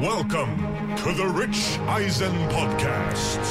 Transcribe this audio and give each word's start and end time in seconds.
Welcome 0.00 0.56
to 0.96 1.12
the 1.12 1.26
Rich 1.26 1.78
Eisen 1.80 2.32
Podcast. 2.48 3.44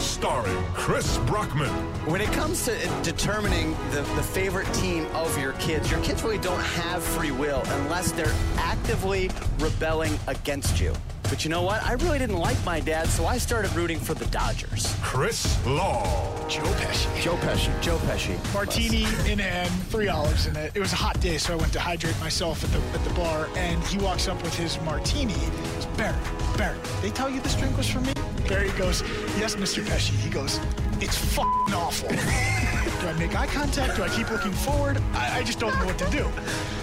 Starring 0.00 0.56
Chris 0.72 1.18
Brockman, 1.26 1.68
When 2.06 2.20
it 2.20 2.30
comes 2.30 2.64
to 2.66 2.76
uh, 2.76 3.02
determining 3.02 3.72
the, 3.90 4.02
the 4.14 4.22
favorite 4.22 4.72
team 4.74 5.06
of 5.14 5.36
your 5.36 5.54
kids, 5.54 5.90
your 5.90 6.00
kids 6.02 6.22
really 6.22 6.38
don't 6.38 6.62
have 6.62 7.02
free 7.02 7.32
will 7.32 7.64
unless 7.66 8.12
they're 8.12 8.32
actively 8.58 9.32
rebelling 9.58 10.16
against 10.28 10.80
you. 10.80 10.94
But 11.32 11.44
you 11.44 11.50
know 11.50 11.62
what? 11.62 11.82
I 11.82 11.94
really 11.94 12.18
didn't 12.18 12.36
like 12.36 12.62
my 12.62 12.78
dad, 12.78 13.08
so 13.08 13.24
I 13.24 13.38
started 13.38 13.74
rooting 13.74 13.98
for 13.98 14.12
the 14.12 14.26
Dodgers. 14.26 14.94
Chris 15.00 15.64
Law, 15.64 16.04
Joe 16.46 16.60
Pesci. 16.60 17.22
Joe 17.22 17.36
Pesci. 17.36 17.80
Joe 17.80 17.96
Pesci. 18.00 18.52
Martini 18.52 19.04
in 19.32 19.38
hand, 19.38 19.72
three 19.84 20.08
olives 20.08 20.46
in 20.46 20.54
it. 20.56 20.72
It 20.74 20.78
was 20.78 20.92
a 20.92 20.96
hot 20.96 21.18
day, 21.22 21.38
so 21.38 21.54
I 21.54 21.56
went 21.56 21.72
to 21.72 21.80
hydrate 21.80 22.20
myself 22.20 22.62
at 22.62 22.70
the 22.70 22.98
at 22.98 23.02
the 23.08 23.14
bar, 23.14 23.48
and 23.56 23.82
he 23.84 23.96
walks 23.96 24.28
up 24.28 24.42
with 24.42 24.54
his 24.54 24.78
martini. 24.82 25.32
It's 25.32 25.86
goes, 25.86 25.96
Barry, 25.96 26.18
Barry, 26.58 26.78
they 27.00 27.08
tell 27.08 27.30
you 27.30 27.40
this 27.40 27.54
drink 27.54 27.78
was 27.78 27.88
for 27.88 28.00
me? 28.00 28.12
Barry 28.46 28.68
goes, 28.72 29.00
Yes, 29.38 29.56
Mr. 29.56 29.82
Pesci. 29.82 30.10
He 30.10 30.28
goes, 30.28 30.60
It's 31.00 31.16
fucking 31.16 31.74
awful. 31.74 32.08
do 33.00 33.08
I 33.08 33.14
make 33.18 33.34
eye 33.34 33.46
contact? 33.46 33.96
Do 33.96 34.02
I 34.02 34.10
keep 34.10 34.30
looking 34.30 34.52
forward? 34.52 35.00
I, 35.14 35.38
I 35.38 35.42
just 35.44 35.58
don't 35.58 35.74
know 35.78 35.86
what 35.86 35.96
to 35.96 36.10
do. 36.10 36.28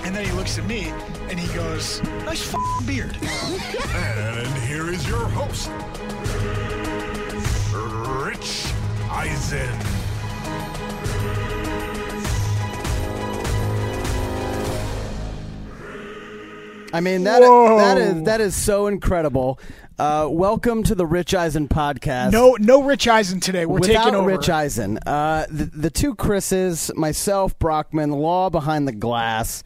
And 0.06 0.16
then 0.16 0.26
he 0.26 0.32
looks 0.32 0.58
at 0.58 0.66
me 0.66 0.92
and 1.30 1.40
he 1.40 1.48
goes, 1.56 2.02
Nice 2.26 2.44
fucking 2.44 2.86
beard. 2.88 3.16
and 3.22 4.58
here 4.64 4.90
is 4.90 5.08
your 5.08 5.28
host, 5.30 5.70
Rich 8.26 8.74
Eisen. 9.12 9.70
I 16.92 17.02
mean 17.02 17.24
that 17.26 17.42
Whoa. 17.44 17.78
that 17.78 17.98
is 18.00 18.24
that 18.24 18.42
is 18.42 18.56
so 18.56 18.88
incredible. 18.88 19.60
Uh, 20.00 20.28
welcome 20.32 20.82
to 20.84 20.96
the 20.96 21.06
Rich 21.06 21.36
Eisen 21.36 21.68
podcast. 21.68 22.32
No, 22.32 22.56
no 22.60 22.82
Rich 22.82 23.08
Eisen 23.08 23.40
today. 23.40 23.66
We're 23.66 23.80
Without 23.80 24.06
taking 24.06 24.16
over. 24.16 24.30
Rich 24.30 24.50
Eisen, 24.50 24.98
uh, 25.06 25.46
the, 25.52 25.66
the 25.66 25.90
two 25.90 26.16
Chris's, 26.16 26.90
myself, 26.96 27.60
Brockman, 27.60 28.12
Law 28.12 28.50
behind 28.50 28.88
the 28.88 28.94
glass, 28.94 29.62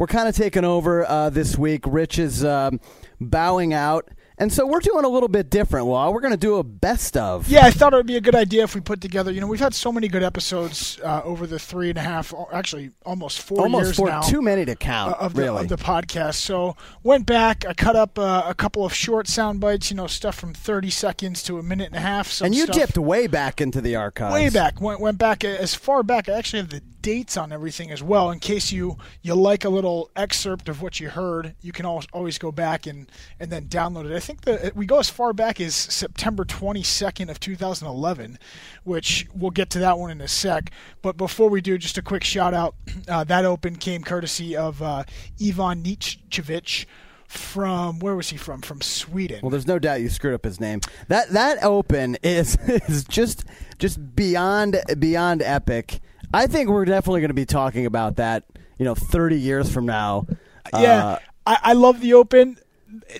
we're 0.00 0.06
kind 0.06 0.30
of 0.30 0.34
taking 0.34 0.64
over 0.64 1.04
uh, 1.06 1.28
this 1.28 1.58
week. 1.58 1.84
Rich 1.86 2.18
is 2.18 2.42
um, 2.42 2.80
bowing 3.20 3.74
out, 3.74 4.08
and 4.40 4.52
so 4.52 4.66
we're 4.66 4.80
doing 4.80 5.04
a 5.04 5.08
little 5.08 5.28
bit 5.28 5.50
different. 5.50 5.86
Law, 5.86 6.10
we're 6.10 6.20
going 6.20 6.32
to 6.32 6.36
do 6.38 6.56
a 6.56 6.64
best 6.64 7.16
of. 7.16 7.48
Yeah, 7.48 7.66
I 7.66 7.70
thought 7.70 7.92
it 7.92 7.96
would 7.96 8.06
be 8.06 8.16
a 8.16 8.20
good 8.20 8.34
idea 8.34 8.64
if 8.64 8.74
we 8.74 8.80
put 8.80 9.00
together. 9.00 9.30
You 9.30 9.40
know, 9.40 9.46
we've 9.46 9.60
had 9.60 9.74
so 9.74 9.92
many 9.92 10.08
good 10.08 10.22
episodes 10.22 10.98
uh, 11.04 11.20
over 11.24 11.46
the 11.46 11.58
three 11.58 11.90
and 11.90 11.98
a 11.98 12.02
half, 12.02 12.32
actually 12.52 12.90
almost 13.04 13.42
four 13.42 13.60
almost 13.60 13.84
years 13.84 13.96
four, 13.96 14.08
now. 14.08 14.22
too 14.22 14.42
many 14.42 14.64
to 14.64 14.74
count. 14.74 15.12
uh, 15.12 15.16
of 15.26 15.34
the, 15.34 15.42
really, 15.42 15.62
of 15.62 15.68
the 15.68 15.76
podcast. 15.76 16.36
So 16.36 16.76
went 17.02 17.26
back, 17.26 17.64
I 17.66 17.74
cut 17.74 17.96
up 17.96 18.18
uh, 18.18 18.44
a 18.46 18.54
couple 18.54 18.84
of 18.84 18.94
short 18.94 19.28
sound 19.28 19.60
bites. 19.60 19.90
You 19.90 19.96
know, 19.96 20.06
stuff 20.06 20.36
from 20.36 20.54
thirty 20.54 20.90
seconds 20.90 21.42
to 21.44 21.58
a 21.58 21.62
minute 21.62 21.88
and 21.88 21.96
a 21.96 22.00
half. 22.00 22.40
And 22.40 22.54
you 22.54 22.64
stuff 22.64 22.76
dipped 22.76 22.98
way 22.98 23.26
back 23.26 23.60
into 23.60 23.80
the 23.80 23.96
archives. 23.96 24.32
way 24.32 24.48
back. 24.48 24.80
Went 24.80 25.00
went 25.00 25.18
back 25.18 25.44
as 25.44 25.74
far 25.74 26.02
back. 26.02 26.28
I 26.28 26.32
actually 26.32 26.60
have 26.60 26.70
the 26.70 26.80
dates 27.02 27.36
on 27.36 27.50
everything 27.52 27.90
as 27.90 28.02
well, 28.02 28.30
in 28.30 28.38
case 28.38 28.72
you 28.72 28.96
you 29.22 29.34
like 29.34 29.64
a 29.64 29.68
little 29.68 30.10
excerpt 30.16 30.68
of 30.68 30.82
what 30.82 31.00
you 31.00 31.10
heard. 31.10 31.54
You 31.60 31.72
can 31.72 31.86
always 31.86 32.06
always 32.12 32.38
go 32.38 32.52
back 32.52 32.86
and 32.86 33.10
and 33.38 33.50
then 33.50 33.66
download 33.66 34.06
it. 34.06 34.29
I 34.30 34.32
think 34.32 34.42
that 34.42 34.76
we 34.76 34.86
go 34.86 35.00
as 35.00 35.10
far 35.10 35.32
back 35.32 35.60
as 35.60 35.74
September 35.74 36.44
twenty 36.44 36.84
second 36.84 37.30
of 37.30 37.40
two 37.40 37.56
thousand 37.56 37.88
eleven, 37.88 38.38
which 38.84 39.26
we'll 39.34 39.50
get 39.50 39.70
to 39.70 39.80
that 39.80 39.98
one 39.98 40.12
in 40.12 40.20
a 40.20 40.28
sec. 40.28 40.70
But 41.02 41.16
before 41.16 41.50
we 41.50 41.60
do, 41.60 41.76
just 41.78 41.98
a 41.98 42.02
quick 42.02 42.22
shout 42.22 42.54
out. 42.54 42.74
Uh, 43.08 43.24
that 43.24 43.44
open 43.44 43.74
came 43.74 44.04
courtesy 44.04 44.54
of 44.54 44.80
uh, 44.82 45.02
Ivan 45.44 45.82
Nietzschevich. 45.82 46.86
From 47.26 47.98
where 47.98 48.14
was 48.14 48.28
he 48.28 48.36
from? 48.36 48.60
From 48.60 48.80
Sweden. 48.82 49.40
Well, 49.42 49.50
there's 49.50 49.66
no 49.66 49.78
doubt 49.80 50.00
you 50.00 50.08
screwed 50.08 50.34
up 50.34 50.44
his 50.44 50.60
name. 50.60 50.80
That 51.08 51.30
that 51.30 51.62
open 51.64 52.16
is 52.22 52.56
is 52.68 53.02
just 53.04 53.44
just 53.78 54.14
beyond 54.14 54.80
beyond 54.98 55.42
epic. 55.42 56.00
I 56.32 56.46
think 56.46 56.68
we're 56.68 56.84
definitely 56.84 57.20
going 57.20 57.30
to 57.30 57.34
be 57.34 57.46
talking 57.46 57.84
about 57.86 58.16
that. 58.16 58.44
You 58.78 58.84
know, 58.84 58.94
30 58.94 59.36
years 59.40 59.72
from 59.72 59.86
now. 59.86 60.26
Yeah, 60.72 61.04
Uh, 61.06 61.18
I, 61.46 61.58
I 61.62 61.72
love 61.72 62.00
the 62.00 62.14
open. 62.14 62.58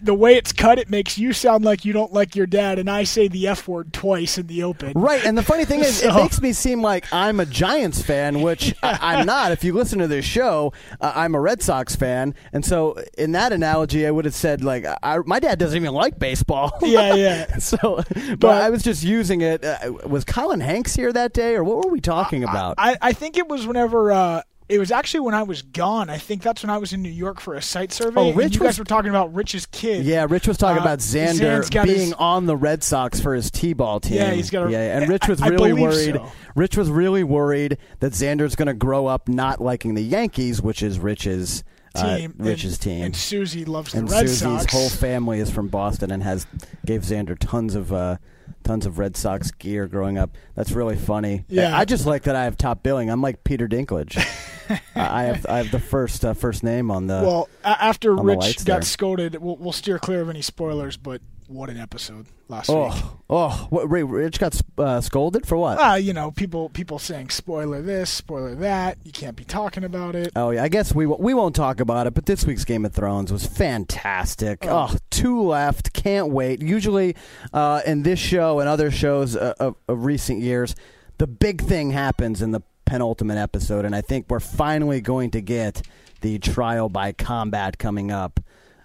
The 0.03 0.15
way 0.15 0.37
it's 0.37 0.53
cut, 0.53 0.79
it 0.79 0.89
makes 0.91 1.19
you 1.19 1.33
sound 1.33 1.65
like 1.65 1.85
you 1.85 1.93
don't 1.93 2.13
like 2.13 2.37
your 2.37 2.47
dad, 2.47 2.79
and 2.79 2.91
I 2.91 3.05
say 3.05 3.29
the 3.29 3.47
f 3.49 3.67
word 3.69 3.93
twice 3.93 4.39
in 4.39 4.47
the 4.47 4.63
open. 4.63 4.93
Right, 4.95 5.25
and 5.25 5.37
the 5.37 5.43
funny 5.43 5.65
thing 5.65 5.81
is, 5.81 6.03
it 6.05 6.15
makes 6.15 6.41
me 6.41 6.53
seem 6.53 6.83
like 6.83 7.07
I'm 7.13 7.41
a 7.41 7.47
Giants 7.47 8.03
fan, 8.03 8.43
which 8.43 8.75
I, 8.83 8.99
I'm 9.01 9.27
not. 9.27 9.53
If 9.53 9.65
you 9.65 9.73
listen 9.73 9.99
to 10.01 10.09
this 10.09 10.25
show, 10.25 10.73
uh, 11.01 11.13
I'm 11.15 11.35
a 11.35 11.41
Red 11.41 11.63
Sox 11.63 11.95
fan, 11.97 12.35
and 12.53 12.65
so 12.65 13.03
in 13.19 13.33
that 13.33 13.53
analogy, 13.53 14.07
I 14.07 14.11
would 14.11 14.25
have 14.25 14.35
said 14.35 14.63
like, 14.65 14.85
I, 15.03 15.19
my 15.27 15.39
dad 15.41 15.59
doesn't 15.59 15.77
even 15.77 15.95
like 15.95 16.19
baseball. 16.19 16.73
Yeah, 16.91 17.15
yeah. 17.15 17.59
so, 17.59 18.03
but, 18.09 18.39
But- 18.41 18.63
I 18.63 18.71
was 18.71 18.83
just 18.83 19.05
using 19.05 19.43
it. 19.43 19.65
Uh, 19.65 19.93
was 20.07 20.25
Colin 20.25 20.61
Hanks 20.61 20.97
here 20.97 21.13
that 21.13 21.33
day, 21.33 21.55
or 21.55 21.63
what 21.63 21.85
were 21.85 21.91
we 21.91 22.01
talking 22.01 22.43
about? 22.43 22.75
I, 22.79 22.97
I 23.01 23.13
think 23.13 23.37
it 23.37 23.49
was 23.49 23.67
whenever. 23.67 24.11
Uh, 24.13 24.43
it 24.71 24.79
was 24.79 24.91
actually 24.91 25.21
when 25.21 25.35
I 25.35 25.43
was 25.43 25.63
gone. 25.63 26.09
I 26.09 26.17
think 26.19 26.43
that's 26.43 26.63
when 26.63 26.71
I 26.71 26.79
was 26.79 26.93
in 26.93 27.03
New 27.03 27.11
York 27.11 27.41
for 27.41 27.55
a 27.55 27.61
site 27.63 27.93
survey. 27.93 28.21
Oh, 28.21 28.29
and 28.29 28.37
Rich 28.37 28.55
you 28.55 28.61
guys 28.61 28.69
was- 28.69 28.79
were 28.79 28.85
talking 28.85 29.11
about 29.11 29.35
Rich's 29.35 29.67
kid. 29.67 30.05
Yeah, 30.07 30.27
Rich 30.29 30.47
was 30.49 30.57
talking 30.57 30.79
Uh, 30.79 30.83
about 30.83 31.01
Xander 31.01 31.85
being 31.85 31.99
his- 32.01 32.13
on 32.15 32.47
the 32.47 32.57
Red 32.57 32.83
Sox 32.85 33.21
for 33.21 33.35
his 33.35 33.51
T-ball 33.51 34.01
team. 34.01 34.15
Yeah, 34.19 34.31
he's 34.33 34.49
got 34.51 34.69
a- 34.69 34.71
yeah, 34.71 34.97
and 34.99 35.09
Rich 35.09 35.29
was 35.29 35.43
I- 35.43 35.47
I 35.47 35.49
really 35.49 35.71
believe 35.73 35.83
worried. 35.83 36.15
so. 36.15 36.33
Rich 36.55 36.77
was 36.77 36.89
really 36.89 37.25
worried 37.25 37.77
that 37.99 38.13
Xander's 38.13 38.55
going 38.55 38.69
to 38.69 38.75
grow 38.75 39.07
up 39.07 39.29
not 39.29 39.61
liking 39.61 39.95
the 39.95 40.03
Yankees, 40.03 40.63
which 40.63 40.83
is 40.83 40.99
Rich's 40.99 41.65
uh, 41.97 42.17
team. 42.19 42.35
Rich's 42.39 42.75
and, 42.75 42.81
team. 42.81 43.05
And 43.07 43.17
Susie 43.17 43.65
loves 43.65 43.93
the 43.93 43.99
and 43.99 44.11
Red 44.11 44.21
Susie's 44.29 44.39
Sox. 44.41 44.73
whole 44.73 44.89
family 44.89 45.41
is 45.41 45.51
from 45.51 45.67
Boston 45.69 46.13
and 46.13 46.23
has 46.23 46.47
gave 46.87 47.03
Xander 47.03 47.37
tons 47.39 47.75
of 47.75 47.93
uh, 47.93 48.17
tons 48.65 48.87
of 48.87 48.99
Red 48.99 49.17
Sox 49.17 49.51
gear 49.51 49.87
growing 49.87 50.19
up. 50.19 50.37
That's 50.55 50.73
really 50.73 50.97
funny. 50.97 51.45
Yeah. 51.49 51.77
I 51.77 51.85
just 51.85 52.07
like 52.07 52.25
that 52.25 52.37
I 52.37 52.45
have 52.45 52.57
top 52.57 52.83
billing. 52.83 53.11
I'm 53.11 53.23
like 53.23 53.45
Peter 53.45 53.69
Dinklage. 53.69 54.17
I 54.95 55.25
have 55.25 55.47
I 55.47 55.59
have 55.59 55.71
the 55.71 55.81
first 55.81 56.25
uh, 56.25 56.35
first 56.35 56.63
name 56.63 56.91
on 56.91 57.07
the. 57.07 57.23
well, 57.23 57.49
after 57.65 58.15
Rich 58.15 58.65
got 58.65 58.75
there. 58.75 58.83
scolded, 58.83 59.37
we'll, 59.37 59.57
we'll 59.57 59.73
steer 59.73 59.99
clear 59.99 60.21
of 60.21 60.29
any 60.29 60.43
spoilers. 60.43 60.97
But 60.97 61.23
what 61.51 61.69
an 61.69 61.77
episode 61.79 62.27
last 62.49 62.69
week. 62.69 62.79
oh 62.79 63.21
oh, 63.29 63.67
what, 63.71 63.91
Ray, 63.91 64.03
Rich 64.03 64.39
got 64.39 64.61
uh, 64.79 65.01
scolded 65.01 65.47
for 65.47 65.57
what? 65.57 65.79
Ah, 65.79 65.97
you 65.97 66.13
know, 66.13 66.31
people 66.31 66.69
people 66.69 66.99
saying 66.99 67.31
spoiler 67.31 67.83
this, 67.83 68.09
spoiler 68.09 68.55
that. 68.57 68.99
You 69.05 69.13
can't 69.13 69.37
be 69.37 69.45
talking 69.45 69.83
about 69.83 70.15
it. 70.15 70.33
Oh 70.37 70.51
yeah, 70.51 70.63
I 70.63 70.69
guess 70.69 70.95
we 70.95 71.07
we 71.07 71.35
won't 71.35 71.57
talk 71.57 71.81
about 71.81 72.07
it. 72.07 72.15
But 72.15 72.27
this 72.27 72.45
week's 72.45 72.65
Game 72.65 72.85
of 72.85 72.93
Thrones 72.93 73.33
was 73.33 73.47
fantastic. 73.47 74.61
Oh, 74.63 74.95
two 75.11 75.43
left, 75.43 75.93
can't 75.93 76.29
wait. 76.29 76.63
Usually, 76.63 77.17
uh, 77.53 77.83
in 77.85 78.05
this 78.05 78.19
show 78.19 78.61
and 78.61 78.69
other 78.69 78.91
shows 78.91 79.37
uh, 79.37 79.55
of, 79.59 79.77
of 79.89 80.05
recent 80.05 80.41
years, 80.41 80.77
the 81.19 81.27
big 81.27 81.63
thing 81.63 81.91
happens 81.91 82.43
in 82.43 82.53
the 82.53 82.61
penultimate 82.85 83.39
episode, 83.39 83.85
and 83.85 83.95
I 83.95 84.01
think 84.01 84.27
we're 84.29 84.41
finally 84.41 85.01
going 85.01 85.31
to 85.33 85.41
get 85.41 85.83
the 86.21 86.39
trial 86.39 86.89
by 86.89 87.13
combat 87.13 87.79
coming 87.79 88.11
up. 88.11 88.41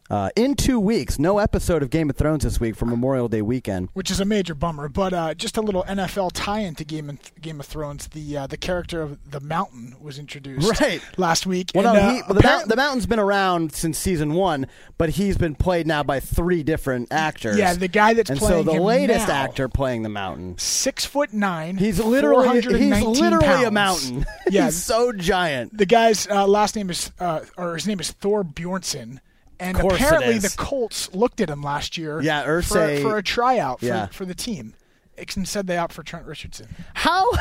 Uh, 0.07 0.29
in 0.35 0.53
two 0.53 0.79
weeks, 0.79 1.17
no 1.17 1.39
episode 1.39 1.81
of 1.81 1.89
Game 1.89 2.11
of 2.11 2.15
Thrones 2.15 2.43
this 2.43 2.59
week 2.59 2.75
for 2.75 2.85
Memorial 2.85 3.27
Day 3.27 3.41
weekend. 3.41 3.89
which 3.93 4.11
is 4.11 4.19
a 4.19 4.25
major 4.25 4.53
bummer. 4.53 4.87
But 4.87 5.13
uh, 5.13 5.33
just 5.33 5.57
a 5.57 5.61
little 5.61 5.83
NFL 5.85 6.29
tie-in 6.35 6.75
to 6.75 6.85
Game 6.85 7.09
of, 7.09 7.17
Game 7.41 7.59
of 7.59 7.65
Thrones. 7.65 8.07
The 8.09 8.37
uh, 8.37 8.45
the 8.47 8.57
character 8.57 9.01
of 9.01 9.17
the 9.31 9.39
Mountain 9.39 9.95
was 9.99 10.19
introduced 10.19 10.79
Right. 10.79 11.01
last 11.17 11.47
week. 11.47 11.71
Well, 11.73 11.87
and, 11.87 11.97
no, 11.97 12.01
uh, 12.03 12.13
he, 12.13 12.21
well, 12.21 12.59
the, 12.59 12.67
the 12.67 12.75
Mountain's 12.75 13.07
been 13.07 13.17
around 13.19 13.73
since 13.73 13.97
season 13.97 14.33
one, 14.35 14.67
but 14.99 15.09
he's 15.09 15.37
been 15.39 15.55
played 15.55 15.87
now 15.87 16.03
by 16.03 16.19
three 16.19 16.61
different 16.61 17.11
actors. 17.11 17.57
Yeah, 17.57 17.73
the 17.73 17.87
guy 17.87 18.13
that's 18.13 18.29
and 18.29 18.39
so 18.39 18.61
the 18.61 18.73
him 18.73 18.83
laytest 18.83 19.27
now- 19.27 19.33
actor 19.33 19.67
playing 19.67 20.03
the 20.03 20.09
Mountain. 20.09 20.59
six 20.59 21.03
foot 21.03 21.33
nine. 21.33 21.77
He's 21.77 21.99
literally 21.99 22.61
he's 22.61 22.65
419 22.65 23.23
literally 23.23 23.63
a 23.63 23.71
mountain. 23.71 24.25
Yeah, 24.51 24.65
he's 24.65 24.75
so 24.83 25.11
giant. 25.11 25.75
the 25.75 25.87
guy's 25.87 26.27
uh, 26.27 26.45
last 26.45 26.75
name 26.75 26.91
is 26.91 27.11
uh, 27.19 27.39
or 27.57 27.73
his 27.73 27.87
name 27.87 27.99
is 27.99 28.11
Thor 28.11 28.43
Bjornsson. 28.43 29.17
And 29.59 29.77
apparently 29.79 30.37
the 30.37 30.53
Colts 30.57 31.13
looked 31.13 31.39
at 31.41 31.49
him 31.49 31.61
last 31.61 31.97
year 31.97 32.21
Yeah, 32.21 32.43
for, 32.61 32.97
for 32.97 33.17
a 33.17 33.23
tryout 33.23 33.79
for, 33.79 33.85
Yeah. 33.85 34.07
for 34.07 34.25
the 34.25 34.35
team. 34.35 34.73
Ixon 35.17 35.45
said 35.45 35.67
they 35.67 35.77
opt 35.77 35.93
for 35.93 36.03
Trent 36.03 36.25
Richardson. 36.25 36.67
How 36.93 37.31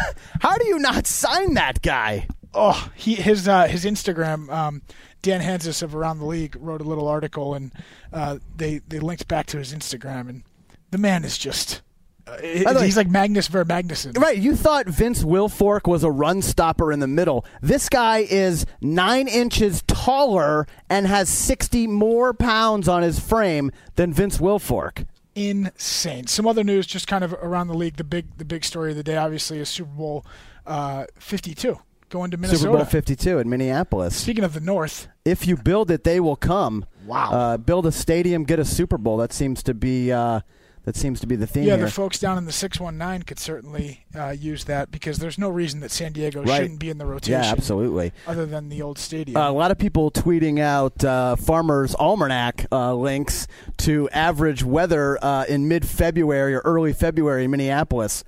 how 0.40 0.56
do 0.56 0.66
you 0.66 0.78
not 0.78 1.06
sign 1.06 1.54
that 1.54 1.82
guy? 1.82 2.28
Oh, 2.54 2.88
he 2.94 3.16
his 3.16 3.48
uh, 3.48 3.66
his 3.66 3.84
Instagram. 3.84 4.48
Um, 4.48 4.82
Dan 5.22 5.40
Hanzus 5.40 5.82
of 5.82 5.94
Around 5.96 6.18
the 6.20 6.26
League 6.26 6.54
wrote 6.60 6.80
a 6.80 6.84
little 6.84 7.08
article, 7.08 7.54
and 7.54 7.72
uh, 8.12 8.38
they 8.56 8.78
they 8.86 9.00
linked 9.00 9.26
back 9.26 9.46
to 9.46 9.58
his 9.58 9.74
Instagram, 9.74 10.28
and 10.28 10.42
the 10.90 10.98
man 10.98 11.24
is 11.24 11.36
just. 11.36 11.82
Uh, 12.26 12.36
the 12.38 12.72
way- 12.80 12.84
he's 12.86 12.96
like 12.96 13.08
Magnus 13.10 13.48
Ver 13.48 13.64
Magnuson. 13.64 14.18
Right, 14.18 14.38
you 14.38 14.56
thought 14.56 14.86
Vince 14.86 15.22
Wilfork 15.22 15.86
was 15.86 16.02
a 16.04 16.10
run 16.10 16.40
stopper 16.42 16.90
in 16.92 17.00
the 17.00 17.06
middle. 17.06 17.44
This 17.60 17.88
guy 17.88 18.18
is 18.28 18.64
nine 18.80 19.28
inches 19.28 19.82
taller 19.86 20.66
and 20.88 21.06
has 21.06 21.28
sixty 21.28 21.86
more 21.86 22.32
pounds 22.32 22.88
on 22.88 23.02
his 23.02 23.18
frame 23.20 23.70
than 23.96 24.12
Vince 24.12 24.38
Wilfork. 24.38 25.04
Insane. 25.34 26.26
Some 26.28 26.46
other 26.46 26.64
news, 26.64 26.86
just 26.86 27.06
kind 27.06 27.24
of 27.24 27.32
around 27.34 27.68
the 27.68 27.74
league. 27.74 27.96
The 27.96 28.04
big 28.04 28.36
the 28.38 28.44
big 28.44 28.64
story 28.64 28.90
of 28.92 28.96
the 28.96 29.02
day, 29.02 29.16
obviously, 29.16 29.58
is 29.58 29.68
Super 29.68 29.90
Bowl 29.90 30.24
uh, 30.66 31.04
52 31.18 31.78
going 32.08 32.30
to 32.30 32.36
Minnesota. 32.36 32.60
Super 32.62 32.76
Bowl 32.76 32.84
52 32.86 33.38
in 33.40 33.48
Minneapolis. 33.50 34.14
Speaking 34.16 34.44
of 34.44 34.54
the 34.54 34.60
North, 34.60 35.08
if 35.24 35.46
you 35.46 35.56
build 35.56 35.90
it, 35.90 36.04
they 36.04 36.20
will 36.20 36.36
come. 36.36 36.86
Wow. 37.06 37.32
Uh, 37.32 37.56
build 37.58 37.86
a 37.86 37.92
stadium, 37.92 38.44
get 38.44 38.58
a 38.60 38.64
Super 38.64 38.96
Bowl. 38.96 39.16
That 39.16 39.32
seems 39.32 39.62
to 39.64 39.74
be 39.74 40.12
uh, 40.12 40.40
that 40.84 40.96
seems 40.96 41.18
to 41.20 41.26
be 41.26 41.34
the 41.36 41.46
theme 41.46 41.64
yeah, 41.64 41.76
here. 41.76 41.86
the 41.86 41.90
folks 41.90 42.18
down 42.18 42.36
in 42.38 42.44
the 42.44 42.52
619 42.52 43.22
could 43.24 43.38
certainly 43.38 44.04
uh, 44.14 44.30
use 44.30 44.64
that 44.64 44.90
because 44.90 45.18
there's 45.18 45.38
no 45.38 45.48
reason 45.48 45.80
that 45.80 45.90
San 45.90 46.12
Diego 46.12 46.42
Right. 46.42 46.60
shouldn't 46.62 46.78
be 46.78 46.90
in 46.90 46.98
the 46.98 47.06
rotation. 47.06 47.40
yeah, 47.42 47.50
absolutely. 47.50 48.12
Other 48.26 48.44
than 48.46 48.68
the 48.68 48.82
old 48.82 48.98
stadium. 48.98 49.36
Uh, 49.36 49.48
a 49.48 49.52
lot 49.52 49.70
of 49.70 49.78
people 49.78 50.10
tweeting 50.10 50.60
out 50.60 51.02
uh, 51.04 51.36
Farmer's 51.36 51.94
Almanac 51.94 52.66
uh, 52.70 52.94
links 52.94 53.46
to 53.78 54.08
average 54.10 54.62
weather 54.62 55.18
uh, 55.24 55.44
in 55.48 55.68
mid 55.68 55.86
February 55.86 56.54
or 56.54 56.60
early 56.64 56.92
February 56.92 57.44
in 57.44 57.50
Minneapolis. 57.50 58.22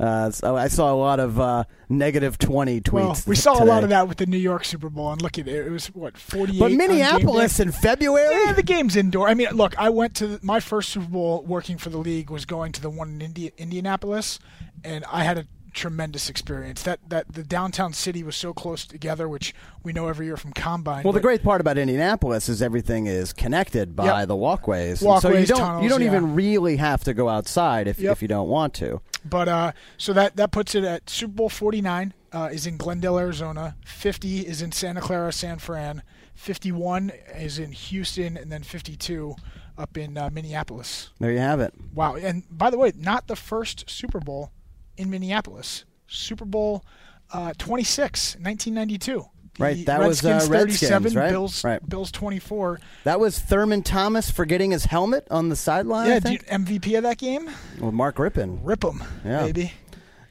Uh, 0.00 0.30
so 0.30 0.56
I 0.56 0.66
saw 0.68 0.92
a 0.92 0.96
lot 0.96 1.20
of 1.20 1.38
uh, 1.38 1.64
negative 1.88 2.36
20 2.38 2.80
tweets. 2.80 2.92
well, 2.92 3.16
we 3.26 3.36
saw 3.36 3.62
a 3.62 3.64
lot 3.64 3.84
of 3.84 3.90
that 3.90 4.08
with 4.08 4.18
the 4.18 4.26
New 4.26 4.38
York 4.38 4.64
Super 4.64 4.90
Bowl, 4.90 5.12
and 5.12 5.22
look 5.22 5.38
at 5.38 5.46
it. 5.46 5.66
It 5.66 5.70
was 5.70 5.86
what 5.88 6.18
48. 6.18 6.58
But 6.58 6.64
on 6.64 6.70
game 6.70 6.78
day? 6.78 6.86
Minneapolis 6.88 7.60
in 7.60 7.70
February? 7.70 8.44
Yeah, 8.46 8.52
the 8.52 8.62
game's 8.64 8.96
indoor. 8.96 9.28
I 9.28 9.34
mean, 9.34 9.50
look, 9.52 9.78
I 9.78 9.90
went 9.90 10.16
to 10.16 10.26
the, 10.26 10.40
my 10.42 10.58
first 10.58 10.88
Super 10.88 11.06
Bowl 11.06 11.44
working 11.46 11.78
for 11.78 11.90
the 11.90 11.98
league 11.98 12.30
was 12.30 12.44
going 12.44 12.72
to 12.72 12.82
the 12.82 12.90
one 12.90 13.10
in 13.10 13.20
Indi- 13.20 13.52
Indianapolis, 13.58 14.40
and 14.82 15.04
I 15.10 15.22
had 15.22 15.38
a 15.38 15.46
tremendous 15.72 16.28
experience. 16.28 16.82
That 16.82 17.00
that 17.08 17.32
the 17.32 17.42
downtown 17.42 17.92
city 17.92 18.22
was 18.22 18.36
so 18.36 18.52
close 18.52 18.86
together, 18.86 19.28
which 19.28 19.54
we 19.82 19.92
know 19.92 20.08
every 20.08 20.26
year 20.26 20.36
from 20.36 20.52
Combine. 20.52 21.02
Well, 21.04 21.12
the 21.12 21.20
great 21.20 21.42
part 21.42 21.60
about 21.60 21.78
Indianapolis 21.78 22.48
is 22.48 22.62
everything 22.62 23.06
is 23.06 23.32
connected 23.32 23.96
by 23.96 24.20
Yep. 24.20 24.28
the 24.28 24.36
walkways. 24.36 25.02
And 25.02 25.20
so 25.20 25.30
you 25.30 25.46
don't 25.46 25.58
tunnels, 25.58 25.82
you 25.82 25.88
don't 25.88 26.02
yeah. 26.02 26.08
even 26.08 26.34
really 26.34 26.76
have 26.76 27.04
to 27.04 27.14
go 27.14 27.28
outside 27.28 27.88
if 27.88 27.98
Yep. 27.98 28.12
if 28.12 28.22
you 28.22 28.28
don't 28.28 28.48
want 28.48 28.74
to. 28.74 29.00
But 29.24 29.48
uh, 29.48 29.72
so 29.96 30.12
that 30.12 30.36
that 30.36 30.50
puts 30.50 30.74
it 30.74 30.84
at 30.84 31.08
Super 31.08 31.34
Bowl 31.34 31.48
49 31.48 32.14
uh, 32.32 32.48
is 32.52 32.66
in 32.66 32.76
Glendale, 32.76 33.18
Arizona. 33.18 33.76
50 33.84 34.40
is 34.40 34.62
in 34.62 34.72
Santa 34.72 35.00
Clara, 35.00 35.32
San 35.32 35.58
Fran. 35.58 36.02
51 36.34 37.12
is 37.36 37.58
in 37.58 37.72
Houston, 37.72 38.36
and 38.36 38.50
then 38.50 38.62
52 38.62 39.36
up 39.78 39.96
in 39.96 40.16
uh, 40.16 40.30
Minneapolis. 40.32 41.10
There 41.20 41.30
you 41.30 41.38
have 41.38 41.60
it. 41.60 41.74
Wow! 41.94 42.16
And 42.16 42.44
by 42.50 42.70
the 42.70 42.78
way, 42.78 42.92
not 42.96 43.26
the 43.28 43.36
first 43.36 43.88
Super 43.88 44.18
Bowl 44.20 44.50
in 44.96 45.10
Minneapolis. 45.10 45.84
Super 46.06 46.44
Bowl 46.44 46.84
uh, 47.32 47.52
26, 47.58 48.36
1992. 48.36 49.24
The 49.54 49.62
Right, 49.62 49.84
that 49.86 50.00
was, 50.00 50.24
uh, 50.24 50.28
Redskins 50.48 50.48
37, 50.48 51.12
right? 51.14 51.30
Bills, 51.30 51.62
Right. 51.62 51.86
Bills 51.86 52.10
24. 52.10 52.80
That 53.04 53.20
was 53.20 53.38
Thurman 53.38 53.82
Thomas 53.82 54.30
forgetting 54.30 54.70
his 54.70 54.86
helmet 54.86 55.26
on 55.30 55.50
the 55.50 55.56
sideline. 55.56 56.08
Yeah, 56.08 56.20
do 56.20 56.32
you- 56.32 56.38
think. 56.38 56.66
MVP 56.66 56.94
of 56.96 57.02
that 57.02 57.18
game? 57.18 57.50
Well, 57.78 57.92
Mark 57.92 58.16
Rypien. 58.16 58.60
Rip 58.62 58.82
'em, 58.84 59.02
Yeah. 59.24 59.42
baby. 59.42 59.72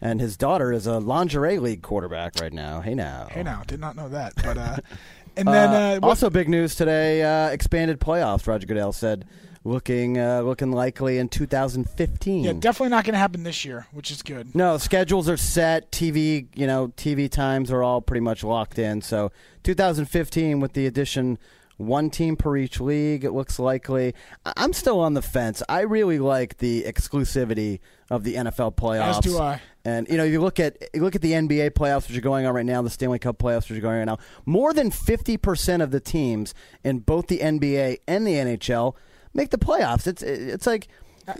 And 0.01 0.19
his 0.19 0.37
daughter 0.37 0.71
is 0.71 0.87
a 0.87 0.99
lingerie 0.99 1.59
league 1.59 1.83
quarterback 1.83 2.33
right 2.41 2.51
now. 2.51 2.81
Hey 2.81 2.95
now. 2.95 3.27
Hey 3.29 3.43
now, 3.43 3.61
did 3.67 3.79
not 3.79 3.95
know 3.95 4.09
that. 4.09 4.33
But 4.43 4.57
uh, 4.57 4.77
and 5.37 5.47
then 5.47 5.69
Uh, 5.69 5.99
uh, 6.03 6.07
also, 6.07 6.31
big 6.31 6.49
news 6.49 6.73
today: 6.73 7.21
uh, 7.21 7.49
expanded 7.49 7.99
playoffs. 7.99 8.47
Roger 8.47 8.65
Goodell 8.65 8.91
said, 8.93 9.25
looking 9.63 10.17
uh, 10.17 10.41
looking 10.41 10.71
likely 10.71 11.17
in 11.17 11.29
2015. 11.29 12.43
Yeah, 12.43 12.53
definitely 12.53 12.89
not 12.89 13.05
going 13.05 13.13
to 13.13 13.19
happen 13.19 13.43
this 13.43 13.63
year, 13.65 13.87
which 13.91 14.11
is 14.11 14.21
good. 14.21 14.55
No, 14.55 14.77
schedules 14.77 15.29
are 15.29 15.37
set. 15.37 15.91
TV, 15.91 16.47
you 16.55 16.67
know, 16.67 16.89
TV 16.89 17.29
times 17.29 17.71
are 17.71 17.83
all 17.83 18.01
pretty 18.01 18.21
much 18.21 18.43
locked 18.43 18.79
in. 18.79 19.01
So 19.01 19.31
2015, 19.63 20.59
with 20.59 20.73
the 20.73 20.87
addition 20.87 21.37
one 21.77 22.09
team 22.09 22.35
per 22.35 22.55
each 22.57 22.79
league, 22.79 23.23
it 23.23 23.31
looks 23.31 23.59
likely. 23.59 24.13
I'm 24.45 24.73
still 24.73 24.99
on 24.99 25.13
the 25.13 25.21
fence. 25.21 25.63
I 25.67 25.81
really 25.81 26.19
like 26.19 26.57
the 26.57 26.83
exclusivity 26.83 27.79
of 28.09 28.23
the 28.23 28.35
NFL 28.35 28.75
playoffs. 28.75 29.17
As 29.17 29.19
do 29.19 29.37
I. 29.39 29.61
And 29.83 30.07
you 30.07 30.17
know, 30.17 30.23
you 30.23 30.41
look 30.41 30.59
at 30.59 30.77
you 30.93 31.01
look 31.01 31.15
at 31.15 31.21
the 31.21 31.31
NBA 31.31 31.71
playoffs, 31.71 32.07
which 32.07 32.17
are 32.17 32.21
going 32.21 32.45
on 32.45 32.53
right 32.53 32.65
now, 32.65 32.81
the 32.81 32.89
Stanley 32.89 33.19
Cup 33.19 33.39
playoffs, 33.39 33.69
which 33.69 33.79
are 33.79 33.81
going 33.81 33.93
on 33.93 33.99
right 33.99 34.05
now. 34.05 34.19
More 34.45 34.73
than 34.73 34.91
50 34.91 35.37
percent 35.37 35.81
of 35.81 35.91
the 35.91 35.99
teams 35.99 36.53
in 36.83 36.99
both 36.99 37.27
the 37.27 37.39
NBA 37.39 37.99
and 38.07 38.27
the 38.27 38.33
NHL 38.33 38.95
make 39.33 39.49
the 39.49 39.57
playoffs. 39.57 40.07
It's 40.07 40.23
it's 40.23 40.67
like. 40.67 40.87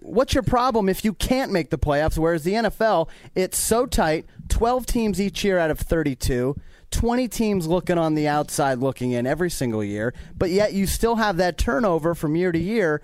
What's 0.04 0.36
your 0.36 0.44
problem 0.44 0.88
if 0.88 1.04
you 1.04 1.12
can't 1.12 1.52
make 1.52 1.72
the 1.72 1.78
playoffs? 1.78 2.16
Whereas 2.16 2.44
the 2.44 2.54
NFL, 2.54 3.10
it's 3.34 3.58
so 3.58 3.88
tight 3.88 4.28
12 4.48 4.86
teams 4.86 5.20
each 5.20 5.44
year 5.44 5.58
out 5.58 5.72
of 5.72 5.80
32, 5.80 6.56
20 6.92 7.28
teams 7.28 7.68
looking 7.68 7.98
on 7.98 8.14
the 8.14 8.28
outside 8.28 8.78
looking 8.78 9.12
in 9.12 9.26
every 9.26 9.50
single 9.50 9.84
year, 9.84 10.14
but 10.38 10.52
yet 10.52 10.74
you 10.74 10.86
still 10.86 11.16
have 11.16 11.38
that 11.38 11.58
turnover 11.58 12.14
from 12.14 12.36
year 12.36 12.52
to 12.52 12.60
year. 12.60 13.02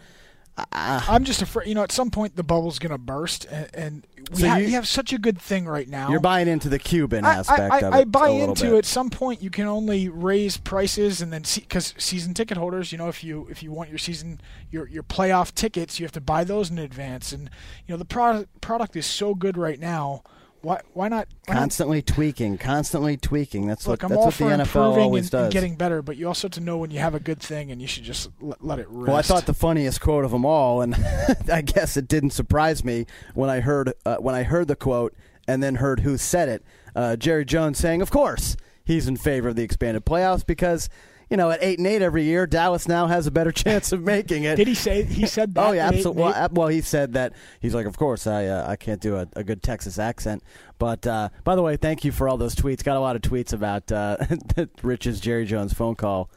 Ah. 0.74 1.06
I'm 1.14 1.24
just 1.24 1.42
afraid. 1.42 1.68
You 1.68 1.76
know, 1.76 1.84
at 1.84 1.92
some 1.92 2.10
point 2.10 2.36
the 2.36 2.44
bubble's 2.44 2.80
going 2.80 2.92
to 2.92 2.98
burst, 2.98 3.46
and, 3.46 3.70
and 3.74 4.08
we, 4.32 4.42
So 4.42 4.48
ha- 4.50 4.56
you- 4.58 4.66
we 4.66 4.72
have 4.72 4.88
such 4.88 5.14
a 5.14 5.18
good 5.20 5.40
thing 5.40 5.66
right 5.68 5.88
now. 5.88 6.10
You're 6.10 6.20
buying 6.20 6.48
into 6.48 6.68
the 6.68 6.80
Cuban 6.80 7.26
I, 7.26 7.36
aspect 7.36 7.72
I, 7.72 7.78
of 7.80 7.94
it. 7.94 7.98
I 7.98 8.04
buy 8.06 8.30
into 8.30 8.64
bit. 8.72 8.74
at 8.80 8.86
some 8.86 9.10
point 9.10 9.42
you 9.44 9.50
can 9.52 9.68
only 9.68 10.10
raise 10.10 10.58
prices 10.58 11.22
and 11.22 11.32
then 11.32 11.44
see 11.44 11.62
because 11.62 11.94
season 11.98 12.34
ticket 12.34 12.58
holders 12.58 12.92
you 12.92 12.98
know 12.98 13.08
if 13.08 13.24
you 13.24 13.48
if 13.50 13.62
you 13.62 13.72
want 13.72 13.90
your 13.90 13.98
season 14.00 14.42
your 14.72 14.88
your 14.88 15.04
playoff 15.04 15.54
tickets 15.54 16.00
you 16.00 16.06
have 16.06 16.12
to 16.14 16.22
buy 16.22 16.44
those 16.44 16.70
in 16.72 16.78
advance 16.80 17.32
and 17.32 17.44
you 17.86 17.94
know 17.94 17.98
the 17.98 18.06
product 18.06 18.60
product 18.62 18.96
is 18.96 19.06
so 19.06 19.34
good 19.36 19.58
right 19.58 19.80
now 19.80 20.24
why 20.68 20.82
why 20.94 21.08
not 21.08 21.28
why 21.46 21.54
not- 21.54 21.60
Constantly 21.62 22.02
tweaking, 22.02 22.58
constantly 22.58 23.16
tweaking. 23.16 23.68
That's 23.68 23.88
look 23.88 24.04
what 24.04 24.12
I'm 24.12 24.16
that's 24.18 24.40
what 24.40 24.50
the 24.60 24.66
for 24.66 24.80
NFL 24.82 24.98
always 24.98 25.26
and, 25.26 25.32
does. 25.32 25.44
and 25.46 25.54
getting 25.54 25.76
better 25.76 26.02
but 26.02 26.18
you 26.18 26.28
also 26.28 26.48
have 26.48 26.54
to 26.54 26.60
know 26.60 26.78
when 26.78 26.92
you 26.92 27.00
have 27.00 27.16
a 27.16 27.22
good 27.22 27.40
thing 27.40 27.72
and 27.72 27.82
you 27.82 27.88
should 27.88 28.04
just 28.04 28.30
let, 28.42 28.64
let 28.64 28.80
it 28.80 28.88
rest 28.90 29.08
well, 29.08 29.16
I 29.16 29.22
thought 29.22 29.46
the 29.46 29.54
funniest 29.54 30.02
quote 30.02 30.26
of 30.26 30.32
them 30.32 30.46
all, 30.46 30.82
and 30.82 30.94
I 31.52 31.62
guess 31.62 31.96
it 31.96 32.10
didn't 32.10 32.32
surprise 32.32 32.84
me 32.84 33.06
when 33.34 33.50
I 33.50 33.62
heard 33.62 33.94
uh, 34.06 34.18
when 34.18 34.36
I 34.36 34.44
heard 34.44 34.68
the 34.68 34.76
quote 34.76 35.16
and 35.48 35.64
then 35.64 35.76
heard 35.76 36.02
who 36.02 36.18
said 36.18 36.50
it. 36.50 36.66
Uh, 36.94 37.16
Jerry 37.16 37.46
Jones 37.46 37.78
saying, 37.78 38.02
"Of 38.02 38.12
course, 38.12 38.58
he's 38.84 39.08
in 39.08 39.16
favor 39.16 39.48
of 39.48 39.56
the 39.56 39.64
expanded 39.64 40.06
playoffs 40.06 40.46
because." 40.46 40.90
You 41.30 41.36
know, 41.36 41.52
at 41.52 41.60
eight 41.62 41.78
and 41.78 41.86
eight 41.88 42.02
every 42.02 42.24
year, 42.24 42.48
Dallas 42.48 42.88
now 42.88 43.08
has 43.08 43.28
a 43.28 43.32
better 43.32 43.52
chance 43.52 43.92
of 43.92 44.02
making 44.16 44.44
it. 44.44 44.56
did 44.56 44.68
he 44.68 44.76
say 44.76 45.04
he 45.04 45.26
said 45.26 45.54
that 45.56 45.68
Oh 45.68 45.72
yeah, 45.74 45.88
absolutely. 45.88 46.24
Well, 46.24 46.48
well, 46.52 46.68
he 46.70 46.82
said 46.82 47.14
that 47.14 47.34
he's 47.60 47.76
like, 47.76 47.86
of 47.86 47.98
course, 47.98 48.28
I 48.28 48.46
uh, 48.46 48.66
I 48.70 48.76
can't 48.78 49.02
do 49.02 49.18
a, 49.18 49.28
a 49.36 49.44
good 49.44 49.62
Texas 49.62 50.00
accent. 50.00 50.42
But 50.80 51.06
uh, 51.06 51.30
by 51.44 51.56
the 51.56 51.62
way, 51.62 51.76
thank 51.76 52.06
you 52.06 52.12
for 52.12 52.30
all 52.30 52.38
those 52.38 52.56
tweets. 52.56 52.84
Got 52.84 52.98
a 52.98 53.00
lot 53.02 53.16
of 53.16 53.22
tweets 53.22 53.52
about 53.52 53.92
uh, 53.92 54.18
Rich's 54.82 55.20
Jerry 55.20 55.46
Jones 55.46 55.74
phone 55.74 55.96
call 55.96 56.30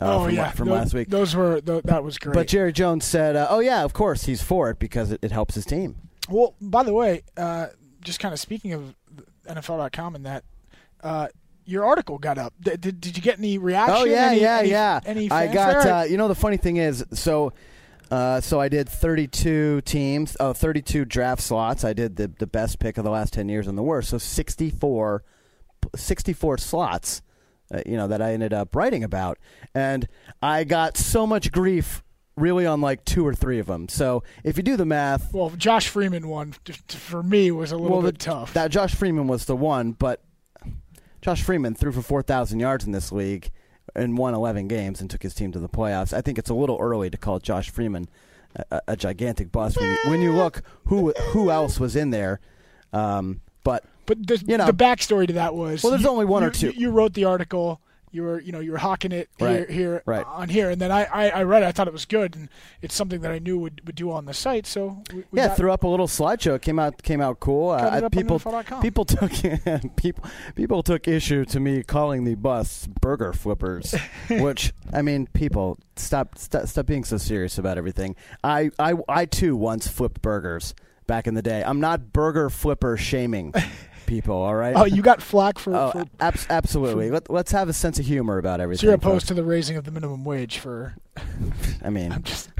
uh, 0.00 0.16
oh 0.16 0.24
from, 0.26 0.34
yeah 0.34 0.50
from 0.50 0.68
Tho- 0.68 0.74
last 0.74 0.94
week. 0.94 1.08
those 1.08 1.34
were 1.34 1.60
tho- 1.60 1.80
that 1.82 2.04
was 2.04 2.18
great 2.18 2.34
But 2.34 2.46
Jerry 2.48 2.72
Jones 2.72 3.04
said, 3.04 3.34
uh, 3.34 3.46
"Oh 3.50 3.60
yeah, 3.60 3.82
of 3.84 3.94
course 3.94 4.24
he's 4.24 4.42
for 4.42 4.70
it 4.70 4.78
because 4.78 5.10
it, 5.10 5.20
it 5.22 5.32
helps 5.32 5.54
his 5.54 5.64
team." 5.64 5.96
Well, 6.28 6.54
by 6.60 6.82
the 6.82 6.92
way, 6.92 7.22
uh, 7.36 7.68
just 8.00 8.20
kind 8.20 8.32
of 8.32 8.38
speaking 8.40 8.72
of 8.72 8.94
NFL.com 9.48 10.14
and 10.16 10.26
that, 10.26 10.44
uh, 11.02 11.28
your 11.66 11.84
article 11.84 12.18
got 12.18 12.38
up. 12.38 12.54
Did, 12.60 12.80
did, 12.80 13.00
did 13.00 13.16
you 13.16 13.22
get 13.22 13.38
any 13.38 13.58
reaction? 13.58 13.96
Oh 13.98 14.04
yeah, 14.04 14.28
Any- 14.30 14.40
yeah, 14.40 14.58
any- 14.58 14.70
yeah. 14.70 15.00
Any 15.04 15.30
I 15.30 15.52
got. 15.52 15.86
Uh, 15.86 16.04
you 16.04 16.16
know, 16.16 16.28
the 16.28 16.34
funny 16.34 16.56
thing 16.56 16.76
is, 16.78 17.04
so. 17.12 17.52
Uh, 18.08 18.40
so 18.40 18.60
I 18.60 18.68
did 18.68 18.88
32 18.88 19.80
teams, 19.80 20.36
oh, 20.38 20.52
32 20.52 21.04
draft 21.06 21.42
slots. 21.42 21.82
I 21.82 21.92
did 21.92 22.14
the 22.14 22.28
the 22.28 22.46
best 22.46 22.78
pick 22.78 22.98
of 22.98 23.04
the 23.04 23.10
last 23.10 23.32
10 23.32 23.48
years 23.48 23.66
and 23.66 23.76
the 23.76 23.82
worst. 23.82 24.10
So 24.10 24.18
64, 24.18 25.24
64 25.94 26.58
slots, 26.58 27.22
uh, 27.74 27.80
you 27.84 27.96
know, 27.96 28.06
that 28.06 28.22
I 28.22 28.32
ended 28.32 28.52
up 28.52 28.76
writing 28.76 29.02
about, 29.02 29.38
and 29.74 30.06
I 30.40 30.62
got 30.62 30.96
so 30.96 31.26
much 31.26 31.50
grief, 31.50 32.04
really, 32.36 32.64
on 32.64 32.80
like 32.80 33.04
two 33.04 33.26
or 33.26 33.34
three 33.34 33.58
of 33.58 33.66
them. 33.66 33.88
So 33.88 34.22
if 34.44 34.56
you 34.56 34.62
do 34.62 34.76
the 34.76 34.86
math, 34.86 35.32
well, 35.34 35.50
Josh 35.50 35.88
Freeman 35.88 36.28
one 36.28 36.54
for 36.88 37.24
me 37.24 37.50
was 37.50 37.72
a 37.72 37.76
little 37.76 37.98
well, 37.98 38.06
bit 38.06 38.20
the- 38.20 38.24
tough. 38.24 38.52
That 38.54 38.70
Josh 38.70 38.94
Freeman 38.94 39.26
was 39.26 39.46
the 39.46 39.56
one, 39.56 39.90
but 39.92 40.22
Josh 41.26 41.42
Freeman 41.42 41.74
threw 41.74 41.90
for 41.90 42.02
4,000 42.02 42.60
yards 42.60 42.84
in 42.84 42.92
this 42.92 43.10
league 43.10 43.50
and 43.96 44.16
won 44.16 44.32
11 44.32 44.68
games 44.68 45.00
and 45.00 45.10
took 45.10 45.24
his 45.24 45.34
team 45.34 45.50
to 45.50 45.58
the 45.58 45.68
playoffs. 45.68 46.12
I 46.12 46.20
think 46.20 46.38
it's 46.38 46.50
a 46.50 46.54
little 46.54 46.78
early 46.80 47.10
to 47.10 47.16
call 47.16 47.40
Josh 47.40 47.68
Freeman 47.68 48.08
a, 48.70 48.80
a, 48.86 48.96
gigantic 48.96 49.50
bust 49.50 49.76
when 49.76 49.90
you, 49.90 49.98
when 50.10 50.20
you 50.20 50.32
look 50.32 50.62
who 50.84 51.12
who 51.32 51.50
else 51.50 51.80
was 51.80 51.96
in 51.96 52.10
there. 52.10 52.38
Um, 52.92 53.40
but 53.64 53.82
but 54.06 54.24
the, 54.24 54.40
you 54.46 54.56
know- 54.56 54.66
the 54.66 54.72
backstory 54.72 55.26
to 55.26 55.32
that 55.32 55.56
was 55.56 55.82
Well, 55.82 55.90
there's 55.90 56.04
you- 56.04 56.10
only 56.10 56.26
one 56.26 56.44
or 56.44 56.50
two. 56.52 56.70
You 56.70 56.90
wrote 56.92 57.14
the 57.14 57.24
article. 57.24 57.80
You 58.16 58.22
were, 58.22 58.40
you 58.40 58.50
know, 58.50 58.60
you 58.60 58.72
were 58.72 58.78
hawking 58.78 59.12
it 59.12 59.28
here, 59.36 59.46
Right, 59.46 59.70
here, 59.70 60.02
right. 60.06 60.24
on 60.26 60.48
here, 60.48 60.70
and 60.70 60.80
then 60.80 60.90
I, 60.90 61.04
I, 61.04 61.28
I 61.28 61.42
read 61.42 61.62
it. 61.62 61.66
I 61.66 61.72
thought 61.72 61.86
it 61.86 61.92
was 61.92 62.06
good, 62.06 62.34
and 62.34 62.48
it's 62.80 62.94
something 62.94 63.20
that 63.20 63.30
I 63.30 63.38
knew 63.38 63.58
would, 63.58 63.82
would 63.84 63.94
do 63.94 64.10
on 64.10 64.24
the 64.24 64.32
site. 64.32 64.66
So 64.66 65.02
we, 65.12 65.24
we 65.30 65.38
yeah, 65.38 65.48
got, 65.48 65.58
threw 65.58 65.70
up 65.70 65.84
a 65.84 65.86
little 65.86 66.06
slideshow. 66.06 66.54
It 66.54 66.62
came 66.62 66.78
out 66.78 67.02
came 67.02 67.20
out 67.20 67.40
cool. 67.40 67.72
Uh, 67.72 68.08
people 68.08 68.40
people 68.80 69.04
took 69.04 69.30
people 69.96 70.24
people 70.54 70.82
took 70.82 71.06
issue 71.06 71.44
to 71.44 71.60
me 71.60 71.82
calling 71.82 72.24
the 72.24 72.36
bus 72.36 72.86
burger 73.02 73.34
flippers, 73.34 73.94
which 74.30 74.72
I 74.94 75.02
mean, 75.02 75.26
people 75.34 75.78
stop 75.96 76.38
stop, 76.38 76.66
stop 76.68 76.86
being 76.86 77.04
so 77.04 77.18
serious 77.18 77.58
about 77.58 77.76
everything. 77.76 78.16
I, 78.42 78.70
I 78.78 78.94
I 79.10 79.26
too 79.26 79.56
once 79.56 79.88
flipped 79.88 80.22
burgers 80.22 80.74
back 81.06 81.26
in 81.26 81.34
the 81.34 81.42
day. 81.42 81.62
I'm 81.62 81.80
not 81.80 82.14
burger 82.14 82.48
flipper 82.48 82.96
shaming. 82.96 83.52
people. 84.06 84.34
All 84.36 84.54
right. 84.54 84.74
Oh, 84.76 84.84
you 84.84 85.02
got 85.02 85.20
flack 85.22 85.58
for. 85.58 85.74
Oh, 85.74 85.90
for 85.90 86.04
abs- 86.20 86.46
absolutely. 86.48 87.10
Let, 87.10 87.28
let's 87.30 87.52
have 87.52 87.68
a 87.68 87.72
sense 87.72 87.98
of 87.98 88.06
humor 88.06 88.38
about 88.38 88.60
everything. 88.60 88.80
so 88.80 88.86
you're 88.86 88.94
opposed 88.94 89.22
folks. 89.22 89.28
to 89.28 89.34
the 89.34 89.44
raising 89.44 89.76
of 89.76 89.84
the 89.84 89.90
minimum 89.90 90.24
wage 90.24 90.58
for 90.58 90.94
I 91.82 91.90
mean, 91.90 92.12
I'm 92.12 92.22
just, 92.22 92.50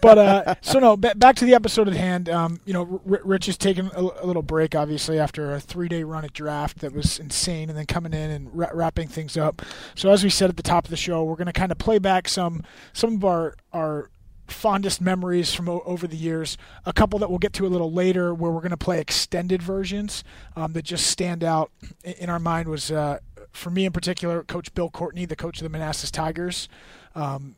but 0.00 0.18
uh, 0.18 0.54
so 0.62 0.78
no. 0.78 0.96
ba- 0.96 1.14
back 1.16 1.36
to 1.36 1.44
the 1.44 1.54
episode 1.54 1.88
at 1.88 1.94
hand. 1.94 2.28
Um, 2.28 2.60
you 2.64 2.72
know, 2.72 3.00
R- 3.10 3.20
Rich 3.24 3.48
is 3.48 3.56
taking 3.58 3.90
a, 3.94 4.00
a 4.00 4.26
little 4.26 4.42
break, 4.42 4.74
obviously, 4.74 5.18
after 5.18 5.52
a 5.54 5.60
three-day 5.60 6.02
run 6.04 6.24
at 6.24 6.32
draft 6.32 6.78
that 6.80 6.92
was 6.92 7.18
insane, 7.18 7.68
and 7.68 7.76
then 7.78 7.86
coming 7.86 8.12
in 8.14 8.30
and 8.30 8.48
ra- 8.56 8.70
wrapping 8.72 9.08
things 9.08 9.36
up. 9.36 9.62
So 9.94 10.10
as 10.10 10.24
we 10.24 10.30
said 10.30 10.50
at 10.50 10.56
the 10.56 10.62
top 10.62 10.84
of 10.84 10.90
the 10.90 10.96
show, 10.96 11.24
we're 11.24 11.36
going 11.36 11.46
to 11.46 11.52
kind 11.52 11.72
of 11.72 11.78
play 11.78 11.98
back 11.98 12.28
some 12.28 12.62
some 12.92 13.14
of 13.16 13.24
our 13.24 13.54
our 13.72 14.10
fondest 14.52 15.00
memories 15.00 15.54
from 15.54 15.68
o- 15.68 15.82
over 15.84 16.06
the 16.06 16.16
years. 16.16 16.56
A 16.84 16.92
couple 16.92 17.18
that 17.20 17.30
we'll 17.30 17.38
get 17.38 17.52
to 17.54 17.66
a 17.66 17.68
little 17.68 17.92
later, 17.92 18.34
where 18.34 18.50
we're 18.50 18.60
going 18.60 18.70
to 18.70 18.76
play 18.76 19.00
extended 19.00 19.62
versions 19.62 20.24
um, 20.56 20.72
that 20.74 20.82
just 20.84 21.06
stand 21.06 21.42
out 21.44 21.70
in 22.04 22.28
our 22.30 22.38
mind. 22.38 22.68
Was 22.68 22.90
uh, 22.90 23.18
for 23.52 23.70
me 23.70 23.84
in 23.84 23.92
particular, 23.92 24.42
Coach 24.42 24.72
Bill 24.74 24.90
Courtney, 24.90 25.24
the 25.24 25.36
coach 25.36 25.58
of 25.58 25.62
the 25.64 25.68
Manassas 25.70 26.10
Tigers. 26.10 26.68
Um, 27.14 27.56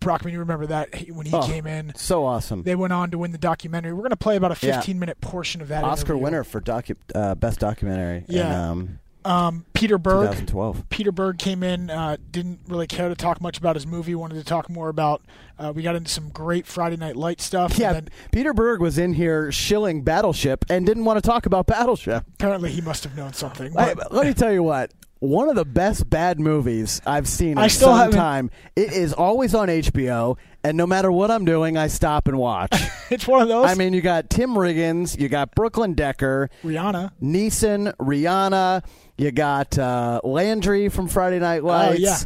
Brockman, 0.00 0.32
you 0.32 0.40
remember 0.40 0.66
that 0.66 0.92
he- 0.96 1.12
when 1.12 1.26
he 1.26 1.32
Oh, 1.32 1.42
came 1.46 1.64
in. 1.66 1.92
so 1.94 2.24
awesome. 2.26 2.64
They 2.64 2.74
went 2.74 2.92
on 2.92 3.12
to 3.12 3.18
win 3.18 3.30
the 3.30 3.38
documentary. 3.38 3.92
We're 3.92 4.00
going 4.00 4.10
to 4.10 4.16
play 4.16 4.34
about 4.36 4.50
a 4.50 4.66
Yeah. 4.66 4.76
15 4.76 4.98
minute 4.98 5.20
portion 5.20 5.60
of 5.60 5.68
that. 5.68 5.84
Oscar 5.84 6.14
interview. 6.14 6.22
winner 6.24 6.44
for 6.44 6.60
docu- 6.60 6.96
uh, 7.14 7.36
best 7.36 7.60
documentary. 7.60 8.24
Yeah. 8.28 8.46
In, 8.48 8.52
um, 8.70 8.98
Um, 9.24 9.64
Peter 9.72 9.98
Berg. 9.98 10.30
2012. 10.30 10.88
Peter 10.88 11.12
Berg 11.12 11.38
came 11.38 11.62
in, 11.62 11.90
uh, 11.90 12.16
didn't 12.30 12.60
really 12.68 12.86
care 12.86 13.08
to 13.08 13.14
talk 13.14 13.40
much 13.40 13.58
about 13.58 13.76
his 13.76 13.86
movie. 13.86 14.14
Wanted 14.14 14.34
to 14.36 14.44
talk 14.44 14.68
more 14.68 14.88
about. 14.88 15.22
Uh, 15.58 15.72
we 15.74 15.82
got 15.82 15.94
into 15.94 16.10
some 16.10 16.28
great 16.30 16.66
Friday 16.66 16.96
Night 16.96 17.16
Light 17.16 17.40
stuff. 17.40 17.78
Yeah, 17.78 17.88
And 17.88 17.96
then 17.96 18.08
Peter 18.32 18.52
Berg 18.52 18.80
was 18.80 18.98
in 18.98 19.14
here 19.14 19.52
shilling 19.52 20.02
Battleship 20.02 20.64
and 20.68 20.84
didn't 20.86 21.04
want 21.04 21.22
to 21.22 21.26
talk 21.26 21.46
about 21.46 21.66
Battleship. 21.66 22.24
apparently 22.34 22.70
he 22.70 22.80
must 22.80 23.04
have 23.04 23.16
known 23.16 23.32
something. 23.32 23.72
But- 23.72 24.12
let 24.12 24.26
me 24.26 24.34
tell 24.34 24.52
you 24.52 24.62
what. 24.62 24.92
One 25.22 25.48
of 25.48 25.54
the 25.54 25.64
best 25.64 26.10
bad 26.10 26.40
movies 26.40 27.00
I've 27.06 27.28
seen 27.28 27.52
in 27.52 27.58
I 27.58 27.68
still 27.68 27.90
some 27.90 27.98
haven't- 27.98 28.16
time. 28.16 28.50
It 28.74 28.92
is 28.92 29.12
always 29.12 29.54
on 29.54 29.68
HBO, 29.68 30.36
and 30.64 30.76
no 30.76 30.84
matter 30.84 31.12
what 31.12 31.30
I'm 31.30 31.44
doing, 31.44 31.76
I 31.76 31.86
stop 31.86 32.26
and 32.26 32.36
watch. 32.38 32.72
it's 33.10 33.28
one 33.28 33.40
of 33.40 33.46
those. 33.46 33.66
I 33.66 33.74
mean, 33.74 33.92
you 33.92 34.00
got 34.00 34.30
Tim 34.30 34.50
Riggins, 34.50 35.16
you 35.16 35.28
got 35.28 35.54
Brooklyn 35.54 35.94
Decker, 35.94 36.50
Rihanna. 36.64 37.12
Neeson, 37.22 37.94
Rihanna, 37.98 38.84
you 39.16 39.30
got 39.30 39.78
uh, 39.78 40.20
Landry 40.24 40.88
from 40.88 41.06
Friday 41.06 41.38
Night 41.38 41.62
Lights. 41.62 42.00
yeah. 42.00 42.16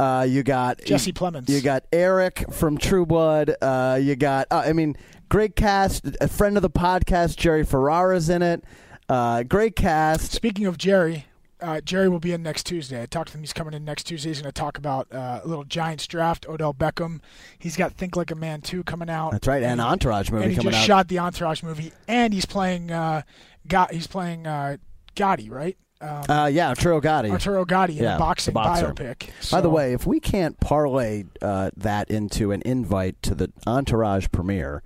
Uh, 0.00 0.22
you 0.24 0.42
got 0.42 0.80
Jesse 0.84 1.12
Plemons. 1.12 1.48
You 1.48 1.60
got 1.60 1.84
Eric 1.92 2.46
from 2.52 2.78
True 2.78 3.06
Blood. 3.06 3.54
Uh, 3.62 3.96
you 4.02 4.16
got, 4.16 4.48
uh, 4.50 4.62
I 4.66 4.72
mean, 4.72 4.96
great 5.28 5.54
cast. 5.54 6.04
A 6.20 6.26
friend 6.26 6.56
of 6.56 6.62
the 6.62 6.70
podcast, 6.70 7.36
Jerry 7.36 7.64
Ferrara's 7.64 8.28
in 8.28 8.42
it. 8.42 8.64
Uh, 9.08 9.42
great 9.44 9.76
cast. 9.76 10.32
Speaking 10.32 10.66
of 10.66 10.78
Jerry, 10.78 11.26
uh, 11.62 11.80
Jerry 11.80 12.08
will 12.08 12.20
be 12.20 12.32
in 12.32 12.42
next 12.42 12.64
Tuesday. 12.66 13.02
I 13.02 13.06
talked 13.06 13.30
to 13.32 13.36
him. 13.36 13.42
He's 13.42 13.52
coming 13.52 13.74
in 13.74 13.84
next 13.84 14.04
Tuesday. 14.04 14.30
He's 14.30 14.40
going 14.42 14.52
to 14.52 14.58
talk 14.58 14.78
about 14.78 15.06
uh, 15.12 15.40
a 15.42 15.46
little 15.48 15.64
Giants 15.64 16.06
draft. 16.06 16.46
Odell 16.48 16.74
Beckham. 16.74 17.20
He's 17.58 17.76
got 17.76 17.92
Think 17.92 18.16
Like 18.16 18.30
a 18.30 18.34
Man 18.34 18.60
2 18.60 18.82
coming 18.84 19.10
out. 19.10 19.32
That's 19.32 19.46
right, 19.48 19.62
and 19.62 19.80
Entourage 19.80 20.30
movie 20.30 20.44
and 20.44 20.52
he 20.52 20.56
coming 20.56 20.72
just 20.72 20.82
out. 20.82 20.86
shot 20.86 21.08
the 21.08 21.18
Entourage 21.18 21.62
movie, 21.62 21.92
and 22.08 22.32
he's 22.32 22.46
playing. 22.46 22.90
Uh, 22.90 23.22
got 23.66 23.92
he's 23.92 24.06
playing 24.06 24.46
uh, 24.46 24.76
Gotti, 25.16 25.50
right? 25.50 25.76
Um, 26.02 26.24
Uh, 26.28 26.46
yeah, 26.46 26.68
Arturo 26.70 26.98
Gatti. 27.00 27.30
Arturo 27.30 27.64
Gatti 27.66 27.98
in 27.98 28.04
yeah, 28.04 28.16
a 28.16 28.18
boxing 28.18 28.54
boxer. 28.54 28.94
biopic. 28.94 29.50
By 29.50 29.60
the 29.60 29.68
way, 29.68 29.92
if 29.92 30.06
we 30.06 30.18
can't 30.18 30.58
parlay 30.58 31.24
uh, 31.42 31.70
that 31.76 32.10
into 32.10 32.52
an 32.52 32.62
invite 32.64 33.22
to 33.24 33.34
the 33.34 33.52
Entourage 33.66 34.28
premiere, 34.32 34.82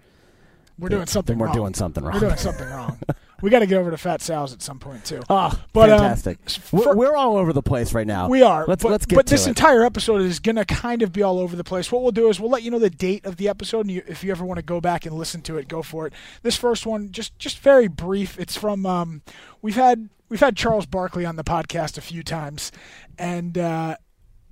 we're 0.77 0.89
doing 0.89 1.07
something. 1.07 1.35
then 1.35 1.39
we're 1.39 1.47
wrong. 1.47 1.55
doing 1.55 1.75
something 1.75 2.03
wrong. 2.03 2.15
We're 2.15 2.21
doing 2.21 2.37
something 2.37 2.67
wrong. 2.69 2.99
we 3.45 3.51
got 3.51 3.59
to 3.59 3.67
get 3.67 3.77
over 3.79 3.91
to 3.91 3.99
Fat 3.99 4.23
Sal's 4.23 4.53
at 4.55 4.63
some 4.63 4.79
point 4.79 5.05
too. 5.05 5.21
Ah, 5.29 5.63
But, 5.75 5.91
um, 5.91 5.99
fantastic. 6.01 6.39
we're, 6.73 6.83
for- 6.83 6.97
we're 6.97 7.15
all 7.15 7.37
over 7.37 7.53
the 7.53 7.63
place 7.63 7.93
right 7.93 8.07
now. 8.07 8.29
We 8.29 8.43
are. 8.43 8.65
Let's 8.67 8.83
but, 8.83 8.91
let's 8.91 9.05
get 9.07 9.17
But 9.17 9.27
this 9.27 9.45
it. 9.47 9.51
entire 9.51 9.85
episode 9.85 10.23
is 10.23 10.41
going 10.41 10.57
to 10.57 10.65
kind 10.65 11.03
of 11.03 11.13
be 11.13 11.23
all 11.23 11.39
over 11.39 11.55
the 11.55 11.63
place. 11.65 11.93
What 11.93 12.03
we'll 12.03 12.13
do 12.13 12.29
is 12.31 12.41
we'll 12.41 12.51
let 12.51 12.63
you 12.63 12.71
know 12.71 12.79
the 12.79 12.89
date 12.89 13.27
of 13.27 13.37
the 13.37 13.49
episode, 13.49 13.81
and 13.81 13.91
you, 13.91 14.03
if 14.09 14.25
you 14.25 14.31
ever 14.31 14.45
want 14.45 14.59
to 14.59 14.65
go 14.65 14.81
back 14.81 15.05
and 15.05 15.15
listen 15.15 15.43
to 15.43 15.59
it, 15.59 15.69
go 15.69 15.83
for 15.83 16.07
it. 16.07 16.15
This 16.43 16.57
first 16.57 16.87
one, 16.87 17.11
just 17.13 17.39
just 17.39 17.59
very 17.59 17.87
brief. 17.87 18.39
It's 18.39 18.57
from 18.57 18.87
um, 18.87 19.21
we've 19.61 19.77
had 19.77 20.09
we've 20.31 20.41
had 20.41 20.57
Charles 20.57 20.87
Barkley 20.87 21.27
on 21.27 21.37
the 21.37 21.45
podcast 21.45 21.99
a 21.99 22.03
few 22.03 22.23
times, 22.23 22.73
and. 23.19 23.59
Uh, 23.59 23.97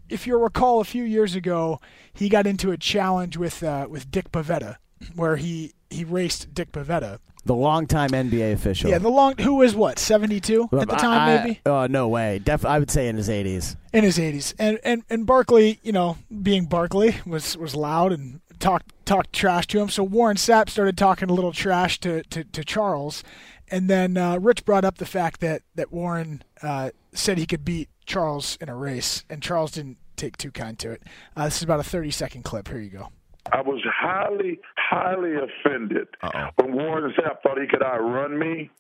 if 0.09 0.27
you 0.27 0.37
recall, 0.37 0.81
a 0.81 0.85
few 0.85 1.05
years 1.05 1.35
ago, 1.35 1.81
he 2.13 2.29
got 2.29 2.47
into 2.47 2.71
a 2.71 2.77
challenge 2.77 3.39
with 3.39 3.63
uh, 3.63 3.87
with 3.89 4.11
Dick 4.11 4.31
Bavetta, 4.31 4.77
where 5.15 5.37
he 5.37 5.73
he 5.89 6.05
raced 6.05 6.53
Dick 6.53 6.71
Bavetta. 6.71 7.19
The 7.45 7.55
longtime 7.55 8.11
NBA 8.11 8.53
official. 8.53 8.91
Yeah, 8.91 8.99
the 8.99 9.09
long 9.09 9.35
who 9.39 9.57
was 9.57 9.75
what 9.75 9.99
seventy 9.99 10.41
two 10.41 10.65
at 10.73 10.89
the 10.89 10.97
time, 10.97 11.29
I- 11.29 11.45
maybe 11.45 11.61
Oh 11.67 11.87
no 11.87 12.09
way. 12.09 12.39
Def- 12.39 12.65
I 12.65 12.79
would 12.79 12.91
say 12.91 13.09
in 13.09 13.17
his 13.17 13.29
80s. 13.29 13.77
in 13.93 14.05
his 14.05 14.19
80s. 14.19 14.55
And 14.59 14.79
and 14.85 15.03
and 15.11 15.27
Barkley, 15.27 15.79
you 15.83 15.93
know, 15.93 16.19
being 16.43 16.67
Barkley, 16.67 17.17
was 17.27 17.57
was 17.57 17.75
loud 17.75 18.13
and 18.13 18.41
talked 18.61 18.93
talked 19.05 19.33
trash 19.33 19.67
to 19.69 19.81
him. 19.81 19.89
So 19.89 20.03
Warren 20.05 20.37
Sapp 20.37 20.69
started 20.71 20.97
talking 20.97 21.29
a 21.31 21.33
little 21.33 21.53
trash 21.53 21.99
to 22.01 22.23
to, 22.25 22.45
to 22.45 22.65
Charles, 22.65 23.25
and 23.71 23.91
then 23.91 24.17
uh, 24.17 24.39
Rich 24.39 24.65
brought 24.65 24.85
up 24.85 24.99
the 24.99 25.07
fact 25.07 25.41
that 25.41 25.63
that 25.75 25.93
Warren 25.93 26.43
uh, 26.63 26.91
said 27.13 27.39
he 27.39 27.47
could 27.47 27.65
beat 27.65 27.89
Charles 28.07 28.57
in 28.61 28.69
a 28.69 28.77
race, 28.77 29.25
and 29.29 29.43
Charles 29.43 29.73
didn't 29.73 29.99
take 30.17 30.37
too 30.37 30.53
kind 30.53 30.79
to 30.79 30.91
it. 30.93 31.03
Uh, 31.37 31.47
this 31.47 31.57
is 31.57 31.63
about 31.65 31.81
a 31.81 31.85
30 31.85 32.11
second 32.13 32.43
clip. 32.45 32.69
Here 32.69 32.79
you 32.79 32.91
go. 32.91 33.09
I 33.51 33.61
was 33.61 33.81
highly, 33.85 34.61
highly 34.93 35.33
offended 35.35 36.09
when 36.57 36.75
Warren 36.75 37.13
Sapp 37.19 37.43
thought 37.43 37.59
he 37.61 37.67
could 37.67 37.83
outrun 37.83 38.39
me. 38.39 38.71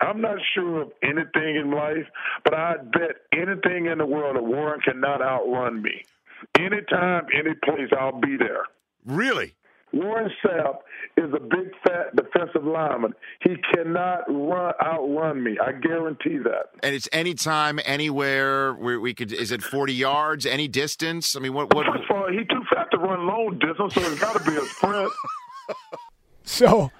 I'm 0.00 0.20
not 0.20 0.36
sure 0.54 0.82
of 0.82 0.92
anything 1.02 1.56
in 1.56 1.72
life, 1.72 2.06
but 2.44 2.54
I'd 2.54 2.92
bet 2.92 3.16
anything 3.32 3.86
in 3.86 3.98
the 3.98 4.06
world 4.06 4.36
that 4.36 4.44
Warren 4.44 4.80
cannot 4.80 5.20
outrun 5.20 5.82
me. 5.82 6.04
Anytime, 6.56 7.26
any 7.34 7.54
place, 7.64 7.90
I'll 7.98 8.20
be 8.20 8.36
there. 8.36 8.62
Really? 9.04 9.54
Warren 9.92 10.30
Sapp 10.44 10.80
is 11.16 11.32
a 11.34 11.40
big, 11.40 11.72
fat 11.82 12.14
defensive 12.14 12.62
lineman. 12.62 13.14
He 13.40 13.56
cannot 13.72 14.24
run 14.28 14.74
outrun 14.84 15.42
me. 15.42 15.56
I 15.58 15.72
guarantee 15.72 16.36
that. 16.38 16.66
And 16.82 16.94
it's 16.94 17.08
anytime, 17.10 17.80
anywhere. 17.84 18.74
Where 18.74 19.00
we 19.00 19.14
could. 19.14 19.32
Is 19.32 19.50
it 19.50 19.62
forty 19.62 19.94
yards? 19.94 20.44
Any 20.44 20.68
distance? 20.68 21.34
I 21.34 21.40
mean, 21.40 21.54
what? 21.54 21.74
What? 21.74 21.86
First 21.86 22.04
of 22.10 22.16
all, 22.16 22.28
he's 22.30 22.46
too 22.78 22.84
fat 22.84 22.90
to 22.92 22.98
run 22.98 23.26
long 23.26 23.58
distance, 23.58 23.94
so 23.94 24.00
it's 24.00 24.20
got 24.20 24.36
to 24.42 24.50
be 24.50 24.56
a 24.56 24.62
sprint. 24.62 25.12
So, 26.44 26.90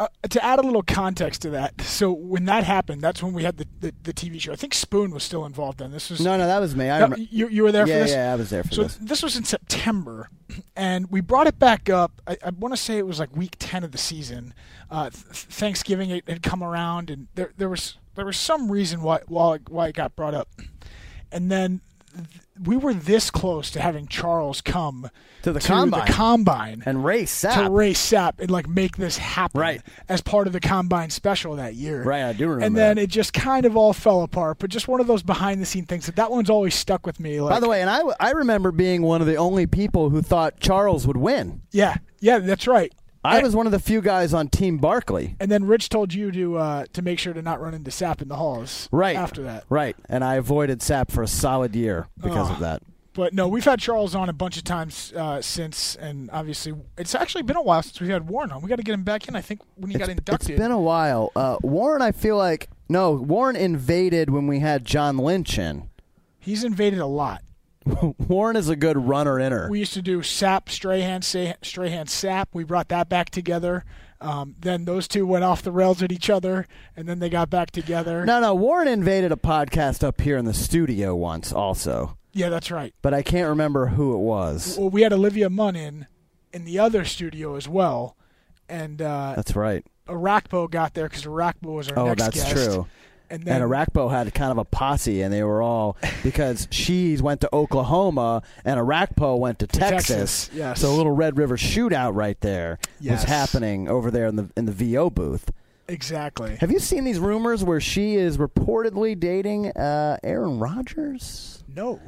uh, 0.00 0.08
to 0.30 0.42
add 0.42 0.58
a 0.58 0.62
little 0.62 0.82
context 0.82 1.42
to 1.42 1.50
that, 1.50 1.78
so 1.82 2.10
when 2.10 2.46
that 2.46 2.64
happened, 2.64 3.02
that's 3.02 3.22
when 3.22 3.34
we 3.34 3.42
had 3.44 3.58
the, 3.58 3.66
the, 3.80 3.94
the 4.02 4.12
TV 4.14 4.40
show. 4.40 4.52
I 4.52 4.56
think 4.56 4.72
Spoon 4.72 5.10
was 5.10 5.22
still 5.22 5.44
involved 5.44 5.82
in 5.82 5.90
this. 5.92 6.08
Was 6.08 6.22
No, 6.22 6.38
no, 6.38 6.46
that 6.46 6.58
was 6.58 6.74
me. 6.74 6.88
I 6.88 7.00
No, 7.00 7.04
remember. 7.04 7.26
you, 7.30 7.48
you 7.48 7.62
were 7.64 7.70
there 7.70 7.86
yeah, 7.86 7.98
for 7.98 8.04
this? 8.04 8.12
yeah, 8.12 8.32
I 8.32 8.36
was 8.36 8.48
there 8.48 8.62
for 8.62 8.74
this. 8.74 8.94
so 8.94 9.04
this. 9.04 9.22
was 9.22 9.36
in 9.36 9.44
September, 9.44 10.30
and 10.74 11.10
we 11.10 11.20
brought 11.20 11.46
it 11.46 11.58
back 11.58 11.90
up. 11.90 12.22
I, 12.26 12.38
I 12.42 12.48
want 12.58 12.72
to 12.74 12.80
say 12.80 12.96
it 12.96 13.06
was 13.06 13.20
like 13.20 13.36
week 13.36 13.56
ten 13.58 13.84
of 13.84 13.92
the 13.92 13.98
season. 13.98 14.54
Uh, 14.90 15.10
th- 15.10 15.22
Thanksgiving 15.22 16.08
had, 16.08 16.22
had 16.26 16.42
come 16.42 16.62
around, 16.62 17.10
and 17.10 17.28
there 17.34 17.52
there 17.58 17.68
was 17.68 17.98
there 18.14 18.24
was 18.24 18.38
some 18.38 18.72
reason 18.72 19.02
why 19.02 19.20
why 19.28 19.58
why 19.68 19.88
it 19.88 19.94
got 19.96 20.16
brought 20.16 20.32
up, 20.34 20.48
and 21.30 21.50
then 21.52 21.68
th- 21.70 21.80
we 22.64 22.76
were 22.76 22.94
this 22.94 23.30
close 23.30 23.70
to 23.72 23.80
having 23.80 24.06
Charles 24.06 24.60
come 24.60 25.10
To 25.42 25.52
the 25.52 25.58
combine. 25.60 26.06
the 26.06 26.12
combine 26.12 26.82
And 26.86 27.04
race 27.04 27.32
sap 27.32 27.64
to 27.64 27.68
race 27.70 27.98
Sap 27.98 28.38
and 28.40 28.50
like 28.50 28.68
make 28.68 28.96
this 28.96 29.18
happen 29.18 29.60
Right. 29.60 29.82
as 30.08 30.20
part 30.20 30.46
of 30.46 30.52
the 30.52 30.60
combine 30.60 31.10
special 31.10 31.56
that 31.56 31.74
year. 31.74 32.04
Right, 32.04 32.22
I 32.22 32.32
do 32.32 32.44
remember 32.46 32.64
And 32.66 32.76
then 32.76 32.96
that. 32.96 33.02
it 33.02 33.06
just 33.10 33.32
kind 33.32 33.66
of 33.66 33.76
all 33.76 33.92
fell 33.92 34.22
apart. 34.22 34.58
But 34.60 34.70
just 34.70 34.86
one 34.86 35.00
of 35.00 35.06
those 35.08 35.22
behind 35.24 35.60
the 35.60 35.66
scene 35.66 35.84
things 35.84 36.06
that 36.06 36.14
that 36.16 36.30
one's 36.30 36.48
always 36.48 36.74
stuck 36.76 37.04
with 37.04 37.18
me. 37.18 37.40
Like, 37.40 37.50
By 37.50 37.60
the 37.60 37.68
way, 37.68 37.80
and 37.80 37.90
I, 37.90 38.02
I 38.20 38.30
remember 38.30 38.70
being 38.70 39.02
one 39.02 39.20
of 39.20 39.26
the 39.26 39.36
only 39.36 39.66
people 39.66 40.10
who 40.10 40.22
thought 40.22 40.60
Charles 40.60 41.06
would 41.08 41.16
win. 41.16 41.62
yeah, 41.72 41.96
yeah, 42.20 42.38
that's 42.38 42.66
right. 42.68 42.92
I 43.24 43.36
And- 43.36 43.44
was 43.44 43.56
one 43.56 43.66
of 43.66 43.72
the 43.72 43.78
few 43.78 44.00
guys 44.02 44.34
on 44.34 44.48
Team 44.48 44.78
Barkley. 44.78 45.34
And 45.40 45.50
then 45.50 45.64
Rich 45.64 45.88
told 45.88 46.12
you 46.12 46.30
to 46.32 46.58
uh, 46.58 46.84
to 46.92 47.02
make 47.02 47.18
sure 47.18 47.32
to 47.32 47.40
not 47.42 47.60
run 47.60 47.72
into 47.74 47.90
Sap 47.90 48.20
in 48.20 48.28
the 48.28 48.36
halls. 48.36 48.88
Right. 48.92 49.16
after 49.16 49.42
that. 49.44 49.64
Right. 49.68 49.96
And 50.08 50.22
I 50.22 50.34
avoided 50.34 50.82
Sap 50.82 51.10
for 51.10 51.22
a 51.22 51.26
solid 51.28 51.74
year 51.74 52.08
because 52.22 52.50
of 52.50 52.58
that. 52.60 52.82
But 53.14 53.32
no, 53.32 53.46
we've 53.46 53.64
had 53.64 53.78
Charles 53.78 54.16
on 54.16 54.28
a 54.28 54.32
bunch 54.32 54.56
of 54.56 54.64
times 54.64 55.12
uh, 55.16 55.40
since, 55.40 55.94
and 55.94 56.28
obviously 56.32 56.74
it's 56.98 57.14
actually 57.14 57.44
been 57.44 57.56
a 57.56 57.62
while 57.62 57.80
since 57.80 58.00
we've 58.00 58.10
had 58.10 58.28
Warren 58.28 58.50
on. 58.50 58.60
We 58.60 58.68
got 58.68 58.76
to 58.76 58.82
get 58.82 58.92
him 58.92 59.04
back 59.04 59.28
in. 59.28 59.36
I 59.36 59.40
think 59.40 59.60
when 59.76 59.90
he 59.92 59.96
got 59.98 60.08
inducted. 60.08 60.50
It's 60.50 60.58
been 60.60 60.72
a 60.72 60.80
while. 60.80 61.30
Uh, 61.36 61.56
Warren, 61.62 62.02
I 62.02 62.10
feel 62.10 62.36
like 62.36 62.68
no. 62.88 63.12
Warren 63.12 63.54
invaded 63.54 64.30
when 64.30 64.48
we 64.48 64.58
had 64.58 64.84
John 64.84 65.16
Lynch 65.16 65.58
in. 65.58 65.88
He's 66.40 66.64
invaded 66.64 66.98
a 66.98 67.06
lot. 67.06 67.40
Warren 68.28 68.56
is 68.56 68.68
a 68.68 68.76
good 68.76 68.96
runner 68.96 69.38
inner. 69.38 69.68
We 69.70 69.78
used 69.80 69.94
to 69.94 70.02
do 70.02 70.22
Sap, 70.22 70.68
Strahan, 70.68 71.22
Strahan, 71.22 72.06
Sap. 72.06 72.48
We 72.52 72.64
brought 72.64 72.88
that 72.88 73.08
back 73.08 73.30
together. 73.30 73.84
Um, 74.20 74.54
then 74.58 74.84
those 74.86 75.06
two 75.06 75.26
went 75.26 75.44
off 75.44 75.60
the 75.62 75.72
rails 75.72 76.02
at 76.02 76.10
each 76.10 76.30
other, 76.30 76.66
and 76.96 77.06
then 77.08 77.18
they 77.18 77.28
got 77.28 77.50
back 77.50 77.70
together. 77.72 78.24
No, 78.24 78.40
no. 78.40 78.54
Warren 78.54 78.88
invaded 78.88 79.32
a 79.32 79.36
podcast 79.36 80.02
up 80.02 80.20
here 80.20 80.38
in 80.38 80.46
the 80.46 80.54
studio 80.54 81.14
once, 81.14 81.52
also, 81.52 82.16
Yeah, 82.32 82.48
that's 82.48 82.70
right. 82.70 82.94
but 83.02 83.12
I 83.12 83.22
can't 83.22 83.48
remember 83.50 83.88
who 83.88 84.14
it 84.14 84.18
was. 84.20 84.78
Well, 84.78 84.88
we 84.88 85.02
had 85.02 85.12
Olivia 85.12 85.50
Munn 85.50 85.76
in 85.76 86.06
in 86.54 86.64
the 86.64 86.78
other 86.78 87.04
studio 87.04 87.56
as 87.56 87.68
well, 87.68 88.16
and 88.68 89.02
uh, 89.02 89.34
That's 89.36 89.54
right. 89.56 89.84
Orakpo 90.08 90.70
got 90.70 90.94
there 90.94 91.08
because 91.08 91.24
Orakpo 91.24 91.74
was 91.74 91.90
our 91.90 91.98
Oh, 91.98 92.06
next 92.14 92.22
that's 92.22 92.50
true. 92.50 92.86
And 93.34 93.42
then 93.44 93.62
and 93.62 93.70
Orakpo 93.70 94.10
had 94.10 94.32
kind 94.34 94.50
of 94.52 94.58
a 94.58 94.64
posse, 94.64 95.20
and 95.22 95.32
they 95.32 95.42
were 95.42 95.60
all 95.62 95.96
because 96.22 96.68
Shees 96.70 97.20
went 97.20 97.40
to 97.40 97.48
Oklahoma 97.52 98.42
and 98.64 98.78
Orakpo 98.78 99.38
went 99.38 99.58
to 99.58 99.66
Texas. 99.66 100.06
Texas, 100.46 100.50
yes. 100.54 100.80
So 100.80 100.90
a 100.92 100.94
little 100.96 101.12
Red 101.12 101.36
River 101.36 101.56
shootout 101.56 102.14
right 102.14 102.40
there 102.40 102.78
Yes. 103.00 103.22
was 103.22 103.24
happening 103.24 103.88
over 103.88 104.10
there 104.10 104.26
in 104.26 104.36
the 104.36 104.50
in 104.56 104.66
the 104.66 104.72
VO 104.72 105.10
booth. 105.10 105.50
exactly. 105.88 106.56
Have 106.56 106.70
you 106.70 106.78
seen 106.78 107.04
these 107.04 107.18
rumors 107.18 107.64
where 107.64 107.80
she 107.80 108.14
is 108.14 108.38
reportedly 108.38 109.18
dating 109.18 109.68
uh, 109.72 110.18
Aaron 110.22 110.58
Rodgers? 110.58 111.64
No, 111.68 112.00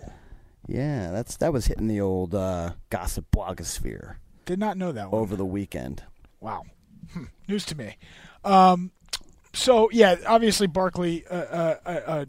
Yeah, 0.69 1.11
that's 1.11 1.37
that 1.39 1.53
was 1.53 1.67
hitting 1.67 1.89
the 1.89 2.01
old 2.01 2.35
uh, 2.35 2.73
gossip 2.91 3.27
blogosphere 3.33 4.17
did 4.45 4.59
not 4.61 4.77
know 4.77 4.93
that 4.93 5.11
one. 5.11 5.21
over 5.21 5.35
the 5.35 5.45
weekend. 5.45 6.05
Wow, 6.41 6.63
news 7.49 7.65
to 7.67 7.75
me. 7.77 7.97
Um, 8.45 8.93
so 9.57 9.89
yeah, 9.93 10.17
obviously 10.27 10.67
Barkley. 10.67 11.27
Uh, 11.27 11.35
uh, 11.35 11.75
uh, 11.85 11.89
uh, 11.89 12.25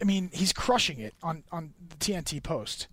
I 0.00 0.04
mean, 0.04 0.30
he's 0.32 0.52
crushing 0.52 1.00
it 1.00 1.14
on 1.22 1.44
on 1.50 1.72
the 1.88 1.96
TNT 1.96 2.42
post 2.42 2.88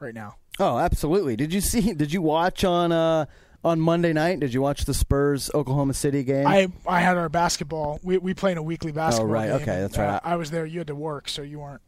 right 0.00 0.14
now. 0.14 0.36
Oh, 0.58 0.78
absolutely. 0.78 1.36
Did 1.36 1.52
you 1.52 1.60
see? 1.60 1.92
Did 1.94 2.12
you 2.12 2.22
watch 2.22 2.64
on 2.64 2.92
uh, 2.92 3.26
on 3.64 3.80
Monday 3.80 4.12
night? 4.12 4.40
Did 4.40 4.54
you 4.54 4.62
watch 4.62 4.84
the 4.84 4.94
Spurs 4.94 5.50
Oklahoma 5.54 5.94
City 5.94 6.22
game? 6.22 6.46
I 6.46 6.68
I 6.86 7.00
had 7.00 7.16
our 7.16 7.28
basketball. 7.28 8.00
We 8.02 8.18
we 8.18 8.34
play 8.34 8.52
in 8.52 8.58
a 8.58 8.62
weekly 8.62 8.92
basketball. 8.92 9.30
Oh, 9.30 9.32
right. 9.32 9.46
game, 9.48 9.56
Okay, 9.62 9.74
and, 9.74 9.84
that's 9.84 9.98
right. 9.98 10.08
uh, 10.08 10.20
I 10.22 10.36
was 10.36 10.50
there. 10.50 10.66
You 10.66 10.78
had 10.80 10.86
to 10.88 10.94
work, 10.94 11.28
so 11.28 11.42
you 11.42 11.60
weren't 11.60 11.82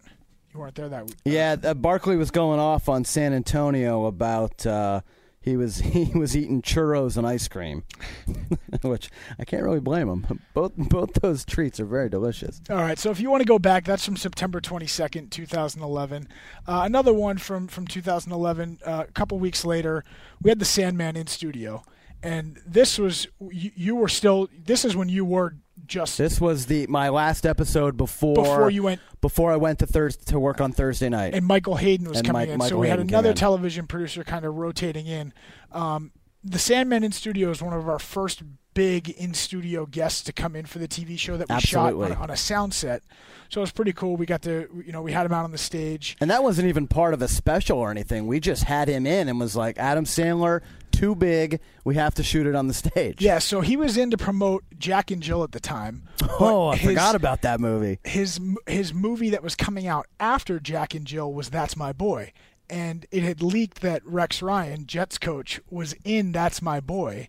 you 0.52 0.60
weren't 0.60 0.74
there 0.74 0.88
that 0.88 1.06
week. 1.06 1.16
Yeah, 1.24 1.56
uh, 1.62 1.74
Barkley 1.74 2.16
was 2.16 2.30
going 2.30 2.60
off 2.60 2.88
on 2.88 3.04
San 3.04 3.32
Antonio 3.32 4.06
about 4.06 4.66
uh, 4.66 5.00
he 5.48 5.56
was 5.56 5.78
he 5.78 6.10
was 6.14 6.36
eating 6.36 6.62
churros 6.62 7.16
and 7.16 7.26
ice 7.26 7.48
cream, 7.48 7.84
which 8.82 9.10
I 9.38 9.44
can't 9.44 9.62
really 9.62 9.80
blame 9.80 10.08
him. 10.08 10.40
Both 10.54 10.72
both 10.76 11.14
those 11.14 11.44
treats 11.44 11.80
are 11.80 11.84
very 11.84 12.08
delicious. 12.08 12.60
All 12.70 12.76
right, 12.76 12.98
so 12.98 13.10
if 13.10 13.20
you 13.20 13.30
want 13.30 13.42
to 13.42 13.46
go 13.46 13.58
back, 13.58 13.84
that's 13.84 14.04
from 14.04 14.16
September 14.16 14.60
22nd, 14.60 15.30
2011. 15.30 16.28
Uh, 16.66 16.82
another 16.84 17.12
one 17.12 17.38
from 17.38 17.68
from 17.68 17.86
2011. 17.86 18.78
Uh, 18.84 19.04
a 19.08 19.12
couple 19.12 19.38
weeks 19.38 19.64
later, 19.64 20.04
we 20.42 20.50
had 20.50 20.58
the 20.58 20.64
Sandman 20.64 21.16
in 21.16 21.26
studio, 21.26 21.82
and 22.22 22.60
this 22.66 22.98
was 22.98 23.28
you, 23.50 23.70
you 23.74 23.96
were 23.96 24.08
still. 24.08 24.48
This 24.56 24.84
is 24.84 24.96
when 24.96 25.08
you 25.08 25.24
were 25.24 25.56
just 25.88 26.18
This 26.18 26.40
was 26.40 26.66
the 26.66 26.86
my 26.86 27.08
last 27.08 27.44
episode 27.46 27.96
before 27.96 28.34
Before 28.34 28.70
you 28.70 28.82
went- 28.82 29.00
before 29.20 29.52
I 29.52 29.56
went 29.56 29.78
to 29.80 29.86
Thurs 29.86 30.16
to 30.16 30.38
work 30.38 30.60
on 30.60 30.70
Thursday 30.72 31.08
night. 31.08 31.34
and 31.34 31.44
Michael 31.44 31.76
Hayden 31.76 32.08
was 32.08 32.18
And 32.18 32.26
coming 32.26 32.40
Mike- 32.42 32.48
in. 32.50 32.58
Michael 32.58 32.68
so 32.76 32.78
we 32.78 32.88
had 32.88 32.98
Hayden 32.98 33.08
came 33.08 33.18
another 33.18 33.34
television 33.34 33.86
producer 33.86 34.22
kind 34.22 34.44
of 34.44 34.54
rotating 34.54 35.06
in. 35.06 35.32
Um, 35.72 36.12
the 36.44 36.58
Sandman 36.58 37.02
in 37.02 37.10
studio 37.12 37.50
is 37.50 37.60
one 37.60 37.72
of 37.72 37.88
our 37.88 37.98
first 37.98 38.42
big 38.74 39.08
in 39.10 39.34
studio 39.34 39.86
guests 39.86 40.22
to 40.22 40.32
come 40.32 40.54
in 40.54 40.64
for 40.64 40.78
the 40.78 40.86
TV 40.86 41.18
show 41.18 41.36
that 41.36 41.48
we 41.48 41.54
Absolutely. 41.56 42.08
shot 42.10 42.16
on, 42.16 42.22
on 42.24 42.30
a 42.30 42.36
sound 42.36 42.72
set. 42.72 43.02
So 43.48 43.60
it 43.60 43.62
was 43.62 43.72
pretty 43.72 43.92
cool. 43.92 44.16
We 44.16 44.24
got 44.24 44.42
to 44.42 44.68
you 44.86 44.92
know 44.92 45.02
we 45.02 45.10
had 45.10 45.26
him 45.26 45.32
out 45.32 45.42
on 45.44 45.50
the 45.50 45.58
stage. 45.58 46.16
And 46.20 46.30
that 46.30 46.44
wasn't 46.44 46.68
even 46.68 46.86
part 46.86 47.12
of 47.12 47.20
a 47.20 47.26
special 47.28 47.78
or 47.78 47.90
anything. 47.90 48.28
We 48.28 48.38
just 48.38 48.64
had 48.64 48.88
him 48.88 49.04
in 49.04 49.28
and 49.28 49.40
was 49.40 49.56
like, 49.56 49.78
Adam 49.78 50.04
Sandler, 50.04 50.60
too 50.98 51.14
big. 51.14 51.60
We 51.84 51.94
have 51.94 52.14
to 52.16 52.22
shoot 52.22 52.46
it 52.46 52.54
on 52.54 52.66
the 52.66 52.74
stage. 52.74 53.20
Yeah, 53.22 53.38
so 53.38 53.60
he 53.60 53.76
was 53.76 53.96
in 53.96 54.10
to 54.10 54.16
promote 54.18 54.64
Jack 54.78 55.10
and 55.10 55.22
Jill 55.22 55.42
at 55.44 55.52
the 55.52 55.60
time. 55.60 56.02
Oh, 56.40 56.68
I 56.68 56.76
his- 56.76 56.90
forgot 56.90 57.14
about 57.14 57.42
that 57.42 57.60
movie. 57.60 57.98
his 58.04 58.40
his 58.66 58.92
movie 58.92 59.30
that 59.30 59.42
was 59.42 59.54
coming 59.54 59.86
out 59.86 60.06
after 60.20 60.58
Jack 60.60 60.94
and 60.94 61.06
Jill 61.06 61.32
was 61.32 61.50
That's 61.50 61.76
My 61.76 61.92
Boy, 61.92 62.32
and 62.68 63.06
it 63.10 63.22
had 63.22 63.42
leaked 63.42 63.80
that 63.80 64.02
Rex 64.04 64.42
Ryan, 64.42 64.86
Jets 64.86 65.18
coach, 65.18 65.60
was 65.70 65.94
in 66.04 66.32
That's 66.32 66.60
My 66.60 66.80
Boy, 66.80 67.28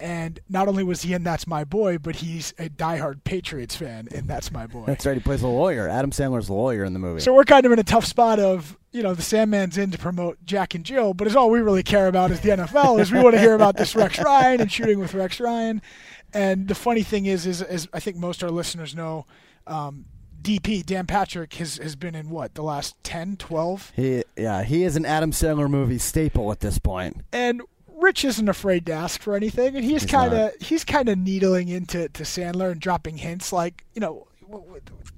and 0.00 0.40
not 0.48 0.66
only 0.68 0.82
was 0.82 1.02
he 1.02 1.12
in 1.12 1.22
That's 1.22 1.46
My 1.46 1.62
Boy, 1.64 1.98
but 1.98 2.16
he's 2.16 2.52
a 2.58 2.68
diehard 2.68 3.22
Patriots 3.24 3.76
fan 3.76 4.08
in 4.10 4.26
That's 4.26 4.50
My 4.50 4.66
Boy. 4.66 4.84
That's 4.86 5.06
right. 5.06 5.14
He 5.16 5.20
plays 5.22 5.42
a 5.42 5.46
lawyer. 5.48 5.88
Adam 5.88 6.10
Sandler's 6.10 6.50
lawyer 6.50 6.82
in 6.84 6.92
the 6.92 6.98
movie. 6.98 7.20
So 7.20 7.32
we're 7.34 7.44
kind 7.44 7.64
of 7.66 7.72
in 7.72 7.78
a 7.78 7.84
tough 7.84 8.04
spot 8.06 8.40
of, 8.40 8.76
you 8.92 9.02
know, 9.02 9.14
the 9.14 9.22
Sandman's 9.22 9.78
in 9.78 9.90
to 9.90 9.98
promote 9.98 10.38
Jack 10.44 10.74
and 10.74 10.84
Jill, 10.84 11.14
but 11.14 11.26
is 11.26 11.34
all 11.34 11.50
we 11.50 11.60
really 11.60 11.82
care 11.82 12.08
about 12.08 12.30
is 12.30 12.40
the 12.40 12.50
NFL. 12.50 13.00
is 13.00 13.10
we 13.10 13.20
want 13.20 13.34
to 13.34 13.40
hear 13.40 13.54
about 13.54 13.76
this 13.76 13.96
Rex 13.96 14.18
Ryan 14.24 14.60
and 14.60 14.70
shooting 14.70 14.98
with 14.98 15.14
Rex 15.14 15.40
Ryan. 15.40 15.80
And 16.34 16.68
the 16.68 16.74
funny 16.74 17.02
thing 17.02 17.26
is, 17.26 17.46
is, 17.46 17.62
is 17.62 17.88
I 17.92 18.00
think 18.00 18.16
most 18.16 18.44
our 18.44 18.50
listeners 18.50 18.94
know, 18.94 19.26
um, 19.66 20.04
DP 20.42 20.84
Dan 20.84 21.06
Patrick 21.06 21.54
has 21.54 21.76
has 21.78 21.94
been 21.94 22.14
in 22.14 22.28
what 22.28 22.54
the 22.54 22.62
last 22.62 22.96
10, 23.04 23.36
12? 23.36 23.92
he, 23.94 24.24
yeah, 24.36 24.62
he 24.62 24.82
is 24.82 24.96
an 24.96 25.06
Adam 25.06 25.30
Sandler 25.30 25.70
movie 25.70 25.98
staple 25.98 26.50
at 26.50 26.60
this 26.60 26.78
point. 26.78 27.22
and 27.32 27.62
Rich 27.86 28.24
isn't 28.24 28.48
afraid 28.48 28.86
to 28.86 28.92
ask 28.92 29.20
for 29.20 29.36
anything, 29.36 29.76
and 29.76 29.84
he's 29.84 30.04
kind 30.04 30.34
of 30.34 30.52
he's 30.60 30.82
kind 30.82 31.08
of 31.08 31.16
needling 31.16 31.68
into 31.68 32.08
to 32.08 32.24
Sandler 32.24 32.72
and 32.72 32.80
dropping 32.80 33.18
hints 33.18 33.52
like 33.52 33.84
you 33.94 34.00
know, 34.00 34.26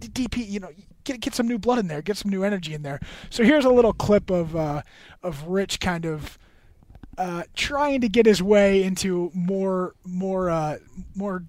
DP, 0.00 0.46
you 0.46 0.60
know, 0.60 0.68
get 1.04 1.20
get 1.20 1.34
some 1.34 1.46
new 1.46 1.58
blood 1.58 1.78
in 1.78 1.86
there, 1.86 2.02
get 2.02 2.16
some 2.16 2.30
new 2.30 2.42
energy 2.42 2.74
in 2.74 2.82
there. 2.82 3.00
So 3.30 3.44
here's 3.44 3.64
a 3.64 3.70
little 3.70 3.92
clip 3.92 4.30
of 4.30 4.56
uh, 4.56 4.82
of 5.22 5.46
Rich 5.46 5.80
kind 5.80 6.04
of 6.04 6.38
uh, 7.16 7.44
trying 7.54 8.00
to 8.00 8.08
get 8.08 8.26
his 8.26 8.42
way 8.42 8.82
into 8.82 9.30
more 9.34 9.94
more 10.04 10.50
uh, 10.50 10.78
more 11.14 11.44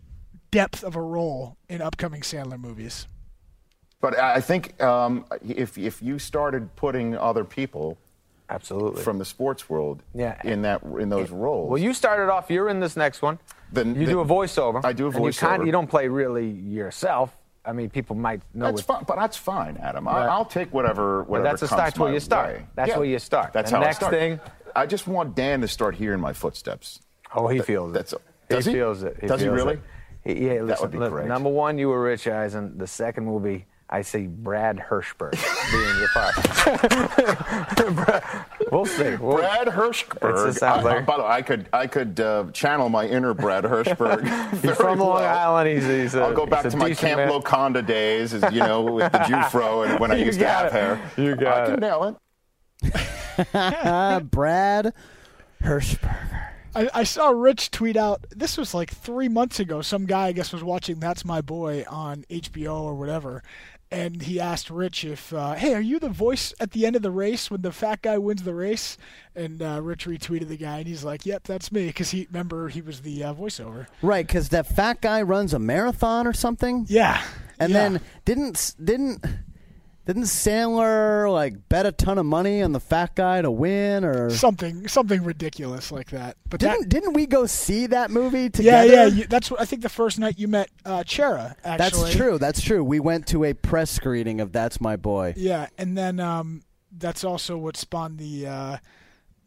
depth 0.52 0.84
of 0.84 0.96
a 0.96 1.02
role 1.02 1.58
in 1.70 1.82
upcoming 1.82 2.22
Sandler 2.22 2.60
movies. 2.60 3.08
But 4.02 4.20
I 4.20 4.36
I 4.36 4.42
think 4.42 4.82
um, 4.84 5.26
if 5.46 5.78
if 5.78 6.02
you 6.02 6.20
started 6.20 6.76
putting 6.76 7.18
other 7.18 7.44
people 7.46 7.98
Absolutely. 8.50 9.02
from 9.02 9.18
the 9.18 9.26
sports 9.26 9.68
world 9.70 10.04
Yeah. 10.14 10.40
in 10.44 10.62
that 10.62 10.84
in 10.84 11.10
those 11.10 11.32
roles, 11.32 11.70
well, 11.70 11.82
you 11.82 11.94
started 11.94 12.32
off. 12.32 12.52
You're 12.52 12.70
in 12.70 12.80
this 12.80 12.96
next 12.96 13.22
one. 13.24 13.40
Then- 13.72 13.96
you 13.96 14.06
then- 14.06 14.10
do 14.16 14.20
a 14.20 14.26
voiceover. 14.26 14.86
I 14.86 14.94
do 14.94 15.06
a 15.06 15.10
and 15.10 15.16
You, 15.16 15.22
voiceover. 15.32 15.66
you 15.66 15.72
don't 15.72 15.90
play 15.90 16.08
really 16.08 16.48
yourself. 16.50 17.36
I 17.68 17.74
mean, 17.74 17.90
people 17.90 18.16
might 18.16 18.42
know. 18.54 18.66
that's 18.66 18.82
it. 18.82 18.86
fine. 18.86 19.04
But 19.08 19.16
that's 19.18 19.38
fine, 19.38 19.78
Adam. 19.78 20.06
Right. 20.06 20.24
I, 20.24 20.28
I'll 20.28 20.46
take 20.46 20.74
whatever 20.74 21.20
But 21.24 21.30
whatever 21.30 21.50
that's 21.50 21.64
a 21.64 21.68
comes 21.68 21.80
start 21.94 22.00
where 22.00 22.14
you 22.14 22.20
start. 22.20 22.48
way. 22.56 22.66
That's 22.76 22.90
Yeah. 22.90 22.98
where 22.98 23.06
you 23.08 23.20
start. 23.20 23.54
That's 23.54 23.72
The 23.72 23.78
how 23.78 23.82
I 23.84 23.86
next 23.86 23.98
start. 23.98 24.14
thing- 24.14 24.40
I 24.76 24.86
just 24.86 25.08
want 25.08 25.36
Dan 25.36 25.62
to 25.62 25.68
start 25.68 25.96
hearing 25.96 26.20
my 26.20 26.34
footsteps. 26.34 27.00
Oh, 27.34 27.48
he 27.48 27.58
That- 27.60 27.64
feels 27.68 27.90
it. 27.92 27.94
that's- 27.94 28.14
does 28.50 28.66
he, 28.66 28.72
he? 28.72 28.78
feels 28.78 29.04
it. 29.04 29.20
Does 29.26 29.42
he 29.42 29.48
really? 29.48 29.76
it. 29.76 30.38
He- 30.38 30.48
yeah, 30.48 30.62
listen, 30.62 30.84
would 30.84 30.92
be 30.92 30.98
look, 30.98 31.12
great. 31.12 31.28
Number 31.28 31.50
one, 31.50 31.78
you 31.78 31.90
were 31.90 32.02
Rich 32.02 32.28
Eisen. 32.28 32.78
The 32.78 32.88
second 32.88 33.26
movie, 33.26 33.66
I 33.88 34.02
see 34.02 34.26
Brad 34.28 34.78
Hirschberg 34.78 35.34
being 35.72 36.00
your 36.00 36.08
partner. 36.10 36.46
we'll 38.72 38.86
see. 38.86 39.16
We'll- 39.16 39.38
Brad 39.38 39.68
Hirschberg. 39.68 40.44
It 40.44 40.48
just 40.48 40.60
sounds 40.60 40.86
I- 40.86 40.96
like- 40.96 41.06
by 41.06 41.18
the 41.18 41.24
way, 41.24 41.30
I 41.30 41.42
could 41.44 41.70
I 41.72 41.86
could 41.88 42.20
uh, 42.20 42.46
channel 42.52 42.90
my 42.90 43.06
inner 43.08 43.34
Brad 43.36 43.64
Hirschberg. 43.64 44.24
He's 44.52 44.60
very 44.62 44.76
from 44.76 45.00
Long 45.00 45.22
well. 45.22 45.56
Island. 45.56 45.70
He's, 45.70 45.86
he's 45.86 46.16
a, 46.16 46.24
I'll 46.24 46.34
go 46.34 46.46
back 46.48 46.64
he's 46.64 46.74
to 46.74 46.78
my 46.78 46.94
Camp 46.94 47.20
man. 47.20 47.30
Loconda 47.30 47.86
days, 47.86 48.34
as 48.34 48.52
you 48.52 48.60
know, 48.60 48.82
with 48.82 49.12
the 49.12 49.20
Jufro, 49.20 49.88
and 49.88 50.00
when 50.00 50.12
I 50.12 50.16
used 50.16 50.40
to 50.40 50.48
have 50.48 50.68
it. 50.68 50.72
hair. 50.74 51.00
You 51.18 51.36
got 51.36 51.62
I 51.62 51.66
can 51.66 51.74
it. 51.76 51.80
nail 51.82 52.20
it. 52.84 52.96
Uh, 53.54 54.20
Brad 54.22 54.94
Hirschberger. 55.62 56.42
I, 56.78 56.90
I 56.94 57.04
saw 57.04 57.30
Rich 57.30 57.72
tweet 57.72 57.96
out. 57.96 58.26
This 58.32 58.58
was 58.58 58.74
like 58.74 58.92
three 58.92 59.30
months 59.30 59.62
ago. 59.62 59.82
Some 59.82 60.06
guy, 60.06 60.28
I 60.28 60.32
guess, 60.34 60.52
was 60.52 60.62
watching 60.64 61.00
"That's 61.00 61.24
My 61.24 61.40
Boy" 61.42 61.86
on 61.90 62.26
HBO 62.30 62.82
or 62.82 62.96
whatever, 62.96 63.44
and 63.92 64.24
he 64.24 64.40
asked 64.40 64.70
Rich 64.70 65.06
if, 65.06 65.34
uh, 65.34 65.54
"Hey, 65.54 65.74
are 65.74 65.82
you 65.82 66.00
the 66.00 66.10
voice 66.10 66.54
at 66.60 66.72
the 66.72 66.86
end 66.86 66.96
of 66.96 67.02
the 67.02 67.12
race 67.12 67.50
when 67.52 67.62
the 67.62 67.72
fat 67.72 68.02
guy 68.02 68.18
wins 68.18 68.44
the 68.44 68.54
race?" 68.56 68.98
And 69.36 69.62
uh, 69.62 69.82
Rich 69.82 70.06
retweeted 70.08 70.48
the 70.48 70.58
guy, 70.58 70.80
and 70.80 70.88
he's 70.88 71.04
like, 71.04 71.26
"Yep, 71.26 71.44
that's 71.44 71.72
me," 71.72 71.88
because 71.88 72.12
he 72.12 72.28
remember 72.32 72.70
he 72.70 72.82
was 72.82 73.02
the 73.02 73.24
uh, 73.24 73.34
voiceover. 73.34 73.88
Right, 74.02 74.26
because 74.26 74.50
that 74.50 74.68
fat 74.68 75.02
guy 75.02 75.22
runs 75.22 75.54
a 75.54 75.60
marathon 75.60 76.26
or 76.28 76.34
something. 76.34 76.86
Yeah, 76.90 77.22
And 77.60 77.72
yeah. 77.72 77.90
then 77.90 78.02
didn't 78.26 78.76
didn't 78.84 79.24
didn't 80.06 80.24
Sandler 80.24 81.32
like 81.32 81.68
bet 81.68 81.86
a 81.86 81.92
ton 81.92 82.18
of 82.18 82.26
money 82.26 82.62
on 82.62 82.72
the 82.72 82.80
fat 82.80 83.16
guy 83.16 83.42
to 83.42 83.50
win 83.50 84.06
or 84.06 84.30
something 84.30 84.88
something 84.88 85.24
ridiculous 85.24 85.92
like 85.92 86.12
that. 86.12 86.38
But 86.50 86.60
didn't 86.60 86.82
that, 86.82 86.90
didn't 86.90 87.14
we 87.14 87.26
go 87.26 87.46
see 87.46 87.88
that 87.88 88.12
movie 88.12 88.50
together? 88.50 88.92
yeah, 88.92 89.06
you, 89.06 89.26
that's 89.26 89.50
what 89.50 89.60
I 89.60 89.66
think 89.66 89.82
the 89.82 89.90
first 89.90 90.20
night 90.20 90.38
you 90.38 90.48
met 90.48 90.70
uh, 90.86 91.04
Chera. 91.04 91.56
Actually, 91.64 92.04
That's 92.04 92.16
true. 92.16 92.38
That's 92.38 92.62
true. 92.62 92.84
We 92.84 93.00
went 93.00 93.28
to 93.28 93.44
a 93.44 93.54
press 93.54 93.90
screening 93.90 94.42
of 94.42 94.52
That's 94.52 94.80
My 94.80 94.96
Boy. 94.96 95.34
Yeah, 95.36 95.68
and 95.78 95.98
then 95.98 96.20
um, 96.20 96.62
that's 96.96 97.24
also 97.24 97.58
what 97.58 97.76
spawned 97.76 98.20
the 98.20 98.48
uh, 98.48 98.78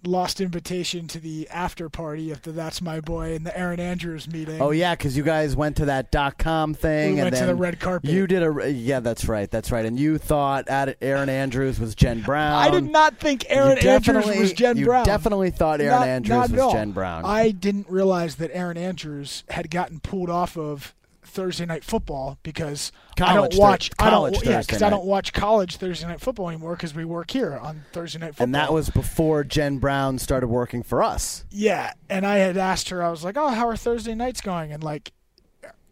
lost 0.05 0.41
invitation 0.41 1.09
to 1.09 1.19
the 1.19 1.49
after 1.51 1.89
party 1.89 2.31
of 2.31 2.43
the 2.43 2.53
That's 2.53 2.81
My 2.81 3.01
Boy 3.01 3.35
and 3.35 3.45
the 3.45 3.57
Erin 3.59 3.81
Andrews 3.81 4.31
meeting. 4.31 4.61
Oh 4.63 4.71
yeah, 4.71 4.95
because 4.95 5.17
you 5.17 5.23
guys 5.25 5.57
went 5.57 5.77
to 5.79 5.87
that 5.87 6.11
dot 6.13 6.39
com 6.39 6.73
thing, 6.75 7.15
We 7.15 7.21
and 7.21 7.27
went 7.31 7.37
to 7.37 7.47
the 7.47 7.55
red 7.55 7.81
carpet. 7.81 8.09
You 8.11 8.27
did 8.27 8.43
a 8.43 8.71
yeah, 8.73 9.01
that's 9.01 9.27
right, 9.27 9.51
that's 9.51 9.73
right. 9.73 9.85
And 9.85 9.99
you 9.99 10.19
thought 10.19 10.67
Erin 10.69 11.29
Andrews 11.29 11.81
was 11.81 11.95
Jen 11.95 12.23
Brown. 12.23 12.53
I 12.55 12.71
did 12.71 12.91
not 12.91 13.19
think 13.19 13.45
Erin 13.49 13.79
Andrews 13.79 14.27
was 14.27 14.53
Jen 14.53 14.77
you 14.77 14.87
Brown. 14.87 15.05
definitely 15.05 15.51
thought 15.51 15.81
Aaron 15.81 15.99
Not- 16.01 16.09
Andrews 16.09 16.51
not 16.51 16.65
was. 16.67 16.73
Jen 16.73 16.93
Brown. 16.93 17.25
I 17.25 17.51
didn't 17.51 17.89
realize 17.91 18.37
that 18.37 18.51
Erin 18.55 18.77
Andrews 18.77 19.43
had 19.51 19.71
gotten 19.71 20.01
pulled 20.01 20.31
off 20.31 20.57
of 20.57 20.95
Thursday 21.29 21.67
night 21.67 21.85
football 21.85 22.39
because 22.43 22.91
I 23.21 23.35
don't 23.35 23.55
watch 23.57 23.91
Thur- 23.99 24.07
I 24.07 24.11
don't 24.11 24.19
college 24.21 24.35
yeah 24.35 24.41
Thursday 24.57 24.61
because 24.67 24.83
I 24.83 24.87
night. 24.91 24.97
don't 24.97 25.07
watch 25.07 25.33
college 25.33 25.77
Thursday 25.77 26.07
night 26.07 26.21
football 26.21 26.49
anymore 26.49 26.75
because 26.75 26.95
we 26.95 27.05
work 27.05 27.31
here 27.31 27.57
on 27.57 27.85
Thursday 27.93 28.19
night 28.19 28.29
football. 28.31 28.45
and 28.45 28.55
that 28.55 28.73
was 28.73 28.91
before 28.91 29.45
Jen 29.45 29.79
Brown 29.79 30.19
started 30.19 30.49
working 30.49 30.83
for 30.83 31.03
us. 31.03 31.45
Yeah, 31.51 31.93
and 32.09 32.27
I 32.27 32.37
had 32.39 32.57
asked 32.57 32.89
her, 32.91 33.03
I 33.03 33.11
was 33.11 33.23
like, 33.25 33.37
"Oh, 33.37 33.49
how 33.49 33.69
are 33.69 33.77
Thursday 33.77 34.15
nights 34.15 34.41
going?" 34.41 34.73
And 34.73 34.83
like, 34.83 35.13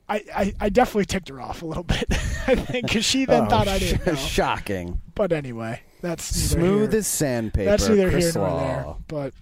I, 0.09 0.23
I, 0.35 0.55
I 0.61 0.69
definitely 0.69 1.07
ticked 1.07 1.29
her 1.29 1.41
off 1.41 1.63
a 1.63 1.67
little 1.67 1.83
bit. 1.95 2.07
I 2.49 2.55
think 2.55 2.87
because 2.87 3.05
she 3.05 3.25
then 3.25 3.45
Oh, 3.47 3.49
thought 3.49 3.69
I 3.69 3.79
didn't. 3.79 4.07
know. 4.07 4.15
Shocking. 4.15 5.01
But 5.15 5.33
anyway, 5.33 5.83
that's 6.01 6.25
Smooth 6.25 6.91
here- 6.93 6.99
as 7.01 7.07
sandpaper. 7.07 7.71
That's 7.71 7.89
neither 7.89 8.11
Chris 8.11 8.33
here 8.35 8.43
nor 8.43 8.51
Law. 8.51 8.59
there. 8.61 8.95
But 9.09 9.35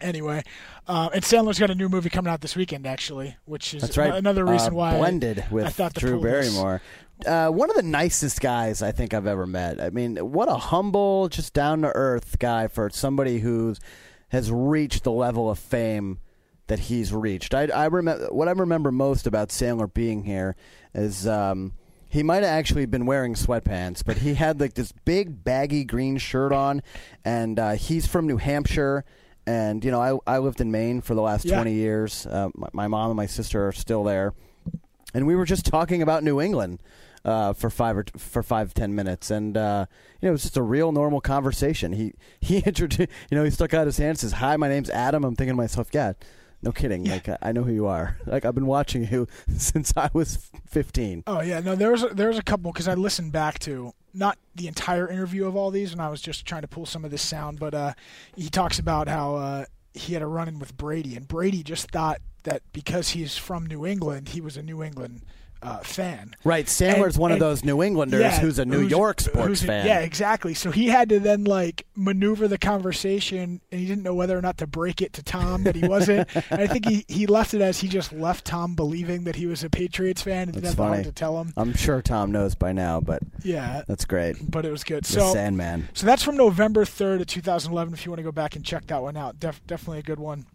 anyway, 0.00 0.42
uh, 0.86 1.10
and 1.14 1.22
Sandler's 1.24 1.58
got 1.58 1.70
a 1.70 1.74
new 1.74 1.88
movie 1.88 2.10
coming 2.10 2.32
out 2.32 2.40
this 2.40 2.56
weekend, 2.56 2.86
actually, 2.86 3.36
which 3.44 3.74
is 3.74 3.82
That's 3.82 3.96
right. 3.96 4.14
another 4.14 4.44
reason 4.44 4.72
Uh, 4.72 4.76
why 4.76 4.96
blended 4.98 5.44
with 5.50 5.66
I 5.66 5.70
thought 5.70 5.94
Drew. 5.94 6.20
Barrymore. 6.20 6.80
Uh, 7.24 7.48
one 7.48 7.70
of 7.70 7.76
the 7.76 7.82
nicest 7.82 8.40
guys 8.40 8.82
I 8.82 8.90
think 8.92 9.14
I've 9.14 9.26
ever 9.26 9.46
met. 9.46 9.80
I 9.80 9.90
mean, 9.90 10.16
what 10.16 10.48
a 10.48 10.56
humble, 10.56 11.28
just 11.28 11.54
down 11.54 11.82
to 11.82 11.88
earth 11.94 12.38
guy 12.38 12.66
for 12.66 12.90
somebody 12.90 13.38
who's 13.38 13.78
has 14.30 14.50
reached 14.50 15.04
the 15.04 15.12
level 15.12 15.48
of 15.48 15.58
fame 15.58 16.18
that 16.66 16.80
he's 16.80 17.12
reached. 17.12 17.54
I, 17.54 17.66
I 17.66 17.86
remember 17.86 18.26
what 18.32 18.48
I 18.48 18.52
remember 18.52 18.90
most 18.90 19.26
about 19.26 19.50
Sandler 19.50 19.92
being 19.92 20.24
here 20.24 20.56
is 20.92 21.26
um, 21.26 21.72
he 22.08 22.22
might 22.22 22.36
have 22.42 22.44
actually 22.46 22.86
been 22.86 23.06
wearing 23.06 23.34
sweatpants, 23.34 24.02
but 24.04 24.18
he 24.18 24.34
had 24.34 24.58
like 24.60 24.74
this 24.74 24.92
big 25.04 25.44
baggy 25.44 25.84
green 25.84 26.16
shirt 26.18 26.52
on, 26.52 26.82
and 27.24 27.58
uh, 27.60 27.72
he's 27.72 28.06
from 28.06 28.26
New 28.26 28.38
Hampshire. 28.38 29.04
And 29.46 29.84
you 29.84 29.90
know, 29.90 30.00
I 30.26 30.34
I 30.36 30.38
lived 30.38 30.60
in 30.60 30.70
Maine 30.70 31.00
for 31.00 31.14
the 31.14 31.20
last 31.22 31.44
Yeah. 31.44 31.56
twenty 31.56 31.74
years. 31.74 32.26
Uh, 32.26 32.48
my, 32.54 32.68
my 32.72 32.88
mom 32.88 33.10
and 33.10 33.16
my 33.16 33.26
sister 33.26 33.66
are 33.68 33.72
still 33.72 34.02
there, 34.04 34.32
and 35.12 35.26
we 35.26 35.36
were 35.36 35.44
just 35.44 35.66
talking 35.66 36.00
about 36.02 36.22
New 36.24 36.40
England 36.40 36.78
uh, 37.26 37.52
for 37.52 37.68
five 37.68 37.96
or 37.98 38.04
for 38.16 38.42
five 38.42 38.72
ten 38.72 38.94
minutes, 38.94 39.30
and 39.30 39.56
uh, 39.56 39.86
you 40.20 40.26
know, 40.26 40.30
it 40.30 40.32
was 40.32 40.42
just 40.42 40.56
a 40.56 40.62
real 40.62 40.92
normal 40.92 41.20
conversation. 41.20 41.92
He 41.92 42.14
he 42.40 42.58
introduced, 42.60 43.10
you 43.30 43.36
know, 43.36 43.44
he 43.44 43.50
stuck 43.50 43.74
out 43.74 43.84
his 43.86 43.98
hand, 43.98 44.10
and 44.10 44.18
says, 44.18 44.32
"Hi, 44.32 44.56
my 44.56 44.68
name's 44.68 44.88
Adam." 44.90 45.24
I'm 45.24 45.34
thinking 45.36 45.52
to 45.52 45.56
myself, 45.56 45.88
"Yeah, 45.92 46.14
no 46.64 46.72
kidding. 46.72 47.04
Like 47.04 47.28
I- 47.28 47.38
I 47.42 47.52
know 47.52 47.62
who 47.62 47.72
you 47.72 47.86
are. 47.86 48.16
Like 48.26 48.44
I've 48.44 48.54
been 48.54 48.66
watching 48.66 49.06
you 49.10 49.28
since 49.56 49.92
I 49.96 50.10
was 50.12 50.50
15." 50.66 51.24
Oh 51.26 51.40
yeah, 51.42 51.60
no, 51.60 51.74
there 51.76 51.90
was 51.92 52.02
a, 52.02 52.08
there 52.08 52.28
was 52.28 52.38
a 52.38 52.42
couple 52.42 52.72
because 52.72 52.88
I 52.88 52.94
listened 52.94 53.32
back 53.32 53.58
to 53.60 53.92
not 54.12 54.38
the 54.54 54.66
entire 54.68 55.08
interview 55.08 55.46
of 55.46 55.56
all 55.56 55.70
these, 55.70 55.92
and 55.92 56.00
I 56.00 56.08
was 56.08 56.20
just 56.20 56.46
trying 56.46 56.62
to 56.62 56.68
pull 56.68 56.86
some 56.86 57.04
of 57.04 57.10
this 57.10 57.22
sound. 57.22 57.58
But 57.60 57.74
uh, 57.74 57.92
he 58.36 58.48
talks 58.48 58.78
about 58.78 59.08
how 59.08 59.36
uh, 59.36 59.64
he 59.92 60.14
had 60.14 60.22
a 60.22 60.26
run 60.26 60.48
in 60.48 60.58
with 60.58 60.76
Brady, 60.76 61.16
and 61.16 61.28
Brady 61.28 61.62
just 61.62 61.90
thought 61.90 62.20
that 62.44 62.62
because 62.72 63.10
he's 63.10 63.36
from 63.36 63.66
New 63.66 63.84
England, 63.86 64.30
he 64.30 64.40
was 64.40 64.56
a 64.56 64.62
New 64.62 64.82
England 64.82 65.22
uh, 65.64 65.78
fan. 65.78 66.34
Right, 66.44 66.66
Sandler's 66.66 67.14
And- 67.14 67.22
one 67.22 67.32
of 67.32 67.38
those 67.38 67.64
New 67.64 67.82
Englanders 67.82 68.20
yeah, 68.20 68.38
who's 68.38 68.58
a 68.58 68.64
New 68.64 68.80
who's- 68.80 68.90
York 68.90 69.20
sports 69.20 69.62
a- 69.62 69.66
fan. 69.66 69.86
Yeah, 69.86 70.00
exactly. 70.00 70.54
So 70.54 70.70
he 70.70 70.88
had 70.88 71.08
to 71.08 71.18
then 71.18 71.44
like 71.44 71.86
maneuver 71.96 72.46
the 72.48 72.58
conversation, 72.58 73.60
and 73.72 73.80
he 73.80 73.86
didn't 73.86 74.02
know 74.04 74.14
whether 74.14 74.36
or 74.36 74.42
not 74.42 74.58
to 74.58 74.66
break 74.66 75.00
it 75.02 75.12
to 75.14 75.22
Tom 75.22 75.64
that 75.64 75.74
he 75.76 75.86
wasn't. 75.88 76.28
and 76.50 76.60
I 76.60 76.66
think 76.66 76.86
he, 76.86 77.04
he 77.08 77.26
left 77.26 77.54
it 77.54 77.60
as 77.60 77.80
he 77.80 77.88
just 77.88 78.12
left 78.12 78.44
Tom 78.44 78.74
believing 78.74 79.24
that 79.24 79.36
he 79.36 79.46
was 79.46 79.64
a 79.64 79.70
Patriots 79.70 80.22
fan 80.22 80.42
and 80.44 80.52
didn't 80.52 80.64
That's 80.64 80.74
funny. 80.76 81.02
to 81.04 81.12
tell 81.12 81.40
him. 81.40 81.52
I'm 81.56 81.74
sure 81.74 82.02
Tom 82.02 82.30
knows 82.30 82.54
by 82.54 82.72
now, 82.72 83.00
but 83.00 83.22
Yeah, 83.42 83.82
that's 83.88 84.04
great. 84.04 84.36
but 84.50 84.64
it 84.66 84.70
was 84.70 84.84
good. 84.84 85.04
The 85.04 85.12
So 85.12 85.32
Sandman. 85.32 85.88
so 85.94 86.06
that's 86.06 86.22
from 86.22 86.36
November 86.36 86.84
3rd 86.84 87.22
of 87.22 87.26
2011. 87.26 87.94
If 87.94 88.04
you 88.04 88.10
want 88.12 88.18
to 88.18 88.24
go 88.24 88.32
back 88.32 88.56
and 88.56 88.64
check 88.64 88.86
that 88.88 89.02
one 89.02 89.16
out, 89.16 89.40
Def- 89.40 89.66
definitely 89.66 90.00
a 90.00 90.02
good 90.02 90.18
one. 90.18 90.46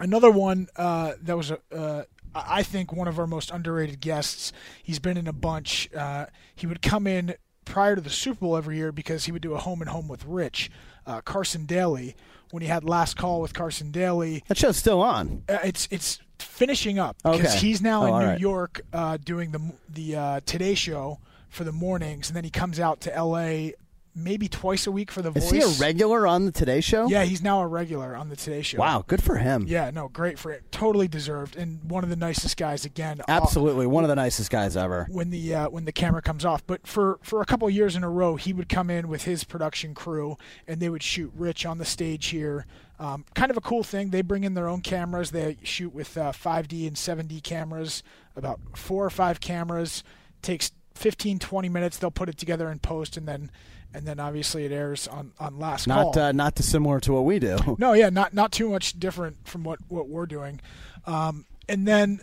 Another 0.00 0.30
one 0.30 0.68
uh, 0.76 1.14
that 1.22 1.36
was 1.36 1.50
a, 1.50 1.58
uh, 1.74 2.04
I 2.34 2.62
think 2.62 2.92
one 2.92 3.08
of 3.08 3.18
our 3.18 3.26
most 3.26 3.50
underrated 3.50 4.00
guests. 4.00 4.52
He's 4.82 4.98
been 4.98 5.16
in 5.16 5.26
a 5.26 5.32
bunch. 5.32 5.88
Uh, 5.94 6.26
he 6.54 6.66
would 6.66 6.82
come 6.82 7.06
in 7.06 7.34
prior 7.64 7.94
to 7.94 8.00
the 8.00 8.10
Super 8.10 8.40
Bowl 8.40 8.56
every 8.56 8.76
year 8.76 8.92
because 8.92 9.24
he 9.26 9.32
would 9.32 9.42
do 9.42 9.54
a 9.54 9.58
home 9.58 9.80
and 9.80 9.90
home 9.90 10.08
with 10.08 10.24
Rich, 10.24 10.70
uh, 11.06 11.20
Carson 11.22 11.66
Daly. 11.66 12.14
When 12.50 12.62
he 12.62 12.68
had 12.68 12.82
last 12.82 13.18
call 13.18 13.42
with 13.42 13.52
Carson 13.52 13.90
Daly, 13.90 14.42
That 14.48 14.56
show's 14.56 14.78
still 14.78 15.02
on. 15.02 15.42
uh, 15.50 15.58
it's 15.64 15.86
it's 15.90 16.18
finishing 16.38 16.98
up 16.98 17.16
because 17.22 17.40
Okay. 17.40 17.58
he's 17.58 17.82
now 17.82 18.04
Oh, 18.04 18.06
in 18.16 18.22
New 18.24 18.30
right. 18.30 18.40
York 18.40 18.80
uh, 18.92 19.18
doing 19.22 19.50
the 19.52 19.60
the 19.88 20.16
uh, 20.16 20.40
Today 20.46 20.74
Show 20.74 21.18
for 21.50 21.64
the 21.64 21.72
mornings, 21.72 22.28
and 22.30 22.36
then 22.36 22.44
he 22.44 22.50
comes 22.50 22.80
out 22.80 23.02
to 23.02 23.14
L.A. 23.14 23.74
maybe 24.18 24.48
twice 24.48 24.86
a 24.86 24.92
week 24.92 25.10
for 25.10 25.22
the 25.22 25.30
Is 25.32 25.50
Voice. 25.50 25.52
he 25.52 25.60
a 25.60 25.86
regular 25.86 26.26
on 26.26 26.44
the 26.44 26.52
Today 26.52 26.80
Show? 26.80 27.08
Yeah, 27.08 27.24
he's 27.24 27.42
now 27.42 27.60
a 27.60 27.66
regular 27.66 28.16
on 28.16 28.28
the 28.28 28.36
Today 28.36 28.62
Show. 28.62 28.78
Wow, 28.78 29.04
good 29.06 29.22
for 29.22 29.36
him. 29.36 29.64
Yeah, 29.68 29.90
no, 29.90 30.08
great 30.08 30.38
for 30.38 30.50
it. 30.50 30.70
Totally 30.72 31.08
deserved, 31.08 31.56
and 31.56 31.82
one 31.90 32.04
of 32.04 32.10
the 32.10 32.16
nicest 32.16 32.56
guys 32.56 32.84
again. 32.84 33.20
uh, 33.20 33.24
Absolutely, 33.28 33.86
one 33.86 34.04
of 34.04 34.08
the 34.08 34.16
nicest 34.16 34.50
guys 34.50 34.76
ever. 34.76 35.06
when 35.10 35.30
the 35.30 35.54
uh, 35.54 35.68
when 35.70 35.84
the 35.84 35.92
camera 35.92 36.20
comes 36.22 36.44
off. 36.44 36.66
But 36.66 36.86
for 36.86 37.18
for 37.22 37.40
a 37.40 37.46
couple 37.46 37.68
years 37.70 37.96
in 37.96 38.04
a 38.04 38.10
row, 38.10 38.36
he 38.36 38.52
would 38.52 38.68
come 38.68 38.90
in 38.90 39.08
with 39.08 39.22
his 39.24 39.44
production 39.44 39.94
crew, 39.94 40.36
and 40.66 40.80
they 40.80 40.88
would 40.88 41.02
shoot 41.02 41.32
Rich 41.34 41.64
on 41.64 41.78
the 41.78 41.84
stage 41.84 42.26
here. 42.26 42.66
Um, 43.00 43.24
kind 43.34 43.50
of 43.50 43.56
a 43.56 43.60
cool 43.60 43.84
thing. 43.84 44.10
They 44.10 44.22
bring 44.22 44.42
in 44.42 44.54
their 44.54 44.68
own 44.68 44.80
cameras. 44.80 45.30
They 45.30 45.56
shoot 45.62 45.94
with 45.94 46.18
uh, 46.18 46.32
5D 46.32 46.84
and 46.88 46.96
7D 46.96 47.44
cameras, 47.44 48.02
about 48.34 48.58
four 48.74 49.04
or 49.04 49.10
five 49.10 49.40
cameras. 49.40 50.02
Takes 50.42 50.72
15, 50.94 51.38
20 51.38 51.68
minutes. 51.68 51.96
They'll 51.98 52.10
put 52.10 52.28
it 52.28 52.36
together 52.38 52.70
in 52.72 52.80
post, 52.80 53.16
and 53.16 53.28
then 53.28 53.52
and 53.94 54.06
then 54.06 54.20
obviously 54.20 54.64
it 54.64 54.72
airs 54.72 55.08
on 55.08 55.32
on 55.40 55.58
last 55.58 55.86
Not 55.86 56.14
call. 56.14 56.18
uh, 56.22 56.32
not 56.32 56.54
dissimilar 56.54 57.00
to 57.00 57.12
what 57.12 57.24
we 57.24 57.38
do. 57.38 57.56
No, 57.78 57.92
yeah, 57.92 58.10
not 58.10 58.34
not 58.34 58.52
too 58.52 58.68
much 58.70 58.98
different 58.98 59.46
from 59.48 59.64
what 59.64 59.78
what 59.88 60.08
we're 60.08 60.26
doing. 60.26 60.60
Um, 61.06 61.46
and 61.68 61.86
then 61.86 62.20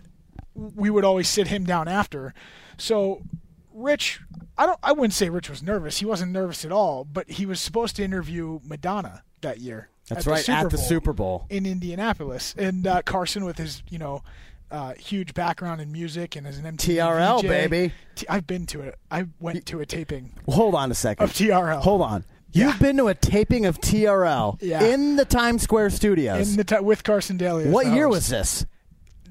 we 0.54 0.90
would 0.90 1.04
always 1.04 1.28
sit 1.28 1.48
him 1.48 1.66
down 1.66 1.88
after. 1.88 2.34
So 2.78 3.22
Rich, 3.74 4.22
I 4.58 4.66
don't, 4.66 4.80
I 4.82 4.92
wouldn't 4.94 5.14
say 5.14 5.30
Rich 5.30 5.50
was 5.50 5.62
nervous. 5.62 5.98
He 6.00 6.06
wasn't 6.06 6.32
nervous 6.32 6.64
at 6.66 6.72
all. 6.72 7.04
But 7.04 7.30
he 7.30 7.46
was 7.46 7.60
supposed 7.60 7.96
to 7.98 8.04
interview 8.04 8.60
Madonna 8.64 9.24
that 9.42 9.60
year. 9.60 9.90
That's 10.08 10.28
at 10.28 10.32
right, 10.32 10.46
the 10.46 10.52
at 10.52 10.70
the 10.70 10.78
Super 10.78 11.14
Bowl. 11.14 11.46
in 11.50 11.66
Indianapolis, 11.66 12.54
and 12.58 12.86
uh, 12.86 13.02
Carson 13.02 13.44
with 13.44 13.58
his 13.58 13.82
you 13.90 13.98
know. 13.98 14.24
Uh, 14.72 14.94
huge 14.96 15.34
background 15.36 15.80
in 15.80 15.92
music 15.92 16.36
and 16.36 16.46
as 16.48 16.58
an 16.58 16.66
MTV 16.66 16.96
TRL, 16.98 17.42
VJ. 17.42 17.48
baby. 17.48 17.94
T- 18.16 18.26
I've 18.28 18.48
been 18.48 18.66
to 18.68 18.82
it. 18.82 18.96
I 19.12 19.26
went 19.40 19.66
to 19.68 19.80
a 19.80 19.86
taping 19.86 20.34
hold 20.50 20.74
on 20.76 20.90
a 20.92 20.96
second. 20.96 21.24
of 21.24 21.34
TRL. 21.34 21.82
Hold 21.82 22.02
on. 22.02 22.26
You've 22.52 22.80
been 22.80 22.98
to 22.98 23.08
a 23.10 23.14
taping 23.14 23.66
of 23.66 23.80
TRL 23.80 24.58
Yeah. 24.62 24.82
in 24.84 25.18
the 25.18 25.26
Times 25.26 25.62
Square 25.62 25.90
studios. 25.92 26.50
in 26.52 26.58
the 26.58 26.64
t- 26.64 26.80
with 26.80 27.04
Carson 27.04 27.38
Daly. 27.38 27.70
what 27.70 27.86
year 27.88 28.06
host. 28.08 28.16
was 28.16 28.28
this? 28.30 28.66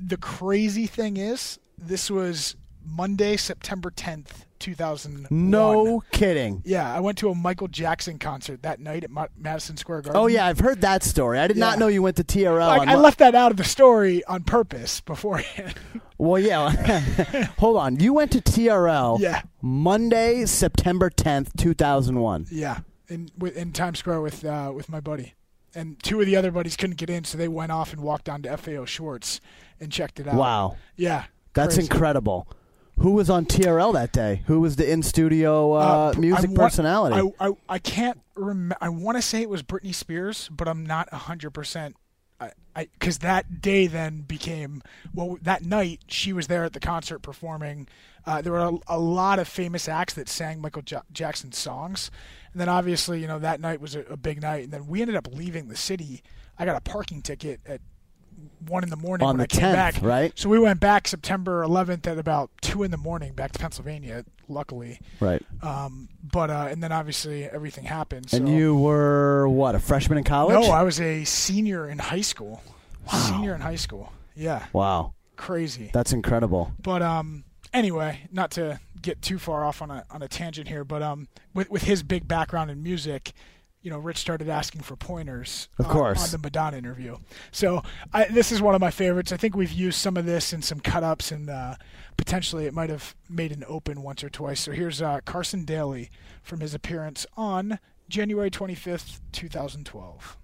the 0.07 0.16
crazy 0.18 0.87
thing 0.87 1.16
is, 1.16 1.59
this 1.79 2.11
was 2.11 2.55
Monday, 2.87 3.37
September 3.37 3.90
10th, 3.90 4.44
2001. 4.59 5.29
No 5.51 6.03
kidding. 6.12 6.62
Yeah, 6.64 6.92
I 6.94 7.01
went 7.01 7.18
to 7.18 7.29
a 7.29 7.35
Michael 7.35 7.68
Jackson 7.68 8.18
concert 8.18 8.62
that 8.62 8.81
night 8.81 9.05
at 9.05 9.11
Ma- 9.11 9.27
Madison 9.37 9.77
Square 9.77 10.03
Garden. 10.03 10.20
Oh 10.20 10.27
yeah, 10.27 10.47
I've 10.47 10.59
heard 10.61 10.81
that 10.83 11.03
story. 11.03 11.38
I 11.38 11.47
did 11.49 11.57
not 11.57 11.79
know 11.79 11.88
you 11.88 12.03
went 12.03 12.16
to 12.16 12.25
TRL. 12.25 12.59
Like, 12.79 12.88
I 12.88 12.94
left 12.97 13.18
that 13.18 13.35
out 13.35 13.51
of 13.51 13.57
the 13.57 13.64
story 13.64 14.25
on 14.25 14.42
purpose 14.44 15.01
beforehand. 15.01 15.75
Well, 16.16 16.38
yeah. 16.40 16.70
hold 17.59 17.77
on. 17.77 17.99
You 17.99 18.14
went 18.14 18.31
to 18.33 18.40
TRL. 18.40 19.18
Yeah. 19.18 19.42
Monday, 19.61 20.47
September 20.47 21.11
tenth, 21.11 21.51
two 21.57 21.75
thousand 21.75 22.20
one. 22.20 22.47
yeah, 22.53 22.79
in 23.09 23.31
with, 23.37 23.57
in 23.57 23.73
Times 23.73 23.99
Square 23.99 24.20
with 24.20 24.44
uh, 24.44 24.73
with 24.75 24.88
my 24.88 25.01
buddy, 25.01 25.35
and 25.75 26.01
two 26.05 26.20
of 26.20 26.27
the 26.27 26.37
other 26.37 26.53
buddies 26.53 26.77
couldn't 26.77 26.97
get 26.97 27.11
in, 27.11 27.25
so 27.25 27.37
they 27.37 27.49
went 27.49 27.73
off 27.73 27.92
and 27.92 28.01
walked 28.01 28.27
down 28.27 28.42
to 28.42 28.57
FAO 28.57 28.85
Schwarz 28.85 29.40
and 29.81 29.90
checked 29.90 30.20
it 30.20 30.29
out. 30.29 30.37
Wow, 30.37 30.77
Yeah, 30.97 31.25
that's 31.53 31.75
crazy. 31.75 31.92
incredible. 31.92 32.47
Who 32.98 33.12
was 33.12 33.28
on 33.28 33.44
TRL 33.46 33.92
that 33.94 34.12
day? 34.12 34.42
Who 34.46 34.61
was 34.61 34.76
the 34.76 34.90
in 34.90 35.02
studio 35.02 35.72
uh, 35.74 36.12
Uh, 36.16 36.18
music 36.18 36.44
I 36.44 36.52
want- 36.52 36.57
personality? 36.59 37.33
I, 37.40 37.48
I, 37.48 37.52
I 37.68 37.78
can't 37.78 38.20
remember. 38.35 38.76
I 38.80 38.88
want 38.88 39.18
to 39.18 39.22
say 39.22 39.42
it 39.42 39.48
was 39.50 39.62
Britney 39.62 39.94
Spears, 39.94 40.48
but 40.52 40.68
I'm 40.68 40.85
not 40.87 41.12
hundred 41.12 41.50
percent. 41.50 41.96
I 42.40 42.52
because 42.98 43.18
that 43.18 43.61
day 43.62 43.87
then 43.87 44.22
became 44.22 44.83
well 45.14 45.38
that 45.42 45.64
night 45.64 46.00
she 46.09 46.33
was 46.33 46.48
there 46.48 46.64
at 46.64 46.72
the 46.72 46.80
concert 46.80 47.20
performing. 47.20 47.87
Uh, 48.26 48.42
there 48.42 48.52
were 48.52 48.59
a, 48.59 48.72
a 48.88 48.98
lot 48.98 49.38
of 49.38 49.46
famous 49.46 49.88
acts 49.88 50.14
that 50.14 50.28
sang 50.28 50.61
Michael 50.61 50.83
ja- 50.88 51.02
Jackson's 51.12 51.57
songs, 51.57 52.11
and 52.52 52.61
then 52.61 52.68
obviously 52.68 53.20
you 53.20 53.28
know 53.28 53.38
that 53.38 53.61
night 53.61 53.80
was 53.80 53.94
a, 53.94 54.00
a 54.11 54.16
big 54.16 54.42
night, 54.42 54.64
and 54.64 54.72
then 54.72 54.87
we 54.88 55.00
ended 55.00 55.14
up 55.16 55.28
leaving 55.33 55.68
the 55.68 55.76
city. 55.76 56.22
I 56.59 56.64
got 56.64 56.76
a 56.76 56.80
parking 56.80 57.22
ticket 57.22 57.61
at 57.66 57.80
one 58.66 58.83
in 58.83 58.90
the 58.90 58.96
morning 58.96 59.26
On 59.26 59.37
when 59.37 59.46
the 59.48 59.54
I 59.54 59.59
came 59.59 59.70
10th, 59.70 59.72
back. 59.74 59.94
right? 60.02 60.33
So 60.38 60.48
we 60.48 60.59
went 60.59 60.80
back 60.80 61.09
September 61.09 61.62
11th 61.64 62.07
at 62.07 62.18
about 62.18 62.50
two 62.61 62.83
in 62.83 62.90
the 62.90 62.96
morning 62.96 63.33
back 63.35 63.52
to 63.52 63.59
Pennsylvania. 63.59 64.24
Luckily, 64.46 65.00
right. 65.20 65.42
um, 65.62 66.11
but 66.22 66.50
uh, 66.50 66.68
and 66.70 66.83
then 66.83 66.92
obviously 66.92 67.44
everything 67.44 67.85
happened. 67.85 68.30
and 68.35 68.46
you 68.46 68.76
were 68.76 69.48
what? 69.48 69.74
A 69.74 69.78
freshman 69.78 70.18
in 70.18 70.24
college? 70.24 70.52
No, 70.54 70.70
I 70.70 70.83
was 70.83 71.00
a 71.00 71.24
senior 71.24 71.88
in 71.88 71.98
high 71.98 72.20
school. 72.20 72.62
Senior 73.11 73.54
in 73.54 73.62
high 73.62 73.76
school. 73.76 74.12
Yeah, 74.37 74.66
wow, 74.74 75.14
crazy. 75.37 75.90
that's 75.94 76.12
incredible. 76.12 76.72
But 76.78 77.00
um, 77.00 77.44
anyway, 77.72 78.28
not 78.33 78.50
to 78.52 78.80
get 79.00 79.22
too 79.22 79.38
far 79.38 79.64
off 79.64 79.80
on 79.80 79.90
a 79.90 80.04
on 80.11 80.20
a 80.22 80.28
tangent 80.28 80.68
here, 80.68 80.85
but 80.85 81.02
um, 81.02 81.28
with 81.54 81.70
with 81.70 81.85
his 81.85 82.02
big 82.02 82.28
background 82.28 82.70
in 82.70 82.83
music. 82.83 83.33
You 83.85 83.90
know, 83.90 83.99
Rich 83.99 84.16
started 84.16 84.49
asking 84.49 84.81
for 84.81 84.97
pointers 84.97 85.68
Of 85.79 85.85
on- 85.87 85.92
course. 85.92 86.25
on 86.25 86.31
the 86.31 86.38
Madonna 86.38 86.79
interview. 86.79 87.18
So 87.53 87.83
I, 88.14 88.25
this 88.25 88.51
is 88.51 88.62
one 88.62 88.75
of 88.75 88.81
my 88.81 88.90
favorites. 88.90 89.31
I 89.31 89.37
think 89.37 89.55
we've 89.55 89.70
used 89.70 89.99
some 89.99 90.16
of 90.16 90.25
this 90.25 90.55
in 90.55 90.62
some 90.62 90.81
cut 90.81 91.05
ups, 91.05 91.31
and 91.31 91.51
uh, 91.51 91.75
potentially 92.16 92.64
it 92.64 92.73
might 92.73 92.88
have 92.88 93.14
made 93.29 93.53
an 93.53 93.62
open 93.68 94.03
once 94.03 94.25
or 94.25 94.31
twice. 94.31 94.61
So 94.61 94.73
here's 94.73 95.03
uh, 95.03 95.20
Carson 95.27 95.66
Daly 95.66 96.11
from 96.42 96.61
his 96.61 96.73
appearance 96.73 97.27
on 97.37 97.79
January 98.09 98.51
25th, 98.51 99.20
2012. 99.33 100.38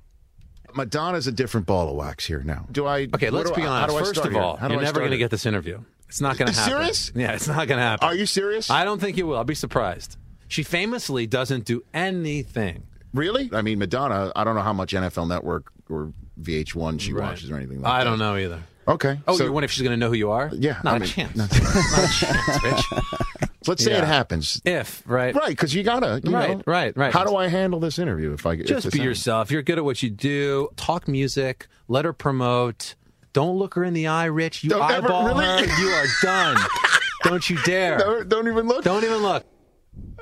Madonna's 0.74 1.26
a 1.26 1.33
different 1.33 1.66
ball 1.66 1.88
of 1.88 1.96
wax 1.96 2.26
here 2.26 2.42
now. 2.44 2.66
Do 2.70 2.87
I? 2.87 3.09
Okay, 3.14 3.31
let's 3.31 3.50
be 3.53 3.62
I- 3.62 3.85
honest. 3.85 3.98
First 3.98 4.16
of 4.18 4.33
here? 4.33 4.40
all, 4.40 4.59
you're 4.61 4.83
never 4.83 5.00
going 5.00 5.12
to 5.12 5.18
get 5.18 5.31
this 5.31 5.46
interview. 5.46 5.81
It's 6.09 6.20
not 6.20 6.37
going 6.37 6.50
to 6.53 6.55
happen. 6.55 6.72
Serious? 6.76 7.12
Yeah, 7.14 7.33
it's 7.33 7.48
not 7.48 7.66
going 7.68 7.79
to 7.79 7.85
happen. 7.85 8.07
Are 8.07 8.14
you 8.14 8.26
serious? 8.26 8.68
I 8.68 8.85
don't 8.85 9.00
think 9.00 9.16
you 9.16 9.26
will. 9.26 9.38
I'll 9.38 9.44
be 9.44 9.55
surprised. 9.55 10.18
She 10.46 10.62
famously 10.62 11.26
doesn't 11.26 11.64
do 11.64 11.85
anything. 11.94 12.83
Really? 13.12 13.51
I 13.53 13.62
mean, 13.62 13.79
Madonna. 13.79 14.33
I 14.37 14.44
don't 14.44 14.55
know 14.55 14.62
how 14.62 14.73
much 14.73 14.92
NFL 14.92 15.29
Network 15.29 15.70
or 15.88 16.12
VH1 16.40 17.01
she 17.01 17.12
Right. 17.12 17.25
watches 17.31 17.51
or 17.51 17.57
anything 17.57 17.81
like 17.83 17.90
that. 17.92 18.01
I 18.01 18.05
that. 18.05 18.11
don't 18.11 18.18
know 18.18 18.37
either. 18.37 18.61
Okay. 18.88 19.20
Oh, 19.29 19.37
so, 19.37 19.44
you 19.44 19.53
wonder 19.53 19.66
if 19.66 19.70
she's 19.70 19.83
going 19.83 19.92
to 19.92 19.96
know 19.96 20.09
who 20.09 20.14
you 20.16 20.31
are? 20.31 20.51
Yeah, 20.53 20.81
Not 20.83 20.94
I 20.94 20.96
a 20.96 21.01
mean, 21.01 21.09
chance. 21.09 21.37
no. 21.37 21.44
not 21.53 21.53
a 21.53 22.09
chance, 22.12 22.64
Rich. 22.64 23.51
let's 23.68 23.85
say 23.85 23.90
Yeah. 23.92 23.99
it 23.99 24.05
happens. 24.05 24.61
If, 24.64 25.03
right? 25.07 25.35
Right, 25.35 25.49
because 25.51 25.75
you 25.75 25.83
gotta. 25.83 26.20
You 26.25 26.31
Right, 26.33 26.57
know, 26.59 26.62
right, 26.66 26.96
right. 26.96 27.12
How 27.12 27.25
do 27.25 27.37
I 27.37 27.49
handle 27.49 27.79
this 27.79 27.99
interview 27.99 28.33
if 28.33 28.46
I 28.46 28.55
if 28.55 28.66
Just 28.66 28.85
this 28.85 28.92
be 28.92 28.99
happens? 28.99 29.05
yourself. 29.05 29.51
You're 29.51 29.62
good 29.62 29.79
at 29.79 29.85
what 29.85 30.03
you 30.03 30.11
do. 30.11 30.68
Talk 30.77 31.07
music. 31.09 31.68
Let 31.88 32.05
her 32.05 32.12
promote. 32.12 32.94
Don't 33.33 33.57
look 33.57 33.75
her 33.75 33.85
in 33.85 33.94
the 33.94 34.09
eye, 34.09 34.25
Rich. 34.25 34.64
You 34.64 34.70
Don't 34.70 34.90
ever- 34.90 35.07
eyeball 35.07 35.27
really? 35.27 35.44
her. 35.44 35.81
You 35.81 35.88
are 35.90 36.07
done. 36.23 36.57
don't 37.25 37.49
you 37.49 37.59
dare. 37.64 37.99
Don't, 37.99 38.29
don't 38.29 38.49
even 38.49 38.66
look. 38.66 38.83
Don't 38.83 39.05
even 39.05 39.18
look. 39.18 39.44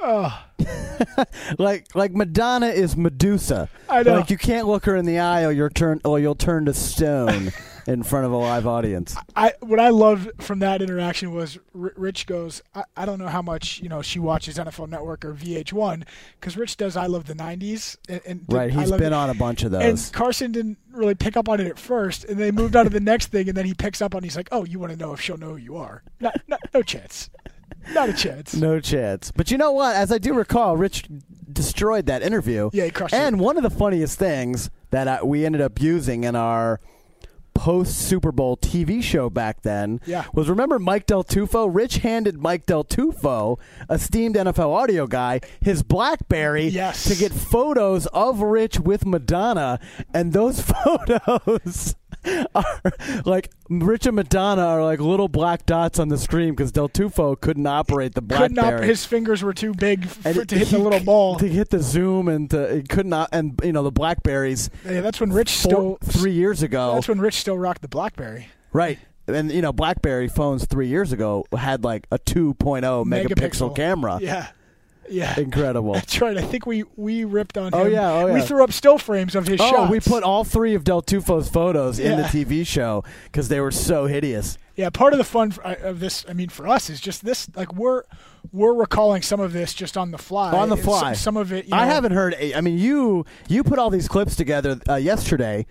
Like 1.58 1.87
like 1.94 2.12
Madonna 2.12 2.66
is 2.66 2.96
Medusa. 2.96 3.68
I 3.88 4.02
know. 4.02 4.16
Like 4.16 4.30
you 4.30 4.37
can't 4.38 4.66
look 4.66 4.84
her 4.84 4.96
in 4.96 5.04
the 5.06 5.18
eye 5.18 5.44
or 5.44 5.52
you'll 5.52 5.70
turn 5.70 6.00
or 6.04 6.18
you'll 6.18 6.34
turn 6.34 6.66
to 6.66 6.74
stone 6.74 7.52
in 7.87 8.02
front 8.02 8.26
of 8.26 8.32
a 8.32 8.37
live 8.37 8.66
audience. 8.66 9.16
I 9.37 9.52
what 9.61 9.80
I 9.80 9.88
loved 9.90 10.30
from 10.42 10.58
that 10.58 10.82
interaction 10.82 11.32
was 11.32 11.58
Rich 11.72 12.26
goes, 12.26 12.62
I, 12.74 12.84
I 12.96 13.06
don't 13.06 13.18
know 13.18 13.28
how 13.28 13.42
much 13.42 13.80
you 13.80 13.88
know 13.88 14.02
she 14.02 14.18
watches 14.18 14.58
NFL 14.58 14.88
Network 14.88 15.24
or 15.24 15.32
VH1 15.34 16.04
because 16.40 16.56
Rich 16.56 16.76
does 16.76 16.96
I 16.96 17.06
love 17.06 17.26
the 17.26 17.34
'90s 17.34 17.96
and, 18.08 18.20
and 18.26 18.44
Right, 18.48 18.70
he's 18.70 18.90
been 18.90 19.02
It- 19.04 19.12
on 19.12 19.30
a 19.30 19.34
bunch 19.34 19.62
of 19.62 19.70
those. 19.70 19.82
And. 19.82 20.12
Carson 20.12 20.52
didn't 20.52 20.78
really 20.92 21.14
pick 21.14 21.37
up 21.37 21.48
on 21.48 21.61
it 21.61 21.66
at 21.68 21.78
first, 21.78 22.24
and 22.24 22.38
they 22.38 22.50
moved 22.50 22.74
on 22.76 22.84
to 22.84 22.90
the 22.90 23.00
next 23.00 23.28
thing, 23.28 23.48
and 23.48 23.56
then 23.56 23.64
he 23.64 23.72
picks 23.74 24.02
up 24.02 24.14
on. 24.14 24.22
He's 24.24 24.37
like, 24.37 24.48
"Oh, 24.52 24.64
you 24.64 24.78
want 24.78 24.92
to 24.92 24.98
know 24.98 25.12
if 25.12 25.20
she'll 25.20 25.37
know 25.38 25.50
who 25.50 25.56
you 25.56 25.76
are? 25.76 26.02
Not, 26.20 26.34
not, 26.48 26.61
no 26.74 26.82
chance, 26.82 27.30
not 27.94 28.08
a 28.08 28.12
chance." 28.12 28.54
No 28.54 28.80
chance. 28.80 29.30
But 29.34 29.50
you 29.50 29.58
know 29.58 29.72
what? 29.72 29.94
As 29.96 30.10
I 30.12 30.18
do 30.18 30.34
recall, 30.34 30.76
Rich 30.76 31.04
destroyed 31.52 32.06
that 32.06 32.22
interview. 32.22 32.70
Yeah, 32.72 32.84
he 32.84 32.90
crushed 32.90 33.14
And 33.14 33.36
it. 33.40 33.42
one 33.42 33.56
of 33.56 33.62
the 33.62 33.70
funniest 33.70 34.18
things 34.18 34.70
that 34.90 35.08
I, 35.08 35.22
we 35.22 35.44
ended 35.44 35.60
up 35.60 35.80
using 35.80 36.24
in 36.24 36.36
our 36.36 36.80
post 37.54 37.98
Super 37.98 38.30
Bowl 38.30 38.56
TV 38.56 39.02
show 39.02 39.28
back 39.28 39.62
then 39.62 40.00
Yeah. 40.06 40.24
was 40.32 40.48
remember 40.48 40.78
Mike 40.78 41.06
Del 41.06 41.24
Tufo? 41.24 41.68
Rich 41.68 41.98
handed 41.98 42.38
Mike 42.40 42.66
Del 42.66 42.84
Tufo, 42.84 43.58
esteemed 43.90 44.36
NFL 44.36 44.72
audio 44.72 45.08
guy, 45.08 45.40
his 45.60 45.82
BlackBerry 45.82 46.68
Yes. 46.68 47.02
to 47.04 47.16
get 47.16 47.32
photos 47.32 48.06
of 48.08 48.42
Rich 48.42 48.78
with 48.78 49.04
Madonna, 49.04 49.80
and 50.14 50.32
those 50.32 50.60
photos. 50.84 51.96
Are 52.54 52.64
like 53.24 53.50
Rich 53.70 54.06
and 54.06 54.16
Madonna 54.16 54.62
are 54.64 54.82
like 54.84 55.00
little 55.00 55.28
black 55.28 55.66
dots 55.66 55.98
on 55.98 56.08
the 56.08 56.18
screen 56.18 56.50
because 56.50 56.72
Del 56.72 56.88
Tufo 56.88 57.38
couldn't 57.40 57.66
operate 57.66 58.14
the 58.14 58.20
Couldn't 58.22 58.54
BlackBerry. 58.54 58.82
op- 58.82 58.88
his 58.88 59.04
fingers 59.04 59.42
were 59.42 59.52
too 59.54 59.74
big 59.74 60.04
f- 60.04 60.24
And 60.26 60.36
for, 60.36 60.42
it- 60.42 60.48
to 60.48 60.58
hit 60.58 60.68
the 60.68 60.78
little 60.78 61.00
ball. 61.00 61.36
to 61.38 61.48
hit 61.48 61.70
the 61.70 61.80
zoom 61.82 62.28
and 62.28 62.48
to, 62.50 62.60
it 62.62 62.88
could 62.88 63.06
not 63.06 63.28
and 63.32 63.58
you 63.62 63.72
know 63.72 63.82
the 63.82 63.92
blackberries 63.92 64.70
Yeah, 64.84 65.00
that's 65.00 65.20
when 65.20 65.32
Rich 65.32 65.50
four, 65.50 65.70
still 65.70 65.98
three 66.04 66.32
years 66.32 66.62
ago 66.62 66.94
That's 66.94 67.08
when 67.08 67.20
Rich 67.20 67.34
still 67.40 67.58
rocked 67.58 67.82
the 67.82 67.88
BlackBerry. 67.88 68.48
right 68.72 68.98
and 69.26 69.50
you 69.52 69.60
know 69.60 69.72
blackberry 69.72 70.28
phones 70.28 70.64
three 70.64 70.88
years 70.88 71.12
ago 71.12 71.44
had 71.56 71.84
like 71.84 72.06
a 72.10 72.18
2.0 72.18 72.54
megapixel 73.04 73.76
camera 73.76 74.18
Yeah, 74.22 74.48
yeah. 75.11 75.38
incredible 75.38 75.92
That's 75.94 76.21
right. 76.21 76.37
I 76.37 76.42
think 76.42 76.66
we 76.66 76.85
we 76.97 77.25
ripped 77.25 77.57
on 77.59 77.73
him. 77.73 77.75
Oh, 77.75 77.87
yeah, 77.87 78.12
oh, 78.12 78.33
We 78.33 78.40
threw 78.40 78.62
up 78.62 78.73
still 78.73 78.99
frames 78.99 79.35
of 79.35 79.47
his 79.47 79.61
oh 79.61 79.71
shots. 79.71 79.90
we 79.90 80.01
put 80.01 80.23
all 80.23 80.44
three 80.44 80.75
of 80.75 80.85
del 80.85 81.03
tufo's 81.03 81.49
photos 81.49 81.99
in 81.99 82.16
the 82.16 82.25
tv 82.25 82.66
show 82.66 83.05
because 83.25 83.49
they 83.49 83.61
were 83.61 83.71
so 83.71 84.07
hideous 84.07 84.59
Yeah, 84.77 84.90
part 84.90 85.12
of 85.12 85.18
the 85.18 85.25
fun 85.25 85.53
uh, 85.64 85.75
of 85.83 86.01
this, 86.01 86.25
I 86.29 86.33
mean, 86.33 86.49
for 86.49 86.68
us, 86.68 86.88
is 86.90 87.01
just 87.01 87.25
this. 87.25 87.49
Like 87.57 87.75
we're 87.75 88.05
we're 88.53 88.75
recalling 88.75 89.23
some 89.23 89.40
of 89.40 89.53
this 89.53 89.75
just 89.75 89.97
on 89.97 90.11
the 90.11 90.18
fly. 90.18 90.53
on 90.53 90.68
the 90.68 90.77
fly 90.77 91.12
Some, 91.12 91.14
some 91.14 91.37
of 91.37 91.53
it, 91.53 91.66
you 91.66 91.75
i 91.75 91.87
haven't 91.87 92.12
heard 92.12 92.35
I 92.55 92.61
mean 92.61 92.79
you 92.79 93.27
you 93.49 93.64
put 93.64 93.79
all 93.79 93.90
these 93.90 94.09
clips 94.09 94.37
together 94.37 94.81
uh, 94.88 94.94
yesterday 94.94 95.66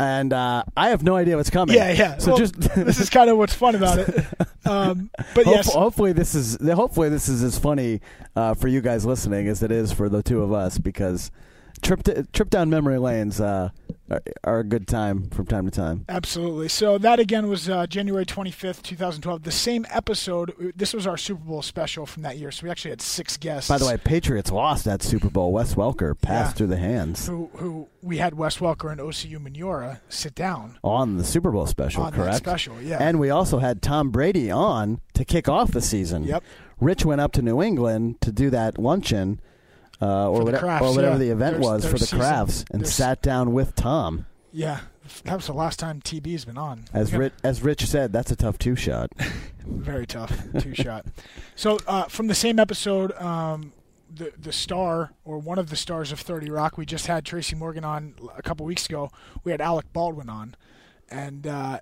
and 0.00 0.32
uh, 0.32 0.62
I 0.76 0.90
have 0.90 1.02
no 1.02 1.16
idea 1.16 1.36
what's 1.36 1.50
coming. 1.50 1.74
Yeah, 1.76 1.90
yeah. 1.92 2.18
So 2.18 2.28
Well, 2.32 2.38
just 2.38 2.54
this 2.76 3.00
is 3.00 3.10
kind 3.10 3.28
of 3.30 3.36
what's 3.38 3.54
fun 3.54 3.74
about 3.74 3.98
it. 3.98 4.24
Um, 4.64 5.08
but 5.34 5.46
Hope- 5.46 5.54
yes, 5.54 5.72
hopefully 5.72 6.12
this 6.12 6.34
is 6.34 6.58
hopefully 6.60 7.08
this 7.08 7.26
is 7.26 7.42
as 7.42 7.58
funny 7.58 8.02
uh, 8.36 8.52
for 8.52 8.68
you 8.68 8.82
guys 8.82 9.06
listening 9.06 9.48
as 9.48 9.62
it 9.62 9.72
is 9.72 9.92
for 9.92 10.10
the 10.10 10.22
two 10.22 10.42
of 10.42 10.52
us 10.52 10.76
because 10.76 11.30
trip 11.82 12.02
to, 12.04 12.24
trip 12.32 12.50
down 12.50 12.70
memory 12.70 12.98
lanes 12.98 13.40
uh, 13.40 13.70
are, 14.10 14.22
are 14.44 14.58
a 14.60 14.64
good 14.64 14.86
time 14.88 15.28
from 15.30 15.46
time 15.46 15.64
to 15.66 15.70
time. 15.70 16.04
Absolutely. 16.08 16.68
So 16.68 16.98
that 16.98 17.18
again 17.20 17.48
was 17.48 17.68
uh, 17.68 17.86
January 17.86 18.24
25th, 18.26 18.82
2012. 18.82 19.42
The 19.42 19.50
same 19.50 19.86
episode. 19.90 20.72
This 20.76 20.94
was 20.94 21.06
our 21.06 21.16
Super 21.16 21.44
Bowl 21.44 21.62
special 21.62 22.06
from 22.06 22.22
that 22.22 22.38
year. 22.38 22.50
So 22.50 22.64
we 22.64 22.70
actually 22.70 22.90
had 22.90 23.00
six 23.02 23.36
guests. 23.36 23.68
By 23.68 23.78
the 23.78 23.86
way, 23.86 23.96
Patriots 23.96 24.50
lost 24.50 24.84
that 24.84 25.02
Super 25.02 25.28
Bowl. 25.30 25.52
Wes 25.52 25.74
Welker 25.74 26.18
passed 26.20 26.54
Yeah. 26.54 26.56
through 26.58 26.66
the 26.68 26.76
hands 26.78 27.26
who 27.26 27.50
who 27.56 27.88
we 28.02 28.18
had 28.18 28.34
Wes 28.34 28.58
Welker 28.58 28.90
and 28.90 29.00
OCU 29.00 29.38
Manura 29.38 30.00
sit 30.08 30.34
down 30.34 30.78
on 30.82 31.16
the 31.16 31.24
Super 31.24 31.50
Bowl 31.50 31.66
special, 31.66 32.02
on 32.04 32.12
correct? 32.12 32.36
special. 32.36 32.80
Yeah. 32.80 32.98
And 33.00 33.18
we 33.20 33.30
also 33.30 33.58
had 33.58 33.82
Tom 33.82 34.10
Brady 34.10 34.50
on 34.50 35.00
to 35.14 35.24
kick 35.24 35.48
off 35.48 35.72
the 35.72 35.80
season. 35.82 36.24
Yep. 36.24 36.42
Rich 36.80 37.04
went 37.04 37.20
up 37.20 37.32
to 37.32 37.42
New 37.42 37.60
England 37.60 38.20
to 38.20 38.30
do 38.30 38.50
that 38.50 38.78
luncheon. 38.78 39.40
Uh, 40.00 40.30
or, 40.30 40.44
whatever, 40.44 40.66
Krafts, 40.66 40.80
or 40.82 40.94
whatever 40.94 41.14
yeah. 41.14 41.18
the 41.18 41.30
event 41.30 41.52
Their- 41.54 41.60
was 41.60 41.82
their 41.82 41.90
for 41.92 41.98
the 41.98 42.04
season- 42.06 42.18
crafts 42.20 42.64
and 42.70 42.86
sat 42.86 43.20
down 43.22 43.52
with 43.52 43.74
Tom. 43.74 44.26
yeah. 44.52 44.80
That 45.24 45.36
was 45.36 45.46
the 45.46 45.54
last 45.54 45.78
time 45.78 46.02
TB's 46.02 46.44
been 46.44 46.58
on. 46.58 46.84
As. 46.92 47.14
Rich, 47.14 47.32
as 47.42 47.62
Rich 47.62 47.86
said, 47.86 48.12
that's 48.12 48.30
a 48.30 48.36
tough 48.36 48.58
two 48.58 48.76
shot. 48.76 49.10
Very 49.66 50.06
tough 50.06 50.30
two 50.60 50.74
shot. 50.74 51.06
So 51.56 51.78
uh, 51.86 52.04
from 52.04 52.26
the 52.26 52.34
same 52.34 52.58
episode, 52.58 53.12
um, 53.12 53.72
the 54.14 54.34
the 54.38 54.52
star 54.52 55.14
or 55.24 55.38
one 55.38 55.58
of 55.58 55.70
the 55.70 55.76
stars 55.76 56.12
of 56.12 56.20
Thirty 56.20 56.50
Rock, 56.50 56.76
we 56.76 56.84
just 56.84 57.06
had 57.06 57.24
Tracy 57.24 57.56
Morgan 57.56 57.84
on 57.86 58.16
a 58.36 58.42
couple 58.42 58.66
weeks 58.66 58.84
ago. 58.84 59.10
We 59.44 59.50
had 59.50 59.62
Alec 59.62 59.90
Baldwin 59.94 60.28
on, 60.28 60.54
and 61.10 61.46
uh, 61.46 61.80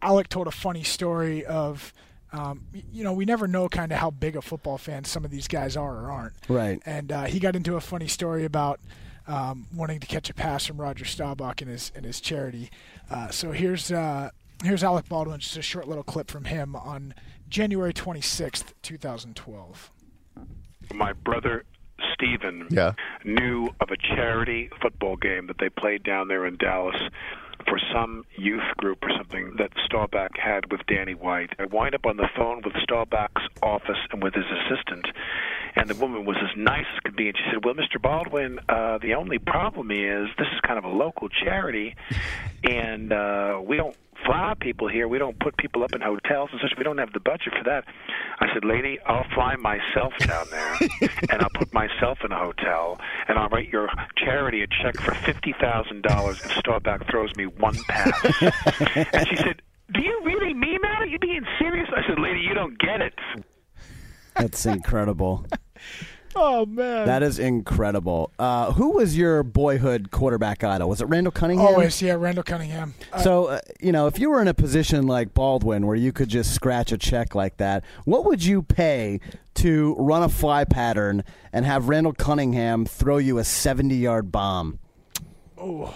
Alec 0.00 0.30
told 0.30 0.46
a 0.46 0.50
funny 0.52 0.82
story 0.82 1.44
of. 1.44 1.92
Um, 2.32 2.64
you 2.92 3.02
know, 3.04 3.12
we 3.12 3.24
never 3.24 3.48
know 3.48 3.68
kind 3.68 3.90
of 3.92 3.98
how 3.98 4.10
big 4.10 4.36
a 4.36 4.42
football 4.42 4.78
fan 4.78 5.04
some 5.04 5.24
of 5.24 5.30
these 5.30 5.48
guys 5.48 5.76
are 5.76 6.04
or 6.04 6.10
aren't. 6.12 6.34
Right. 6.48 6.80
And 6.86 7.10
uh, 7.10 7.24
he 7.24 7.40
got 7.40 7.56
into 7.56 7.76
a 7.76 7.80
funny 7.80 8.06
story 8.08 8.44
about 8.44 8.78
um, 9.26 9.66
wanting 9.74 10.00
to 10.00 10.06
catch 10.06 10.30
a 10.30 10.34
pass 10.34 10.66
from 10.66 10.80
Roger 10.80 11.04
Staubach 11.04 11.60
in 11.62 11.68
his 11.68 11.90
in 11.94 12.04
his 12.04 12.20
charity. 12.20 12.70
Uh, 13.10 13.30
so 13.30 13.50
here's 13.52 13.90
uh, 13.90 14.30
here's 14.62 14.84
Alec 14.84 15.08
Baldwin, 15.08 15.40
just 15.40 15.56
a 15.56 15.62
short 15.62 15.88
little 15.88 16.04
clip 16.04 16.30
from 16.30 16.44
him 16.44 16.76
on 16.76 17.14
January 17.48 17.92
26th, 17.92 18.72
2012. 18.82 19.90
my 20.94 21.12
brother 21.12 21.64
Stephen 22.14 22.66
Yeah. 22.70 22.92
knew 23.24 23.68
of 23.80 23.90
a 23.90 23.96
charity 23.96 24.70
football 24.80 25.16
game 25.16 25.46
that 25.48 25.58
they 25.58 25.68
played 25.68 26.02
down 26.02 26.28
there 26.28 26.46
in 26.46 26.56
Dallas 26.56 26.96
for 27.66 27.78
some 27.92 28.24
youth 28.36 28.62
group 28.76 28.98
or 29.02 29.10
something 29.16 29.54
that 29.58 29.70
Staubach 29.84 30.36
had 30.36 30.70
with 30.70 30.80
Danny 30.86 31.14
White. 31.14 31.50
I 31.58 31.66
wind 31.66 31.94
up 31.94 32.06
on 32.06 32.16
the 32.16 32.28
phone 32.36 32.62
with 32.64 32.74
Staubach's 32.82 33.42
office 33.62 33.98
and 34.12 34.22
with 34.22 34.34
his 34.34 34.44
assistant, 34.44 35.06
and 35.76 35.88
the 35.88 35.94
woman 35.94 36.24
was 36.24 36.36
as 36.42 36.56
nice 36.56 36.86
as 36.94 37.00
could 37.04 37.16
be. 37.16 37.28
And 37.28 37.36
she 37.36 37.44
said, 37.52 37.64
"Well, 37.64 37.74
Mr. 37.74 38.00
Baldwin, 38.00 38.58
uh, 38.68 38.98
the 38.98 39.14
only 39.14 39.38
problem 39.38 39.90
is 39.90 40.28
this 40.38 40.48
is 40.52 40.60
kind 40.66 40.78
of 40.78 40.84
a 40.84 40.88
local 40.88 41.28
charity, 41.28 41.94
and 42.64 43.12
uh, 43.12 43.60
we 43.62 43.76
don't 43.76 43.96
fly 44.24 44.54
people 44.60 44.88
here. 44.88 45.08
We 45.08 45.18
don't 45.18 45.38
put 45.38 45.56
people 45.56 45.82
up 45.82 45.92
in 45.92 46.00
hotels 46.00 46.50
and 46.52 46.60
such. 46.60 46.72
We 46.76 46.84
don't 46.84 46.98
have 46.98 47.12
the 47.12 47.20
budget 47.20 47.52
for 47.56 47.64
that." 47.64 47.84
I 48.40 48.52
said, 48.52 48.64
"Lady, 48.64 48.98
I'll 49.06 49.26
fly 49.34 49.56
myself 49.56 50.12
down 50.18 50.46
there, 50.50 50.76
and 51.30 51.42
I'll 51.42 51.54
put 51.54 51.72
myself 51.72 52.18
in 52.24 52.32
a 52.32 52.38
hotel, 52.38 52.98
and 53.28 53.38
I'll 53.38 53.48
write 53.48 53.68
your 53.68 53.88
charity 54.16 54.62
a 54.62 54.66
check 54.66 54.98
for 55.00 55.14
fifty 55.14 55.54
thousand 55.60 56.02
dollars 56.02 56.40
if 56.44 56.52
Staubach 56.52 57.08
throws 57.10 57.34
me 57.36 57.46
one 57.46 57.76
pass." 57.88 58.42
and 59.12 59.28
she 59.28 59.36
said. 59.36 59.62
Do 59.92 60.02
you 60.02 60.20
really 60.24 60.54
mean 60.54 60.78
that? 60.82 61.02
Are 61.02 61.06
you 61.06 61.18
being 61.18 61.44
serious? 61.58 61.88
I 61.92 62.06
said, 62.08 62.20
lady, 62.20 62.38
you 62.38 62.54
don't 62.54 62.78
get 62.78 63.00
it. 63.00 63.12
That's 64.36 64.64
incredible. 64.64 65.44
Oh 66.36 66.64
man, 66.64 67.06
That 67.06 67.22
is 67.22 67.38
incredible. 67.38 68.30
Uh, 68.38 68.72
who 68.72 68.90
was 68.92 69.16
your 69.16 69.42
boyhood 69.42 70.10
quarterback 70.10 70.62
idol? 70.62 70.88
Was 70.88 71.00
it 71.00 71.06
Randall 71.06 71.32
Cunningham? 71.32 71.66
always 71.66 72.00
yeah, 72.00 72.14
Randall 72.14 72.44
Cunningham. 72.44 72.94
Uh, 73.12 73.18
So, 73.20 73.46
uh, 73.46 73.60
you 73.80 73.90
know, 73.92 74.06
if 74.06 74.18
you 74.18 74.30
were 74.30 74.40
in 74.40 74.46
a 74.48 74.54
position 74.54 75.06
like 75.06 75.34
Baldwin 75.34 75.86
where 75.86 75.96
you 75.96 76.12
could 76.12 76.28
just 76.28 76.54
scratch 76.54 76.92
a 76.92 76.98
check 76.98 77.34
like 77.34 77.56
that, 77.56 77.84
what 78.04 78.24
would 78.24 78.44
you 78.44 78.62
pay 78.62 79.18
to 79.54 79.96
run 79.98 80.22
a 80.22 80.28
fly 80.28 80.64
pattern 80.64 81.24
and 81.52 81.64
have 81.66 81.88
Randall 81.88 82.12
Cunningham 82.12 82.86
throw 82.86 83.16
you 83.18 83.38
a 83.38 83.44
70 83.44 83.96
yard 83.96 84.30
bomb? 84.30 84.78
Oh, 85.58 85.92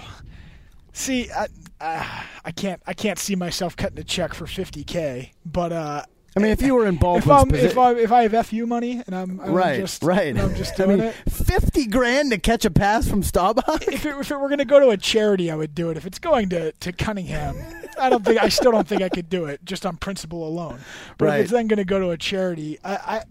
see, 0.92 1.30
I, 1.30 1.46
uh, 1.80 2.22
I 2.44 2.50
can't 2.50 2.82
I 2.86 2.92
can't 2.92 3.18
see 3.18 3.36
myself 3.36 3.76
cutting 3.76 3.98
a 3.98 4.04
check 4.04 4.34
for 4.34 4.46
50k, 4.46 5.30
but 5.46 5.72
uh, 5.72 6.02
I 6.36 6.40
mean, 6.40 6.50
if 6.50 6.62
you 6.62 6.74
were 6.74 6.86
in 6.86 6.94
if 6.94 7.00
Baldwin's 7.00 7.28
I'm 7.30 7.54
if 7.54 7.78
I 7.78 7.92
if 7.94 8.10
I 8.12 8.28
have 8.28 8.46
fu 8.46 8.66
money 8.66 9.02
and 9.06 9.14
I'm, 9.14 9.40
I'm 9.40 9.52
right, 9.52 9.80
just 9.80 10.02
right. 10.02 10.36
I'm 10.36 10.54
just 10.56 10.80
I 10.80 10.86
mean, 10.86 11.00
it. 11.00 11.14
50 11.30 11.86
grand 11.86 12.32
to 12.32 12.38
catch 12.38 12.64
a 12.64 12.70
pass 12.70 13.08
from 13.08 13.22
Staubach? 13.22 13.86
if 13.86 14.04
it, 14.04 14.16
if 14.18 14.30
it 14.30 14.36
were 14.40 14.48
going 14.48 14.58
to 14.58 14.64
go 14.64 14.80
to 14.80 14.90
a 14.90 14.96
charity, 14.96 15.50
I 15.50 15.54
would 15.54 15.74
do 15.74 15.90
it. 15.90 15.96
If 15.96 16.06
it's 16.06 16.18
going 16.18 16.48
to, 16.50 16.72
to 16.72 16.92
Cunningham, 16.92 17.56
I, 17.98 18.06
I 18.06 18.10
don't 18.10 18.24
think 18.24 18.42
I 18.42 18.48
still 18.48 18.72
don't 18.72 18.86
think 18.88 19.02
I 19.02 19.08
could 19.08 19.28
do 19.28 19.44
it 19.44 19.64
just 19.64 19.86
on 19.86 19.96
principle 19.96 20.46
alone. 20.46 20.80
But 21.18 21.26
Right. 21.26 21.38
if 21.38 21.42
it's 21.44 21.52
then 21.52 21.68
going 21.68 21.76
to 21.78 21.84
go 21.84 22.00
to 22.00 22.10
a 22.10 22.16
charity, 22.18 22.78
I, 22.84 22.94
I 22.94 23.22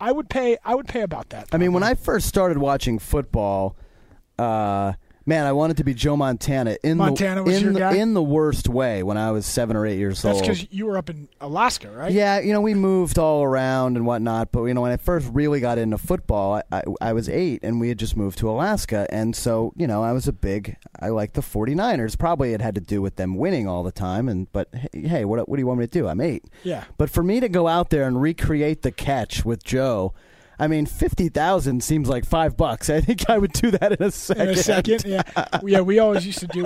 I 0.00 0.12
would 0.12 0.30
pay 0.30 0.56
I 0.64 0.74
would 0.74 0.88
pay 0.88 1.02
about 1.02 1.30
that. 1.30 1.48
I 1.52 1.58
mean, 1.58 1.72
when 1.72 1.82
I 1.82 1.94
first 1.94 2.28
started 2.28 2.58
watching 2.58 2.98
football, 2.98 3.76
uh, 4.38 4.94
man, 5.28 5.44
I 5.44 5.52
wanted 5.52 5.76
to 5.76 5.84
be 5.84 5.92
Joe 5.92 6.16
Montana 6.16 6.78
in 6.82 6.96
Montana 6.96 7.42
the 7.42 7.44
was 7.44 7.56
in 7.58 7.64
your 7.64 7.72
the, 7.74 7.78
guy? 7.78 7.96
in 7.96 8.14
the 8.14 8.22
worst 8.22 8.66
way 8.66 9.02
when 9.02 9.18
I 9.18 9.30
was 9.30 9.44
seven 9.44 9.76
or 9.76 9.86
eight 9.86 9.98
years 9.98 10.24
old. 10.24 10.36
That's 10.36 10.48
old. 10.48 10.56
because 10.56 10.72
you 10.72 10.86
were 10.86 10.96
up 10.96 11.10
in 11.10 11.28
Alaska, 11.40 11.90
right? 11.90 12.10
Yeah, 12.10 12.40
you 12.40 12.52
know, 12.54 12.62
we 12.62 12.72
moved 12.72 13.18
all 13.18 13.44
around 13.44 13.96
and 13.96 14.06
whatnot, 14.06 14.50
but 14.50 14.64
you 14.64 14.72
know, 14.72 14.80
when 14.80 14.90
I 14.90 14.96
first 14.96 15.28
really 15.32 15.60
got 15.60 15.76
into 15.76 15.98
football, 15.98 16.54
I, 16.54 16.62
I, 16.72 16.82
I 17.02 17.12
was 17.12 17.28
eight 17.28 17.60
and 17.62 17.78
we 17.78 17.90
had 17.90 17.98
just 17.98 18.16
moved 18.16 18.38
to 18.38 18.50
Alaska, 18.50 19.06
and 19.10 19.36
so 19.36 19.74
you 19.76 19.86
know, 19.86 20.02
I 20.02 20.12
was 20.12 20.26
a 20.26 20.32
big, 20.32 20.76
I 20.98 21.10
liked 21.10 21.34
the 21.34 21.42
49ers. 21.42 22.18
Probably 22.18 22.54
it 22.54 22.62
had 22.62 22.74
to 22.76 22.80
do 22.80 23.02
with 23.02 23.16
them 23.16 23.36
winning 23.36 23.68
all 23.68 23.82
the 23.82 23.92
time, 23.92 24.28
and 24.28 24.50
but 24.52 24.68
hey, 24.72 25.08
hey, 25.08 25.24
what 25.26 25.46
what 25.46 25.56
do 25.56 25.60
you 25.60 25.66
want 25.66 25.78
me 25.80 25.86
to 25.86 25.92
do? 25.92 26.08
I'm 26.08 26.22
eight. 26.22 26.44
Yeah. 26.64 26.84
But 26.96 27.10
for 27.10 27.22
me 27.22 27.38
to 27.40 27.50
go 27.50 27.68
out 27.68 27.90
there 27.90 28.06
and 28.06 28.20
recreate 28.20 28.80
the 28.82 28.90
catch 28.90 29.44
with 29.44 29.62
Joe. 29.62 30.14
I 30.58 30.66
mean, 30.66 30.86
fifty 30.86 31.28
thousand 31.28 31.82
seems 31.84 32.08
like 32.08 32.24
five 32.24 32.56
bucks. 32.56 32.90
I 32.90 33.00
think 33.00 33.28
I 33.30 33.38
would 33.38 33.52
do 33.52 33.70
that 33.72 33.92
in 33.92 34.02
a 34.06 34.10
second. 34.10 34.42
In 34.42 34.54
a 34.54 34.56
second, 34.56 35.04
yeah, 35.04 35.22
yeah. 35.64 35.80
We 35.80 35.98
always 35.98 36.26
used 36.26 36.40
to 36.40 36.46
do 36.46 36.62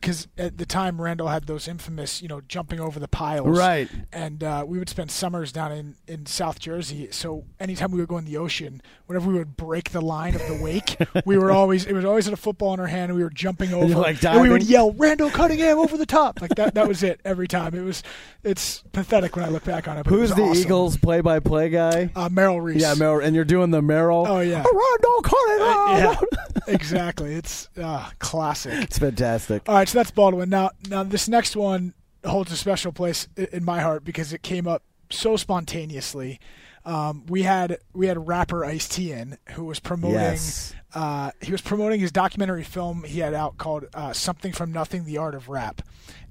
because 0.00 0.28
at 0.38 0.58
the 0.58 0.66
time 0.66 1.00
Randall 1.00 1.28
had 1.28 1.46
those 1.46 1.68
infamous, 1.68 2.22
you 2.22 2.28
know, 2.28 2.40
jumping 2.48 2.80
over 2.80 2.98
the 2.98 3.08
piles, 3.08 3.56
Right. 3.56 3.88
And 4.12 4.42
uh, 4.42 4.64
we 4.66 4.78
would 4.78 4.88
spend 4.88 5.10
summers 5.10 5.52
down 5.52 5.72
in, 5.72 5.96
in 6.06 6.26
South 6.26 6.58
Jersey. 6.58 7.08
So 7.12 7.44
anytime 7.60 7.90
we 7.92 8.00
would 8.00 8.08
go 8.08 8.18
in 8.18 8.24
the 8.24 8.36
ocean, 8.36 8.82
whenever 9.06 9.28
we 9.30 9.34
would 9.38 9.56
break 9.56 9.90
the 9.90 10.00
line 10.00 10.34
of 10.34 10.40
the 10.48 10.58
wake, 10.62 10.96
we 11.26 11.38
were 11.38 11.50
always 11.50 11.86
it 11.86 11.92
was 11.92 12.04
always 12.04 12.26
at 12.26 12.34
a 12.34 12.36
football 12.36 12.74
in 12.74 12.80
our 12.80 12.86
hand. 12.86 13.10
and 13.10 13.16
We 13.16 13.22
were 13.22 13.30
jumping 13.30 13.72
over, 13.72 13.94
like, 13.94 14.24
and 14.24 14.40
we 14.40 14.48
would 14.50 14.64
yell 14.64 14.92
Randall 14.92 15.30
Cunningham 15.30 15.78
over 15.78 15.96
the 15.96 16.06
top. 16.06 16.40
Like 16.40 16.54
that. 16.56 16.74
That 16.74 16.88
was 16.88 17.02
it 17.02 17.20
every 17.24 17.46
time. 17.48 17.74
It 17.74 17.82
was 17.82 18.02
it's 18.42 18.82
pathetic 18.92 19.36
when 19.36 19.44
I 19.44 19.48
look 19.48 19.64
back 19.64 19.86
on 19.88 19.96
it. 19.98 20.00
it 20.00 20.06
Who's 20.06 20.30
was 20.30 20.34
the 20.34 20.42
awesome. 20.42 20.62
Eagles 20.62 20.96
play-by-play 20.96 21.70
guy? 21.70 22.10
Uh, 22.14 22.28
Merrill 22.28 22.60
Reese. 22.60 22.82
Yeah, 22.82 22.94
Merrill, 22.94 23.24
and 23.26 23.35
you're 23.36 23.44
doing 23.44 23.70
the 23.70 23.82
Merrill. 23.82 24.24
Oh 24.26 24.40
yeah. 24.40 24.64
Rondo 24.64 25.20
Cunningham. 25.22 25.98
yeah, 25.98 26.40
exactly. 26.74 27.34
It's 27.34 27.68
uh, 27.80 28.10
classic. 28.18 28.72
It's 28.82 28.98
fantastic. 28.98 29.68
All 29.68 29.74
right, 29.76 29.88
so 29.88 29.98
that's 29.98 30.10
Baldwin. 30.10 30.48
Now, 30.48 30.70
now 30.88 31.02
this 31.04 31.28
next 31.28 31.54
one 31.54 31.94
holds 32.24 32.50
a 32.50 32.56
special 32.56 32.90
place 32.92 33.28
in 33.36 33.64
my 33.64 33.80
heart 33.80 34.02
because 34.04 34.32
it 34.32 34.42
came 34.42 34.66
up 34.66 34.82
so 35.10 35.36
spontaneously. 35.36 36.40
Um, 36.84 37.24
we 37.28 37.42
had 37.42 37.78
we 37.92 38.06
had 38.06 38.26
rapper 38.26 38.64
Ice 38.64 38.88
T 38.88 39.12
in 39.12 39.38
who 39.50 39.64
was 39.64 39.78
promoting. 39.80 40.16
Yes. 40.18 40.74
Uh, 40.94 41.30
he 41.42 41.52
was 41.52 41.60
promoting 41.60 42.00
his 42.00 42.10
documentary 42.10 42.64
film 42.64 43.04
he 43.04 43.18
had 43.20 43.34
out 43.34 43.58
called 43.58 43.84
uh, 43.92 44.12
"Something 44.12 44.52
from 44.52 44.72
Nothing: 44.72 45.04
The 45.04 45.18
Art 45.18 45.34
of 45.34 45.48
Rap." 45.48 45.82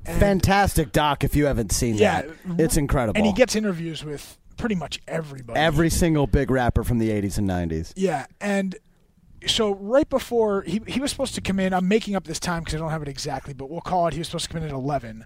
And- 0.08 0.20
Fantastic 0.20 0.92
doc 0.92 1.24
if 1.24 1.36
you 1.36 1.46
haven't 1.46 1.72
seen 1.72 1.96
Yeah, 1.96 2.22
that. 2.22 2.60
It's 2.60 2.78
incredible. 2.78 3.18
And 3.18 3.26
he 3.28 3.34
gets 3.34 3.56
interviews 3.56 4.04
with 4.04 4.38
pretty 4.58 4.76
much 4.76 5.00
everybody. 5.08 5.60
every 5.60 5.90
single 5.90 6.28
big 6.28 6.50
rapper 6.52 6.84
from 6.84 6.98
the 7.00 7.10
80s 7.10 7.38
and 7.38 7.50
90s. 7.50 7.94
Yeah, 7.96 8.26
and 8.42 8.76
so 9.48 9.76
right 9.76 10.10
before 10.10 10.64
he 10.64 10.82
he 10.88 11.00
was 11.00 11.12
supposed 11.12 11.36
to 11.36 11.42
come 11.42 11.60
in, 11.60 11.74
I'm 11.74 11.88
making 11.88 12.16
up 12.16 12.24
this 12.26 12.40
time 12.40 12.62
because 12.64 12.76
I 12.76 12.78
don't 12.80 12.90
have 12.92 13.02
it 13.02 13.08
exactly, 13.08 13.54
but 13.54 13.70
we'll 13.70 13.82
call 13.82 14.08
it. 14.08 14.14
He 14.14 14.20
was 14.20 14.28
supposed 14.28 14.46
to 14.46 14.50
come 14.54 14.64
in 14.64 14.70
at 14.70 14.74
11, 14.74 15.24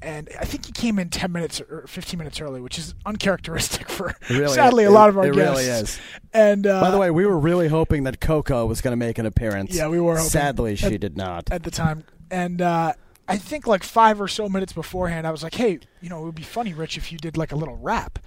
and 0.00 0.28
I 0.40 0.44
think 0.46 0.64
he 0.64 0.72
came 0.72 0.98
in 0.98 1.10
10 1.10 1.30
minutes 1.32 1.60
or 1.60 1.84
15 1.86 2.16
minutes 2.18 2.40
early, 2.40 2.60
which 2.62 2.78
is 2.78 2.94
uncharacteristic 3.04 3.88
for 3.90 4.14
Really- 4.30 4.54
sadly 4.54 4.84
a 4.84 4.88
it- 4.88 4.92
lot 4.92 5.08
of 5.10 5.18
our 5.18 5.26
it 5.26 5.34
guests. 5.34 5.58
really 5.66 5.66
is. 5.80 5.98
And 6.32 6.66
uh, 6.66 6.80
By 6.80 6.90
the 6.90 6.98
way, 6.98 7.10
we 7.10 7.26
were 7.26 7.38
really 7.38 7.68
hoping 7.68 8.04
that 8.04 8.20
Coco 8.20 8.64
was 8.64 8.80
going 8.80 8.92
to 8.92 8.96
make 8.96 9.18
an 9.18 9.26
appearance. 9.26 9.74
Yeah, 9.74 9.88
we 9.88 10.00
were 10.00 10.16
hoping. 10.16 10.30
Sadly, 10.30 10.76
she 10.76 10.94
At- 10.94 11.00
did 11.00 11.16
not. 11.18 11.50
at 11.52 11.62
the 11.64 11.70
time, 11.70 12.04
and 12.30 12.62
uh, 12.62 12.94
I 13.26 13.36
think 13.36 13.66
like 13.66 13.82
five 13.82 14.18
or 14.18 14.28
so 14.28 14.48
minutes 14.48 14.72
beforehand, 14.72 15.26
I 15.26 15.30
was 15.30 15.42
like, 15.42 15.54
"Hey, 15.54 15.80
you 16.00 16.08
know, 16.08 16.22
it 16.22 16.24
would 16.24 16.34
be 16.34 16.42
funny, 16.42 16.72
Rich, 16.72 16.96
if 16.96 17.12
you 17.12 17.18
did 17.18 17.36
like 17.36 17.52
a 17.52 17.56
little 17.56 17.76
rap." 17.76 18.18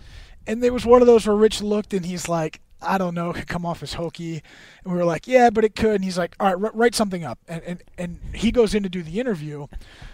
And 0.48 0.62
there 0.64 0.74
was 0.74 0.86
one 0.86 1.02
of 1.02 1.08
those 1.08 1.28
where 1.28 1.36
Rich 1.36 1.62
looked 1.62 1.94
and 1.94 2.06
he's 2.06 2.28
like, 2.28 2.62
"I 2.82 2.98
don't 2.98 3.14
know, 3.14 3.30
it 3.30 3.36
could 3.36 3.48
come 3.48 3.66
off 3.66 3.84
as 3.84 3.94
hokey," 3.94 4.42
and 4.84 4.92
we 4.92 4.98
were 4.98 5.06
like, 5.06 5.28
"Yeah, 5.28 5.50
but 5.52 5.64
it 5.64 5.76
could." 5.76 5.96
And 5.96 6.04
he's 6.04 6.18
like, 6.18 6.36
"All 6.40 6.48
right, 6.48 6.60
wr- 6.60 6.76
write 6.78 6.96
something 6.96 7.24
up," 7.24 7.38
and 7.48 7.62
and 7.64 7.84
and 7.98 8.20
he 8.34 8.52
goes 8.52 8.74
in 8.74 8.82
to 8.84 8.90
do 8.90 9.04
the 9.04 9.20
interview. 9.20 9.68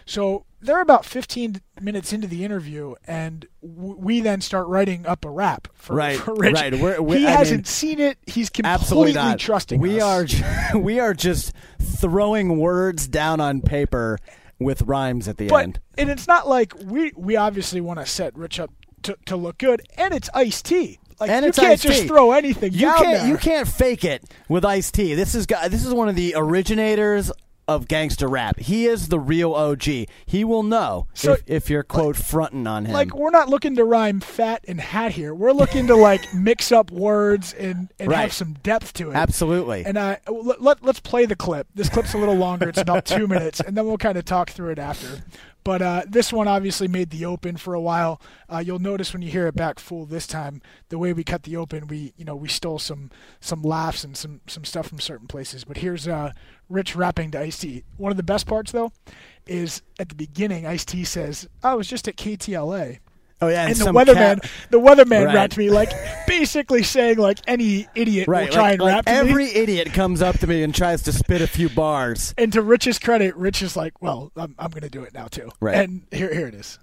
So 0.05 0.45
they're 0.59 0.81
about 0.81 1.05
15 1.05 1.61
minutes 1.79 2.11
into 2.11 2.27
the 2.27 2.43
interview, 2.43 2.95
and 3.05 3.45
w- 3.61 3.95
we 3.97 4.19
then 4.21 4.41
start 4.41 4.67
writing 4.67 5.05
up 5.05 5.23
a 5.23 5.29
rap 5.29 5.67
for, 5.75 5.95
Right, 5.95 6.17
for 6.17 6.33
Rich. 6.33 6.55
right. 6.55 6.73
We're- 6.73 6.99
we- 6.99 7.19
he 7.19 7.27
I 7.27 7.31
hasn't 7.31 7.59
mean, 7.59 7.65
seen 7.65 7.99
it. 7.99 8.17
He's 8.25 8.49
completely 8.49 9.13
not. 9.13 9.37
trusting 9.39 9.79
we 9.79 10.01
us. 10.01 10.33
are 10.73 10.77
we 10.79 10.99
are 10.99 11.13
just 11.13 11.53
throwing 11.81 12.57
words 12.57 13.07
down 13.07 13.39
on 13.39 13.61
paper 13.61 14.17
with 14.59 14.81
rhymes 14.83 15.27
at 15.27 15.37
the 15.37 15.47
but 15.47 15.63
end. 15.63 15.79
and 15.97 16.09
it's 16.09 16.27
not 16.27 16.47
like 16.49 16.73
we 16.83 17.11
we 17.15 17.35
obviously 17.35 17.79
want 17.79 17.99
to 17.99 18.05
set 18.05 18.35
Rich 18.35 18.59
up 18.59 18.71
to, 19.03 19.17
to 19.25 19.35
look 19.35 19.57
good, 19.57 19.81
and 19.97 20.13
it's 20.13 20.29
Ice 20.33 20.61
T. 20.61 20.99
Like 21.19 21.29
and 21.31 21.43
you 21.43 21.49
it's 21.49 21.57
can't 21.57 21.79
just 21.81 22.05
throw 22.05 22.31
anything 22.31 22.73
You 22.73 22.81
down 22.81 22.97
can't 22.99 23.17
there. 23.21 23.27
you 23.27 23.37
can't 23.37 23.67
fake 23.67 24.03
it 24.05 24.23
with 24.47 24.63
Ice 24.63 24.91
T. 24.91 25.15
This 25.15 25.33
is 25.33 25.47
gu- 25.47 25.67
this 25.69 25.83
is 25.83 25.91
one 25.93 26.07
of 26.09 26.15
the 26.15 26.33
originators 26.37 27.31
of 27.67 27.87
gangster 27.87 28.29
rap. 28.29 28.57
He 28.59 28.85
is 28.85 29.09
the 29.09 29.19
real 29.19 29.53
OG. 29.53 29.83
He 30.25 30.43
will 30.45 30.63
know 30.63 31.07
So- 31.15 31.33
if, 31.33 31.43
if 31.47 31.69
you're 31.69 31.83
quote 31.83 32.15
fronting 32.15 32.65
on 32.67 32.85
him. 32.85 32.93
Like 32.93 33.13
we're 33.15 33.31
not 33.31 33.49
looking 33.49 33.75
to 33.77 33.83
rhyme 33.83 34.19
fat 34.21 34.63
and 34.67 34.79
hat 34.79 35.11
here. 35.13 35.33
We're 35.33 35.51
looking 35.51 35.87
to 35.87 35.95
like 35.95 36.21
mix 36.35 36.71
up 36.71 36.91
words 36.91 37.51
and, 37.53 37.89
and 37.99 38.09
Right. 38.09 38.19
have 38.21 38.31
some 38.33 38.53
depth 38.63 38.93
to 38.93 39.09
it. 39.09 39.15
Absolutely. 39.15 39.85
And 39.85 39.97
uh, 39.97 40.17
let, 40.31 40.61
let, 40.61 40.83
let's 40.83 40.99
play 41.01 41.25
the 41.25 41.35
clip. 41.35 41.67
This 41.75 41.89
clip's 41.89 42.13
a 42.13 42.17
little 42.17 42.35
longer. 42.35 42.69
It's 42.69 42.77
about 42.79 43.05
two 43.05 43.27
minutes, 43.27 43.59
and 43.59 43.75
then 43.75 43.85
we'll 43.85 43.97
kind 43.97 44.17
of 44.17 44.23
talk 44.23 44.49
through 44.51 44.69
it 44.69 44.79
after. 44.79 45.23
But 45.67 45.81
uh, 45.81 46.03
this 46.07 46.31
one 46.31 46.47
obviously 46.47 46.87
made 46.87 47.09
the 47.09 47.25
open 47.25 47.57
for 47.57 47.73
a 47.73 47.81
while. 47.81 48.21
Uh, 48.47 48.63
you'll 48.65 48.79
notice 48.79 49.11
when 49.11 49.21
you 49.21 49.29
hear 49.29 49.47
it 49.47 49.55
back 49.55 49.79
full 49.79 50.05
this 50.05 50.25
time, 50.25 50.61
the 50.87 50.97
way 50.97 51.11
we 51.11 51.25
cut 51.25 51.43
the 51.43 51.57
open, 51.57 51.87
we 51.87 52.13
you 52.15 52.23
know 52.23 52.37
we 52.37 52.47
stole 52.47 52.79
some 52.79 53.11
some 53.41 53.61
laughs 53.63 54.05
and 54.05 54.15
some 54.15 54.39
some 54.47 54.63
stuff 54.63 54.87
from 54.87 55.01
certain 55.01 55.27
places. 55.27 55.65
But 55.65 55.75
here's 55.75 56.07
uh, 56.07 56.31
Rich 56.69 56.95
rapping 56.95 57.31
to 57.31 57.41
Ice 57.41 57.59
T. 57.59 57.83
One 57.97 58.11
of 58.11 58.17
the 58.17 58.23
best 58.23 58.47
parts 58.47 58.71
though 58.71 58.93
is 59.45 59.81
at 59.99 60.07
the 60.07 60.15
beginning. 60.15 60.65
Ice 60.65 60.85
T 60.85 61.03
says, 61.03 61.49
"I 61.61 61.73
was 61.73 61.89
just 61.89 62.07
at 62.07 62.15
KTLA." 62.15 62.99
Oh 63.41 63.47
yeah, 63.47 63.67
and 63.67 63.75
the 63.75 63.85
weatherman, 63.85 64.41
cat- 64.41 64.51
the 64.69 64.79
weatherman 64.79 65.25
Right. 65.25 65.35
rapped 65.35 65.57
me 65.57 65.69
like 65.69 65.91
basically 66.27 66.83
saying 66.83 67.17
like 67.17 67.39
any 67.47 67.87
idiot 67.95 68.27
right, 68.27 68.47
will 68.49 68.53
try 68.53 68.63
like, 68.63 68.71
and 68.73 68.81
like 68.81 68.93
rap 68.95 69.05
to 69.05 69.11
me. 69.23 69.29
every 69.29 69.55
idiot 69.55 69.93
comes 69.93 70.21
up 70.21 70.37
to 70.39 70.47
me 70.47 70.63
and 70.63 70.73
tries 70.73 71.01
to 71.03 71.11
spit 71.11 71.41
a 71.41 71.47
few 71.47 71.69
bars. 71.69 72.33
And 72.37 72.51
to 72.53 72.61
Rich's 72.61 72.99
credit, 72.99 73.35
Rich 73.35 73.61
is 73.61 73.75
like, 73.75 74.01
"Well, 74.01 74.31
I'm, 74.35 74.55
I'm 74.59 74.69
going 74.71 74.83
to 74.83 74.89
do 74.89 75.03
it 75.03 75.13
now 75.13 75.27
too." 75.27 75.49
Right. 75.59 75.75
And 75.75 76.03
here, 76.11 76.33
here 76.33 76.47
it 76.47 76.55
is. 76.55 76.79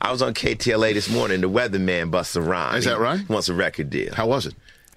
I 0.00 0.10
was 0.10 0.22
on 0.22 0.32
KTLA 0.34 0.94
this 0.94 1.10
morning. 1.10 1.40
The 1.42 1.50
weatherman 1.50 2.10
busts 2.10 2.34
a 2.36 2.40
rhyme. 2.40 2.76
Is 2.76 2.86
that 2.86 2.96
He 2.96 3.02
right? 3.02 3.28
Wants 3.28 3.48
a 3.48 3.54
record 3.54 3.90
deal. 3.90 4.14
How 4.14 4.26
was 4.26 4.46
it? 4.46 4.54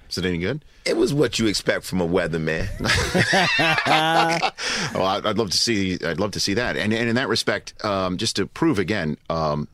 Is 0.09 0.17
it 0.19 0.25
any 0.25 0.37
good? 0.37 0.63
It 0.85 0.95
was 0.95 1.13
what 1.13 1.39
you 1.39 1.47
expect 1.47 1.83
from 1.83 1.99
a 1.99 2.07
weatherman. 2.07 2.67
Oh, 4.95 5.03
I'd 5.03 5.25
I'd 5.25 5.37
love 5.37 5.49
to 5.51 5.57
see. 5.57 5.97
I'd 6.05 6.19
love 6.19 6.31
to 6.31 6.39
see 6.39 6.53
that. 6.53 6.77
And, 6.77 6.93
and 6.93 7.09
in 7.09 7.15
that 7.15 7.27
respect, 7.27 7.73
um, 7.83 8.17
just 8.17 8.35
to 8.37 8.45
prove 8.45 8.79
again 8.79 9.17
um, 9.29 9.67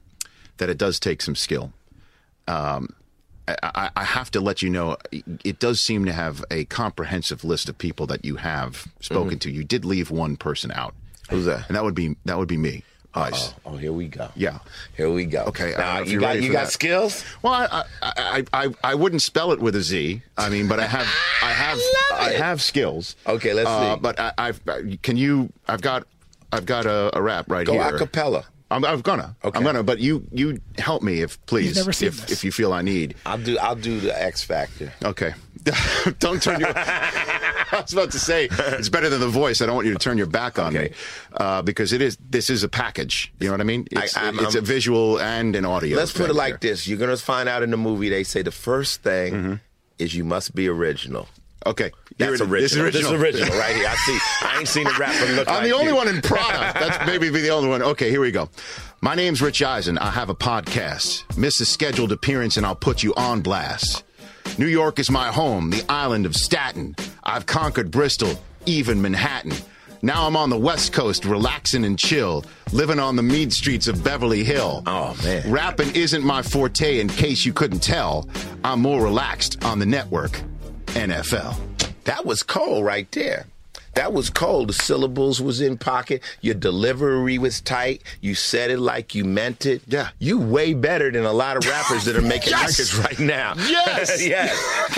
that 0.58 0.70
it 0.70 0.78
does 0.78 1.00
take 1.00 1.22
some 1.22 1.36
skill. 1.36 1.74
Um, 2.48 2.90
I, 3.48 3.56
I, 3.64 3.90
I 3.98 4.04
have 4.04 4.30
to 4.32 4.42
let 4.42 4.62
you 4.62 4.70
know, 4.70 4.98
it 5.12 5.60
does 5.60 5.82
seem 5.82 6.06
to 6.06 6.14
have 6.14 6.44
a 6.52 6.66
comprehensive 6.66 7.44
list 7.44 7.70
of 7.70 7.78
people 7.78 8.06
that 8.08 8.24
you 8.24 8.36
have 8.38 8.88
spoken 9.00 9.40
to. 9.40 9.52
You 9.52 9.64
did 9.64 9.84
leave 9.86 10.12
one 10.12 10.38
person 10.38 10.72
out. 10.72 10.94
Mm-hmm. 10.94 11.36
Who's 11.36 11.46
that? 11.46 11.68
And 11.68 11.76
that 11.76 11.84
would 11.84 11.96
be 11.96 12.16
that 12.26 12.38
would 12.38 12.48
be 12.48 12.58
me. 12.58 12.84
Ice. 13.14 13.54
Oh, 13.66 13.72
oh, 13.74 13.78
here 13.78 13.92
we 13.92 14.08
go. 14.08 14.30
Yeah. 14.36 14.60
Here 14.96 15.12
we 15.12 15.26
go. 15.26 15.44
Okay, 15.46 15.74
Now, 15.78 16.00
you 16.00 16.18
got 16.20 16.42
you 16.42 16.50
got 16.52 16.66
that. 16.68 16.72
skills. 16.72 17.26
Well, 17.42 17.52
I, 17.54 17.84
I, 18.02 18.14
I, 18.54 18.64
I, 18.66 18.70
I 18.86 18.96
wouldn't 18.96 19.22
spell 19.22 19.52
it 19.52 19.60
with 19.60 19.76
a 19.76 19.82
Z. 19.82 20.22
I 20.38 20.48
mean, 20.50 20.70
but 20.70 20.80
I 20.80 20.86
have, 20.86 21.06
I 21.44 21.52
have, 21.52 21.78
love 21.78 22.20
I 22.22 22.30
have 22.38 22.62
skills. 22.62 23.18
Okay, 23.28 23.54
let's 23.54 23.68
Uh, 23.70 23.96
see. 23.96 24.00
But 24.02 24.18
I, 24.18 24.32
I've, 24.38 24.62
can 25.02 25.18
you? 25.18 25.52
I've 25.68 25.82
got, 25.82 26.08
I've 26.54 26.66
got 26.66 26.86
a, 26.86 27.12
a 27.18 27.22
rap 27.22 27.52
right 27.52 27.66
Go 27.68 27.74
here. 27.74 27.96
a 27.96 27.98
cappella. 27.98 28.46
I'm, 28.72 28.84
I'm 28.86 29.02
gonna. 29.02 29.36
Okay. 29.44 29.58
I'm 29.58 29.64
gonna. 29.64 29.84
But 29.84 30.00
you, 30.00 30.26
you 30.32 30.60
help 30.78 31.04
me 31.04 31.22
if 31.22 31.44
please, 31.46 31.76
never 31.76 31.92
seen 31.94 32.08
if 32.08 32.22
this. 32.22 32.32
if 32.32 32.44
you 32.44 32.52
feel 32.52 32.74
I 32.74 32.82
need. 32.82 33.16
I'll 33.26 33.38
do 33.38 33.58
I'll 33.60 33.76
do 33.76 34.00
the 34.00 34.20
X 34.20 34.44
Factor. 34.44 34.92
Okay. 35.04 35.34
Don't 36.20 36.42
turn 36.42 36.60
your. 36.60 36.72
I 36.76 37.80
was 37.82 37.94
about 37.94 38.12
to 38.12 38.20
say 38.20 38.48
it's 38.52 38.90
better 38.90 39.10
than 39.10 39.20
the 39.22 39.28
voice. 39.30 39.62
I 39.62 39.66
don't 39.66 39.76
want 39.76 39.88
you 39.88 39.94
to 39.94 40.00
turn 40.00 40.18
your 40.18 40.28
back 40.28 40.58
on 40.60 40.76
Okay. 40.76 40.90
me 40.90 40.96
uh, 41.38 41.62
because 41.62 41.94
it 41.94 42.02
is. 42.02 42.18
This 42.30 42.50
is 42.50 42.64
a 42.64 42.70
package. 42.70 43.32
You 43.40 43.48
know 43.48 43.54
what 43.54 43.62
I 43.62 43.66
mean? 43.66 43.88
It's, 43.92 44.18
I'm- 44.18 44.40
it's 44.40 44.56
a 44.56 44.60
I'm- 44.60 44.66
visual 44.66 45.20
and 45.22 45.56
an 45.56 45.66
audio. 45.66 45.96
Let's 45.98 46.12
put 46.12 46.30
it 46.30 46.34
like 46.34 46.62
here. 46.64 46.72
this. 46.72 46.88
You're 46.88 46.98
gonna 46.98 47.16
find 47.18 47.48
out 47.48 47.64
in 47.64 47.70
the 47.72 47.78
movie 47.78 48.10
they 48.10 48.24
say 48.24 48.42
the 48.42 48.52
first 48.52 49.04
thing 49.04 49.34
Mm-hmm. 49.34 49.54
is 50.00 50.16
you 50.16 50.24
must 50.24 50.56
be 50.56 50.68
original. 50.68 51.28
Okay. 51.66 51.92
Here 52.18 52.30
That's 52.30 52.42
it 52.42 52.48
original. 52.50 52.62
This 52.62 52.72
is 52.72 52.78
original. 52.78 53.12
This 53.12 53.12
is 53.12 53.40
original 53.40 53.60
right 53.60 53.76
here. 53.76 53.88
I 53.88 53.96
see. 53.96 54.20
I 54.42 54.60
ain't 54.60 54.68
seen 54.68 54.88
a 54.88 54.98
rapper 54.98 55.32
look 55.34 55.48
I'm 55.48 55.56
like 55.56 55.64
the 55.66 55.74
only 55.74 55.88
you. 55.88 55.96
one 55.96 56.08
in 56.08 56.22
Prada. 56.22 56.80
That's 56.80 57.06
maybe 57.06 57.30
be 57.30 57.42
the 57.42 57.50
only 57.50 57.70
one. 57.70 57.82
Okay, 57.82 58.10
here 58.10 58.22
we 58.22 58.32
go. 58.32 58.50
My 59.02 59.16
name's 59.16 59.42
Rich 59.42 59.62
Eisen. 59.62 59.98
I 59.98 60.12
have 60.12 60.30
a 60.30 60.36
podcast. 60.36 61.38
Miss 61.38 61.60
a 61.60 61.66
scheduled 61.66 62.12
appearance 62.12 62.58
and 62.58 62.66
I'll 62.66 62.76
put 62.76 63.04
you 63.04 63.14
on 63.16 63.42
blast. 63.42 64.04
New 64.58 64.68
York 64.68 65.00
is 65.00 65.10
my 65.10 65.28
home, 65.32 65.70
the 65.70 65.84
island 65.88 66.26
of 66.26 66.36
Staten. 66.36 66.96
I've 67.24 67.46
conquered 67.46 67.90
Bristol, 67.92 68.40
even 68.66 69.02
Manhattan. 69.02 69.54
Now 70.04 70.26
I'm 70.26 70.36
on 70.36 70.50
the 70.50 70.58
West 70.58 70.94
Coast, 70.94 71.26
relaxing 71.26 71.86
and 71.86 71.98
chill, 71.98 72.44
living 72.74 73.00
on 73.00 73.16
the 73.16 73.22
mean 73.24 73.52
streets 73.52 73.88
of 73.88 74.04
Beverly 74.04 74.44
Hill. 74.44 74.82
Oh, 74.88 75.16
man. 75.24 75.52
Rapping 75.52 75.96
isn't 75.96 76.24
my 76.24 76.42
forte, 76.42 77.00
in 77.00 77.08
case 77.08 77.46
you 77.46 77.54
couldn't 77.54 77.82
tell. 77.84 78.28
I'm 78.64 78.82
more 78.82 79.04
relaxed 79.04 79.64
on 79.64 79.78
the 79.78 79.86
network, 79.86 80.42
NFL. 80.96 81.56
That 82.04 82.26
was 82.26 82.44
cold 82.44 82.84
right 82.86 83.10
there. 83.12 83.46
That 83.94 84.14
was 84.14 84.30
cold. 84.30 84.70
The 84.70 84.74
syllables 84.74 85.42
was 85.42 85.60
in 85.60 85.78
pocket. 85.78 86.24
Your 86.40 86.56
delivery 86.56 87.38
was 87.38 87.60
tight. 87.60 88.02
You 88.22 88.36
said 88.36 88.72
it 88.72 88.80
like 88.80 89.14
you 89.14 89.26
meant 89.26 89.66
it. 89.66 89.82
Yeah. 89.86 90.10
You 90.18 90.40
way 90.40 90.74
better 90.74 91.12
than 91.12 91.26
a 91.26 91.34
lot 91.34 91.58
of 91.58 91.66
rappers 91.66 92.06
that 92.06 92.16
are 92.16 92.22
making 92.22 92.52
Yes! 92.52 92.80
records 92.80 92.98
right 92.98 93.20
now. 93.20 93.54
Yes! 93.58 94.26
yes. 94.26 94.98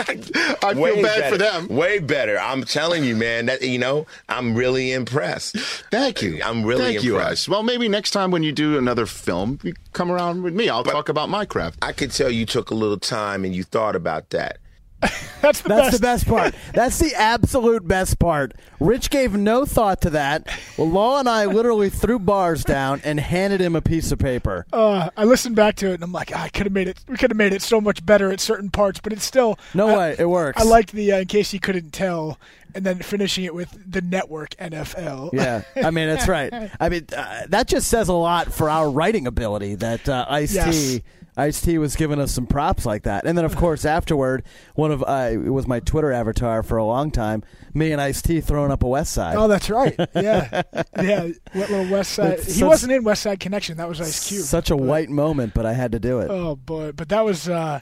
I 0.64 0.74
feel 0.76 1.02
bad 1.02 1.32
for 1.32 1.38
them. 1.40 1.68
Way 1.70 2.00
better. 2.00 2.38
I'm 2.40 2.64
telling 2.64 3.04
you, 3.04 3.16
man. 3.16 3.48
That 3.48 3.64
you 3.64 3.80
know, 3.80 4.06
I'm 4.30 4.54
really 4.56 4.92
impressed. 4.92 5.58
Thank 5.90 6.22
you. 6.22 6.42
I'm 6.44 6.64
really 6.64 6.94
Thank 6.94 7.04
you, 7.04 7.16
impressed. 7.16 7.32
Ice. 7.46 7.50
Well, 7.50 7.64
maybe 7.64 7.90
next 7.90 8.12
time 8.12 8.30
when 8.30 8.44
you 8.44 8.52
do 8.52 8.78
another 8.78 9.08
film, 9.08 9.60
you 9.64 9.74
come 9.94 10.12
around 10.12 10.44
with 10.44 10.54
me. 10.54 10.70
I'll 10.70 10.84
talk 10.84 11.10
about 11.10 11.30
my 11.30 11.46
craft. 11.46 11.80
I 11.82 11.94
could 11.94 12.12
tell 12.12 12.30
you 12.30 12.46
took 12.46 12.70
a 12.70 12.76
little 12.76 13.00
time 13.00 13.44
and 13.44 13.56
you 13.56 13.64
thought 13.64 13.96
about 13.96 14.30
that. 14.32 14.58
That's 15.42 15.60
the 15.62 15.68
That's 15.70 15.88
best. 15.90 15.92
the 15.94 16.00
best 16.02 16.28
part. 16.28 16.56
That's 16.74 17.00
the 17.00 17.14
absolute 17.16 17.86
best 17.88 18.18
part. 18.18 18.54
Rich 18.80 19.10
gave 19.10 19.34
no 19.36 19.66
thought 19.66 20.02
to 20.02 20.10
that. 20.12 20.48
Well, 20.78 20.90
Law 20.90 21.20
and 21.20 21.28
I 21.28 21.46
literally 21.46 21.90
threw 21.90 22.18
bars 22.18 22.64
down 22.64 23.02
and 23.04 23.20
handed 23.20 23.60
him 23.60 23.76
a 23.76 23.82
piece 23.82 24.12
of 24.14 24.20
paper. 24.20 24.66
Uh, 24.72 25.10
I 25.18 25.26
listened 25.26 25.56
back 25.58 25.76
to 25.78 25.88
it 25.92 25.96
and 25.96 26.04
I'm 26.04 26.14
like, 26.14 26.32
"Ah, 26.34 26.44
I 26.44 26.50
could 26.50 26.66
have 26.66 26.74
made 26.74 26.88
it. 26.88 26.98
We 27.10 27.18
could 27.18 27.30
have 27.32 27.38
made 27.38 27.52
it 27.54 27.62
so 27.62 27.82
much 27.82 28.06
better 28.06 28.32
at 28.32 28.40
certain 28.40 28.70
parts, 28.70 29.02
but 29.02 29.12
it's 29.12 29.26
still. 29.26 29.60
No 29.74 29.88
I- 29.90 29.98
way, 29.98 30.16
it 30.18 30.30
works. 30.30 30.62
I 30.62 30.66
liked 30.66 30.94
the 30.94 31.12
uh, 31.12 31.18
in 31.20 31.28
case 31.28 31.52
you 31.54 31.60
couldn't 31.60 31.92
tell, 31.92 32.40
and 32.74 32.86
then 32.86 33.00
finishing 33.00 33.44
it 33.44 33.54
with 33.54 33.78
the 33.86 34.00
network 34.02 34.52
NFL. 34.52 35.32
Yeah, 35.34 35.64
I 35.76 35.92
mean 35.92 36.08
that's 36.08 36.28
right. 36.30 36.72
I 36.80 36.88
mean 36.90 37.06
uh, 37.16 37.42
that 37.50 37.68
just 37.68 37.90
says 37.90 38.08
a 38.08 38.14
lot 38.14 38.54
for 38.54 38.70
our 38.70 38.90
writing 38.90 39.28
ability 39.28 39.76
that 39.76 40.08
uh, 40.08 40.26
Ice 40.30 40.54
Yes. 40.56 40.74
T 40.74 41.04
Ice 41.36 41.62
T 41.62 41.78
was 41.78 41.96
giving 41.96 42.20
us 42.20 42.32
some 42.32 42.46
props 42.46 42.86
like 42.86 43.04
that, 43.04 43.26
and 43.26 43.38
then 43.38 43.46
of 43.46 43.56
course 43.56 43.86
afterward, 43.86 44.44
one 44.76 44.92
of 44.92 45.04
uh, 45.04 45.30
it 45.32 45.50
was 45.50 45.66
my 45.68 45.80
Twitter 45.80 46.12
avatar 46.12 46.62
for 46.64 46.78
a 46.78 46.86
long 46.86 47.10
time. 47.12 47.44
Me 47.74 47.92
and 47.92 48.00
Ice 48.00 48.22
T 48.22 48.40
throwing 48.42 48.72
up 48.72 48.84
a 48.84 48.88
West 48.88 49.14
Side. 49.14 49.36
Oh, 49.36 49.48
that's 49.48 49.70
right. 49.70 49.96
Yeah, 50.16 50.62
yeah. 51.02 51.30
What 51.54 51.70
little 51.72 51.90
West 51.90 52.12
Side? 52.14 52.34
It's 52.34 52.46
He 52.46 52.52
such- 52.60 52.68
wasn't 52.68 52.92
in 52.94 53.04
West 53.04 53.24
Side 53.24 53.40
Connection. 53.40 53.78
That 53.78 53.90
was 53.90 54.00
Ice 54.00 54.28
Cube. 54.28 54.44
Such 54.44 54.70
a 54.70 54.78
white 54.78 55.10
moment, 55.10 55.54
but 55.54 55.66
I 55.66 55.74
had 55.74 55.92
to 55.94 56.00
do 56.00 56.20
it. 56.20 56.30
Oh 56.30 56.56
boy, 56.56 56.92
but 56.92 57.10
that 57.10 57.26
was. 57.26 57.50
Uh, 57.50 57.80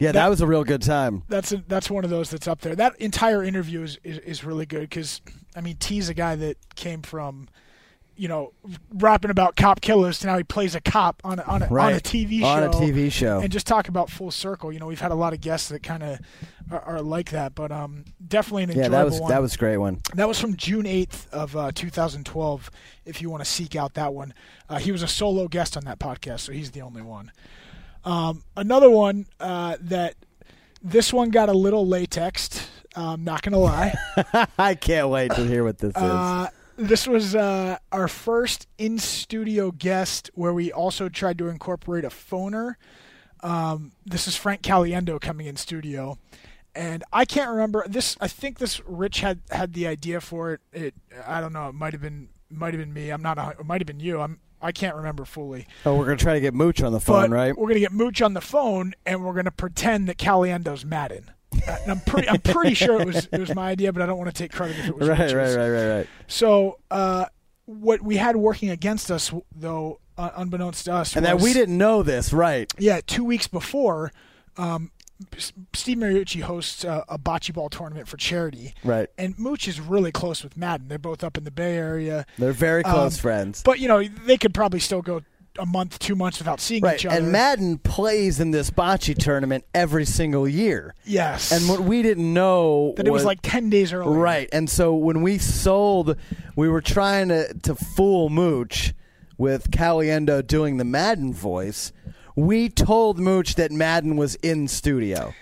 yeah, 0.00 0.10
that, 0.12 0.28
was 0.28 0.40
a 0.40 0.46
real 0.46 0.64
good 0.64 0.82
time. 0.82 1.22
that's 1.28 1.52
a, 1.52 1.58
that's 1.68 1.88
one 1.88 2.02
of 2.04 2.10
those 2.10 2.28
that's 2.28 2.48
up 2.48 2.60
there. 2.60 2.74
That 2.74 2.96
entire 3.00 3.42
interview 3.44 3.82
is 3.82 3.98
is, 4.02 4.18
is 4.18 4.44
really 4.44 4.66
good 4.66 4.80
because 4.82 5.20
I 5.56 5.60
mean 5.60 5.76
T's 5.76 6.08
a 6.08 6.14
guy 6.14 6.34
that 6.36 6.56
came 6.74 7.00
from, 7.00 7.48
you 8.16 8.28
know, 8.28 8.52
rapping 8.92 9.30
about 9.30 9.56
cop 9.56 9.80
killers 9.80 10.20
to 10.20 10.26
now 10.26 10.36
he 10.36 10.44
plays 10.44 10.74
a 10.74 10.80
cop 10.80 11.20
on 11.24 11.38
a, 11.38 11.42
on 11.42 11.62
a, 11.62 11.66
on 11.66 11.92
a 11.92 11.96
TV 11.96 12.40
show. 12.40 12.46
On 12.46 12.62
a 12.62 12.68
TV 12.68 13.10
show. 13.10 13.40
And 13.40 13.50
just 13.50 13.66
talk 13.66 13.88
about 13.88 14.08
full 14.10 14.30
circle. 14.30 14.72
You 14.72 14.78
know, 14.78 14.86
we've 14.86 15.00
had 15.00 15.10
a 15.10 15.16
lot 15.16 15.32
of 15.32 15.40
guests 15.40 15.68
that 15.70 15.82
kind 15.82 16.02
of 16.02 16.18
are, 16.70 16.80
are 16.80 17.02
like 17.02 17.30
that, 17.30 17.54
but 17.54 17.72
um, 17.72 18.04
definitely 18.26 18.64
an 18.64 18.70
enjoyable 18.70 18.92
Yeah, 18.92 18.98
that 18.98 19.04
was 19.04 19.20
one. 19.20 19.30
that 19.30 19.42
was 19.42 19.54
a 19.54 19.58
great 19.58 19.76
one. 19.78 20.00
That 20.14 20.28
was 20.28 20.40
from 20.40 20.56
June 20.56 20.84
8th 20.84 21.28
of 21.30 21.56
uh, 21.56 21.72
2012. 21.74 22.70
If 23.04 23.20
you 23.20 23.30
want 23.30 23.44
to 23.44 23.50
seek 23.50 23.74
out 23.74 23.94
that 23.94 24.14
one, 24.14 24.32
uh, 24.68 24.78
he 24.78 24.92
was 24.92 25.02
a 25.02 25.08
solo 25.08 25.48
guest 25.48 25.76
on 25.76 25.84
that 25.84 25.98
podcast, 25.98 26.40
so 26.40 26.52
he's 26.52 26.70
the 26.70 26.82
only 26.82 27.02
one. 27.02 27.32
Um, 28.04 28.44
another 28.56 28.90
one 28.90 29.26
uh, 29.40 29.76
that 29.80 30.14
this 30.82 31.12
one 31.12 31.30
got 31.30 31.48
a 31.48 31.52
little 31.52 31.86
latex. 31.86 32.68
I'm 32.94 33.24
not 33.24 33.42
gonna 33.42 33.58
lie. 33.58 33.92
I 34.58 34.74
can't 34.76 35.08
wait 35.08 35.32
to 35.32 35.44
hear 35.44 35.64
what 35.64 35.78
this 35.78 35.96
is. 35.96 36.02
This 36.76 37.06
was 37.06 37.36
uh, 37.36 37.78
our 37.92 38.08
first 38.08 38.66
in 38.78 38.98
studio 38.98 39.70
guest 39.70 40.30
where 40.34 40.52
we 40.52 40.72
also 40.72 41.08
tried 41.08 41.38
to 41.38 41.48
incorporate 41.48 42.04
a 42.04 42.08
phoner. 42.08 42.74
Um, 43.40 43.92
this 44.04 44.26
is 44.26 44.36
Frank 44.36 44.62
Caliendo 44.62 45.20
coming 45.20 45.46
in 45.46 45.56
studio. 45.56 46.18
And 46.74 47.04
I 47.12 47.24
can't 47.24 47.50
remember 47.50 47.84
this. 47.86 48.16
I 48.20 48.26
think 48.26 48.58
this 48.58 48.80
Rich 48.84 49.20
had 49.20 49.40
had 49.50 49.74
the 49.74 49.86
idea 49.86 50.20
for 50.20 50.54
it. 50.54 50.60
It 50.72 50.94
I 51.24 51.40
don't 51.40 51.52
know. 51.52 51.68
It 51.68 51.74
might 51.74 51.92
have 51.92 52.02
been 52.02 52.28
might 52.50 52.74
have 52.74 52.80
been 52.80 52.92
me. 52.92 53.10
I'm 53.10 53.22
not. 53.22 53.38
A, 53.38 53.50
it 53.60 53.64
might 53.66 53.80
have 53.80 53.86
been 53.86 54.00
you. 54.00 54.20
I'm. 54.20 54.40
I 54.60 54.72
can't 54.72 54.96
remember 54.96 55.24
fully. 55.24 55.66
Oh, 55.86 55.94
we're 55.94 56.06
gonna 56.06 56.16
try 56.16 56.34
to 56.34 56.40
get 56.40 56.54
Mooch 56.54 56.82
on 56.82 56.92
the 56.92 56.98
phone, 56.98 57.30
but 57.30 57.36
right? 57.36 57.56
We're 57.56 57.68
gonna 57.68 57.80
get 57.80 57.92
Mooch 57.92 58.20
on 58.22 58.34
the 58.34 58.40
phone, 58.40 58.94
and 59.06 59.24
we're 59.24 59.34
gonna 59.34 59.52
pretend 59.52 60.08
that 60.08 60.16
Caliendo's 60.16 60.84
Madden. 60.84 61.30
I'm 61.86 62.00
pretty. 62.00 62.28
I'm 62.28 62.40
pretty 62.40 62.74
sure 62.74 63.00
it 63.00 63.06
was 63.06 63.28
it 63.30 63.40
was 63.40 63.54
my 63.54 63.70
idea, 63.70 63.92
but 63.92 64.02
I 64.02 64.06
don't 64.06 64.18
want 64.18 64.34
to 64.34 64.42
take 64.42 64.52
credit 64.52 64.78
if 64.78 64.88
it 64.88 64.96
was 64.98 65.08
Right, 65.08 65.18
Rich's. 65.18 65.34
right, 65.34 65.56
right, 65.56 65.68
right, 65.70 65.96
right. 65.98 66.06
So 66.26 66.78
uh, 66.90 67.26
what 67.66 68.02
we 68.02 68.16
had 68.16 68.36
working 68.36 68.70
against 68.70 69.10
us, 69.10 69.32
though, 69.54 70.00
uh, 70.18 70.30
unbeknownst 70.36 70.84
to 70.86 70.94
us, 70.94 71.16
And 71.16 71.24
that 71.26 71.40
we 71.40 71.52
didn't 71.52 71.76
know 71.78 72.02
this, 72.02 72.32
right? 72.32 72.70
Yeah, 72.78 73.00
two 73.06 73.24
weeks 73.24 73.46
before, 73.48 74.12
um, 74.56 74.90
Steve 75.72 75.98
Mariucci 75.98 76.42
hosts 76.42 76.84
a, 76.84 77.04
a 77.08 77.18
bocce 77.18 77.52
ball 77.54 77.68
tournament 77.68 78.08
for 78.08 78.16
charity. 78.16 78.74
Right. 78.82 79.08
And 79.16 79.38
Mooch 79.38 79.68
is 79.68 79.80
really 79.80 80.12
close 80.12 80.42
with 80.42 80.56
Madden. 80.56 80.88
They're 80.88 80.98
both 80.98 81.22
up 81.24 81.38
in 81.38 81.44
the 81.44 81.50
Bay 81.50 81.76
Area. 81.76 82.26
They're 82.36 82.52
very 82.52 82.82
close 82.82 83.16
Um, 83.16 83.20
friends. 83.22 83.62
But 83.62 83.78
you 83.78 83.88
know, 83.88 84.02
they 84.02 84.36
could 84.36 84.52
probably 84.52 84.80
still 84.80 85.02
go 85.02 85.22
a 85.58 85.66
month, 85.66 85.98
two 85.98 86.16
months 86.16 86.38
without 86.38 86.60
seeing 86.60 86.82
Right, 86.82 86.96
each 86.96 87.06
other. 87.06 87.16
and 87.16 87.30
Madden 87.30 87.78
plays 87.78 88.40
in 88.40 88.50
this 88.50 88.70
bocce 88.70 89.16
tournament 89.16 89.64
every 89.74 90.04
single 90.04 90.48
year. 90.48 90.94
Yes. 91.04 91.52
And 91.52 91.68
what 91.68 91.80
we 91.80 92.02
didn't 92.02 92.32
know 92.32 92.94
that 92.96 93.06
it 93.06 93.12
was 93.12 93.24
like 93.24 93.38
ten 93.42 93.70
days 93.70 93.92
earlier. 93.92 94.18
right. 94.18 94.48
And 94.52 94.68
so 94.68 94.94
when 94.94 95.22
we 95.22 95.38
sold, 95.38 96.16
we 96.56 96.68
were 96.68 96.80
trying 96.80 97.28
to 97.28 97.54
to 97.62 97.74
fool 97.74 98.28
Mooch 98.30 98.94
with 99.38 99.70
Caliendo 99.70 100.46
doing 100.46 100.76
the 100.76 100.84
Madden 100.84 101.32
voice. 101.32 101.92
We 102.36 102.68
told 102.68 103.18
Mooch 103.20 103.54
that 103.54 103.70
Madden 103.70 104.16
was 104.16 104.34
in 104.36 104.66
studio. 104.68 105.34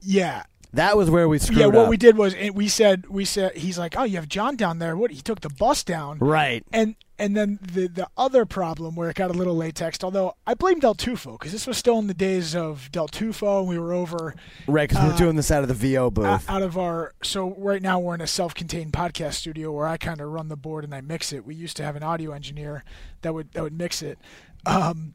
Yeah. 0.00 0.44
That 0.74 0.96
was 0.96 1.10
where 1.10 1.28
we 1.28 1.38
screwed 1.38 1.58
up. 1.58 1.60
yeah, 1.60 1.66
what 1.78 1.84
up. 1.84 1.88
we 1.90 1.96
did 1.96 2.16
was 2.16 2.34
we 2.52 2.68
said 2.68 3.06
we 3.08 3.24
said 3.24 3.56
he's 3.56 3.78
like, 3.78 3.96
oh, 3.96 4.04
you 4.04 4.16
have 4.16 4.28
John 4.28 4.56
down 4.56 4.78
there. 4.78 4.96
What? 4.96 5.10
He 5.10 5.20
took 5.22 5.40
the 5.40 5.48
bus 5.48 5.82
down. 5.82 6.18
Right. 6.18 6.62
And 6.72 6.94
and 7.18 7.36
then 7.36 7.58
the 7.60 7.88
the 7.88 8.08
other 8.16 8.44
problem 8.46 8.94
where 8.94 9.10
it 9.10 9.16
got 9.16 9.30
a 9.30 9.34
little 9.34 9.56
latex, 9.56 10.02
although 10.02 10.34
I 10.46 10.54
blame 10.54 10.78
Del 10.78 10.94
Tufo 10.94 11.32
because 11.32 11.52
this 11.52 11.66
was 11.66 11.76
still 11.76 11.98
in 11.98 12.06
the 12.06 12.14
days 12.14 12.54
of 12.54 12.90
Del 12.92 13.08
Tufo, 13.08 13.60
and 13.60 13.68
we 13.68 13.78
were 13.78 13.92
over 13.92 14.34
Right, 14.66 14.88
because 14.88 15.04
uh, 15.04 15.08
we're 15.10 15.18
doing 15.18 15.36
this 15.36 15.50
out 15.50 15.62
of 15.62 15.68
the 15.68 15.74
VO 15.74 16.10
booth. 16.10 16.26
out, 16.26 16.42
out 16.48 16.62
of 16.62 16.78
our. 16.78 17.14
So 17.22 17.54
right 17.58 17.82
now 17.82 17.98
we're 17.98 18.14
in 18.14 18.20
a 18.20 18.26
self-contained 18.26 18.92
podcast 18.92 19.34
studio 19.34 19.72
where 19.72 19.86
I 19.86 19.96
kind 19.96 20.20
of 20.20 20.28
run 20.28 20.48
the 20.48 20.56
board 20.56 20.84
and 20.84 20.94
I 20.94 21.00
mix 21.00 21.32
it. 21.32 21.44
We 21.44 21.54
used 21.54 21.76
to 21.78 21.82
have 21.84 21.96
an 21.96 22.02
audio 22.02 22.32
engineer 22.32 22.84
that 23.22 23.34
would 23.34 23.52
that 23.52 23.62
would 23.62 23.76
mix 23.76 24.02
it. 24.02 24.18
Um, 24.66 25.14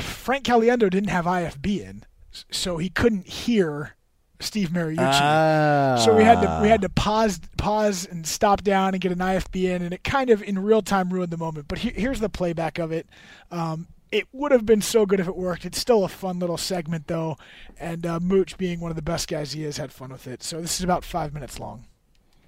Frank 0.00 0.44
Caliendo 0.44 0.90
didn't 0.90 1.08
have 1.08 1.24
IFB 1.24 1.80
in, 1.80 2.04
so 2.50 2.76
he 2.76 2.88
couldn't 2.90 3.26
hear 3.26 3.94
Steve 4.40 4.70
Mariucci. 4.70 4.96
Ah. 4.98 6.02
So 6.04 6.14
we 6.14 6.24
had 6.24 6.40
to 6.42 6.58
we 6.62 6.68
had 6.68 6.82
to 6.82 6.88
pause 6.88 7.40
pause 7.56 8.06
and 8.06 8.26
stop 8.26 8.62
down 8.62 8.94
and 8.94 9.00
get 9.00 9.12
an 9.12 9.18
IFB 9.18 9.64
in, 9.64 9.82
and 9.82 9.94
it 9.94 10.04
kind 10.04 10.30
of 10.30 10.42
in 10.42 10.58
real 10.58 10.82
time 10.82 11.10
ruined 11.10 11.32
the 11.32 11.36
moment. 11.36 11.68
But 11.68 11.78
he, 11.78 11.90
here's 11.90 12.20
the 12.20 12.28
playback 12.28 12.78
of 12.78 12.92
it. 12.92 13.06
Um, 13.50 13.88
it 14.12 14.28
would 14.32 14.52
have 14.52 14.64
been 14.64 14.82
so 14.82 15.06
good 15.06 15.20
if 15.20 15.28
it 15.28 15.36
worked. 15.36 15.64
It's 15.64 15.78
still 15.78 16.04
a 16.04 16.08
fun 16.08 16.38
little 16.38 16.56
segment 16.56 17.06
though, 17.06 17.36
and 17.78 18.06
uh, 18.06 18.20
Mooch, 18.20 18.56
being 18.56 18.80
one 18.80 18.90
of 18.90 18.96
the 18.96 19.02
best 19.02 19.28
guys 19.28 19.52
he 19.52 19.64
is, 19.64 19.76
had 19.78 19.92
fun 19.92 20.10
with 20.10 20.26
it. 20.26 20.42
So 20.42 20.60
this 20.60 20.78
is 20.78 20.84
about 20.84 21.04
five 21.04 21.32
minutes 21.34 21.58
long. 21.58 21.86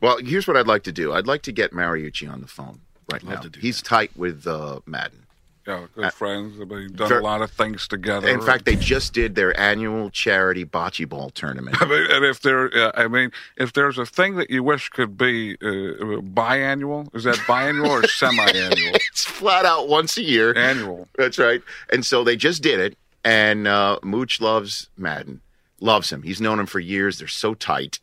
Well, 0.00 0.18
here's 0.18 0.46
what 0.46 0.56
I'd 0.56 0.68
like 0.68 0.84
to 0.84 0.92
do. 0.92 1.12
I'd 1.12 1.26
like 1.26 1.42
to 1.42 1.52
get 1.52 1.72
Mariucci 1.72 2.30
on 2.30 2.40
the 2.40 2.46
phone 2.46 2.80
right 3.12 3.22
now. 3.24 3.42
He's 3.58 3.82
tight 3.82 4.12
with 4.16 4.46
uh, 4.46 4.80
Madden. 4.86 5.26
Yeah, 5.68 5.86
good 5.94 6.04
Uh, 6.06 6.10
friends. 6.10 6.58
They've 6.58 6.96
done 6.96 7.08
ver- 7.10 7.20
a 7.20 7.22
lot 7.22 7.42
of 7.42 7.50
things 7.50 7.86
together. 7.86 8.26
In 8.26 8.40
fact, 8.40 8.64
they 8.64 8.74
just 8.74 9.12
did 9.12 9.34
their 9.34 9.58
annual 9.60 10.08
charity 10.08 10.64
bocce 10.64 11.06
ball 11.06 11.28
tournament. 11.28 11.76
I 11.82 11.84
mean, 11.84 12.10
and 12.10 12.24
if 12.24 12.40
there, 12.40 12.74
uh, 12.74 12.92
I 12.94 13.06
mean, 13.06 13.32
if 13.58 13.74
there's 13.74 13.98
a 13.98 14.06
thing 14.06 14.36
that 14.36 14.48
you 14.48 14.62
wish 14.62 14.88
could 14.88 15.18
be 15.18 15.56
uh, 15.60 16.24
biannual, 16.24 17.14
is 17.14 17.24
that 17.24 17.36
biannual 17.46 17.90
or 18.02 18.08
semi-annual? 18.08 18.94
it's 18.94 19.24
flat 19.26 19.66
out 19.66 19.88
once 19.88 20.16
a 20.16 20.22
year. 20.22 20.56
Annual. 20.56 21.06
That's 21.18 21.38
right. 21.38 21.60
And 21.92 22.04
so 22.06 22.24
they 22.24 22.36
just 22.36 22.62
did 22.62 22.80
it. 22.80 22.96
And 23.22 23.68
uh, 23.68 23.98
Mooch 24.02 24.40
loves 24.40 24.88
Madden, 24.96 25.42
loves 25.80 26.10
him. 26.10 26.22
He's 26.22 26.40
known 26.40 26.58
him 26.58 26.66
for 26.66 26.80
years. 26.80 27.18
They're 27.18 27.28
so 27.28 27.52
tight. 27.52 27.98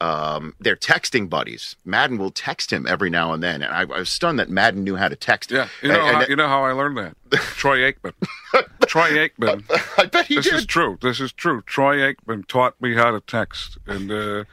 Um, 0.00 0.54
they're 0.58 0.76
texting 0.76 1.28
buddies. 1.28 1.76
Madden 1.84 2.16
will 2.16 2.30
text 2.30 2.72
him 2.72 2.86
every 2.86 3.10
now 3.10 3.32
and 3.34 3.42
then, 3.42 3.60
and 3.62 3.72
I, 3.74 3.80
I 3.82 3.98
was 4.00 4.08
stunned 4.10 4.38
that 4.38 4.48
Madden 4.48 4.82
knew 4.82 4.96
how 4.96 5.08
to 5.08 5.16
text. 5.16 5.50
Yeah, 5.50 5.68
you 5.82 5.88
know, 5.88 6.00
And- 6.00 6.14
how, 6.16 6.20
and- 6.22 6.28
you 6.30 6.36
know 6.36 6.48
how 6.48 6.64
I 6.64 6.72
learned 6.72 6.96
that? 6.98 7.16
Troy 7.32 7.78
Aikman. 7.92 8.12
Troy 8.86 9.10
Aikman. 9.28 9.62
I 9.98 10.06
bet 10.06 10.26
he 10.26 10.36
this 10.36 10.46
did. 10.46 10.54
is 10.54 10.66
true. 10.66 10.98
This 11.02 11.20
is 11.20 11.32
true. 11.32 11.62
Troy 11.62 11.98
Aikman 11.98 12.46
taught 12.46 12.80
me 12.80 12.94
how 12.94 13.10
to 13.10 13.20
text, 13.20 13.76
and 13.86 14.10
uh, 14.10 14.44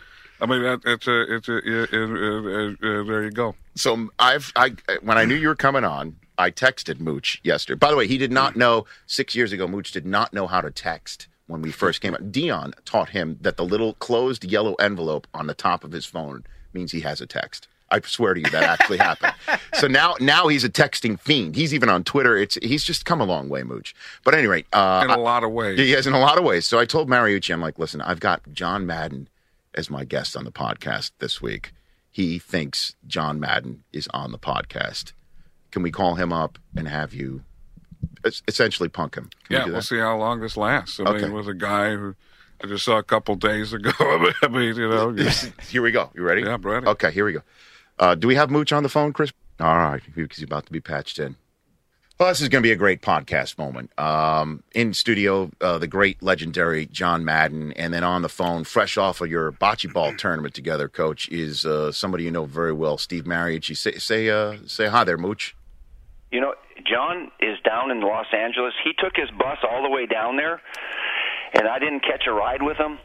I 0.41 0.45
mean, 0.45 0.61
it's 0.85 1.07
a, 1.07 1.35
it's 1.35 1.47
a, 1.47 1.57
uh, 1.57 1.87
uh, 1.91 2.71
uh, 3.01 3.03
there 3.05 3.23
you 3.23 3.31
go. 3.31 3.55
So 3.75 4.09
I've 4.19 4.51
I 4.55 4.75
when 5.01 5.17
I 5.17 5.25
knew 5.25 5.35
you 5.35 5.47
were 5.47 5.55
coming 5.55 5.83
on, 5.85 6.17
I 6.37 6.51
texted 6.51 6.99
Mooch 6.99 7.39
yesterday. 7.43 7.77
By 7.79 7.89
the 7.89 7.95
way, 7.97 8.05
he 8.07 8.17
did 8.17 8.31
not 8.31 8.55
know 8.55 8.85
six 9.07 9.33
years 9.33 9.51
ago. 9.53 9.67
Mooch 9.67 9.91
did 9.91 10.05
not 10.05 10.33
know 10.33 10.45
how 10.45 10.61
to 10.61 10.69
text 10.71 11.27
when 11.47 11.61
we 11.61 11.71
first 11.71 12.01
came 12.01 12.13
out. 12.13 12.31
Dion 12.31 12.73
taught 12.85 13.09
him 13.09 13.37
that 13.41 13.57
the 13.57 13.65
little 13.65 13.93
closed 13.95 14.43
yellow 14.43 14.75
envelope 14.75 15.27
on 15.33 15.47
the 15.47 15.53
top 15.53 15.83
of 15.83 15.91
his 15.91 16.05
phone 16.05 16.43
means 16.73 16.91
he 16.91 17.01
has 17.01 17.21
a 17.21 17.25
text. 17.25 17.67
I 17.89 18.01
swear 18.01 18.33
to 18.33 18.39
you, 18.41 18.49
that 18.49 18.63
actually 18.63 18.97
happened. 18.97 19.33
So 19.73 19.87
now, 19.87 20.15
now 20.19 20.47
he's 20.47 20.63
a 20.63 20.69
texting 20.69 21.19
fiend. 21.19 21.55
He's 21.55 21.71
even 21.71 21.87
on 21.87 22.03
Twitter. 22.03 22.35
It's 22.35 22.57
he's 22.63 22.83
just 22.83 23.05
come 23.05 23.21
a 23.21 23.25
long 23.25 23.47
way, 23.47 23.61
Mooch. 23.61 23.93
But 24.23 24.33
at 24.33 24.39
any 24.39 24.47
rate, 24.47 24.65
uh, 24.73 25.01
In 25.03 25.11
a 25.11 25.19
lot 25.19 25.43
of 25.43 25.51
ways. 25.51 25.77
He 25.77 25.91
has 25.91 26.07
in 26.07 26.13
a 26.13 26.19
lot 26.19 26.39
of 26.39 26.43
ways. 26.43 26.65
So 26.65 26.79
I 26.79 26.85
told 26.85 27.07
Mariucci, 27.07 27.53
I'm 27.53 27.61
like, 27.61 27.77
listen, 27.77 28.01
I've 28.01 28.19
got 28.19 28.41
John 28.53 28.87
Madden 28.87 29.29
as 29.75 29.91
my 29.91 30.03
guest 30.03 30.35
on 30.35 30.45
the 30.45 30.51
podcast 30.51 31.11
this 31.19 31.43
week. 31.43 31.73
He 32.09 32.39
thinks 32.39 32.95
John 33.05 33.39
Madden 33.39 33.83
is 33.93 34.07
on 34.15 34.31
the 34.31 34.39
podcast. 34.39 35.11
Can 35.69 35.83
we 35.83 35.91
call 35.91 36.15
him 36.15 36.33
up 36.33 36.57
and 36.75 36.87
have 36.87 37.13
you 37.13 37.43
essentially 38.47 38.89
punk 38.89 39.15
him? 39.15 39.29
Can 39.45 39.49
we 39.49 39.55
Yeah, 39.57 39.65
do 39.65 39.71
we'll 39.73 39.81
see 39.81 39.99
how 39.99 40.17
long 40.17 40.39
this 40.41 40.57
lasts. 40.57 40.99
I 40.99 41.03
Okay. 41.03 41.23
mean, 41.23 41.33
with 41.33 41.47
a 41.47 41.53
guy 41.53 41.95
who 41.95 42.15
I 42.63 42.67
just 42.67 42.85
saw 42.85 42.97
a 42.97 43.03
couple 43.03 43.35
days 43.35 43.73
ago. 43.73 43.91
I 43.99 44.47
mean, 44.49 44.75
you 44.75 44.89
know. 44.89 45.11
Here 45.69 45.81
we 45.81 45.91
go. 45.91 46.09
You 46.15 46.23
ready? 46.23 46.41
Yeah, 46.41 46.53
I'm 46.55 46.61
ready. 46.61 46.87
Okay, 46.87 47.11
here 47.11 47.25
we 47.25 47.33
go. 47.33 47.41
Uh, 47.99 48.15
do 48.15 48.27
we 48.27 48.35
have 48.35 48.49
Mooch 48.49 48.71
on 48.73 48.83
the 48.83 48.89
phone, 48.89 49.13
Chris? 49.13 49.31
All 49.59 49.77
right, 49.77 50.01
because 50.15 50.37
he's 50.37 50.43
about 50.45 50.65
to 50.67 50.71
be 50.71 50.79
patched 50.79 51.19
in. 51.19 51.35
Well, 52.19 52.29
this 52.29 52.41
is 52.41 52.49
going 52.49 52.63
to 52.63 52.67
be 52.67 52.71
a 52.71 52.75
great 52.75 53.03
podcast 53.03 53.59
moment. 53.59 53.91
Um, 53.99 54.63
in 54.73 54.95
studio, 54.95 55.51
uh, 55.61 55.77
the 55.77 55.85
great, 55.87 56.23
legendary 56.23 56.87
John 56.87 57.23
Madden, 57.23 57.73
and 57.73 57.93
then 57.93 58.03
on 58.03 58.23
the 58.23 58.29
phone, 58.29 58.63
fresh 58.63 58.97
off 58.97 59.21
of 59.21 59.29
your 59.29 59.51
bocce 59.51 59.91
ball 59.93 60.13
tournament 60.17 60.55
together, 60.55 60.89
Coach, 60.89 61.29
is 61.29 61.63
uh, 61.63 61.91
somebody 61.91 62.23
you 62.23 62.31
know 62.31 62.45
very 62.45 62.73
well, 62.73 62.97
Steve 62.97 63.25
Mariucci. 63.25 63.77
Say, 63.77 63.93
say, 63.99 64.29
uh, 64.31 64.57
say 64.65 64.87
hi 64.87 65.03
there, 65.03 65.17
Mooch. 65.19 65.55
You 66.31 66.41
know, 66.41 66.55
John 66.85 67.31
is 67.39 67.57
down 67.63 67.91
in 67.91 68.01
Los 68.01 68.27
Angeles. 68.33 68.73
He 68.83 68.91
took 68.97 69.15
his 69.15 69.29
bus 69.31 69.57
all 69.69 69.83
the 69.83 69.89
way 69.89 70.05
down 70.05 70.37
there, 70.37 70.61
and 71.53 71.67
I 71.67 71.79
didn't 71.79 72.01
catch 72.01 72.25
a 72.27 72.31
ride 72.31 72.61
with 72.61 72.77
him. 72.77 72.99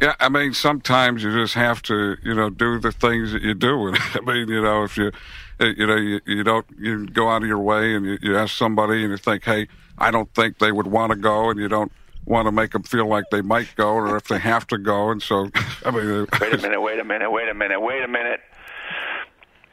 Yeah, 0.00 0.14
I 0.18 0.28
mean, 0.28 0.52
sometimes 0.54 1.22
you 1.22 1.32
just 1.32 1.54
have 1.54 1.82
to, 1.82 2.16
you 2.22 2.34
know, 2.34 2.50
do 2.50 2.78
the 2.78 2.92
things 2.92 3.32
that 3.32 3.42
you 3.42 3.54
do. 3.54 3.88
And 3.88 3.98
I 4.14 4.20
mean, 4.20 4.48
you 4.48 4.62
know, 4.62 4.84
if 4.84 4.96
you, 4.96 5.12
uh, 5.60 5.66
you 5.66 5.86
know, 5.86 5.96
you, 5.96 6.20
you 6.26 6.42
don't, 6.42 6.66
you 6.78 7.06
go 7.06 7.28
out 7.28 7.42
of 7.42 7.48
your 7.48 7.58
way 7.58 7.94
and 7.94 8.06
you, 8.06 8.18
you 8.22 8.36
ask 8.36 8.56
somebody 8.56 9.02
and 9.02 9.10
you 9.10 9.16
think, 9.16 9.44
hey, 9.44 9.68
I 9.98 10.10
don't 10.10 10.32
think 10.34 10.58
they 10.58 10.72
would 10.72 10.86
want 10.86 11.12
to 11.12 11.16
go, 11.16 11.50
and 11.50 11.60
you 11.60 11.68
don't 11.68 11.92
want 12.24 12.46
to 12.46 12.52
make 12.52 12.72
them 12.72 12.82
feel 12.82 13.06
like 13.06 13.24
they 13.30 13.42
might 13.42 13.74
go 13.76 13.92
or 13.94 14.16
if 14.16 14.28
they 14.28 14.38
have 14.38 14.66
to 14.68 14.78
go. 14.78 15.10
And 15.10 15.22
so, 15.22 15.50
I 15.84 15.90
mean, 15.90 16.26
Wait 16.40 16.54
a 16.54 16.58
minute, 16.58 16.80
wait 16.80 16.98
a 16.98 17.04
minute, 17.04 17.30
wait 17.30 17.48
a 17.48 17.54
minute, 17.54 17.80
wait 17.80 18.02
a 18.02 18.08
minute. 18.08 18.40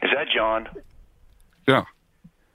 Is 0.04 0.12
that 0.16 0.28
John? 0.36 0.68
yeah. 1.68 1.86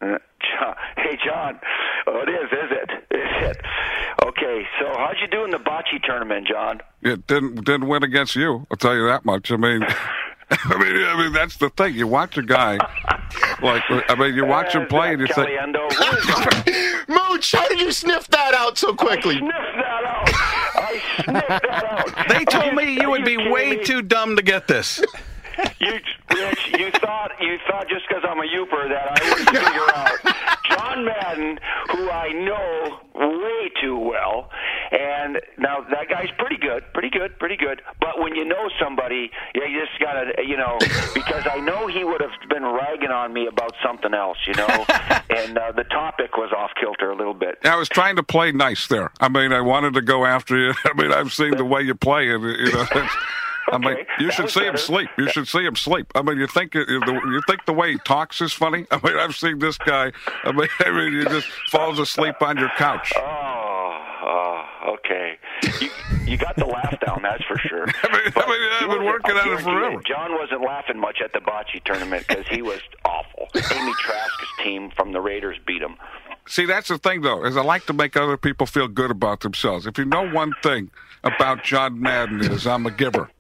Uh, 0.01 0.19
John. 0.59 0.75
Hey, 0.97 1.19
John. 1.25 1.59
Oh, 2.07 2.21
it 2.27 2.29
is, 2.29 2.53
is 2.53 2.71
it? 2.71 2.91
Is 3.15 3.51
it? 3.51 3.57
Okay, 4.25 4.63
so 4.81 4.87
how'd 4.97 5.17
you 5.21 5.29
do 5.29 5.45
in 5.45 5.51
the 5.51 5.59
bocce 5.59 6.03
tournament, 6.05 6.47
John? 6.49 6.81
It 7.03 7.27
didn't 7.27 7.65
didn't 7.65 7.87
win 7.89 8.03
against 8.03 8.35
you. 8.37 8.67
I'll 8.71 8.77
tell 8.77 8.95
you 8.95 9.07
that 9.07 9.25
much. 9.25 9.51
I 9.53 9.57
mean, 9.57 9.83
I 10.51 10.79
mean, 10.79 11.05
I 11.05 11.17
mean 11.17 11.33
that's 11.33 11.57
the 11.59 11.71
thing. 11.71 11.95
You 11.95 12.07
watch 12.07 12.37
a 12.39 12.43
guy 12.43 12.75
like 13.63 13.83
I 14.09 14.15
mean, 14.19 14.35
you 14.35 14.45
watch 14.47 14.75
him 14.75 14.83
uh, 14.83 14.87
play 14.87 15.13
and 15.13 15.21
you 15.21 15.27
think, 15.29 15.49
Caliendo. 15.49 15.89
What 15.99 16.69
is? 16.69 17.09
Mooch, 17.09 17.53
how 17.53 17.69
did 17.69 17.81
you 17.81 17.93
sniff 17.93 18.27
that 18.29 18.55
out 18.55 18.79
so 18.79 18.95
quickly? 18.95 19.37
I 19.37 19.39
sniffed 19.39 19.77
that 19.77 20.05
out. 20.05 20.31
I 20.77 21.23
sniffed 21.25 21.49
that 21.49 21.85
out. 21.85 22.29
They 22.29 22.45
told 22.47 22.73
Are 22.73 22.75
me 22.75 22.95
you 23.01 23.11
would 23.11 23.25
be 23.25 23.37
way 23.37 23.77
me? 23.77 23.85
too 23.85 24.03
dumb 24.03 24.37
to 24.37 24.43
get 24.43 24.67
this. 24.69 25.01
You, 25.81 26.01
Rich, 26.35 26.73
you 26.79 26.91
thought 26.93 27.31
you 27.41 27.59
thought 27.69 27.89
just 27.89 28.07
because 28.09 28.25
I'm 28.29 28.39
a 28.39 28.43
Yooper 28.43 28.89
that 28.89 29.21
I 29.21 29.29
would 29.29 29.49
figure 29.49 29.89
out 29.95 30.59
John 30.69 31.05
Madden, 31.05 31.59
who 31.91 32.11
I 32.11 32.33
know 32.33 32.99
way 33.15 33.71
too 33.81 33.99
well, 33.99 34.51
and 34.91 35.41
now 35.59 35.85
that 35.91 36.09
guy's 36.09 36.31
pretty 36.39 36.57
good, 36.57 36.85
pretty 36.93 37.11
good, 37.11 37.39
pretty 37.39 37.57
good. 37.57 37.83
But 38.01 38.19
when 38.19 38.35
you 38.35 38.45
know 38.45 38.69
somebody, 38.81 39.31
yeah, 39.55 39.67
you 39.67 39.85
just 39.85 40.01
gotta, 40.01 40.43
you 40.45 40.57
know, 40.57 40.79
because 41.15 41.47
I 41.51 41.61
know 41.61 41.87
he 41.87 42.05
would 42.05 42.21
have 42.21 42.33
been 42.49 42.65
ragging 42.65 43.11
on 43.11 43.33
me 43.33 43.47
about 43.47 43.75
something 43.85 44.15
else, 44.15 44.39
you 44.47 44.55
know, 44.55 44.67
and 45.31 45.59
uh, 45.59 45.73
the 45.73 45.85
topic 45.85 46.37
was 46.37 46.53
off 46.57 46.71
kilter 46.81 47.11
a 47.11 47.17
little 47.17 47.35
bit. 47.35 47.59
I 47.65 47.77
was 47.77 47.89
trying 47.89 48.17
to 48.17 48.23
play 48.23 48.53
nice 48.53 48.87
there. 48.89 49.13
I 49.21 49.29
mean, 49.29 49.53
I 49.53 49.61
wanted 49.61 49.95
to 49.95 50.03
go 50.03 50.25
after 50.25 50.57
you. 50.57 50.75
I 50.85 50.93
mean, 51.01 51.13
I've 51.13 51.33
seen 51.33 51.57
the 51.57 51.65
way 51.65 51.83
you 51.83 51.95
play, 51.95 52.31
and 52.31 52.43
you 52.43 52.73
know. 52.73 52.87
I 53.75 53.79
mean, 53.79 53.93
Okay, 53.95 54.07
you 54.21 54.27
that 54.27 54.35
should 54.35 54.51
see 54.51 54.65
him 54.65 54.77
sleep. 54.77 55.09
You 55.19 55.29
should 55.29 55.49
see 55.49 55.65
him 55.65 55.77
sleep. 55.77 56.11
I 56.15 56.23
mean, 56.23 56.39
you 56.39 56.47
think 56.47 56.77
uh, 56.77 56.85
you 56.89 57.01
you 57.07 57.41
think 57.47 57.65
the 57.67 57.73
way 57.73 57.93
he 57.93 57.99
talks 57.99 58.41
is 58.41 58.53
funny. 58.53 58.87
I 58.91 59.01
mean, 59.03 59.17
I've 59.17 59.35
seen 59.35 59.59
this 59.59 59.79
guy. 59.79 60.13
I 60.45 60.53
mean, 60.53 60.69
I 60.81 60.91
mean, 60.91 61.19
he 61.19 61.25
just 61.25 61.49
falls 61.71 61.99
asleep 61.99 62.37
on 62.41 62.57
your 62.57 62.71
couch. 62.77 63.13
Oh, 63.17 64.07
oh, 64.23 64.95
okay. 64.95 65.39
You, 65.81 65.89
you 66.25 66.37
got 66.37 66.57
the 66.57 66.67
laugh 66.67 66.99
down, 67.01 67.21
that's 67.23 67.43
for 67.45 67.59
sure. 67.59 67.87
I 68.03 68.09
mean, 68.13 68.33
I 68.37 68.47
mean, 68.47 68.71
I've 68.81 68.99
been 68.99 69.05
working 69.07 69.37
on 69.37 69.49
it 69.59 69.61
forever. 69.63 70.03
John 70.07 70.35
wasn't 70.35 70.63
laughing 70.63 70.99
much 70.99 71.21
at 71.23 71.33
the 71.33 71.41
bocce 71.41 71.83
tournament 71.85 72.27
because 72.29 72.47
he 72.49 72.63
was 72.63 72.81
awful. 73.05 73.49
Amy 73.55 73.93
Trask's 74.01 74.49
team 74.63 74.91
from 74.97 75.13
the 75.13 75.21
Raiders 75.21 75.59
beat 75.67 75.83
him. 75.83 75.97
See, 76.47 76.67
that's 76.67 76.89
the 76.89 76.99
thing, 76.99 77.23
though, 77.23 77.45
is 77.45 77.57
I 77.57 77.63
like 77.63 77.87
to 77.87 77.95
make 77.95 78.17
other 78.17 78.37
people 78.37 78.67
feel 78.67 78.87
good 78.89 79.11
about 79.11 79.41
themselves. 79.41 79.87
If 79.87 79.97
you 79.97 80.05
know 80.05 80.29
one 80.29 80.53
thing 80.63 80.91
about 81.23 81.65
John 81.65 82.01
Madden 82.01 82.41
is 82.43 82.67
I'm 82.67 82.85
a 82.85 82.91
giver. 82.91 83.31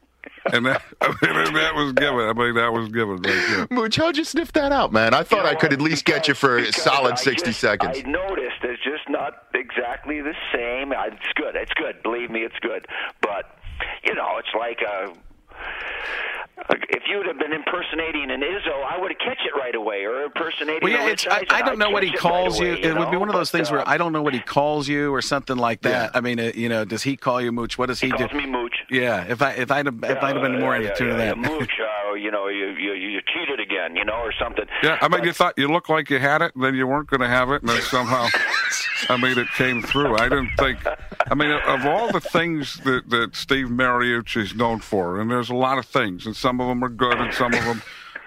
And 0.52 0.66
that, 0.66 0.82
I 1.00 1.08
mean, 1.08 1.54
that 1.54 1.74
was 1.74 1.92
given. 1.94 2.20
I 2.20 2.32
mean, 2.32 2.54
that 2.54 2.72
was 2.72 2.88
given 2.90 3.16
right 3.16 3.22
there. 3.22 3.66
Mooch, 3.70 3.96
how'd 3.96 4.16
you 4.16 4.24
sniff 4.24 4.52
that 4.52 4.72
out, 4.72 4.92
man? 4.92 5.14
I 5.14 5.22
thought 5.22 5.46
I 5.46 5.54
could 5.54 5.72
at 5.72 5.80
least 5.80 6.04
get 6.04 6.28
you 6.28 6.34
for 6.34 6.58
a 6.58 6.72
solid 6.72 7.12
I 7.12 7.16
60 7.16 7.46
just- 7.50 7.60
seconds. 7.60 7.98
I 8.04 8.08
noticed 8.08 8.56
it's 8.62 8.82
just 8.82 9.08
not 9.08 9.44
exactly 9.54 10.20
the 10.20 10.34
same. 10.52 10.92
I- 10.92 11.06
It's 11.12 11.32
good. 11.34 11.56
It's 11.56 11.72
good. 11.74 12.02
Believe 12.02 12.30
me, 12.30 12.40
it's 12.40 12.58
good. 12.60 12.86
But 13.22 13.56
you 14.06 14.14
know, 14.14 14.36
it's 14.38 14.54
like 14.58 14.80
uh 14.86 15.14
if 16.88 17.02
you 17.08 17.18
would 17.18 17.26
have 17.26 17.38
been 17.38 17.52
impersonating 17.52 18.30
an 18.30 18.40
Izzo, 18.40 18.84
I 18.84 18.98
would 18.98 19.10
have 19.10 19.18
catch 19.18 19.44
it 19.44 19.58
right 19.58 19.74
away, 19.74 20.04
or 20.04 20.22
impersonating. 20.22 20.80
Well, 20.82 20.92
yeah, 20.92 21.06
a 21.06 21.10
it's, 21.10 21.26
I, 21.26 21.44
I 21.50 21.62
don't 21.62 21.78
know 21.78 21.90
what 21.90 22.02
he 22.04 22.10
catch 22.10 22.20
it 22.20 22.24
right 22.24 22.32
calls 22.32 22.60
away, 22.60 22.68
you. 22.80 22.90
It 22.90 22.96
would 22.98 23.10
be 23.10 23.16
one 23.16 23.28
of 23.28 23.34
those 23.34 23.50
But, 23.50 23.58
things 23.58 23.70
where 23.72 23.80
uh, 23.80 23.84
I 23.90 23.98
don't 23.98 24.12
know 24.12 24.22
what 24.22 24.34
he 24.34 24.40
calls 24.40 24.86
you 24.88 25.12
or 25.12 25.20
something 25.20 25.56
like 25.56 25.82
that. 25.82 26.12
I 26.14 26.20
mean, 26.20 26.38
uh, 26.40 26.52
you 26.54 26.68
know, 26.68 26.84
does 26.84 27.02
he 27.02 27.16
call 27.16 27.40
you 27.42 27.50
Mooch? 27.52 27.76
What 27.76 27.86
does 27.86 28.00
he, 28.00 28.06
He 28.06 28.12
do? 28.12 28.18
calls 28.28 28.32
me 28.32 28.46
Mooch. 28.46 28.76
Yeah, 28.90 29.24
if 29.24 29.42
I 29.42 29.52
if 29.52 29.70
I'd 29.70 29.86
have, 29.86 30.02
if 30.04 30.22
I'd 30.22 30.36
have 30.36 30.42
been 30.42 30.60
more 30.60 30.72
yeah, 30.74 30.80
in 30.80 30.82
yeah, 30.84 30.94
to 30.94 31.06
yeah, 31.06 31.16
that. 31.16 31.36
yeah, 31.36 31.48
Mooch, 31.48 31.72
uh, 31.80 32.14
you 32.14 32.30
know, 32.30 32.48
you, 32.48 32.68
you 32.70 32.92
you 32.92 33.20
cheated 33.26 33.60
again, 33.60 33.96
you 33.96 34.04
know, 34.04 34.14
or 34.14 34.32
something. 34.32 34.66
Yeah, 34.82 34.98
I 35.00 35.08
mean, 35.08 35.24
you 35.24 35.32
thought 35.32 35.54
you 35.56 35.68
looked 35.68 35.90
like 35.90 36.10
you 36.10 36.18
had 36.18 36.42
it, 36.42 36.54
and 36.54 36.64
then 36.64 36.74
you 36.74 36.86
weren't 36.86 37.08
going 37.08 37.20
to 37.20 37.28
have 37.28 37.50
it, 37.50 37.62
and 37.62 37.68
then 37.68 37.80
somehow, 37.90 38.28
I 39.08 39.16
mean, 39.16 39.38
it 39.38 39.48
came 39.56 39.82
through. 39.82 40.16
I 40.16 40.28
didn't 40.28 40.50
think. 40.58 40.78
I 41.30 41.34
mean, 41.34 41.50
of 41.50 41.86
all 41.86 42.12
the 42.12 42.20
things 42.20 42.76
that 42.84 43.08
that 43.10 43.34
Steve 43.34 43.66
Mariucci 43.66 44.42
is 44.42 44.54
known 44.54 44.80
for, 44.80 45.20
and 45.20 45.30
there's 45.30 45.50
a 45.50 45.54
lot 45.54 45.78
of 45.78 45.86
things, 45.86 46.26
and 46.26 46.36
some 46.36 46.60
of 46.60 46.68
them 46.68 46.82
are 46.84 46.88
good, 46.88 47.18
and 47.18 47.32
some 47.32 47.54
of 47.54 47.64
them 47.64 47.82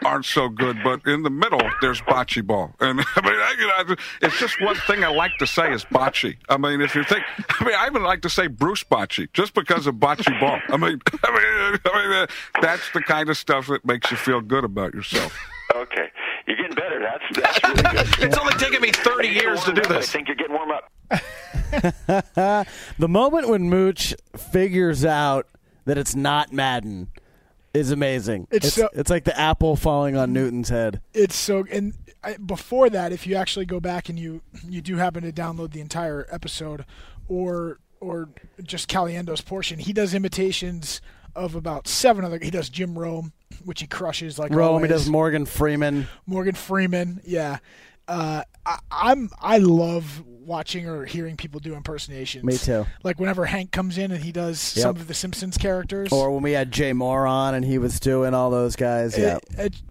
aren't 0.06 0.26
so 0.26 0.50
good. 0.50 0.78
But 0.84 1.06
in 1.06 1.24
the 1.24 1.30
middle, 1.30 1.62
there's 1.82 2.02
bocce 2.02 2.46
ball, 2.46 2.74
and 2.80 3.00
I 3.16 3.22
mean, 3.22 3.34
I, 3.34 3.56
you 3.60 3.68
know, 3.68 3.96
it's 4.22 4.40
just 4.40 4.62
one 4.62 4.76
thing 4.76 5.04
I 5.04 5.10
like 5.10 5.38
to 5.40 5.48
say 5.48 5.72
is 5.72 5.86
bocce. 5.86 6.36
I 6.50 6.58
mean, 6.58 6.82
if 6.82 6.96
you 6.96 7.04
think, 7.04 7.24
I 7.60 7.64
mean, 7.66 7.76
I 7.76 7.88
even 7.88 8.04
like 8.04 8.22
to 8.24 8.30
say 8.30 8.48
Bruce 8.48 8.84
Bochy 8.84 9.32
just 9.34 9.54
because 9.54 9.88
of 9.88 9.96
bocce 9.96 10.40
ball. 10.40 10.60
I 10.70 10.78
mean, 10.78 11.02
I 11.24 11.32
mean, 11.32 11.80
I 11.86 12.08
mean, 12.08 12.12
uh, 12.14 12.28
that's 12.62 12.90
the 12.92 13.02
kind 13.02 13.30
of 13.30 13.38
stuff 13.38 13.68
that 13.68 13.86
makes 13.86 14.12
you 14.12 14.18
feel 14.18 14.42
good 14.42 14.64
about 14.64 14.94
yourself. 14.94 15.38
Okay, 15.76 16.08
you're 16.48 16.58
getting 16.58 16.76
better. 16.76 17.00
That's 17.00 17.40
that's 17.42 17.64
really 17.64 17.84
good. 17.84 18.08
It's 18.28 18.38
only 18.38 18.54
taken 18.54 18.82
me 18.82 18.92
30 18.92 19.28
years 19.28 19.64
to 19.66 19.74
do 19.74 19.82
I 19.86 19.88
this. 19.88 20.10
I 20.10 20.12
think 20.12 20.28
you're 20.28 20.36
getting 20.36 20.56
warm 20.56 20.72
up. 20.72 20.92
the 22.98 23.08
moment 23.08 23.50
when 23.50 23.70
Mooch 23.70 24.14
figures 24.36 25.04
out 25.04 25.48
that 25.86 25.98
it's 25.98 26.16
not 26.16 26.52
Madden 26.54 27.10
is 27.74 27.92
amazing. 27.92 28.48
It's 28.52 28.68
It's, 28.68 28.76
so- 28.76 28.90
it's 28.94 29.10
like 29.10 29.24
the 29.24 29.38
apple 29.40 29.76
falling 29.76 30.16
on 30.16 30.34
Newton's 30.34 30.70
head. 30.70 31.02
It's 31.14 31.36
so 31.36 31.66
and 31.72 31.94
I, 32.24 32.38
before 32.38 32.90
that, 32.90 33.12
if 33.12 33.28
you 33.28 33.36
actually 33.36 33.66
go 33.66 33.80
back 33.80 34.10
and 34.10 34.18
you 34.18 34.42
you 34.68 34.82
do 34.82 34.96
happen 34.98 35.24
to 35.24 35.32
download 35.32 35.72
the 35.72 35.82
entire 35.82 36.28
episode, 36.32 36.86
or 37.28 37.80
or 38.00 38.30
just 38.64 38.88
Caliendo's 38.88 39.42
portion, 39.42 39.80
he 39.80 39.94
does 39.94 40.14
imitations 40.14 41.02
of 41.36 41.56
about 41.56 41.88
seven 41.88 42.26
other. 42.26 42.40
He 42.42 42.50
does 42.50 42.70
Jim 42.70 42.98
Rome, 42.98 43.32
which 43.64 43.82
he 43.82 43.88
crushes 43.88 44.40
like 44.40 44.52
Rome, 44.52 44.82
he 44.82 44.88
does 44.88 45.08
Morgan 45.08 45.46
Freeman. 45.46 46.08
Morgan 46.26 46.56
Freeman, 46.56 47.22
yeah. 47.24 47.60
Uh, 48.08 48.44
I, 48.66 48.80
I'm 48.92 49.30
I 49.42 49.58
love 49.58 50.24
watching 50.26 50.88
or 50.88 51.04
hearing 51.04 51.36
people 51.36 51.60
do 51.60 51.74
impersonations. 51.74 52.46
Me 52.46 52.58
too. 52.58 52.86
Like 53.04 53.20
whenever 53.20 53.46
Hank 53.46 53.72
comes 53.74 53.98
in 53.98 54.12
and 54.14 54.24
he 54.24 54.32
does 54.32 54.76
Yep. 54.78 54.82
some 54.82 54.96
of 54.96 55.08
the 55.08 55.14
Simpsons 55.14 55.58
characters. 55.58 56.10
Or 56.12 56.32
when 56.32 56.42
we 56.42 56.54
had 56.54 56.72
Jay 56.72 56.92
Mohr 56.94 57.30
on 57.30 57.54
and 57.54 57.66
he 57.66 57.78
was 57.78 58.00
doing 58.00 58.34
all 58.34 58.50
those 58.50 58.78
guys. 58.78 59.18
Yeah. 59.18 59.40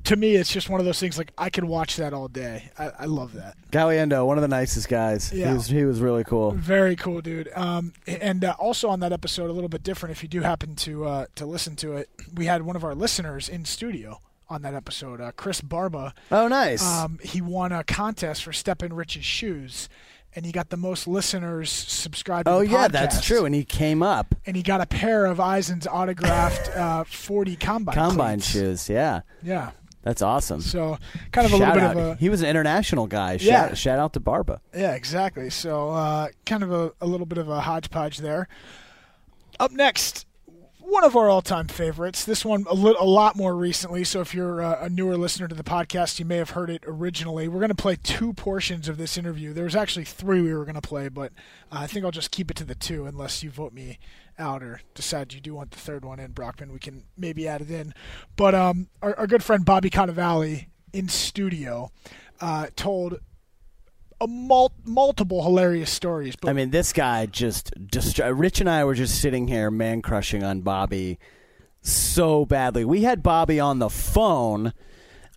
To 0.04 0.16
me, 0.16 0.34
it's 0.34 0.50
just 0.50 0.70
one 0.70 0.80
of 0.80 0.86
those 0.86 0.98
things. 0.98 1.18
Like 1.18 1.32
I 1.36 1.50
could 1.50 1.64
watch 1.64 1.96
that 1.96 2.14
all 2.14 2.28
day. 2.28 2.70
I, 2.78 2.90
I 3.00 3.04
love 3.04 3.34
that. 3.34 3.54
Caliendo, 3.70 4.26
one 4.26 4.38
of 4.38 4.42
the 4.42 4.48
nicest 4.48 4.88
guys. 4.88 5.30
Yeah. 5.30 5.48
He 5.48 5.54
was 5.54 5.66
he 5.66 5.84
was 5.84 6.00
really 6.00 6.24
cool. 6.24 6.52
Very 6.52 6.96
cool, 6.96 7.20
dude. 7.20 7.50
Um, 7.54 7.92
and 8.06 8.42
uh, 8.42 8.54
also 8.58 8.88
on 8.88 9.00
that 9.00 9.12
episode, 9.12 9.50
a 9.50 9.52
little 9.52 9.68
bit 9.68 9.82
different. 9.82 10.16
If 10.16 10.22
you 10.22 10.28
do 10.30 10.40
happen 10.40 10.74
to 10.76 11.04
uh, 11.04 11.26
to 11.34 11.44
listen 11.44 11.76
to 11.76 11.96
it, 11.96 12.08
we 12.34 12.46
had 12.46 12.62
one 12.62 12.76
of 12.76 12.84
our 12.84 12.94
listeners 12.94 13.48
in 13.50 13.66
studio 13.66 14.20
on 14.48 14.62
that 14.62 14.74
episode, 14.74 15.20
uh, 15.20 15.32
Chris 15.32 15.60
Barba. 15.60 16.14
Oh, 16.30 16.48
nice. 16.48 16.84
Um, 16.86 17.18
he 17.22 17.40
won 17.40 17.72
a 17.72 17.82
contest 17.84 18.44
for 18.44 18.52
Step 18.52 18.82
in 18.82 18.92
Rich's 18.92 19.24
shoes, 19.24 19.88
and 20.34 20.46
he 20.46 20.52
got 20.52 20.70
the 20.70 20.76
most 20.76 21.06
listeners 21.08 21.70
subscribed. 21.70 22.46
To 22.46 22.52
Oh 22.52 22.60
yeah, 22.60 22.88
that's 22.88 23.24
true. 23.24 23.44
And 23.44 23.54
he 23.54 23.64
came 23.64 24.02
up. 24.02 24.34
And 24.46 24.54
he 24.56 24.62
got 24.62 24.80
a 24.80 24.86
pair 24.86 25.26
of 25.26 25.40
Eisen's 25.40 25.86
autographed 25.86 26.68
uh, 26.76 27.04
40 27.04 27.56
combine 27.56 27.94
Combine 27.94 28.38
cleats. 28.38 28.50
shoes, 28.50 28.88
yeah. 28.88 29.22
Yeah. 29.42 29.70
That's 30.02 30.22
awesome. 30.22 30.60
So 30.60 30.98
kind 31.32 31.46
of 31.48 31.52
a 31.52 31.58
Shout 31.58 31.74
little 31.74 31.88
bit 31.94 31.98
of 31.98 32.06
a 32.12 32.14
He 32.14 32.28
was 32.28 32.40
an 32.42 32.48
international 32.48 33.08
guy. 33.08 33.32
Yeah. 33.40 33.68
Shout, 33.68 33.78
shout 33.78 33.98
out 33.98 34.12
to 34.12 34.20
Barba. 34.20 34.60
Yeah, 34.72 34.92
exactly. 34.94 35.50
So, 35.50 35.90
uh, 35.90 36.28
kind 36.44 36.62
of 36.62 36.70
a, 36.72 36.92
a 37.00 37.06
little 37.08 37.26
bit 37.26 37.38
of 37.38 37.48
a 37.48 37.60
hodgepodge 37.60 38.18
there. 38.18 38.46
Up 39.58 39.72
next, 39.72 40.25
one 40.86 41.04
of 41.04 41.16
our 41.16 41.28
all-time 41.28 41.66
favorites. 41.66 42.24
This 42.24 42.44
one 42.44 42.64
a, 42.68 42.74
li- 42.74 42.96
a 42.98 43.04
lot 43.04 43.36
more 43.36 43.56
recently. 43.56 44.04
So, 44.04 44.20
if 44.20 44.34
you're 44.34 44.62
uh, 44.62 44.84
a 44.84 44.88
newer 44.88 45.16
listener 45.16 45.48
to 45.48 45.54
the 45.54 45.64
podcast, 45.64 46.18
you 46.18 46.24
may 46.24 46.36
have 46.36 46.50
heard 46.50 46.70
it 46.70 46.84
originally. 46.86 47.48
We're 47.48 47.60
going 47.60 47.68
to 47.70 47.74
play 47.74 47.96
two 48.02 48.32
portions 48.32 48.88
of 48.88 48.96
this 48.96 49.18
interview. 49.18 49.52
There 49.52 49.64
was 49.64 49.76
actually 49.76 50.04
three 50.04 50.40
we 50.40 50.54
were 50.54 50.64
going 50.64 50.76
to 50.76 50.80
play, 50.80 51.08
but 51.08 51.32
uh, 51.72 51.78
I 51.80 51.86
think 51.86 52.04
I'll 52.04 52.10
just 52.10 52.30
keep 52.30 52.50
it 52.50 52.56
to 52.58 52.64
the 52.64 52.74
two, 52.74 53.06
unless 53.06 53.42
you 53.42 53.50
vote 53.50 53.72
me 53.72 53.98
out 54.38 54.62
or 54.62 54.80
decide 54.94 55.32
you 55.32 55.40
do 55.40 55.54
want 55.54 55.70
the 55.70 55.78
third 55.78 56.04
one 56.04 56.20
in 56.20 56.32
Brockman. 56.32 56.72
We 56.72 56.78
can 56.78 57.04
maybe 57.16 57.48
add 57.48 57.62
it 57.62 57.70
in. 57.70 57.94
But 58.36 58.54
um, 58.54 58.88
our, 59.02 59.14
our 59.18 59.26
good 59.26 59.42
friend 59.42 59.64
Bobby 59.64 59.90
Cannavale 59.90 60.66
in 60.92 61.08
studio 61.08 61.90
uh, 62.40 62.68
told 62.76 63.20
a 64.20 64.26
mul- 64.26 64.72
multiple 64.84 65.42
hilarious 65.42 65.90
stories. 65.90 66.36
But 66.36 66.50
I 66.50 66.52
mean, 66.52 66.70
this 66.70 66.92
guy 66.92 67.26
just 67.26 67.72
Rich 68.18 68.60
and 68.60 68.70
I 68.70 68.84
were 68.84 68.94
just 68.94 69.20
sitting 69.20 69.48
here, 69.48 69.70
man 69.70 70.02
crushing 70.02 70.42
on 70.42 70.60
Bobby 70.60 71.18
so 71.82 72.44
badly. 72.44 72.84
We 72.84 73.02
had 73.02 73.22
Bobby 73.22 73.60
on 73.60 73.78
the 73.78 73.88
phone 73.88 74.72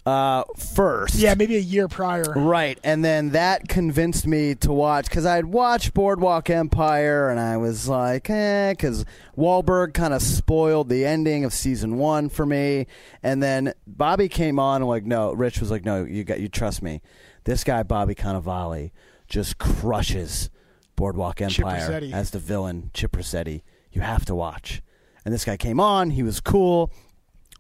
uh, 0.06 0.44
first. 0.58 1.16
yeah, 1.16 1.36
maybe 1.36 1.56
a 1.56 1.60
year 1.60 1.88
prior. 1.88 2.34
Right, 2.36 2.80
and 2.84 3.06
then 3.06 3.32
that 3.32 3.68
convinced 3.68 4.26
me 4.26 4.56
to 4.56 4.72
watch 4.72 5.06
because 5.06 5.26
I 5.26 5.36
had 5.36 5.46
watched 5.46 5.94
Boardwalk 5.94 6.50
Empire, 6.50 7.30
and 7.30 7.40
I 7.40 7.58
was 7.58 7.88
like, 7.88 8.30
eh, 8.30 8.72
because 8.72 9.06
Wahlberg 9.38 9.94
kind 9.94 10.14
of 10.14 10.22
spoiled 10.22 10.90
the 10.90 11.06
ending 11.06 11.46
of 11.46 11.54
season 11.54 11.98
one 11.98 12.30
for 12.30 12.46
me. 12.46 12.88
And 13.22 13.44
then 13.44 13.74
Bobby 13.86 14.30
came 14.30 14.58
on, 14.58 14.82
and 14.82 14.90
like, 14.90 15.06
no, 15.06 15.32
Rich 15.34 15.60
was 15.60 15.70
like, 15.70 15.86
no, 15.86 16.04
you 16.04 16.24
got, 16.24 16.40
you 16.40 16.48
trust 16.48 16.82
me. 16.82 17.02
This 17.44 17.64
guy 17.64 17.84
Bobby 17.84 18.16
Cannavale 18.16 18.92
just 19.28 19.58
crushes 19.58 20.50
Boardwalk 20.96 21.42
Empire 21.42 22.02
as 22.14 22.32
the 22.32 22.40
villain, 22.40 22.92
Gyp 22.94 23.10
Rosetti. 23.12 23.62
You 23.92 24.02
have 24.02 24.26
to 24.26 24.36
watch. 24.36 24.82
And 25.26 25.34
this 25.34 25.46
guy 25.46 25.58
came 25.58 25.80
on, 25.80 26.12
he 26.12 26.24
was 26.24 26.40
cool. 26.40 26.92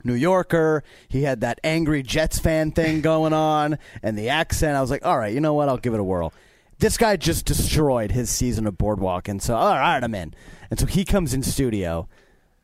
New 0.04 0.14
Yorker. 0.14 0.84
He 1.10 1.24
had 1.24 1.42
that 1.42 1.60
angry 1.64 2.04
Jets 2.04 2.40
fan 2.40 2.72
thing 2.72 3.02
going 3.02 3.34
on 3.34 3.78
and 4.02 4.18
the 4.18 4.30
accent. 4.30 4.78
I 4.78 4.82
was 4.82 4.90
like, 4.90 5.06
all 5.06 5.18
right, 5.18 5.34
you 5.34 5.42
know 5.42 5.54
what? 5.54 5.68
I'll 5.70 5.78
give 5.78 5.94
it 5.94 6.00
a 6.00 6.04
whirl. 6.04 6.32
This 6.80 6.98
guy 6.98 7.18
just 7.18 7.46
destroyed 7.46 8.12
his 8.12 8.30
season 8.30 8.66
of 8.66 8.78
Boardwalk. 8.78 9.28
And 9.28 9.42
so, 9.42 9.56
all 9.56 9.76
right, 9.76 10.02
I'm 10.02 10.16
in. 10.16 10.34
And 10.72 10.80
so 10.80 10.86
he 10.86 11.04
comes 11.04 11.34
in 11.34 11.44
studio. 11.44 12.08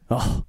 Oh, 0.09 0.45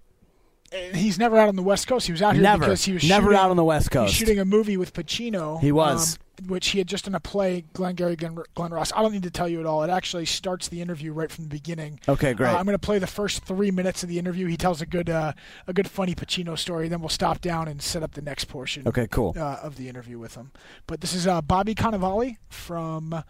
And 0.73 0.95
he's 0.95 1.19
never 1.19 1.37
out 1.39 1.49
on 1.49 1.57
the 1.57 1.62
West 1.64 1.89
Coast. 1.89 2.07
He 2.07 2.12
was 2.12 2.23
out 2.23 2.35
here 2.35 2.43
Never. 2.43 2.61
because 2.67 2.85
he 2.85 2.93
was 2.93 3.09
Never 3.09 3.27
shooting, 3.29 3.39
out 3.39 3.51
on 3.51 3.57
the 3.57 3.64
West 3.64 3.93
he 3.93 3.99
was 3.99 4.07
Coast. 4.09 4.14
shooting 4.17 4.39
a 4.39 4.45
movie 4.45 4.77
with 4.77 4.93
Pacino. 4.93 5.61
He 5.61 5.73
was. 5.73 6.14
um, 6.14 6.21
which 6.47 6.68
he 6.68 6.78
had 6.78 6.87
just 6.87 7.05
done 7.05 7.14
a 7.14 7.20
play, 7.20 7.64
Glengarry 7.72 8.16
Glen, 8.16 8.39
Glen 8.55 8.72
Ross. 8.72 8.93
I 8.95 9.03
don't 9.03 9.12
need 9.12 9.22
to 9.22 9.30
tell 9.30 9.49
you 9.49 9.61
at 9.61 9.66
all. 9.66 9.82
It 9.82 9.91
actually 9.91 10.26
starts 10.26 10.68
the 10.68 10.80
interview 10.80 11.12
right 11.12 11.30
from 11.30 11.45
the 11.45 11.51
beginning. 11.51 12.01
Okay, 12.09 12.34
great. 12.34 12.49
Uh, 12.49 12.57
I'm 12.59 12.64
going 12.64 12.74
to 12.74 12.78
play 12.78 12.99
the 12.99 13.07
first 13.07 13.45
three 13.45 13.70
minutes 13.70 14.03
of 14.03 14.09
the 14.09 14.18
interview. 14.18 14.47
He 14.47 14.57
tells 14.57 14.80
a 14.80 14.87
good, 14.87 15.09
uh, 15.11 15.32
a 15.66 15.72
good 15.72 15.89
funny 15.89 16.14
Pacino 16.14 16.59
story. 16.59 16.89
Then 16.89 17.01
we'll 17.01 17.09
stop 17.09 17.41
down 17.41 17.68
and 17.68 17.80
set 17.80 18.03
up 18.03 18.12
the 18.12 18.22
next 18.22 18.47
portion. 18.47 18.87
Okay, 18.87 19.07
cool. 19.11 19.34
Uh, 19.37 19.59
of 19.62 19.76
the 19.76 19.89
interview 19.89 20.18
with 20.18 20.34
him. 20.34 20.53
But 20.87 21.01
this 21.01 21.14
is 21.14 21.26
uh, 21.26 21.43
Bobby 21.43 21.74
Cannavale 21.74 22.37
from. 22.49 23.24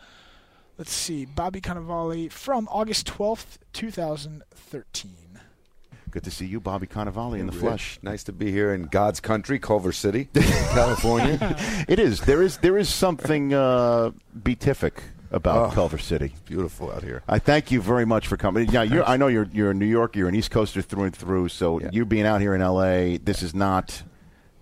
Let's 0.78 0.92
see, 0.92 1.24
Bobby 1.24 1.62
Cannavale 1.62 2.30
from 2.30 2.68
August 2.70 3.06
12th, 3.06 3.56
2013. 3.72 5.25
Good 6.10 6.24
to 6.24 6.30
see 6.30 6.46
you, 6.46 6.60
Bobby 6.60 6.86
Cannavale, 6.86 7.38
in 7.38 7.46
the 7.46 7.52
Rich, 7.52 7.60
flesh. 7.60 7.98
Nice 8.02 8.24
to 8.24 8.32
be 8.32 8.50
here 8.50 8.72
in 8.72 8.84
God's 8.84 9.20
country, 9.20 9.58
Culver 9.58 9.92
City, 9.92 10.28
California. 10.34 11.38
it 11.88 11.98
is. 11.98 12.20
There 12.22 12.42
is. 12.42 12.58
There 12.58 12.78
is 12.78 12.88
something 12.88 13.52
uh, 13.52 14.12
beatific 14.42 15.02
about 15.32 15.70
Oh, 15.70 15.74
Culver 15.74 15.98
City. 15.98 16.32
beautiful 16.46 16.90
out 16.92 17.02
here. 17.02 17.22
I 17.28 17.38
thank 17.38 17.70
you 17.70 17.82
very 17.82 18.04
much 18.06 18.28
for 18.28 18.36
coming. 18.36 18.68
Yeah, 18.70 18.82
you're, 18.84 19.04
I 19.04 19.16
know 19.16 19.26
you're 19.26 19.48
you're 19.52 19.72
a 19.72 19.74
New 19.74 19.84
Yorker. 19.86 20.18
You're 20.20 20.28
an 20.28 20.34
East 20.36 20.50
Coaster 20.52 20.80
through 20.80 21.04
and 21.04 21.14
through. 21.16 21.48
So 21.48 21.80
you 21.90 22.06
being 22.06 22.24
out 22.24 22.40
here 22.40 22.54
in 22.54 22.62
L.A. 22.62 23.18
This 23.18 23.42
is 23.42 23.54
not 23.54 24.02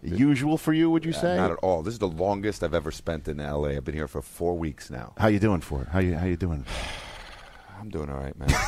usual 0.02 0.56
for 0.58 0.72
you. 0.72 0.90
Would 0.90 1.04
you 1.04 1.12
Yeah, 1.12 1.20
say? 1.20 1.36
Not 1.36 1.50
at 1.52 1.58
all. 1.58 1.82
This 1.82 1.92
is 1.94 1.98
the 2.00 2.08
longest 2.08 2.62
I've 2.64 2.74
ever 2.74 2.90
spent 2.90 3.28
in 3.28 3.36
LA. 3.36 3.68
I've 3.68 3.84
been 3.84 3.94
here 3.94 4.08
for 4.08 4.22
four 4.22 4.56
weeks 4.58 4.90
now. 4.90 5.12
How 5.18 5.28
you 5.28 5.38
doing 5.38 5.60
for 5.60 5.82
it? 5.82 5.88
How 5.88 6.00
you 6.00 6.14
How 6.16 6.26
you 6.26 6.36
doing? 6.36 6.64
I'm 7.80 7.90
doing 7.90 8.10
all 8.10 8.16
right, 8.18 8.36
man. 8.38 8.48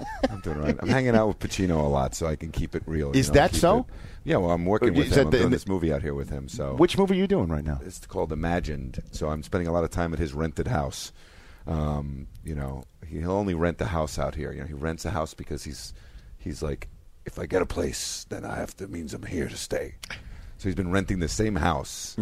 I'm 0.30 0.40
doing 0.40 0.58
right. 0.58 0.76
I'm 0.80 0.88
hanging 0.88 1.14
out 1.16 1.28
with 1.28 1.38
Pacino 1.38 1.78
a 1.84 1.88
lot, 1.88 2.14
so 2.14 2.26
I 2.26 2.36
can 2.36 2.50
keep 2.50 2.74
it 2.74 2.82
real. 2.86 3.08
you 3.14 3.20
Is 3.20 3.28
know, 3.28 3.34
that 3.34 3.54
so? 3.54 3.78
it- 3.80 3.84
yeah, 4.24 4.36
well, 4.36 4.50
I'm 4.50 4.66
working 4.66 4.92
with 4.94 5.12
him. 5.12 5.26
I'm 5.26 5.30
the- 5.30 5.38
doing 5.38 5.50
this 5.50 5.66
movie 5.66 5.92
out 5.92 6.02
here 6.02 6.12
with 6.14 6.28
him. 6.28 6.48
So, 6.48 6.74
Which 6.74 6.98
movie 6.98 7.14
are 7.14 7.18
you 7.18 7.26
doing 7.26 7.48
right 7.48 7.64
now? 7.64 7.80
It's 7.84 8.04
called 8.06 8.30
Imagined. 8.32 9.02
So 9.10 9.28
I'm 9.30 9.42
spending 9.42 9.68
a 9.68 9.72
lot 9.72 9.84
of 9.84 9.90
time 9.90 10.12
at 10.12 10.18
his 10.18 10.34
rented 10.34 10.66
house. 10.66 11.12
Um, 11.66 12.26
you 12.44 12.54
know, 12.54 12.84
he'll 13.06 13.30
only 13.32 13.54
rent 13.54 13.78
the 13.78 13.86
house 13.86 14.18
out 14.18 14.34
here. 14.34 14.52
You 14.52 14.60
know, 14.60 14.66
he 14.66 14.74
rents 14.74 15.04
a 15.04 15.10
house 15.10 15.34
because 15.34 15.64
he's 15.64 15.92
he's 16.38 16.62
like, 16.62 16.88
if 17.26 17.38
I 17.38 17.46
get 17.46 17.62
a 17.62 17.66
place, 17.66 18.26
then 18.28 18.44
I 18.44 18.56
have 18.56 18.76
to 18.78 18.88
means 18.88 19.14
I'm 19.14 19.22
here 19.24 19.48
to 19.48 19.56
stay. 19.56 19.94
So 20.58 20.68
he's 20.68 20.74
been 20.74 20.90
renting 20.90 21.20
the 21.20 21.28
same 21.28 21.56
house 21.56 22.16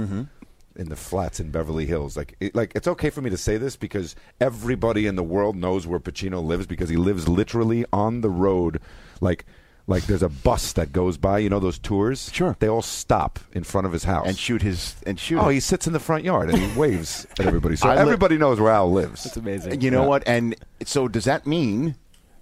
in 0.77 0.89
the 0.89 0.97
flats 0.97 1.41
in 1.41 1.51
Beverly 1.51 1.87
Hills. 1.87 2.17
Like, 2.17 2.37
it, 2.41 2.55
like 2.55 2.73
it's 2.75 2.87
okay 2.89 3.11
for 3.11 3.21
me 3.23 3.31
to 3.31 3.37
say 3.37 3.57
this 3.57 3.77
because 3.77 4.15
everybody 4.41 5.07
in 5.07 5.17
the 5.17 5.23
world 5.23 5.57
knows 5.57 5.87
where 5.87 5.99
Pacino 5.99 6.45
lives 6.45 6.67
because 6.67 6.89
he 6.89 6.97
lives 6.97 7.29
literally 7.29 7.85
on 7.93 8.21
the 8.21 8.31
road, 8.31 8.81
like. 9.21 9.45
Like 9.89 10.07
there's 10.07 10.25
a 10.25 10.29
bus 10.29 10.73
that 10.73 10.93
goes 10.93 11.17
by, 11.17 11.39
you 11.39 11.49
know 11.49 11.61
those 11.61 11.79
tours. 11.79 12.29
Sure. 12.33 12.57
They 12.59 12.69
all 12.69 12.83
stop 12.83 13.39
in 13.53 13.63
front 13.63 13.87
of 13.87 13.93
his 13.93 14.03
house 14.03 14.27
And 14.27 14.37
shoot 14.37 14.61
his 14.61 14.97
and 15.07 15.17
shoot. 15.17 15.39
Oh, 15.39 15.49
it. 15.49 15.55
he 15.55 15.61
sits 15.61 15.87
in 15.87 15.93
the 15.93 16.01
front 16.01 16.25
yard 16.25 16.51
and 16.51 16.59
he 16.59 16.77
waves 16.77 17.25
at 17.39 17.47
everybody. 17.47 17.77
So 17.77 17.89
I 17.91 17.95
li- 17.95 18.01
everybody 18.01 18.37
knows 18.37 18.59
where 18.59 18.73
Al 18.73 18.91
lives. 18.91 19.23
That's 19.23 19.37
amazing. 19.37 19.81
You 19.83 19.93
know 19.93 20.03
Yeah. 20.03 20.09
what? 20.09 20.25
And 20.27 20.57
so 20.85 21.07
does 21.07 21.25
that 21.27 21.47
mean 21.47 21.95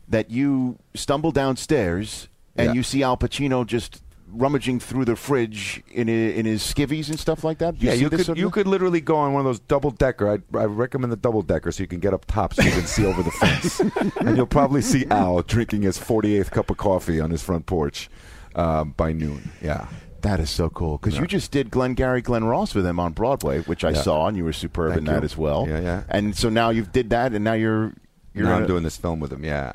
that 0.08 0.30
you 0.30 0.78
stumble 0.94 1.32
downstairs 1.32 2.28
and 2.56 2.68
Yeah. 2.68 2.72
you 2.72 2.82
see 2.82 3.02
Al 3.02 3.18
Pacino 3.18 3.66
just 3.66 4.00
rummaging 4.34 4.80
through 4.80 5.04
the 5.04 5.16
fridge 5.16 5.82
in 5.90 6.08
i 6.08 6.12
in 6.12 6.46
his 6.46 6.62
skivvies 6.62 7.08
and 7.08 7.18
stuff 7.18 7.44
like 7.44 7.58
that? 7.58 7.78
Do 7.78 7.86
yeah, 7.86 7.92
you 7.94 8.10
could 8.10 8.36
you 8.36 8.50
could 8.50 8.66
literally 8.66 9.00
go 9.00 9.16
on 9.16 9.32
one 9.32 9.40
of 9.40 9.44
those 9.44 9.60
double 9.60 9.90
decker. 9.90 10.28
I, 10.54 10.58
I 10.58 10.64
recommend 10.64 11.12
the 11.12 11.16
double 11.16 11.42
decker 11.42 11.72
so 11.72 11.82
you 11.82 11.86
can 11.86 12.00
get 12.00 12.12
up 12.14 12.24
top 12.26 12.54
so 12.54 12.62
you 12.62 12.70
can 12.70 12.86
see 12.86 13.06
over 13.06 13.22
the 13.22 13.30
fence, 13.40 13.80
and 14.20 14.36
you'll 14.36 14.46
probably 14.46 14.82
see 14.82 15.06
Al 15.10 15.42
drinking 15.42 15.82
his 15.82 15.98
48th 15.98 16.50
cup 16.50 16.70
of 16.70 16.76
coffee 16.76 17.20
on 17.20 17.30
his 17.30 17.42
front 17.42 17.66
porch 17.66 18.10
um, 18.54 18.90
by 18.96 19.12
noon. 19.12 19.50
Yeah. 19.62 19.88
That 20.22 20.40
is 20.40 20.48
so 20.48 20.70
cool 20.70 20.96
because 20.96 21.18
you 21.18 21.26
just 21.26 21.50
did 21.50 21.70
Glengarry 21.70 22.22
Glen 22.22 22.44
Ross 22.44 22.74
with 22.74 22.86
him 22.86 22.98
on 22.98 23.12
Broadway, 23.12 23.60
which 23.60 23.84
I 23.84 23.90
Yeah. 23.90 24.00
saw, 24.00 24.26
and 24.26 24.34
you 24.36 24.44
were 24.44 24.54
superb 24.54 24.92
Thank 24.92 25.00
in 25.00 25.04
that 25.04 25.20
you. 25.20 25.24
as 25.26 25.36
well. 25.36 25.66
Yeah, 25.68 25.80
yeah. 25.80 26.02
And 26.08 26.34
so 26.34 26.48
now 26.48 26.70
you've 26.70 26.92
did 26.92 27.10
that, 27.10 27.34
and 27.34 27.44
now 27.44 27.52
you're 27.52 27.92
you're 28.32 28.46
now 28.46 28.56
I'm 28.56 28.66
doing 28.66 28.82
this 28.84 28.96
film 28.96 29.20
with 29.20 29.30
him. 29.30 29.44
Yeah. 29.44 29.72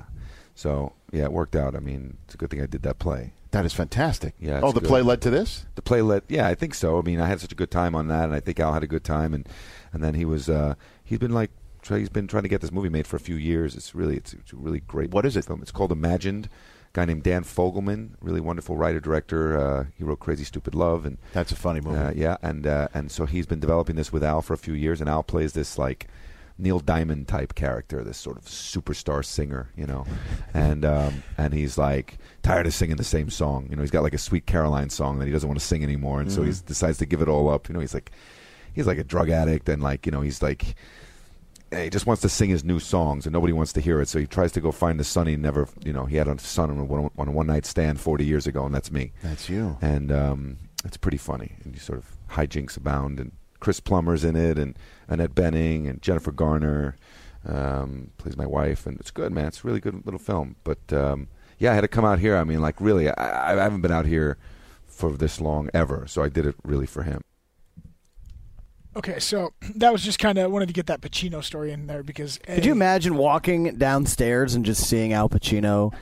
So 0.56 0.94
yeah, 1.12 1.26
it 1.26 1.32
worked 1.32 1.56
out. 1.56 1.76
I 1.76 1.80
mean, 1.80 2.18
it's 2.26 2.34
a 2.34 2.38
good 2.38 2.50
thing 2.50 2.62
I 2.62 2.66
did 2.66 2.82
that 2.82 2.98
play. 2.98 3.34
That 3.52 3.66
is 3.66 3.74
fantastic. 3.74 4.36
Yeah. 4.40 4.60
Oh, 4.64 4.72
the 4.72 4.80
good. 4.80 4.88
play 4.88 5.02
led 5.02 5.22
to 5.24 5.30
this. 5.30 5.66
The 5.76 5.82
play 5.82 6.02
led. 6.02 6.24
Yeah, 6.28 6.48
I 6.48 6.54
think 6.56 6.76
so. 6.76 7.00
I 7.00 7.02
mean, 7.02 7.20
I 7.20 7.28
had 7.28 7.40
such 7.42 7.52
a 7.52 7.56
good 7.56 7.72
time 7.72 7.96
on 7.96 8.08
that, 8.08 8.26
and 8.26 8.34
I 8.34 8.40
think 8.40 8.60
Al 8.60 8.74
had 8.74 8.84
a 8.84 8.88
good 8.88 9.04
time, 9.04 9.34
and 9.34 9.48
and 9.92 10.04
then 10.04 10.14
he 10.14 10.24
was 10.26 10.50
uh, 10.50 10.76
he's 11.04 11.18
been 11.20 11.32
like 11.34 11.50
try, 11.82 11.98
he's 11.98 12.10
been 12.10 12.28
trying 12.28 12.44
to 12.44 12.50
get 12.50 12.62
this 12.62 12.72
movie 12.72 12.90
made 12.90 13.08
for 13.08 13.16
a 13.16 13.20
few 13.20 13.36
years. 13.36 13.76
It's 13.76 13.96
really 13.96 14.18
it's, 14.18 14.34
it's 14.34 14.54
a 14.54 14.56
really 14.56 14.82
great. 14.82 15.12
What 15.12 15.26
is 15.26 15.36
it? 15.36 15.46
Film. 15.46 15.62
It's 15.64 15.72
called 15.72 15.92
Imagined. 15.92 16.48
guy 16.94 17.06
named 17.06 17.24
Dan 17.24 17.44
Fogelman, 17.44 18.12
really 18.22 18.42
wonderful 18.42 18.78
writer 18.78 19.00
director. 19.00 19.58
Uh, 19.58 19.86
he 19.98 20.04
wrote 20.04 20.20
Crazy 20.20 20.44
Stupid 20.44 20.76
Love, 20.76 21.06
and 21.06 21.18
That's 21.34 21.52
a 21.52 21.56
funny 21.56 21.82
movie. 21.82 21.98
uh, 21.98 22.12
yeah, 22.16 22.38
and 22.44 22.68
uh, 22.68 22.88
and 22.94 23.12
so 23.12 23.26
he's 23.26 23.48
been 23.48 23.60
developing 23.60 23.96
this 23.96 24.12
with 24.14 24.24
Al 24.24 24.44
for 24.44 24.54
a 24.54 24.58
few 24.58 24.74
years, 24.76 25.02
and 25.02 25.10
Al 25.10 25.24
plays 25.24 25.54
this 25.54 25.78
like 25.78 26.08
Neil 26.60 26.80
Diamond 26.80 27.28
type 27.28 27.56
character, 27.56 28.04
this 28.04 28.18
sort 28.18 28.38
of 28.38 28.44
superstar 28.44 29.24
singer, 29.26 29.70
you 29.78 29.88
know, 29.88 30.06
and 30.54 30.84
um, 30.86 31.24
and 31.38 31.54
he's 31.54 31.78
like 31.78 32.18
tired 32.44 32.68
of 32.68 32.74
singing 32.74 32.98
the 32.98 33.04
same 33.04 33.30
song. 33.30 33.68
You 33.70 33.76
know, 33.78 33.82
he's 33.82 33.92
got 33.92 34.04
like 34.04 34.14
a 34.14 34.18
Sweet 34.20 34.46
Caroline 34.46 34.90
song 34.90 35.20
that 35.20 35.26
he 35.26 35.32
doesn't 35.32 35.48
want 35.48 35.60
to 35.60 35.66
sing 35.66 35.84
anymore, 35.84 36.20
and 36.22 36.32
so 36.32 36.44
he 36.44 36.52
Mhm. 36.52 36.66
decides 36.66 36.98
to 37.00 37.06
give 37.06 37.22
it 37.22 37.30
all 37.30 37.50
up. 37.50 37.70
You 37.70 37.74
know, 37.74 37.80
he's 37.80 37.94
like 37.94 38.12
he's 38.74 38.86
like 38.88 38.98
a 38.98 39.04
drug 39.04 39.30
addict, 39.30 39.70
and 39.70 39.82
like 39.82 40.06
you 40.06 40.12
know, 40.12 40.22
he's 40.22 40.42
like 40.42 40.76
he 41.72 41.90
just 41.92 42.08
wants 42.08 42.22
to 42.24 42.30
sing 42.30 42.50
his 42.50 42.64
new 42.64 42.80
songs 42.80 43.28
and 43.28 43.34
nobody 43.34 43.54
wants 43.54 43.72
to 43.74 43.80
hear 43.80 44.02
it. 44.02 44.08
So 44.08 44.18
he 44.18 44.26
tries 44.26 44.52
to 44.54 44.60
go 44.62 44.72
find 44.72 45.00
the 45.00 45.04
son 45.04 45.28
he 45.28 45.36
never, 45.36 45.68
you 45.86 45.94
know, 45.94 46.06
he 46.06 46.16
had 46.18 46.28
a 46.28 46.40
son 46.40 46.72
on 46.72 46.80
a 46.80 46.84
one, 46.84 47.12
on 47.16 47.28
a 47.28 47.32
one 47.32 47.46
night 47.46 47.64
stand 47.64 48.00
40 48.02 48.26
years 48.26 48.48
ago, 48.48 48.66
and 48.66 48.74
that's 48.74 48.92
me. 48.92 49.12
That's 49.22 49.50
you. 49.52 49.78
And 49.80 50.12
um, 50.12 50.58
it's 50.84 50.98
pretty 50.98 51.18
funny. 51.18 51.58
And 51.64 51.76
you 51.76 51.80
sort 51.80 52.00
of 52.00 52.06
hijinks 52.32 52.76
abound. 52.76 53.20
And 53.20 53.34
Chris 53.60 53.80
Plummer's 53.80 54.24
in 54.24 54.36
it, 54.36 54.58
and 54.58 54.78
Annette 55.08 55.36
Bening, 55.36 55.90
and 55.90 56.02
Jennifer 56.02 56.32
Garner 56.32 56.96
um, 57.46 58.12
plays 58.18 58.38
my 58.38 58.46
wife. 58.46 58.86
And 58.86 59.00
it's 59.00 59.12
good, 59.12 59.32
man. 59.32 59.48
It's 59.48 59.64
a 59.64 59.68
really 59.68 59.80
good 59.80 60.06
little 60.06 60.20
film. 60.20 60.56
But 60.64 60.92
um, 60.94 61.28
yeah, 61.58 61.72
I 61.72 61.76
had 61.76 61.82
to 61.82 61.88
come 61.88 62.06
out 62.06 62.20
here. 62.20 62.38
I 62.38 62.44
mean, 62.44 62.62
like, 62.62 62.80
really, 62.80 63.10
I, 63.10 63.54
I 63.54 63.64
haven't 63.64 63.82
been 63.82 63.92
out 63.92 64.06
here 64.06 64.38
for 64.86 65.12
this 65.14 65.40
long 65.40 65.70
ever. 65.74 66.06
So 66.08 66.24
I 66.24 66.30
did 66.30 66.46
it 66.46 66.56
really 66.64 66.86
for 66.86 67.04
him. 67.04 67.22
Okay, 68.96 69.20
so 69.20 69.54
that 69.76 69.92
was 69.92 70.04
just 70.04 70.20
kind 70.20 70.38
of 70.38 70.52
wanted 70.52 70.68
to 70.68 70.74
get 70.74 70.88
that 70.88 71.02
Pacino 71.02 71.44
story 71.44 71.72
in 71.72 71.88
there 71.88 72.04
because 72.04 72.38
Could 72.40 72.66
you 72.66 72.72
imagine 72.72 73.16
walking 73.16 73.78
downstairs 73.78 74.56
and 74.56 74.66
just 74.66 74.88
seeing 74.88 75.14
Al 75.14 75.30
Pacino, 75.30 75.94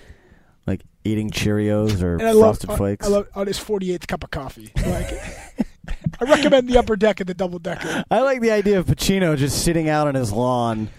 like 0.65 0.81
eating 1.03 1.29
Cheerios 1.29 2.01
or 2.01 2.13
and 2.13 2.23
I 2.27 2.31
love 2.31 2.57
Frosted 2.57 2.69
I- 2.71 2.77
Flakes? 2.77 3.05
I 3.05 3.09
love 3.09 3.27
on 3.35 3.47
his 3.47 3.59
48th 3.59 4.07
cup 4.07 4.23
of 4.23 4.31
coffee. 4.31 4.71
Like 4.75 5.11
I 6.19 6.25
recommend 6.25 6.67
the 6.69 6.77
upper 6.77 6.95
deck 6.95 7.19
and 7.19 7.27
the 7.29 7.33
double 7.33 7.59
decker. 7.59 8.03
I 8.09 8.21
like 8.21 8.41
the 8.41 8.51
idea 8.51 8.79
of 8.79 8.85
Pacino 8.85 9.35
just 9.37 9.63
sitting 9.63 9.89
out 9.89 10.07
on 10.07 10.15
his 10.15 10.31
lawn, 10.31 10.89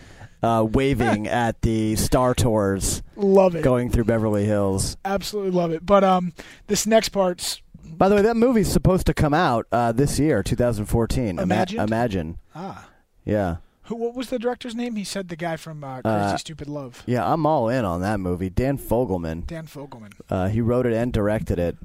uh, 0.43 0.67
waving 0.71 1.27
at 1.47 1.61
the 1.63 1.97
Star 1.97 2.35
Tours. 2.35 3.03
Love 3.17 3.55
it. 3.57 3.63
Going 3.63 3.91
through 3.91 4.05
Beverly 4.05 4.45
Hills. 4.45 4.97
Absolutely 5.05 5.51
love 5.53 5.73
it. 5.73 5.85
But 5.85 6.05
um, 6.05 6.33
this 6.69 6.87
next 6.87 7.09
part's 7.11 7.61
By 7.85 8.09
the 8.09 8.15
way, 8.15 8.23
that 8.23 8.37
movie's 8.37 8.71
supposed 8.71 9.07
to 9.07 9.15
come 9.15 9.35
out 9.35 9.67
uh, 9.73 9.93
this 9.93 10.19
year, 10.19 10.43
2014. 10.43 11.31
Ima- 11.31 11.43
Imagined? 11.43 11.81
Imagine. 11.81 12.39
ah. 12.55 12.89
Yeah. 13.25 13.57
Who? 13.85 13.97
What 13.97 14.15
was 14.15 14.29
the 14.31 14.39
director's 14.39 14.75
name? 14.75 14.97
He 14.97 15.05
said 15.05 15.29
the 15.29 15.37
guy 15.37 15.57
from 15.57 15.83
uh, 15.83 16.03
Crazy 16.03 16.17
Uh, 16.17 16.37
Stupid 16.37 16.69
Love. 16.69 17.03
Yeah, 17.07 17.31
I'm 17.31 17.45
all 17.47 17.69
in 17.69 17.85
on 17.85 18.01
that 18.03 18.21
movie. 18.21 18.51
Dan 18.51 18.79
Fogelman. 18.79 19.47
Dan 19.47 19.67
Fogelman. 19.67 20.13
Uh, 20.31 20.49
he 20.49 20.61
wrote 20.61 20.85
it 20.87 20.93
and 20.93 21.13
directed 21.13 21.59
it. 21.59 21.77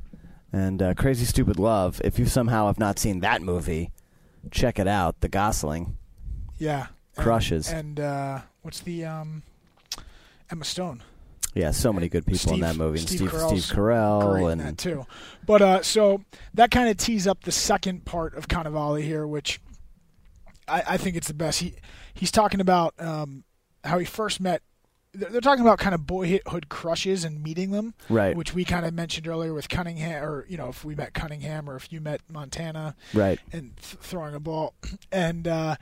And 0.53 0.81
uh, 0.81 0.93
Crazy 0.93 1.25
Stupid 1.25 1.57
Love. 1.57 1.99
If 2.03 2.19
you 2.19 2.25
somehow 2.27 2.67
have 2.67 2.77
not 2.79 2.99
seen 2.99 3.21
that 3.21 3.41
movie, 3.41 3.91
check 4.51 4.77
it 4.77 4.87
out. 4.87 5.19
The 5.21 5.27
Gosling. 5.27 5.97
Yeah. 6.57 6.87
And- 7.17 7.23
Crushes. 7.25 7.71
And, 7.71 7.99
uh, 7.99 8.41
what's 8.61 8.79
the 8.81 9.03
um, 9.05 9.43
Emma 10.51 10.63
Stone? 10.63 11.01
Yeah, 11.55 11.71
so 11.71 11.93
many 11.93 12.09
good 12.09 12.25
people 12.25 12.53
in 12.53 12.61
that 12.61 12.75
movie. 12.75 12.99
And 12.99 13.07
Steve, 13.07 13.29
Carell's 13.31 13.65
Steve 13.65 13.77
Carell 13.77 14.31
great 14.31 14.43
in 14.45 14.59
and 14.59 14.61
that 14.61 14.77
too. 14.77 15.05
But 15.45 15.61
uh, 15.61 15.81
so 15.83 16.23
that 16.55 16.71
kind 16.71 16.89
of 16.89 16.97
tees 16.97 17.27
up 17.27 17.43
the 17.43 17.51
second 17.51 18.05
part 18.05 18.35
of 18.35 18.47
Cannavale 18.47 19.03
here, 19.03 19.27
which 19.27 19.59
I, 20.67 20.83
I 20.87 20.97
think 20.97 21.15
it's 21.15 21.27
the 21.27 21.35
best. 21.35 21.59
He 21.59 21.75
he's 22.15 22.31
talking 22.31 22.59
about 22.59 22.95
um, 22.99 23.43
how 23.83 23.99
he 23.99 24.05
first 24.05 24.39
met. 24.41 24.63
They're 25.13 25.41
talking 25.41 25.63
about 25.63 25.77
kind 25.79 25.93
of 25.93 26.07
boyhood 26.07 26.69
crushes 26.69 27.23
and 27.23 27.43
meeting 27.43 27.69
them, 27.71 27.93
Right. 28.09 28.35
Which 28.35 28.53
we 28.53 28.65
kind 28.65 28.85
of 28.85 28.93
mentioned 28.93 29.27
earlier 29.27 29.53
with 29.53 29.69
Cunningham, 29.69 30.23
or 30.23 30.45
you 30.49 30.57
know, 30.57 30.69
if 30.69 30.83
we 30.83 30.95
met 30.95 31.13
Cunningham, 31.13 31.69
or 31.69 31.75
if 31.75 31.91
you 31.93 32.01
met 32.01 32.21
Montana, 32.29 32.95
Right. 33.13 33.39
and 33.51 33.77
th- 33.77 33.97
throwing 34.01 34.33
a 34.33 34.39
ball, 34.39 34.73
and 35.11 35.47
uh, 35.47 35.75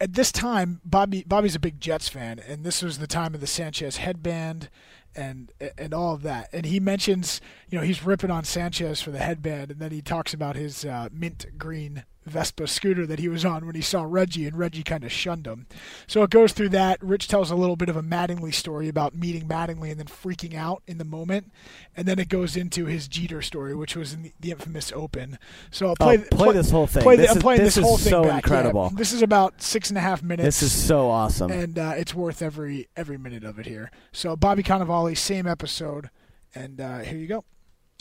at 0.00 0.14
this 0.14 0.32
time, 0.32 0.80
Bobby 0.84 1.24
Bobby's 1.26 1.54
a 1.54 1.60
big 1.60 1.80
Jets 1.80 2.08
fan, 2.08 2.38
and 2.38 2.64
this 2.64 2.82
was 2.82 2.98
the 2.98 3.06
time 3.06 3.34
of 3.34 3.40
the 3.40 3.46
Sanchez 3.46 3.98
headband 3.98 4.70
and 5.14 5.52
and 5.78 5.92
all 5.94 6.14
of 6.14 6.22
that. 6.22 6.48
And 6.52 6.64
he 6.66 6.80
mentions, 6.80 7.40
you 7.68 7.78
know, 7.78 7.84
he's 7.84 8.04
ripping 8.04 8.30
on 8.30 8.44
Sanchez 8.44 9.00
for 9.00 9.10
the 9.10 9.18
headband, 9.18 9.70
and 9.72 9.80
then 9.80 9.90
he 9.92 10.00
talks 10.02 10.32
about 10.34 10.56
his 10.56 10.84
uh, 10.84 11.08
mint 11.12 11.46
green 11.58 12.04
Vespa 12.26 12.66
scooter 12.66 13.06
that 13.06 13.18
he 13.18 13.28
was 13.28 13.44
on 13.44 13.66
when 13.66 13.74
he 13.74 13.80
saw 13.80 14.02
Reggie, 14.02 14.46
and 14.46 14.56
Reggie 14.56 14.82
kind 14.82 15.04
of 15.04 15.12
shunned 15.12 15.46
him. 15.46 15.66
So 16.06 16.22
it 16.22 16.30
goes 16.30 16.52
through 16.52 16.70
that. 16.70 17.02
Rich 17.02 17.28
tells 17.28 17.50
a 17.50 17.54
little 17.56 17.76
bit 17.76 17.88
of 17.88 17.96
a 17.96 18.02
Mattingly 18.02 18.52
story 18.54 18.88
about 18.88 19.14
meeting 19.14 19.46
Mattingly 19.48 19.90
and 19.90 19.98
then 20.00 20.06
freaking 20.06 20.54
out 20.54 20.82
in 20.86 20.98
the 20.98 21.04
moment, 21.04 21.52
and 21.96 22.06
then 22.08 22.18
it 22.18 22.28
goes 22.28 22.56
into 22.56 22.86
his 22.86 23.08
Jeter 23.08 23.42
story, 23.42 23.74
which 23.74 23.94
was 23.96 24.12
in 24.14 24.22
the, 24.22 24.32
the 24.40 24.50
infamous 24.50 24.92
Open. 24.92 25.38
So 25.70 25.88
I'll 25.88 25.96
play, 25.96 26.18
Oh, 26.32 26.36
play 26.36 26.52
this 26.54 26.70
whole 26.70 26.86
thing. 26.86 27.02
Play 27.02 27.16
This 27.16 27.30
I'm 27.30 27.36
is- 27.36 27.42
playing 27.42 27.60
this 27.60 27.74
this, 27.74 27.78
is 27.78 27.84
whole 27.84 27.98
thing 27.98 28.10
so 28.10 28.22
back. 28.22 28.30
Yeah, 28.30 28.36
incredible. 28.38 28.90
this 28.90 29.12
is 29.12 29.22
about 29.22 29.60
six 29.62 29.90
and 29.90 29.98
a 29.98 30.00
half 30.00 30.22
minutes. 30.22 30.44
This 30.60 30.62
is 30.62 30.72
so 30.72 31.10
awesome. 31.10 31.50
and 31.50 31.78
uh, 31.78 31.92
it's 31.96 32.14
worth 32.14 32.40
every 32.42 32.88
every 32.96 33.18
minute 33.18 33.44
of 33.44 33.58
it 33.58 33.66
here. 33.66 33.90
So 34.12 34.36
Bobby 34.36 34.62
Cannavale, 34.62 35.16
same 35.16 35.46
episode, 35.46 36.10
and 36.54 36.80
uh, 36.80 36.98
here 37.00 37.18
you 37.18 37.26
go. 37.26 37.44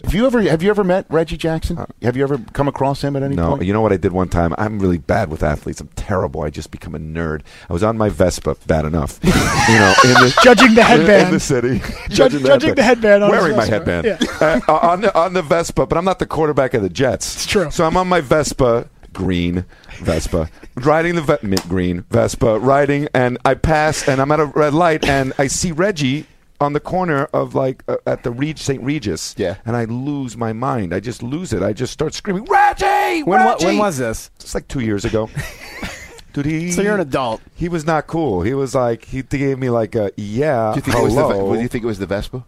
Have 0.04 0.16
you 0.16 0.26
ever 0.26 0.42
have 0.42 0.64
you 0.64 0.72
ever 0.72 0.84
met 0.84 1.06
Reggie 1.10 1.38
Jackson? 1.38 1.78
Have 2.02 2.18
you 2.18 2.24
ever 2.24 2.40
come 2.54 2.68
across 2.68 3.04
him 3.04 3.16
at 3.16 3.22
any 3.22 3.36
No, 3.36 3.50
point? 3.52 3.64
you 3.66 3.72
know 3.74 3.80
what 3.82 3.94
I 3.94 3.98
did 3.98 4.12
one 4.12 4.28
time? 4.28 4.54
I'm 4.58 4.80
really 4.80 4.98
bad 4.98 5.30
with 5.30 5.44
athletes. 5.44 5.80
I'm 5.80 5.88
terrible. 5.96 6.42
I 6.42 6.50
just 6.50 6.72
become 6.72 6.96
a 6.96 7.00
nerd. 7.00 7.42
I 7.70 7.74
was 7.74 7.84
on 7.84 7.96
my 7.96 8.10
Vespa, 8.10 8.58
bad 8.66 8.86
enough. 8.86 9.20
you 9.24 9.30
know, 9.30 9.94
in 10.04 10.14
the, 10.16 10.40
Judging 10.44 10.74
the 10.74 10.82
headband. 10.84 11.28
in 11.28 11.34
the 11.34 11.40
city, 11.40 11.80
Judge- 12.10 12.42
judging 12.44 12.74
the 12.74 12.82
headband 12.84 13.24
on 13.24 13.30
wearing 13.30 13.56
my 13.56 13.66
headband 13.66 14.08
uh, 14.42 14.60
on 14.68 15.02
the 15.02 15.16
on 15.18 15.34
the 15.34 15.44
Vespa, 15.44 15.86
but 15.86 15.96
I'm 15.98 16.06
not 16.06 16.18
the 16.20 16.26
quarterback 16.26 16.74
of 16.74 16.82
the 16.82 16.90
Jets. 16.90 17.36
It's 17.36 17.46
true. 17.46 17.70
So 17.70 17.86
I'm 17.86 17.96
on 17.96 18.08
my 18.08 18.20
Vespa, 18.20 18.90
green 19.14 19.64
Vespa, 20.00 20.50
riding 20.76 21.14
the 21.16 21.22
ve- 21.22 21.38
mint 21.48 21.70
green 21.70 22.02
Vespa, 22.10 22.58
riding, 22.60 23.08
and 23.14 23.38
I 23.46 23.54
pass, 23.54 24.08
and 24.08 24.20
I'm 24.20 24.32
at 24.32 24.40
a 24.40 24.46
red 24.46 24.74
light, 24.74 25.08
and 25.08 25.34
I 25.38 25.46
see 25.48 25.72
Reggie 25.72 26.26
on 26.64 26.74
the 26.74 26.80
corner 26.80 27.26
of 27.26 27.54
like 27.56 27.84
uh, 27.88 27.98
at 28.08 28.24
the 28.24 28.32
Reg- 28.32 28.58
St. 28.58 28.82
Regis. 28.82 29.36
Yeah. 29.38 29.58
And 29.66 29.76
I 29.76 29.86
lose 29.86 30.36
my 30.38 30.54
mind. 30.54 30.94
I 30.94 31.00
just 31.00 31.22
lose 31.22 31.54
it. 31.54 31.62
I 31.62 31.74
just 31.74 31.94
start 31.94 32.14
screaming, 32.14 32.46
Reggie! 32.46 33.24
When 33.24 33.44
wa- 33.44 33.52
Reggie! 33.54 33.66
when 33.68 33.78
was 33.78 33.98
this? 33.98 34.32
It's 34.38 34.56
like 34.56 34.68
two 34.68 34.80
years 34.80 35.06
ago. 35.06 35.30
Dude, 36.34 36.46
he. 36.48 36.72
So 36.72 36.82
you're 36.82 36.96
an 36.96 37.00
adult. 37.02 37.42
He 37.56 37.70
was 37.70 37.86
not 37.86 38.08
cool. 38.08 38.42
He 38.42 38.54
was 38.56 38.74
like 38.74 39.06
he 39.06 39.22
gave 39.22 39.60
me 39.60 39.70
like 39.70 39.96
a 39.96 40.12
yeah. 40.18 40.72
Do 40.72 40.78
you 40.78 40.82
think 40.82 40.98
hello. 40.98 41.02
it 41.02 41.06
was 41.06 41.16
the? 41.16 41.44
Ve- 41.52 41.56
Do 41.58 41.62
you 41.62 41.68
think 41.68 41.84
it 41.84 41.88
was 41.88 42.00
the 42.00 42.08
Vespa? 42.08 42.44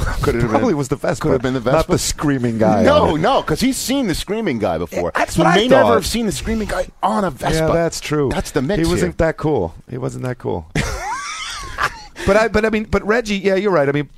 Could 0.22 0.36
it 0.36 0.40
have 0.40 0.50
Probably 0.50 0.68
been, 0.68 0.78
was 0.78 0.88
the 0.88 0.96
Vespa. 0.96 1.22
Could 1.22 1.32
have 1.32 1.42
been 1.42 1.52
the 1.52 1.60
Vespa. 1.60 1.76
Not 1.76 1.86
the 1.88 1.98
screaming 1.98 2.56
guy. 2.56 2.82
No, 2.84 3.08
on 3.08 3.18
it. 3.18 3.22
no, 3.22 3.42
because 3.42 3.60
he's 3.60 3.76
seen 3.76 4.06
the 4.06 4.14
screaming 4.14 4.58
guy 4.58 4.78
before. 4.78 5.12
That's 5.14 5.34
he 5.34 5.42
what 5.42 5.48
I 5.48 5.56
may 5.56 5.68
never 5.68 5.92
have 5.92 6.06
seen 6.06 6.24
the 6.24 6.32
screaming 6.32 6.68
guy 6.68 6.88
on 7.02 7.24
a 7.24 7.30
Vespa. 7.30 7.66
Yeah, 7.66 7.72
that's 7.72 8.00
true. 8.00 8.30
That's 8.30 8.52
the 8.52 8.62
mix 8.62 8.80
He 8.80 8.90
wasn't 8.90 9.18
that 9.18 9.36
cool. 9.36 9.74
He 9.90 9.98
wasn't 9.98 10.24
that 10.24 10.38
cool. 10.38 10.70
but 12.30 12.36
I, 12.36 12.48
but 12.48 12.64
I 12.64 12.70
mean, 12.70 12.84
but 12.84 13.04
Reggie, 13.04 13.38
yeah, 13.38 13.56
you're 13.56 13.72
right. 13.72 13.88
I 13.88 13.92
mean, 13.92 14.08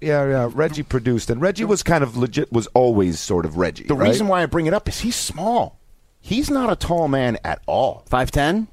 yeah, 0.00 0.26
yeah. 0.26 0.50
Reggie 0.50 0.82
produced, 0.82 1.28
and 1.28 1.42
Reggie 1.42 1.64
was 1.64 1.82
kind 1.82 2.02
of 2.02 2.16
legit. 2.16 2.50
Was 2.50 2.66
always 2.68 3.20
sort 3.20 3.44
of 3.44 3.58
Reggie. 3.58 3.84
The 3.84 3.94
right? 3.94 4.08
reason 4.08 4.28
why 4.28 4.42
I 4.42 4.46
bring 4.46 4.64
it 4.64 4.72
up 4.72 4.88
is 4.88 5.00
he's 5.00 5.16
small. 5.16 5.78
He's 6.20 6.50
not 6.50 6.72
a 6.72 6.76
tall 6.76 7.06
man 7.08 7.36
at 7.44 7.60
all. 7.66 8.04
Five 8.08 8.30
ten, 8.30 8.68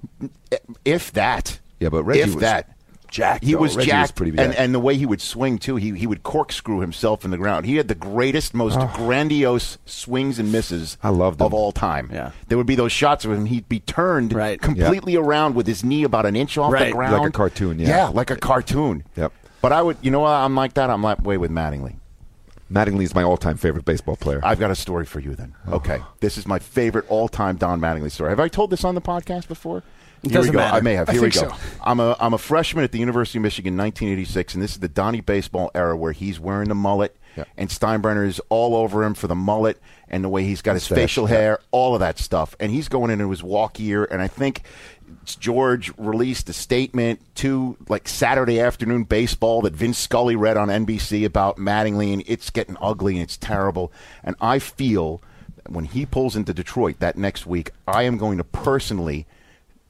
if 0.85 1.11
that. 1.13 1.59
Yeah, 1.81 1.89
but 1.89 2.03
Reggie 2.03 2.21
if 2.21 2.35
was 2.35 2.41
that. 2.41 2.76
Jacked, 3.09 3.43
He 3.43 3.53
though. 3.53 3.59
was 3.59 3.75
Reggie 3.75 3.91
was 3.91 4.07
jacked, 4.07 4.15
pretty 4.15 4.37
and, 4.37 4.53
and 4.55 4.73
the 4.73 4.79
way 4.79 4.95
he 4.95 5.05
would 5.05 5.21
swing 5.21 5.57
too, 5.57 5.75
he 5.75 5.91
he 5.97 6.07
would 6.07 6.23
corkscrew 6.23 6.79
himself 6.79 7.25
in 7.25 7.31
the 7.31 7.37
ground. 7.37 7.65
He 7.65 7.75
had 7.77 7.87
the 7.87 7.95
greatest, 7.95 8.53
most 8.53 8.77
grandiose 8.93 9.77
swings 9.85 10.39
and 10.39 10.51
misses 10.51 10.97
I 11.01 11.09
loved 11.09 11.41
of 11.41 11.53
all 11.53 11.71
time. 11.71 12.09
Yeah. 12.13 12.31
there 12.47 12.57
would 12.57 12.67
be 12.67 12.75
those 12.75 12.91
shots 12.91 13.25
of 13.25 13.31
him. 13.31 13.45
He'd 13.45 13.67
be 13.69 13.79
turned 13.79 14.31
completely 14.61 15.15
around 15.15 15.55
with 15.55 15.67
his 15.67 15.83
knee 15.83 16.03
about 16.03 16.25
an 16.25 16.35
inch 16.35 16.57
off 16.57 16.71
the 16.77 16.91
ground, 16.91 17.13
Like 17.13 17.29
a 17.29 17.31
cartoon, 17.31 17.79
yeah. 17.79 17.87
yeah, 17.87 18.07
like 18.09 18.29
a 18.31 18.35
cartoon. 18.35 19.03
Yep. 19.15 19.33
But 19.61 19.71
I 19.73 19.81
would, 19.81 19.97
you 20.01 20.11
know. 20.11 20.25
I'm 20.25 20.55
like 20.55 20.75
that. 20.75 20.89
I'm 20.89 21.01
that 21.01 21.23
way 21.23 21.37
with 21.37 21.49
Mattingly. 21.51 21.95
Mattingly 22.71 23.03
is 23.03 23.15
my 23.15 23.23
all-time 23.23 23.55
favorite 23.57 23.85
baseball 23.85 24.17
player. 24.17 24.41
I've 24.43 24.59
got 24.59 24.71
a 24.71 24.75
story 24.75 25.05
for 25.05 25.19
you 25.19 25.35
then. 25.35 25.55
Okay. 25.71 25.99
This 26.19 26.37
is 26.37 26.45
my 26.45 26.59
favorite 26.59 27.05
all 27.09 27.27
time 27.27 27.55
Don 27.55 27.79
Mattingly 27.79 28.11
story. 28.11 28.29
Have 28.29 28.39
I 28.39 28.49
told 28.49 28.69
this 28.69 28.83
on 28.83 28.93
the 28.95 29.01
podcast 29.01 29.47
before? 29.47 29.83
It 30.23 30.31
Here 30.31 30.41
we 30.41 30.47
go. 30.47 30.53
matter. 30.53 30.77
I 30.77 30.81
may 30.81 30.95
have. 30.95 31.09
Here 31.09 31.21
we 31.21 31.29
go. 31.29 31.49
so. 31.49 31.55
I'm 31.83 31.99
a 31.99 32.15
I'm 32.19 32.33
a 32.33 32.37
freshman 32.37 32.83
at 32.83 32.91
the 32.91 32.99
University 32.99 33.37
of 33.37 33.43
Michigan, 33.43 33.77
1986, 33.77 34.55
and 34.55 34.63
this 34.63 34.71
is 34.71 34.79
the 34.79 34.87
Donnie 34.87 35.21
baseball 35.21 35.71
era 35.75 35.95
where 35.95 36.11
he's 36.11 36.39
wearing 36.39 36.69
the 36.69 36.75
mullet, 36.75 37.15
and 37.55 37.69
Steinbrenner 37.69 38.25
is 38.25 38.41
all 38.49 38.75
over 38.75 39.03
him 39.03 39.13
for 39.13 39.27
the 39.27 39.35
mullet 39.35 39.79
and 40.07 40.23
the 40.23 40.29
way 40.29 40.43
he's 40.43 40.61
got 40.61 40.73
his 40.73 40.87
facial 40.87 41.29
yeah. 41.29 41.35
hair, 41.35 41.59
all 41.71 41.93
of 41.93 41.99
that 41.99 42.17
stuff, 42.17 42.55
and 42.59 42.71
he's 42.71 42.87
going 42.87 43.11
into 43.11 43.29
his 43.29 43.43
walk 43.43 43.79
year, 43.79 44.05
and 44.05 44.21
I 44.21 44.27
think 44.27 44.63
George 45.25 45.91
released 45.97 46.49
a 46.49 46.53
statement 46.53 47.19
to 47.35 47.77
like 47.89 48.07
Saturday 48.07 48.59
afternoon 48.59 49.03
baseball 49.03 49.61
that 49.61 49.73
Vince 49.73 49.97
Scully 49.97 50.35
read 50.35 50.57
on 50.57 50.69
NBC 50.69 51.25
about 51.25 51.57
Mattingly, 51.57 52.13
and 52.13 52.23
it's 52.25 52.49
getting 52.49 52.77
ugly 52.81 53.13
and 53.13 53.23
it's 53.23 53.37
terrible. 53.37 53.91
And 54.23 54.35
I 54.41 54.59
feel 54.59 55.21
that 55.57 55.71
when 55.71 55.85
he 55.85 56.05
pulls 56.05 56.35
into 56.35 56.53
Detroit 56.53 56.99
that 56.99 57.17
next 57.17 57.45
week, 57.45 57.71
I 57.87 58.03
am 58.03 58.17
going 58.17 58.37
to 58.37 58.43
personally 58.43 59.26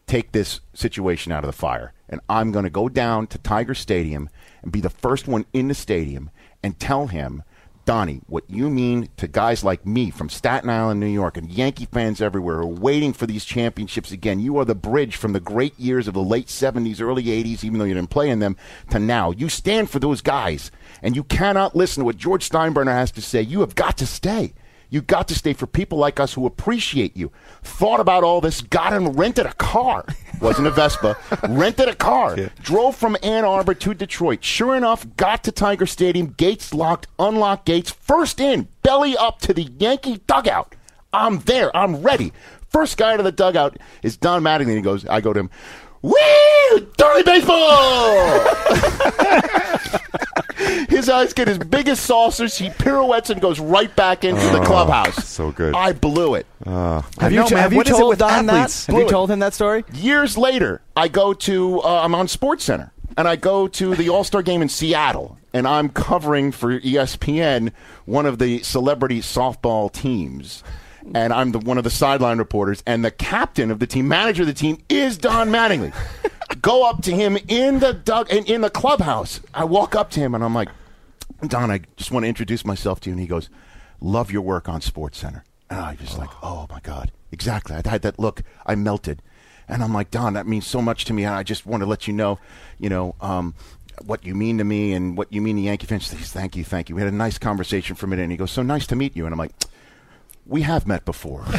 take 0.07 0.31
this 0.31 0.61
situation 0.73 1.31
out 1.31 1.43
of 1.43 1.47
the 1.47 1.57
fire. 1.57 1.93
And 2.09 2.21
I'm 2.29 2.51
going 2.51 2.63
to 2.63 2.71
go 2.71 2.89
down 2.89 3.27
to 3.27 3.37
Tiger 3.37 3.75
Stadium 3.75 4.29
and 4.63 4.71
be 4.71 4.81
the 4.81 4.89
first 4.89 5.27
one 5.27 5.45
in 5.53 5.67
the 5.67 5.75
stadium 5.75 6.31
and 6.63 6.79
tell 6.79 7.07
him, 7.07 7.43
Donnie, 7.83 8.21
what 8.27 8.43
you 8.49 8.69
mean 8.69 9.07
to 9.15 9.27
guys 9.27 9.63
like 9.63 9.85
me 9.85 10.09
from 10.09 10.29
Staten 10.29 10.69
Island, 10.69 10.99
New 10.99 11.05
York, 11.05 11.37
and 11.37 11.49
Yankee 11.49 11.85
fans 11.85 12.21
everywhere 12.21 12.57
who 12.57 12.63
are 12.63 12.65
waiting 12.81 13.13
for 13.13 13.25
these 13.25 13.45
championships 13.45 14.11
again. 14.11 14.41
You 14.41 14.57
are 14.57 14.65
the 14.65 14.75
bridge 14.75 15.15
from 15.15 15.31
the 15.31 15.39
great 15.39 15.77
years 15.79 16.07
of 16.07 16.13
the 16.13 16.23
late 16.23 16.47
70s, 16.47 16.99
early 16.99 17.23
80s, 17.23 17.63
even 17.63 17.79
though 17.79 17.85
you 17.85 17.93
didn't 17.93 18.09
play 18.09 18.29
in 18.29 18.39
them, 18.39 18.57
to 18.89 18.99
now. 18.99 19.31
You 19.31 19.47
stand 19.47 19.89
for 19.89 19.99
those 19.99 20.21
guys, 20.21 20.69
and 21.01 21.15
you 21.15 21.23
cannot 21.23 21.77
listen 21.77 22.01
to 22.01 22.05
what 22.05 22.17
George 22.17 22.49
Steinbrenner 22.49 22.91
has 22.91 23.11
to 23.11 23.21
say. 23.21 23.41
You 23.41 23.61
have 23.61 23.75
got 23.75 23.97
to 23.99 24.05
stay. 24.05 24.53
You 24.89 25.01
got 25.01 25.27
to 25.27 25.35
stay 25.35 25.53
for 25.53 25.67
people 25.67 25.97
like 25.97 26.19
us 26.19 26.33
who 26.33 26.45
appreciate 26.45 27.17
you. 27.17 27.31
Thought 27.63 27.99
about 27.99 28.23
all 28.23 28.39
this, 28.39 28.61
got 28.61 28.93
and 28.93 29.17
rented 29.17 29.45
a 29.45 29.53
car. 29.53 30.05
Wasn't 30.39 30.67
a 30.67 30.71
Vespa. 30.71 31.17
rented 31.49 31.89
a 31.89 31.95
car. 31.95 32.37
Drove 32.61 32.95
from 32.95 33.17
Ann 33.21 33.43
Arbor 33.43 33.73
to 33.73 33.93
Detroit. 33.93 34.43
Sure 34.43 34.75
enough, 34.75 35.05
got 35.17 35.43
to 35.43 35.51
Tiger 35.51 35.85
Stadium. 35.85 36.27
Gates 36.37 36.73
locked, 36.73 37.07
unlocked 37.19 37.65
gates. 37.65 37.91
First 37.91 38.39
in, 38.39 38.69
belly 38.83 39.17
up 39.17 39.39
to 39.39 39.53
the 39.53 39.63
Yankee 39.63 40.21
dugout. 40.27 40.73
I'm 41.11 41.39
there. 41.39 41.75
I'm 41.75 42.01
ready. 42.01 42.31
First 42.69 42.97
guy 42.97 43.17
to 43.17 43.23
the 43.23 43.31
dugout 43.31 43.77
is 44.03 44.17
Don 44.17 44.43
Mattingly. 44.43 44.75
He 44.75 44.81
goes, 44.81 45.05
I 45.05 45.21
go 45.21 45.33
to 45.33 45.39
him, 45.41 45.49
Woo! 46.01 46.13
Dirty 46.97 47.23
baseball! 47.23 48.45
his 50.87 51.09
eyes 51.09 51.33
get 51.33 51.47
as 51.47 51.57
big 51.57 51.87
as 51.87 51.99
saucers. 51.99 52.57
He 52.57 52.69
pirouettes 52.69 53.29
and 53.29 53.41
goes 53.41 53.59
right 53.59 53.93
back 53.95 54.23
into 54.23 54.41
the 54.47 54.61
Oh, 54.61 54.65
clubhouse. 54.65 55.27
so 55.27 55.51
good. 55.51 55.73
I 55.75 55.93
blew 55.93 56.35
it. 56.35 56.45
Uh, 56.65 57.01
Have 57.19 57.31
you, 57.31 57.39
know, 57.39 57.47
t- 57.47 57.55
have 57.55 57.71
you 57.71 57.77
what 57.77 57.87
is 57.87 57.95
it 57.95 57.99
told 57.99 58.09
with 58.09 58.19
Don 58.19 58.45
that? 58.47 58.53
athletes? 58.55 58.85
Have 58.87 58.95
you 58.97 59.07
told 59.09 59.29
him 59.31 59.39
that 59.39 59.53
story? 59.53 59.83
Years 59.93 60.37
later, 60.37 60.81
I 60.95 61.07
go 61.07 61.33
to 61.33 61.81
uh, 61.81 62.01
I'm 62.03 62.15
on 62.15 62.27
Sports 62.27 62.63
Center 62.63 62.91
and 63.17 63.27
I 63.27 63.35
go 63.35 63.67
to 63.67 63.95
the 63.95 64.09
All 64.09 64.23
Star 64.23 64.41
game 64.41 64.61
in 64.61 64.69
Seattle 64.69 65.37
and 65.53 65.67
I'm 65.67 65.89
covering 65.89 66.51
for 66.51 66.79
ESPN 66.79 67.71
one 68.05 68.25
of 68.25 68.39
the 68.39 68.61
celebrity 68.63 69.19
softball 69.21 69.91
teams. 69.91 70.63
And 71.15 71.33
I'm 71.33 71.51
the 71.51 71.59
one 71.59 71.77
of 71.77 71.83
the 71.83 71.89
sideline 71.89 72.37
reporters, 72.37 72.83
and 72.85 73.03
the 73.03 73.11
captain 73.11 73.71
of 73.71 73.79
the 73.79 73.87
team, 73.87 74.07
manager 74.07 74.43
of 74.43 74.47
the 74.47 74.53
team, 74.53 74.83
is 74.89 75.17
Don 75.17 75.49
Mattingly. 75.49 75.93
Go 76.61 76.89
up 76.89 77.01
to 77.03 77.11
him 77.11 77.37
in 77.47 77.79
the 77.79 77.93
dug 77.93 78.31
in, 78.31 78.45
in 78.45 78.61
the 78.61 78.69
clubhouse. 78.69 79.39
I 79.53 79.65
walk 79.65 79.95
up 79.95 80.09
to 80.11 80.19
him 80.19 80.33
and 80.33 80.43
I'm 80.43 80.55
like, 80.55 80.69
Don, 81.45 81.69
I 81.69 81.81
just 81.97 82.11
want 82.11 82.23
to 82.23 82.27
introduce 82.27 82.65
myself 82.65 82.99
to 83.01 83.09
you. 83.09 83.13
And 83.13 83.19
he 83.19 83.27
goes, 83.27 83.49
Love 83.99 84.31
your 84.31 84.41
work 84.41 84.69
on 84.69 84.81
Sports 84.81 85.19
Center. 85.19 85.43
And 85.69 85.79
I 85.79 85.95
just 85.95 86.17
like, 86.17 86.29
oh 86.41 86.65
my 86.69 86.79
God, 86.79 87.11
exactly. 87.31 87.75
I 87.75 87.87
had 87.87 88.01
that 88.03 88.17
look. 88.19 88.43
I 88.65 88.75
melted, 88.75 89.21
and 89.67 89.83
I'm 89.83 89.93
like, 89.93 90.11
Don, 90.11 90.33
that 90.33 90.47
means 90.47 90.65
so 90.65 90.81
much 90.81 91.05
to 91.05 91.13
me, 91.13 91.25
and 91.25 91.33
I 91.33 91.43
just 91.43 91.65
want 91.65 91.81
to 91.81 91.87
let 91.87 92.07
you 92.07 92.13
know, 92.13 92.39
you 92.79 92.89
know. 92.89 93.15
Um, 93.21 93.53
what 94.05 94.23
you 94.23 94.35
mean 94.35 94.59
to 94.59 94.63
me 94.63 94.93
and 94.93 95.17
what 95.17 95.33
you 95.33 95.41
mean 95.41 95.55
to 95.55 95.61
Yankee 95.63 95.87
fans. 95.87 96.11
He 96.11 96.17
says, 96.17 96.31
Thank 96.31 96.55
you, 96.55 96.63
thank 96.63 96.87
you. 96.87 96.93
We 96.93 97.01
had 97.01 97.11
a 97.11 97.15
nice 97.15 97.39
conversation 97.39 97.95
for 97.95 98.05
a 98.05 98.09
minute, 98.09 98.21
and 98.21 98.31
he 98.31 98.37
goes, 98.37 98.51
"So 98.51 98.61
nice 98.61 98.85
to 98.87 98.95
meet 98.95 99.17
you." 99.17 99.25
And 99.25 99.33
I'm 99.33 99.39
like, 99.39 99.51
we 100.47 100.61
have 100.61 100.87
met 100.87 101.05
before. 101.05 101.45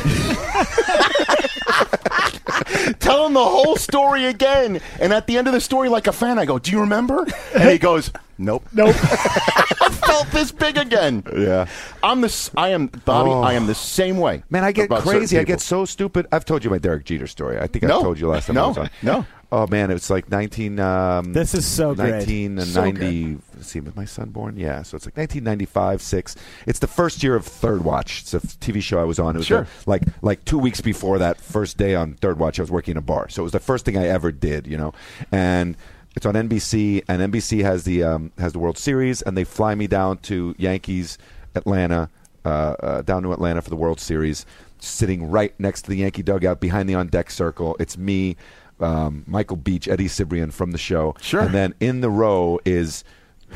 Tell 3.01 3.27
him 3.27 3.35
the 3.35 3.45
whole 3.45 3.77
story 3.77 4.25
again. 4.25 4.81
And 5.01 5.13
at 5.13 5.27
the 5.27 5.37
end 5.37 5.47
of 5.47 5.53
the 5.53 5.61
story, 5.61 5.89
like 5.89 6.07
a 6.07 6.13
fan, 6.13 6.39
I 6.39 6.47
go, 6.47 6.59
Do 6.59 6.71
you 6.71 6.81
remember? 6.81 7.27
And 7.55 7.69
he 7.71 7.79
goes, 7.79 8.11
Nope. 8.39 8.67
Nope. 8.73 8.95
I 9.01 9.91
felt 9.91 10.29
this 10.29 10.53
big 10.53 10.79
again. 10.79 11.25
Yeah. 11.37 11.67
I'm 12.03 12.21
this 12.21 12.51
I 12.57 12.69
am 12.69 12.87
Bobby, 12.87 13.31
oh. 13.31 13.43
I 13.43 13.55
am 13.55 13.67
the 13.67 13.73
oh. 13.73 13.75
same 13.75 14.19
way. 14.19 14.43
Man, 14.49 14.65
I 14.65 14.73
get 14.73 14.91
crazy. 14.91 15.39
I 15.39 15.45
get 15.45 15.61
so 15.61 15.85
stupid. 15.85 16.27
I've 16.33 16.45
told 16.45 16.65
you 16.65 16.71
my 16.71 16.79
Derek 16.79 17.05
Jeter 17.05 17.27
story. 17.27 17.59
I 17.59 17.67
think 17.67 17.85
no. 17.85 17.99
I 17.99 18.03
told 18.03 18.19
you 18.19 18.29
last 18.29 18.47
time 18.47 18.55
no. 18.57 18.65
I 18.65 18.69
was 18.69 18.79
on. 18.79 18.91
No. 19.03 19.27
Oh 19.51 19.67
man, 19.67 19.91
it 19.91 19.95
was 19.95 20.11
like 20.11 20.31
nineteen 20.31 20.79
um, 20.79 21.33
This 21.33 21.55
is 21.55 21.67
so 21.67 21.95
1990 21.95 23.39
see, 23.65 23.81
with 23.81 23.97
my 23.97 24.05
son 24.05 24.31
born? 24.31 24.57
Yeah, 24.57 24.83
so 24.83 24.97
it's 24.97 25.07
like 25.07 25.17
nineteen 25.17 25.45
ninety 25.45 25.67
five 25.67 26.01
six. 26.03 26.35
It's 26.67 26.79
the 26.79 26.87
first 26.87 27.23
year 27.23 27.35
of 27.37 27.45
Third 27.45 27.85
Watch. 27.85 28.21
It's 28.23 28.35
a 28.35 28.41
TV 28.41 28.83
show 28.83 29.01
I 29.01 29.05
was 29.05 29.19
on. 29.19 29.35
It 29.35 29.39
was 29.39 29.47
Sure. 29.47 29.67
like 29.87 30.03
like 30.23 30.45
two 30.45 30.59
weeks 30.59 30.81
before 30.81 31.19
that 31.19 31.41
first 31.41 31.77
day 31.77 31.95
on 31.95 32.15
Third 32.15 32.39
Watch. 32.39 32.59
I 32.59 32.63
was 32.63 32.71
working 32.71 32.93
in 32.93 32.97
a 32.99 33.03
bar, 33.03 33.29
so 33.29 33.43
it 33.43 33.45
was 33.45 33.53
the 33.53 33.61
first 33.61 33.85
thing 33.85 33.97
I 33.97 34.07
ever 34.07 34.31
did. 34.33 34.67
You 34.67 34.77
know, 34.79 34.93
and 35.33 35.77
it's 36.17 36.27
on 36.27 36.35
NBC, 36.35 37.05
and 37.09 37.33
NBC 37.33 37.63
has 37.63 37.85
the 37.85 38.03
um, 38.03 38.33
has 38.39 38.53
the 38.53 38.59
World 38.59 38.79
Series, 38.79 39.23
and 39.23 39.37
they 39.37 39.45
fly 39.45 39.75
me 39.75 39.87
down 39.87 40.19
to 40.19 40.55
Yankees 40.59 41.17
Atlanta, 41.55 42.09
uh, 42.45 42.49
uh, 42.49 43.03
down 43.03 43.23
to 43.23 43.33
Atlanta 43.33 43.63
for 43.63 43.71
the 43.71 43.77
World 43.77 44.01
Series, 44.01 44.45
sitting 44.81 45.31
right 45.31 45.53
next 45.61 45.83
to 45.83 45.91
the 45.91 45.97
Yankee 45.97 46.23
dugout 46.23 46.61
behind 46.61 46.89
the 46.89 46.95
on 46.95 47.07
deck 47.09 47.31
circle. 47.31 47.77
It's 47.79 47.97
me, 47.99 48.37
um, 48.81 49.25
Michael 49.27 49.57
Beach, 49.57 49.87
Eddie 49.89 50.07
Cibrian 50.09 50.53
from 50.53 50.71
the 50.73 50.79
show, 50.79 51.15
Sure. 51.21 51.41
and 51.43 51.55
then 51.55 51.75
in 51.81 52.01
the 52.01 52.11
row 52.11 52.59
is 52.65 53.05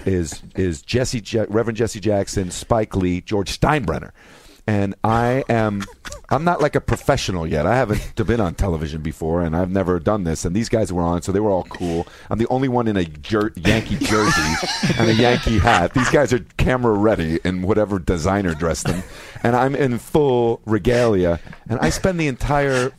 is 0.07 0.43
is 0.55 0.83
Jesse 0.83 1.23
Reverend 1.49 1.77
Jesse 1.77 2.01
Jackson, 2.01 2.51
Spike 2.51 2.97
Lee, 2.97 3.21
George 3.21 3.59
Steinbrenner. 3.59 4.13
And 4.65 4.95
I 5.03 5.43
am, 5.49 5.83
I'm 6.31 6.45
not 6.45 6.61
like 6.61 6.77
a 6.77 6.81
professional 6.81 7.47
yet. 7.47 7.67
I 7.67 7.75
haven't 7.75 8.15
been 8.27 8.41
on 8.41 8.55
television 8.55 9.03
before, 9.03 9.43
and 9.43 9.57
I've 9.57 9.71
never 9.71 9.99
done 9.99 10.23
this. 10.23 10.45
And 10.45 10.55
these 10.55 10.69
guys 10.69 10.93
were 10.93 11.03
on, 11.03 11.23
so 11.23 11.33
they 11.33 11.41
were 11.41 11.51
all 11.51 11.65
cool. 11.65 12.07
I'm 12.31 12.39
the 12.39 12.47
only 12.47 12.69
one 12.69 12.87
in 12.87 12.97
a 12.97 13.05
jer- 13.05 13.53
Yankee 13.57 13.97
jersey 13.97 14.55
and 14.99 15.11
a 15.11 15.15
Yankee 15.15 15.59
hat. 15.59 15.95
These 15.95 16.11
guys 16.11 16.33
are 16.33 16.39
camera 16.59 16.93
ready 16.93 17.41
in 17.45 17.63
whatever 17.63 17.99
designer 17.99 18.55
dressed 18.55 18.87
them, 18.87 19.03
and 19.43 19.57
I'm 19.57 19.75
in 19.75 19.99
full 19.99 20.61
regalia. 20.65 21.41
And 21.69 21.81
I 21.81 21.91
spend 21.91 22.21
the 22.21 22.29
entire 22.29 22.93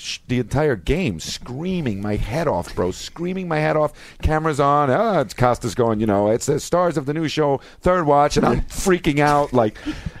sh- 0.00 0.18
the 0.28 0.38
entire 0.38 0.76
game 0.76 1.20
screaming 1.20 2.00
my 2.02 2.16
head 2.16 2.48
off, 2.48 2.74
bro. 2.74 2.90
Screaming 2.90 3.46
my 3.48 3.58
head 3.58 3.76
off. 3.76 3.92
Cameras 4.22 4.58
on. 4.60 4.90
Ah, 4.90 5.20
it's 5.20 5.34
Costas 5.34 5.74
going. 5.74 6.00
You 6.00 6.06
know, 6.06 6.30
it's 6.30 6.46
the 6.46 6.58
stars 6.60 6.96
of 6.96 7.06
the 7.06 7.14
new 7.14 7.28
show, 7.28 7.58
Third 7.80 8.06
Watch, 8.06 8.36
and 8.36 8.46
I'm 8.46 8.60
freaking 8.68 9.18
out. 9.20 9.52
Like, 9.52 9.76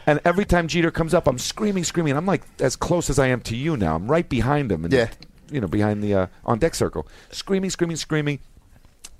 and 0.06 0.20
every 0.24 0.44
time 0.44 0.68
Jeter 0.68 0.90
comes 0.90 1.14
up, 1.14 1.26
I'm 1.26 1.38
screaming, 1.38 1.84
screaming. 1.84 2.16
I'm 2.16 2.26
like 2.26 2.42
as 2.60 2.76
close 2.76 3.10
as 3.10 3.18
I 3.18 3.26
am 3.28 3.40
to 3.42 3.56
you 3.56 3.76
now. 3.76 3.96
I'm 3.96 4.10
right 4.10 4.28
behind 4.28 4.70
him. 4.70 4.84
And, 4.84 4.92
Yeah. 4.92 5.08
You 5.50 5.60
know, 5.60 5.66
behind 5.66 6.02
the 6.02 6.14
uh, 6.14 6.26
on 6.44 6.60
deck 6.60 6.76
circle, 6.76 7.08
screaming, 7.32 7.70
screaming, 7.70 7.96
screaming. 7.96 8.38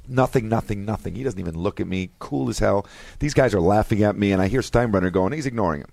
Nothing, 0.09 0.49
nothing, 0.49 0.85
nothing. 0.85 1.15
He 1.15 1.23
doesn't 1.23 1.39
even 1.39 1.57
look 1.57 1.79
at 1.81 1.87
me. 1.87 2.11
Cool 2.19 2.49
as 2.49 2.59
hell. 2.59 2.85
These 3.21 3.35
guys 3.35 3.55
are 3.55 3.61
laughing 3.61 4.03
at 4.03 4.17
me, 4.17 4.33
and 4.33 4.43
I 4.43 4.49
hear 4.49 4.61
Steinbrenner 4.61 5.13
going. 5.13 5.33
He's 5.33 5.47
ignoring 5.47 5.83
him, 5.83 5.91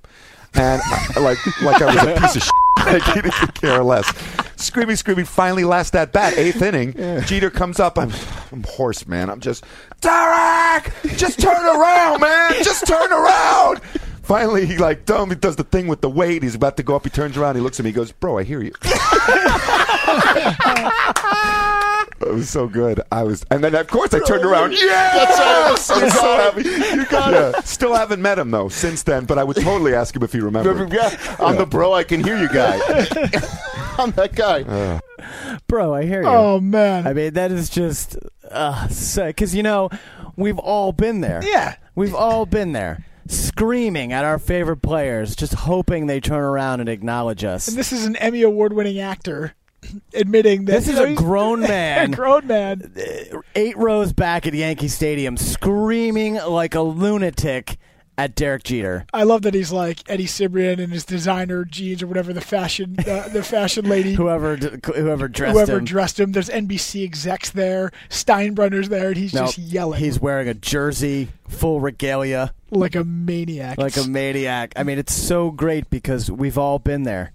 and 0.55 0.81
I, 0.83 1.19
like 1.19 1.61
like 1.61 1.81
I 1.81 1.85
was 1.85 2.03
a 2.03 2.19
piece 2.21 2.35
of 2.35 2.43
shit. 2.43 2.53
Like 2.85 3.03
he 3.03 3.21
didn't 3.21 3.53
care 3.55 3.83
less. 3.83 4.11
Screaming, 4.57 4.95
screaming. 4.95 5.25
Finally, 5.25 5.63
last 5.63 5.95
at 5.95 6.11
bat, 6.11 6.37
eighth 6.37 6.61
inning. 6.61 6.93
Jeter 7.25 7.49
comes 7.49 7.79
up. 7.79 7.97
I'm 7.97 8.11
I'm 8.51 8.63
hoarse, 8.63 9.07
man. 9.07 9.29
I'm 9.29 9.39
just 9.39 9.63
Derek. 10.01 10.91
Just 11.15 11.39
turn 11.39 11.63
around, 11.65 12.21
man. 12.21 12.53
Just 12.63 12.87
turn 12.87 13.11
around. 13.11 13.81
Finally, 14.23 14.65
he 14.65 14.77
like 14.77 15.05
dumb. 15.05 15.29
He 15.29 15.35
does 15.35 15.55
the 15.55 15.63
thing 15.63 15.87
with 15.87 16.01
the 16.01 16.09
weight. 16.09 16.43
He's 16.43 16.55
about 16.55 16.75
to 16.77 16.83
go 16.83 16.95
up. 16.95 17.03
He 17.05 17.09
turns 17.09 17.37
around. 17.37 17.55
He 17.55 17.61
looks 17.61 17.79
at 17.79 17.83
me. 17.83 17.91
He 17.91 17.95
goes, 17.95 18.11
"Bro, 18.11 18.39
I 18.39 18.43
hear 18.43 18.61
you." 18.61 18.73
It 22.21 22.33
was 22.33 22.49
so 22.49 22.67
good. 22.67 23.01
I 23.11 23.23
was, 23.23 23.45
and 23.51 23.63
then 23.63 23.75
of 23.75 23.87
course 23.87 24.13
I 24.13 24.19
turned 24.19 24.43
around. 24.45 24.73
Yeah, 24.73 24.79
That's 25.13 25.89
it. 25.89 25.95
I'm 25.97 26.09
so 26.09 26.35
happy. 26.37 26.63
You 26.63 27.05
got 27.05 27.31
Yeah. 27.33 27.59
Still 27.61 27.93
haven't 27.93 28.21
met 28.21 28.39
him 28.39 28.51
though 28.51 28.69
since 28.69 29.03
then, 29.03 29.25
but 29.25 29.37
I 29.37 29.43
would 29.43 29.57
totally 29.57 29.93
ask 29.93 30.15
him 30.15 30.23
if 30.23 30.33
he 30.33 30.39
remembered. 30.39 30.91
Yeah, 30.97 31.35
I'm 31.39 31.57
the 31.57 31.65
bro. 31.65 31.93
I 31.93 32.03
can 32.03 32.23
hear 32.23 32.37
you 32.37 32.47
guy. 32.49 32.77
I'm 33.99 34.11
that 34.11 34.31
guy. 34.35 34.99
Bro, 35.67 35.93
I 35.93 36.05
hear 36.05 36.21
you. 36.21 36.27
Oh 36.27 36.59
man. 36.59 37.05
I 37.07 37.13
mean, 37.13 37.33
that 37.33 37.51
is 37.51 37.69
just 37.69 38.17
uh, 38.49 38.87
because 39.25 39.53
you 39.55 39.63
know 39.63 39.89
we've 40.35 40.57
all 40.59 40.91
been 40.91 41.21
there. 41.21 41.41
Yeah. 41.43 41.75
we've 41.95 42.15
all 42.15 42.45
been 42.45 42.71
there, 42.73 43.03
screaming 43.27 44.11
at 44.13 44.23
our 44.25 44.39
favorite 44.39 44.77
players, 44.81 45.35
just 45.35 45.53
hoping 45.53 46.07
they 46.07 46.19
turn 46.19 46.39
around 46.41 46.79
and 46.79 46.89
acknowledge 46.89 47.43
us. 47.43 47.67
And 47.67 47.77
this 47.77 47.91
is 47.91 48.05
an 48.05 48.15
Emmy 48.17 48.41
award-winning 48.43 48.99
actor 48.99 49.53
admitting 50.13 50.65
that 50.65 50.73
This 50.73 50.87
is 50.87 50.99
a 50.99 51.13
grown 51.15 51.61
man. 51.61 52.13
a 52.13 52.15
grown 52.15 52.47
man. 52.47 52.93
Eight 53.55 53.77
rows 53.77 54.13
back 54.13 54.45
at 54.47 54.53
Yankee 54.53 54.87
Stadium, 54.87 55.37
screaming 55.37 56.35
like 56.35 56.75
a 56.75 56.81
lunatic 56.81 57.77
at 58.19 58.33
Derek 58.33 58.63
Jeter. 58.63 59.05
I 59.13 59.21
love 59.23 59.43
that 59.43 59.53
he's 59.53 59.71
like 59.71 59.99
Eddie 60.09 60.25
Cibrian 60.25 60.79
in 60.79 60.89
his 60.89 61.05
designer 61.05 61.63
jeans 61.63 62.01
or 62.01 62.07
whatever 62.07 62.33
the 62.33 62.41
fashion 62.41 62.95
uh, 62.99 63.27
the 63.27 63.43
fashion 63.43 63.87
lady 63.87 64.13
Whoever 64.15 64.55
whoever 64.55 65.27
dressed 65.27 65.53
whoever 65.53 65.77
him. 65.77 65.85
dressed 65.85 66.19
him. 66.19 66.31
There's 66.31 66.49
NBC 66.49 67.03
execs 67.03 67.51
there. 67.51 67.91
Steinbrenner's 68.09 68.89
there, 68.89 69.09
and 69.09 69.17
he's 69.17 69.35
No, 69.35 69.41
just 69.41 69.59
yelling 69.59 69.99
He's 69.99 70.19
wearing 70.19 70.47
a 70.47 70.55
jersey, 70.55 71.27
full 71.47 71.79
regalia, 71.79 72.53
like 72.71 72.95
a 72.95 73.03
maniac. 73.03 73.77
like 73.77 73.97
a 73.97 74.03
maniac. 74.07 74.73
I 74.75 74.81
mean, 74.81 74.97
it's 74.97 75.13
so 75.13 75.51
great 75.51 75.87
because 75.91 76.31
we've 76.31 76.57
all 76.57 76.79
been 76.79 77.03
there. 77.03 77.33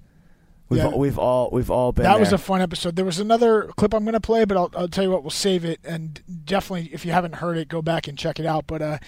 We've 0.72 0.82
Yeah. 0.82 0.88
all, 0.90 0.98
we've 0.98 1.18
all 1.18 1.50
we've 1.52 1.70
all 1.70 1.92
been 1.92 2.04
that 2.04 2.12
there. 2.12 2.20
was 2.20 2.32
a 2.32 2.38
fun 2.38 2.60
episode. 2.60 2.96
There 2.96 3.04
was 3.04 3.18
another 3.18 3.64
clip 3.76 3.94
I'm 3.94 4.04
going 4.04 4.14
to 4.14 4.20
play, 4.20 4.44
but 4.44 4.56
I'll, 4.56 4.70
I'll 4.76 4.88
tell 4.88 5.04
you 5.04 5.10
what, 5.10 5.22
we'll 5.22 5.30
save 5.30 5.64
it. 5.64 5.80
And 5.84 6.20
definitely, 6.44 6.90
if 6.92 7.04
you 7.04 7.12
haven't 7.12 7.36
heard 7.36 7.56
it, 7.58 7.68
go 7.68 7.82
back 7.82 8.08
and 8.08 8.16
check 8.18 8.40
it 8.40 8.46
out. 8.46 8.66
But 8.66 8.82
uh, 8.82 8.98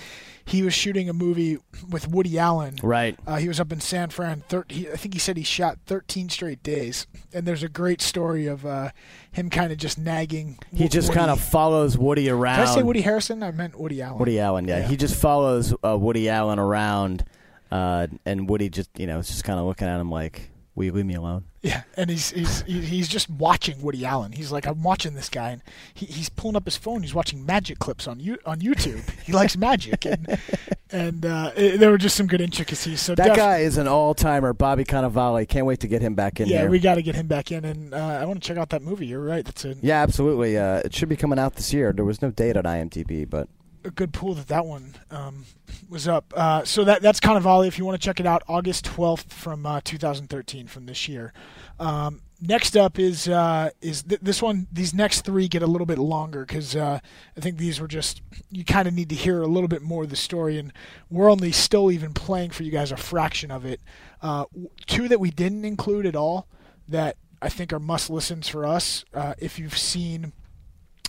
he 0.45 0.63
was 0.63 0.75
shooting 0.75 1.09
a 1.09 1.13
movie 1.13 1.59
with 1.89 2.07
Woody 2.09 2.39
Allen. 2.39 2.77
Right. 2.83 3.19
Uh, 3.27 3.37
he 3.37 3.49
was 3.49 3.59
up 3.61 3.73
in 3.73 3.81
San 3.81 4.11
Fran. 4.11 4.43
Thir- 4.49 4.67
he, 4.69 4.91
I 4.91 4.97
think 4.97 5.15
he 5.15 5.21
said 5.21 5.37
he 5.37 5.43
shot 5.43 5.79
13 5.87 6.29
straight 6.29 6.63
days. 6.63 7.07
And 7.33 7.47
there's 7.47 7.63
a 7.63 7.69
great 7.69 8.01
story 8.03 8.47
of 8.47 8.67
uh, 8.67 8.91
him 9.33 9.49
kind 9.51 9.73
of 9.73 9.79
just 9.79 9.99
nagging. 9.99 10.59
He 10.73 10.89
just 10.89 11.13
kind 11.13 11.31
of 11.31 11.41
follows 11.41 11.97
Woody 11.97 12.29
around. 12.29 12.59
Did 12.61 12.69
I 12.69 12.75
say 12.75 12.83
Woody 12.83 13.01
Harrison? 13.01 13.43
I 13.43 13.51
meant 13.53 13.79
Woody 13.81 14.03
Allen. 14.03 14.19
Woody 14.19 14.39
Allen, 14.39 14.69
yeah. 14.69 14.81
Yeah. 14.81 14.89
He 14.89 14.97
just 14.97 15.15
follows 15.21 15.75
uh, 15.85 15.97
Woody 15.97 16.29
Allen 16.29 16.59
around, 16.59 17.25
uh, 17.71 18.07
and 18.27 18.49
Woody 18.49 18.69
just 18.69 18.91
you 18.99 19.07
know 19.07 19.19
is 19.21 19.29
just 19.29 19.45
kind 19.45 19.59
of 19.59 19.65
looking 19.67 19.89
at 19.89 19.99
him 19.99 20.11
like, 20.11 20.51
"Will 20.75 20.85
you 20.85 20.93
leave 20.93 21.07
me 21.07 21.15
alone?" 21.15 21.45
Yeah, 21.63 21.83
and 21.97 22.11
he's 22.11 22.31
he's 22.31 22.63
he's 22.63 23.09
just 23.09 23.31
watching 23.31 23.81
Woody 23.81 24.05
Allen. 24.05 24.33
He's 24.33 24.53
like, 24.53 24.67
I'm 24.67 24.83
watching 24.83 25.15
this 25.15 25.29
guy, 25.31 25.51
and 25.51 25.63
he, 25.95 26.05
he's 26.07 26.29
pulling 26.29 26.57
up 26.57 26.67
his 26.67 26.77
phone. 26.77 27.03
He's 27.03 27.15
watching 27.15 27.47
magic 27.47 27.79
clips 27.79 28.07
on 28.07 28.21
you 28.21 28.39
on 28.45 28.61
YouTube. 28.61 29.09
He 29.23 29.33
likes 29.33 29.57
magic, 29.57 30.05
and 30.05 30.39
and 30.91 31.25
uh, 31.25 31.53
it- 31.57 31.81
there 31.81 31.91
were 31.91 31.97
just 31.99 32.17
some 32.17 32.27
good 32.27 32.41
intricacies. 32.43 33.01
So 33.01 33.15
That 33.15 33.29
def- 33.29 33.37
guy 33.37 33.59
is 33.61 33.79
an 33.79 33.89
all-timer, 33.89 34.53
Bobby 34.53 34.85
Cannavale. 34.85 35.49
Can't 35.49 35.65
wait 35.67 35.81
to 35.81 35.89
get 35.89 36.03
him 36.03 36.15
back 36.15 36.39
in 36.41 36.49
yeah, 36.49 36.61
here. 36.61 36.71
we 36.71 36.79
got 36.79 36.97
to 36.97 37.03
get 37.03 37.15
him 37.15 37.27
back 37.29 37.51
in, 37.51 37.65
and 37.65 37.95
uh, 37.95 37.97
I 37.97 38.25
want 38.27 38.43
to 38.43 38.47
check 38.47 38.59
out 38.59 38.69
that 38.71 38.83
movie. 38.83 39.07
You're 39.07 39.25
right. 39.25 39.45
That's 39.45 39.65
a, 39.65 39.75
yeah, 39.81 40.03
absolutely. 40.03 40.59
Uh, 40.59 40.83
it 40.85 40.95
should 40.95 41.09
be 41.09 41.17
coming 41.17 41.39
out 41.39 41.55
this 41.57 41.73
year. 41.73 41.93
There 41.95 42.05
was 42.05 42.21
no 42.21 42.31
date 42.31 42.57
on 42.59 42.65
IMDb, 42.65 43.29
but 43.29 43.49
a 43.85 43.91
good 43.91 44.13
pool 44.13 44.35
that 44.35 44.49
that 44.49 44.67
one 44.67 44.95
um, 45.11 45.45
was 45.89 46.09
up. 46.09 46.33
Uh, 46.37 46.65
so 46.65 46.85
that 46.85 47.03
that's 47.03 47.21
volley. 47.21 47.69
If 47.69 47.79
you 47.79 47.85
want 47.85 48.01
to 48.01 48.05
check 48.05 48.21
it 48.21 48.27
out, 48.27 48.43
August 48.49 48.85
12th 48.87 49.31
from 49.31 49.67
uh, 49.67 49.81
2013 49.85 50.67
from 50.67 50.87
this 50.87 51.09
year. 51.09 51.33
Um, 51.79 52.21
next 52.41 52.77
up 52.77 52.99
is 52.99 53.29
uh, 53.29 53.71
is 53.81 54.03
th- 54.03 54.21
this 54.21 54.41
one. 54.41 54.67
These 54.73 54.95
next 54.95 55.23
three 55.23 55.49
get 55.49 55.63
a 55.63 55.67
little 55.67 55.87
bit 55.87 55.99
longer 55.99 56.45
because 56.45 56.75
uh, 56.75 57.01
I 57.37 57.41
think 57.41 57.59
these 57.59 57.81
were 57.81 57.89
just 57.89 58.23
you 58.51 58.65
kind 58.65 58.89
of 58.89 58.95
need 58.95 59.09
to 59.11 59.15
hear 59.15 59.43
a 59.43 59.47
little 59.47 59.69
bit 59.69 59.83
more 59.83 60.05
of 60.05 60.11
the 60.11 60.17
story, 60.17 60.59
and 60.59 60.73
we're 61.11 61.31
only 61.31 61.53
still 61.53 61.91
even 61.91 62.13
playing 62.13 62.51
for 62.51 62.63
you 62.63 62.71
guys 62.71 62.93
a 62.93 62.97
fraction 62.97 63.51
of 63.51 63.65
it. 63.65 63.81
Uh, 64.23 64.47
two 64.87 65.09
that 65.09 65.21
we 65.21 65.31
didn't 65.31 65.65
include 65.65 66.07
at 66.07 66.17
all 66.17 66.47
that 66.89 67.17
I 67.43 67.49
think 67.49 67.73
are 67.73 67.81
must 67.81 68.11
listens 68.11 68.49
for 68.49 68.65
us. 68.65 69.05
Uh, 69.13 69.35
if 69.39 69.59
you've 69.59 69.77
seen 69.77 70.33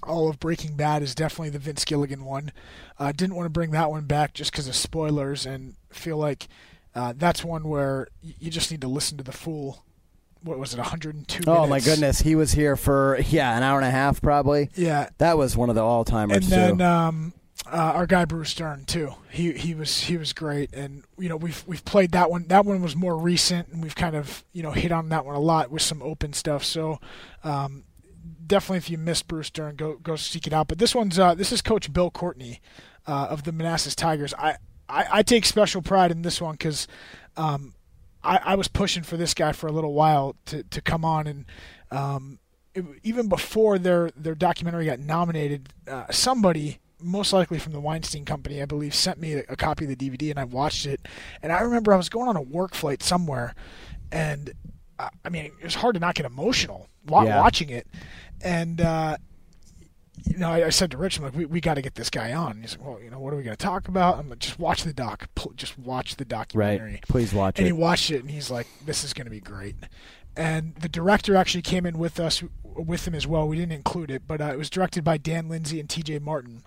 all 0.03 0.29
of 0.29 0.39
Breaking 0.39 0.75
Bad 0.75 1.01
is 1.01 1.15
definitely 1.15 1.49
the 1.49 1.59
Vince 1.59 1.85
Gilligan 1.85 2.25
one. 2.25 2.51
Uh, 2.99 3.11
didn't 3.11 3.35
want 3.35 3.45
to 3.45 3.51
bring 3.51 3.71
that 3.71 3.89
one 3.89 4.05
back 4.05 4.33
just 4.33 4.51
because 4.51 4.67
of 4.67 4.75
spoilers 4.75 5.45
and 5.45 5.75
feel 5.89 6.17
like 6.17 6.47
uh, 6.93 7.13
that's 7.15 7.43
one 7.43 7.67
where 7.67 8.07
you 8.21 8.49
just 8.49 8.71
need 8.71 8.81
to 8.81 8.87
listen 8.87 9.17
to 9.17 9.23
the 9.23 9.31
full. 9.31 9.83
What 10.41 10.59
was 10.59 10.73
it? 10.73 10.77
102. 10.77 11.43
Oh 11.47 11.65
my 11.65 11.79
goodness, 11.79 12.21
he 12.21 12.35
was 12.35 12.51
here 12.51 12.75
for 12.75 13.19
yeah 13.29 13.57
an 13.57 13.63
hour 13.63 13.79
and 13.79 13.87
a 13.87 13.91
half 13.91 14.21
probably. 14.21 14.69
Yeah. 14.75 15.09
that 15.17 15.37
was 15.37 15.57
one 15.57 15.69
of 15.69 15.75
the 15.75 15.83
all 15.83 16.05
timers 16.05 16.51
and 16.51 16.79
then 16.79 16.81
um, 16.81 17.33
uh, 17.65 17.93
our 17.95 18.05
guy 18.05 18.25
Bruce 18.25 18.51
Stern 18.51 18.85
too. 18.85 19.15
He 19.31 19.53
he 19.53 19.73
was 19.73 20.01
he 20.01 20.17
was 20.17 20.33
great, 20.33 20.71
and 20.73 21.03
you 21.17 21.29
know 21.29 21.35
we've 21.35 21.63
we've 21.65 21.83
played 21.83 22.11
that 22.11 22.29
one. 22.29 22.45
That 22.47 22.63
one 22.63 22.81
was 22.81 22.95
more 22.95 23.17
recent, 23.17 23.69
and 23.69 23.81
we've 23.81 23.95
kind 23.95 24.15
of 24.15 24.43
you 24.53 24.61
know 24.61 24.71
hit 24.71 24.91
on 24.91 25.09
that 25.09 25.25
one 25.25 25.35
a 25.35 25.39
lot 25.39 25.71
with 25.71 25.81
some 25.81 26.01
open 26.01 26.33
stuff. 26.33 26.63
So. 26.63 26.99
Um, 27.43 27.83
Definitely, 28.45 28.77
if 28.77 28.89
you 28.89 28.97
missed 28.97 29.27
Bruce 29.27 29.47
Stern, 29.47 29.75
go 29.75 29.95
go 29.95 30.15
seek 30.15 30.45
it 30.47 30.53
out. 30.53 30.67
But 30.67 30.77
this 30.77 30.93
one's 30.93 31.17
uh, 31.17 31.33
this 31.35 31.51
is 31.51 31.61
Coach 31.61 31.91
Bill 31.91 32.11
Courtney 32.11 32.61
uh, 33.07 33.27
of 33.29 33.43
the 33.43 33.51
Manassas 33.51 33.95
Tigers. 33.95 34.33
I, 34.35 34.57
I, 34.87 35.05
I 35.11 35.23
take 35.23 35.45
special 35.45 35.81
pride 35.81 36.11
in 36.11 36.21
this 36.21 36.41
one 36.41 36.53
because 36.53 36.87
um, 37.37 37.73
I, 38.23 38.39
I 38.43 38.55
was 38.55 38.67
pushing 38.67 39.03
for 39.03 39.17
this 39.17 39.33
guy 39.33 39.51
for 39.51 39.67
a 39.67 39.71
little 39.71 39.93
while 39.93 40.35
to, 40.45 40.63
to 40.63 40.81
come 40.81 41.03
on, 41.05 41.27
and 41.27 41.45
um, 41.91 42.39
it, 42.73 42.83
even 43.03 43.29
before 43.29 43.79
their 43.79 44.11
their 44.15 44.35
documentary 44.35 44.85
got 44.85 44.99
nominated, 44.99 45.69
uh, 45.87 46.05
somebody 46.11 46.79
most 47.01 47.33
likely 47.33 47.59
from 47.59 47.73
the 47.73 47.79
Weinstein 47.79 48.25
Company, 48.25 48.61
I 48.61 48.65
believe, 48.65 48.95
sent 48.95 49.19
me 49.19 49.33
a, 49.33 49.55
copy 49.55 49.85
of 49.85 49.89
the 49.89 49.95
DVD, 49.95 50.31
and 50.31 50.39
I 50.39 50.45
watched 50.45 50.85
it. 50.85 51.07
And 51.41 51.51
I 51.51 51.59
remember 51.61 51.93
I 51.93 51.97
was 51.97 52.09
going 52.09 52.27
on 52.27 52.35
a 52.35 52.41
work 52.41 52.73
flight 52.73 53.03
somewhere, 53.03 53.53
and 54.11 54.51
uh, 54.97 55.09
I 55.23 55.29
mean, 55.29 55.45
it 55.45 55.63
was 55.63 55.75
hard 55.75 55.95
to 55.95 55.99
not 55.99 56.15
get 56.15 56.25
emotional 56.25 56.87
Yeah. 57.27 57.39
watching 57.41 57.69
it. 57.69 57.87
And 58.41 58.81
uh, 58.81 59.17
you 60.25 60.37
know, 60.37 60.49
I, 60.49 60.67
I 60.67 60.69
said 60.69 60.91
to 60.91 60.97
Rich, 60.97 61.17
I'm 61.17 61.25
like, 61.25 61.35
we, 61.35 61.45
we 61.45 61.61
got 61.61 61.75
to 61.75 61.81
get 61.81 61.95
this 61.95 62.09
guy 62.09 62.33
on. 62.33 62.61
He's 62.61 62.77
like, 62.77 62.87
well, 62.87 63.01
you 63.01 63.09
know, 63.09 63.19
what 63.19 63.33
are 63.33 63.37
we 63.37 63.43
going 63.43 63.55
to 63.55 63.63
talk 63.63 63.87
about? 63.87 64.17
I'm 64.17 64.29
like, 64.29 64.39
just 64.39 64.59
watch 64.59 64.83
the 64.83 64.93
doc. 64.93 65.29
Just 65.55 65.77
watch 65.77 66.15
the 66.15 66.25
documentary. 66.25 66.91
Right. 66.91 67.07
Please 67.07 67.33
watch 67.33 67.59
and 67.59 67.67
it. 67.67 67.69
And 67.69 67.77
he 67.77 67.81
watched 67.81 68.11
it, 68.11 68.21
and 68.21 68.31
he's 68.31 68.49
like, 68.49 68.67
this 68.85 69.03
is 69.03 69.13
going 69.13 69.25
to 69.25 69.31
be 69.31 69.39
great. 69.39 69.75
And 70.35 70.75
the 70.75 70.89
director 70.89 71.35
actually 71.35 71.61
came 71.61 71.85
in 71.85 71.97
with 71.97 72.19
us, 72.19 72.43
with 72.63 73.07
him 73.07 73.15
as 73.15 73.25
well. 73.27 73.47
We 73.47 73.57
didn't 73.57 73.73
include 73.73 74.11
it, 74.11 74.23
but 74.27 74.41
uh, 74.41 74.45
it 74.45 74.57
was 74.57 74.69
directed 74.69 75.03
by 75.03 75.17
Dan 75.17 75.47
Lindsay 75.47 75.79
and 75.79 75.89
T.J. 75.89 76.19
Martin. 76.19 76.63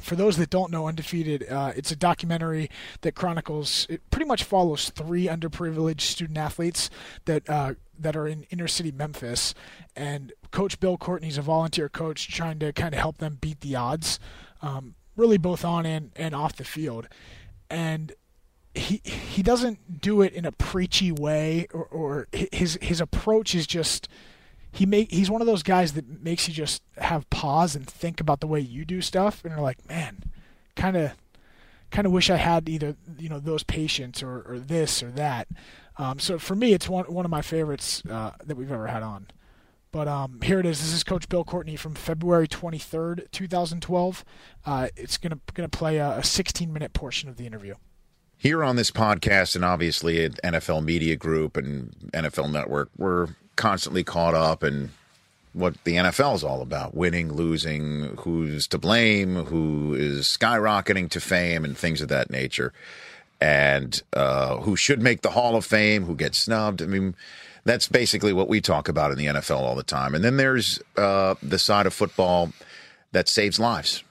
For 0.00 0.16
those 0.16 0.38
that 0.38 0.48
don't 0.48 0.70
know, 0.70 0.88
Undefeated, 0.88 1.46
uh, 1.50 1.72
it's 1.76 1.90
a 1.90 1.96
documentary 1.96 2.70
that 3.02 3.14
chronicles. 3.14 3.86
It 3.90 4.08
pretty 4.10 4.24
much 4.24 4.44
follows 4.44 4.88
three 4.88 5.26
underprivileged 5.26 6.00
student 6.00 6.38
athletes 6.38 6.88
that 7.26 7.48
uh, 7.50 7.74
that 7.98 8.16
are 8.16 8.26
in 8.26 8.44
inner 8.44 8.66
city 8.66 8.92
Memphis, 8.92 9.54
and 9.94 10.32
Coach 10.54 10.78
Bill 10.78 10.96
Courtney's 10.96 11.36
a 11.36 11.42
volunteer 11.42 11.88
coach 11.88 12.28
trying 12.28 12.60
to 12.60 12.72
kind 12.72 12.94
of 12.94 13.00
help 13.00 13.18
them 13.18 13.38
beat 13.40 13.60
the 13.60 13.74
odds, 13.74 14.20
um, 14.62 14.94
really 15.16 15.36
both 15.36 15.64
on 15.64 15.84
and, 15.84 16.12
and 16.14 16.32
off 16.32 16.54
the 16.54 16.62
field, 16.62 17.08
and 17.68 18.12
he 18.72 19.00
he 19.04 19.42
doesn't 19.42 20.00
do 20.00 20.22
it 20.22 20.32
in 20.32 20.44
a 20.44 20.52
preachy 20.52 21.10
way 21.10 21.66
or, 21.74 21.86
or 21.86 22.28
his 22.52 22.78
his 22.80 23.00
approach 23.00 23.52
is 23.52 23.66
just 23.66 24.06
he 24.70 24.86
make 24.86 25.10
he's 25.10 25.28
one 25.28 25.40
of 25.40 25.48
those 25.48 25.64
guys 25.64 25.94
that 25.94 26.22
makes 26.22 26.46
you 26.46 26.54
just 26.54 26.82
have 26.98 27.28
pause 27.30 27.74
and 27.74 27.84
think 27.84 28.20
about 28.20 28.38
the 28.38 28.46
way 28.46 28.60
you 28.60 28.84
do 28.84 29.00
stuff 29.00 29.44
and 29.44 29.52
are 29.52 29.60
like 29.60 29.84
man 29.88 30.22
kind 30.76 30.96
of 30.96 31.14
kind 31.90 32.06
of 32.06 32.12
wish 32.12 32.30
I 32.30 32.36
had 32.36 32.68
either 32.68 32.94
you 33.18 33.28
know 33.28 33.40
those 33.40 33.64
patients 33.64 34.22
or, 34.22 34.42
or 34.42 34.60
this 34.60 35.02
or 35.02 35.10
that. 35.10 35.48
Um, 35.98 36.20
so 36.20 36.38
for 36.38 36.54
me 36.54 36.74
it's 36.74 36.88
one 36.88 37.06
one 37.06 37.24
of 37.24 37.30
my 37.32 37.42
favorites 37.42 38.04
uh, 38.08 38.32
that 38.44 38.56
we've 38.56 38.70
ever 38.70 38.86
had 38.86 39.02
on 39.02 39.26
but 39.94 40.08
um, 40.08 40.40
here 40.42 40.58
it 40.58 40.66
is. 40.66 40.80
This 40.80 40.92
is 40.92 41.04
Coach 41.04 41.28
Bill 41.28 41.44
Courtney 41.44 41.76
from 41.76 41.94
February 41.94 42.48
23rd, 42.48 43.30
2012. 43.30 44.24
Uh, 44.66 44.88
it's 44.96 45.16
gonna 45.16 45.38
gonna 45.54 45.68
play 45.68 45.98
a, 45.98 46.18
a 46.18 46.24
16 46.24 46.72
minute 46.72 46.92
portion 46.92 47.28
of 47.28 47.36
the 47.36 47.46
interview. 47.46 47.76
Here 48.36 48.64
on 48.64 48.74
this 48.74 48.90
podcast, 48.90 49.54
and 49.54 49.64
obviously 49.64 50.24
at 50.24 50.42
NFL 50.42 50.82
Media 50.84 51.14
Group 51.14 51.56
and 51.56 51.94
NFL 52.12 52.50
Network, 52.50 52.90
we're 52.96 53.28
constantly 53.54 54.02
caught 54.02 54.34
up 54.34 54.64
in 54.64 54.90
what 55.52 55.76
the 55.84 55.92
NFL 55.94 56.34
is 56.34 56.42
all 56.42 56.60
about 56.60 56.96
winning, 56.96 57.32
losing, 57.32 58.16
who's 58.18 58.66
to 58.66 58.78
blame, 58.78 59.44
who 59.44 59.94
is 59.94 60.26
skyrocketing 60.26 61.08
to 61.10 61.20
fame, 61.20 61.64
and 61.64 61.78
things 61.78 62.00
of 62.00 62.08
that 62.08 62.30
nature. 62.30 62.72
And 63.40 64.02
uh, 64.12 64.56
who 64.56 64.74
should 64.74 65.00
make 65.00 65.22
the 65.22 65.30
Hall 65.30 65.54
of 65.54 65.64
Fame, 65.64 66.04
who 66.04 66.16
gets 66.16 66.38
snubbed. 66.38 66.82
I 66.82 66.86
mean, 66.86 67.14
that's 67.64 67.88
basically 67.88 68.32
what 68.32 68.48
we 68.48 68.60
talk 68.60 68.88
about 68.88 69.10
in 69.10 69.18
the 69.18 69.26
NFL 69.26 69.60
all 69.60 69.74
the 69.74 69.82
time. 69.82 70.14
And 70.14 70.22
then 70.22 70.36
there's 70.36 70.80
uh, 70.96 71.34
the 71.42 71.58
side 71.58 71.86
of 71.86 71.94
football 71.94 72.52
that 73.12 73.28
saves 73.28 73.58
lives 73.58 74.04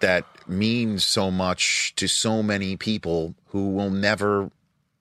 that 0.00 0.24
means 0.46 1.04
so 1.04 1.30
much 1.30 1.94
to 1.96 2.06
so 2.08 2.42
many 2.42 2.76
people 2.76 3.34
who 3.48 3.70
will 3.70 3.90
never 3.90 4.50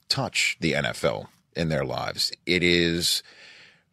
touch 0.08 0.58
the 0.60 0.74
NFL 0.74 1.28
in 1.56 1.70
their 1.70 1.84
lives. 1.84 2.32
It 2.46 2.64
is 2.64 3.24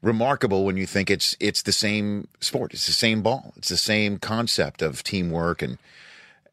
remarkable 0.02 0.64
when 0.64 0.76
you 0.76 0.86
think 0.86 1.11
it's 1.11 1.36
it's 1.40 1.62
the 1.62 1.72
same 1.72 2.28
sport, 2.40 2.72
it's 2.74 2.86
the 2.86 2.92
same 2.92 3.22
ball, 3.22 3.52
it's 3.57 3.68
the 3.68 3.76
same 3.76 4.18
concept 4.18 4.82
of 4.82 5.02
teamwork 5.02 5.62
and 5.62 5.78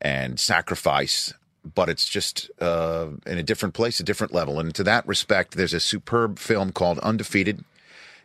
and 0.01 0.39
sacrifice, 0.39 1.34
but 1.76 1.89
it's 1.89 2.07
just 2.07 2.51
uh, 2.59 3.07
in 3.26 3.38
a 3.38 3.43
different 3.43 3.74
place, 3.74 3.99
a 3.99 4.03
different 4.03 4.34
level. 4.34 4.59
And 4.59 4.74
to 4.76 4.84
that 4.84 5.07
respect, 5.07 5.55
there's 5.55 5.74
a 5.74 5.80
superb 5.80 6.39
film 6.39 6.72
called 6.72 6.99
Undefeated. 6.99 7.64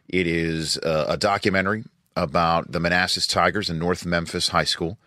It 0.09 0.27
is 0.27 0.79
uh, 0.79 1.07
a 1.09 1.17
documentary 1.17 1.85
about 2.17 2.73
the 2.73 2.81
Manassas 2.81 3.27
Tigers 3.27 3.71
in 3.71 3.79
North 3.79 4.05
Memphis 4.05 4.49
High 4.49 4.65
School 4.65 4.99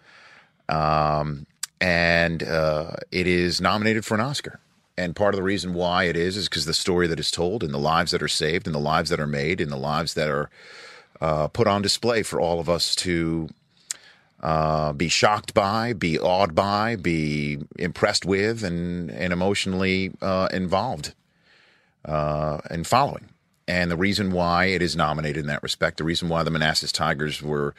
um, 0.72 1.46
and 1.80 2.42
uh, 2.44 2.92
it 3.12 3.28
is 3.28 3.60
nominated 3.60 4.06
for 4.06 4.16
an 4.16 4.22
Oscar. 4.22 4.60
And 4.98 5.16
part 5.16 5.34
of 5.34 5.38
the 5.38 5.44
reason 5.44 5.74
why 5.74 6.06
it 6.06 6.16
is 6.16 6.38
is 6.38 6.48
because 6.48 6.66
the 6.66 6.74
story 6.74 7.08
that 7.08 7.20
is 7.20 7.32
told, 7.32 7.64
and 7.64 7.74
the 7.74 7.80
lives 7.80 8.12
that 8.12 8.22
are 8.22 8.28
saved, 8.28 8.68
and 8.68 8.76
the 8.76 8.80
lives 8.80 9.10
that 9.10 9.20
are 9.20 9.28
made, 9.28 9.60
and 9.60 9.72
the 9.72 9.78
lives 9.78 10.14
that 10.14 10.30
are 10.30 10.50
uh, 11.20 11.48
put 11.48 11.68
on 11.68 11.82
display 11.82 12.24
for 12.24 12.40
all 12.40 12.60
of 12.60 12.70
us 12.70 12.96
to 12.96 13.50
uh, 14.42 14.94
be 14.94 15.08
shocked 15.08 15.54
by, 15.54 15.94
be 15.94 16.20
awed 16.20 16.56
by, 16.56 16.96
be 16.96 17.60
impressed 17.78 18.26
with, 18.26 18.64
and 18.64 19.10
and 19.12 19.32
emotionally 19.32 20.12
uh, 20.22 20.48
involved 20.52 21.14
uh, 22.06 22.60
and 22.70 22.86
following. 22.88 23.30
And 23.68 23.90
the 23.90 23.98
reason 23.98 24.32
why 24.32 24.66
it 24.66 24.82
is 24.82 24.96
nominated 24.96 25.42
in 25.42 25.48
that 25.48 25.64
respect, 25.64 25.98
the 25.98 26.04
reason 26.04 26.28
why 26.28 26.44
the 26.44 26.52
Manassas 26.52 26.92
Tigers 26.92 27.42
were 27.42 27.74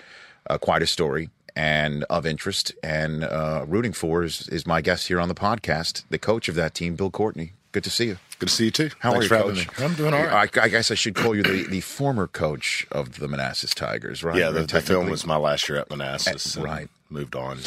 uh, 0.48 0.58
quite 0.58 0.82
a 0.82 0.86
story 0.86 1.28
and 1.54 2.04
of 2.04 2.24
interest 2.24 2.72
and 2.82 3.24
uh, 3.24 3.64
rooting 3.68 3.92
for 3.92 4.22
is, 4.22 4.48
is 4.48 4.66
my 4.66 4.80
guest 4.80 5.08
here 5.08 5.20
on 5.20 5.28
the 5.28 5.34
podcast, 5.34 6.04
the 6.08 6.18
coach 6.18 6.48
of 6.48 6.54
that 6.54 6.74
team, 6.74 6.94
Bill 6.96 7.10
Courtney. 7.10 7.52
Good 7.73 7.85
to 7.85 7.91
see 7.91 8.07
you. 8.07 8.18
Good 8.39 8.49
to 8.51 8.55
see 8.55 8.64
you 8.66 8.70
too. 8.70 8.91
How 8.99 9.12
Thanks 9.12 9.27
are 9.27 9.29
for 9.29 9.35
you, 9.35 9.41
having 9.41 9.64
coach? 9.64 9.79
me. 9.79 9.85
I'm 9.87 9.95
doing 9.95 10.14
all 10.14 10.23
right. 10.23 10.59
I, 10.59 10.62
I 10.64 10.68
guess 10.68 10.91
I 10.91 10.95
should 10.95 11.14
call 11.14 11.35
you 11.35 11.43
the, 11.43 11.64
the 11.64 11.81
former 11.81 12.27
coach 12.27 12.87
of 12.93 13.18
the 13.18 13.29
Manassas 13.29 13.73
Tigers, 13.75 14.23
right? 14.23 14.37
Yeah, 14.37 14.51
the, 14.51 14.64
the 14.64 14.81
film 14.83 15.09
was 15.09 15.27
my 15.27 15.37
last 15.37 15.68
year 15.68 15.79
at 15.79 15.91
Manassas. 15.91 16.57
And 16.57 16.64
right. 16.64 16.89
Moved 17.09 17.35
on. 17.35 17.59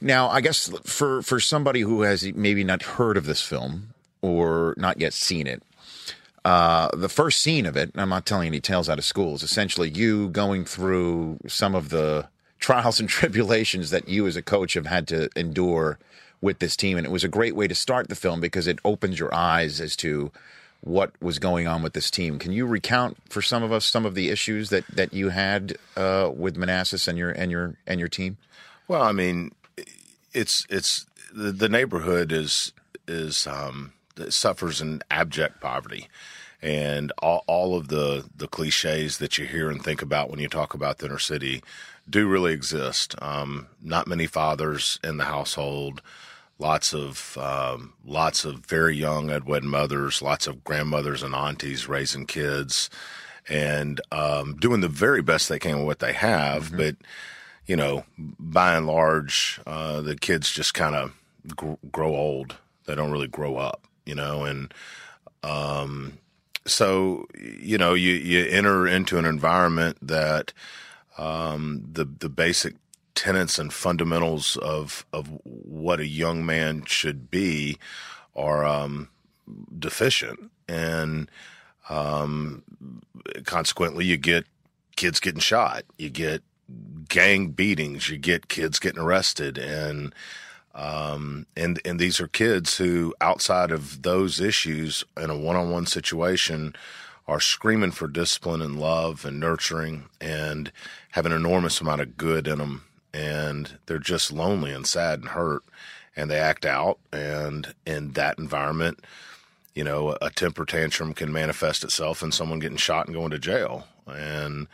Now, 0.00 0.28
I 0.28 0.40
guess 0.40 0.70
for 0.84 1.22
for 1.22 1.40
somebody 1.40 1.80
who 1.80 2.02
has 2.02 2.22
maybe 2.34 2.64
not 2.64 2.82
heard 2.82 3.16
of 3.16 3.24
this 3.26 3.40
film 3.42 3.94
or 4.22 4.74
not 4.76 5.00
yet 5.00 5.14
seen 5.14 5.46
it, 5.46 5.62
uh, 6.44 6.88
the 6.94 7.08
first 7.08 7.42
scene 7.42 7.66
of 7.66 7.76
it, 7.76 7.90
and 7.92 8.00
I'm 8.00 8.08
not 8.10 8.26
telling 8.26 8.46
any 8.46 8.60
tales 8.60 8.88
out 8.88 8.98
of 8.98 9.04
school, 9.04 9.34
is 9.34 9.42
essentially 9.42 9.88
you 9.90 10.28
going 10.30 10.64
through 10.64 11.38
some 11.46 11.74
of 11.74 11.88
the 11.88 12.28
trials 12.58 13.00
and 13.00 13.08
tribulations 13.10 13.90
that 13.90 14.08
you 14.08 14.26
as 14.26 14.36
a 14.36 14.42
coach 14.42 14.74
have 14.74 14.86
had 14.86 15.08
to 15.08 15.28
endure 15.36 15.98
with 16.40 16.58
this 16.58 16.76
team. 16.76 16.96
And 16.96 17.06
it 17.06 17.10
was 17.10 17.24
a 17.24 17.28
great 17.28 17.54
way 17.54 17.68
to 17.68 17.74
start 17.74 18.08
the 18.08 18.14
film 18.14 18.40
because 18.40 18.66
it 18.66 18.78
opens 18.84 19.18
your 19.18 19.34
eyes 19.34 19.80
as 19.80 19.96
to 19.96 20.30
what 20.82 21.12
was 21.20 21.38
going 21.38 21.66
on 21.66 21.82
with 21.82 21.92
this 21.92 22.10
team. 22.10 22.38
Can 22.38 22.52
you 22.52 22.66
recount 22.66 23.18
for 23.28 23.42
some 23.42 23.62
of 23.62 23.72
us 23.72 23.84
some 23.84 24.06
of 24.06 24.14
the 24.14 24.30
issues 24.30 24.70
that, 24.70 24.86
that 24.88 25.12
you 25.12 25.28
had 25.28 25.76
uh, 25.96 26.30
with 26.34 26.56
Manassas 26.56 27.06
and 27.06 27.18
your 27.18 27.30
and 27.30 27.50
your 27.50 27.76
and 27.86 28.00
your 28.00 28.08
team? 28.08 28.38
Well, 28.88 29.02
I 29.02 29.12
mean, 29.12 29.52
it's 30.32 30.66
it's 30.70 31.06
the, 31.32 31.68
neighborhood 31.68 32.32
is 32.32 32.72
is 33.06 33.46
um, 33.46 33.92
suffers 34.30 34.80
in 34.80 35.02
abject 35.10 35.60
poverty, 35.60 36.08
and 36.62 37.12
all, 37.18 37.44
all 37.46 37.76
of 37.76 37.88
the 37.88 38.24
the 38.34 38.48
cliches 38.48 39.18
that 39.18 39.38
you 39.38 39.46
hear 39.46 39.70
and 39.70 39.82
think 39.82 40.02
about 40.02 40.30
when 40.30 40.40
you 40.40 40.48
talk 40.48 40.74
about 40.74 40.98
the 40.98 41.06
inner 41.06 41.18
city 41.18 41.62
do 42.08 42.26
really 42.26 42.52
exist. 42.52 43.14
Um, 43.22 43.68
not 43.82 44.06
many 44.06 44.26
fathers 44.26 44.98
in 45.04 45.18
the 45.18 45.24
household. 45.24 46.02
Lots 46.60 46.92
of 46.92 47.38
um, 47.38 47.94
lots 48.04 48.44
of 48.44 48.66
very 48.66 48.94
young 48.94 49.30
unwed 49.30 49.64
mothers, 49.64 50.20
lots 50.20 50.46
of 50.46 50.62
grandmothers 50.62 51.22
and 51.22 51.34
aunties 51.34 51.88
raising 51.88 52.26
kids, 52.26 52.90
and 53.48 53.98
um, 54.12 54.56
doing 54.56 54.82
the 54.82 54.88
very 54.88 55.22
best 55.22 55.48
they 55.48 55.58
can 55.58 55.78
with 55.78 55.86
what 55.86 55.98
they 56.00 56.12
have. 56.12 56.76
But 56.76 56.96
you 57.64 57.76
know, 57.76 58.04
by 58.18 58.76
and 58.76 58.86
large, 58.86 59.58
uh, 59.66 60.02
the 60.02 60.16
kids 60.16 60.50
just 60.50 60.74
kind 60.74 60.94
of 60.94 61.14
gr- 61.56 61.80
grow 61.90 62.14
old. 62.14 62.56
They 62.84 62.94
don't 62.94 63.10
really 63.10 63.26
grow 63.26 63.56
up, 63.56 63.86
you 64.04 64.14
know, 64.14 64.44
and 64.44 64.74
um, 65.42 66.18
so 66.66 67.26
you 67.38 67.78
know, 67.78 67.94
you 67.94 68.12
you 68.12 68.44
enter 68.44 68.86
into 68.86 69.16
an 69.16 69.24
environment 69.24 69.96
that 70.02 70.52
um, 71.16 71.88
the 71.90 72.04
the 72.04 72.28
basic 72.28 72.74
tenets 73.14 73.58
and 73.58 73.72
fundamentals 73.72 74.56
of 74.58 75.04
of 75.12 75.28
what 75.44 76.00
a 76.00 76.06
young 76.06 76.44
man 76.46 76.84
should 76.86 77.30
be 77.30 77.78
are 78.36 78.64
um, 78.64 79.08
deficient, 79.78 80.50
and 80.68 81.30
um, 81.88 82.62
consequently, 83.44 84.04
you 84.04 84.16
get 84.16 84.46
kids 84.96 85.20
getting 85.20 85.40
shot, 85.40 85.84
you 85.98 86.10
get 86.10 86.42
gang 87.08 87.48
beatings, 87.48 88.08
you 88.08 88.16
get 88.16 88.48
kids 88.48 88.78
getting 88.78 89.00
arrested, 89.00 89.58
and 89.58 90.14
um, 90.74 91.46
and 91.56 91.80
and 91.84 91.98
these 91.98 92.20
are 92.20 92.28
kids 92.28 92.78
who, 92.78 93.14
outside 93.20 93.72
of 93.72 94.02
those 94.02 94.40
issues, 94.40 95.04
in 95.16 95.30
a 95.30 95.36
one-on-one 95.36 95.86
situation, 95.86 96.74
are 97.26 97.40
screaming 97.40 97.90
for 97.90 98.06
discipline 98.06 98.62
and 98.62 98.78
love 98.78 99.24
and 99.24 99.40
nurturing, 99.40 100.08
and 100.20 100.70
have 101.10 101.26
an 101.26 101.32
enormous 101.32 101.80
amount 101.80 102.00
of 102.00 102.16
good 102.16 102.46
in 102.46 102.58
them, 102.58 102.84
and 103.12 103.78
they're 103.86 103.98
just 103.98 104.32
lonely 104.32 104.72
and 104.72 104.86
sad 104.86 105.20
and 105.20 105.28
hurt, 105.30 105.62
and 106.16 106.30
they 106.30 106.38
act 106.38 106.64
out, 106.64 106.98
and 107.12 107.74
in 107.86 108.12
that 108.12 108.38
environment, 108.38 109.04
you 109.74 109.84
know, 109.84 110.16
a 110.20 110.30
temper 110.30 110.64
tantrum 110.64 111.14
can 111.14 111.32
manifest 111.32 111.84
itself 111.84 112.22
in 112.22 112.32
someone 112.32 112.58
getting 112.58 112.76
shot 112.76 113.06
and 113.06 113.14
going 113.14 113.30
to 113.30 113.38
jail, 113.38 113.86
and 114.06 114.66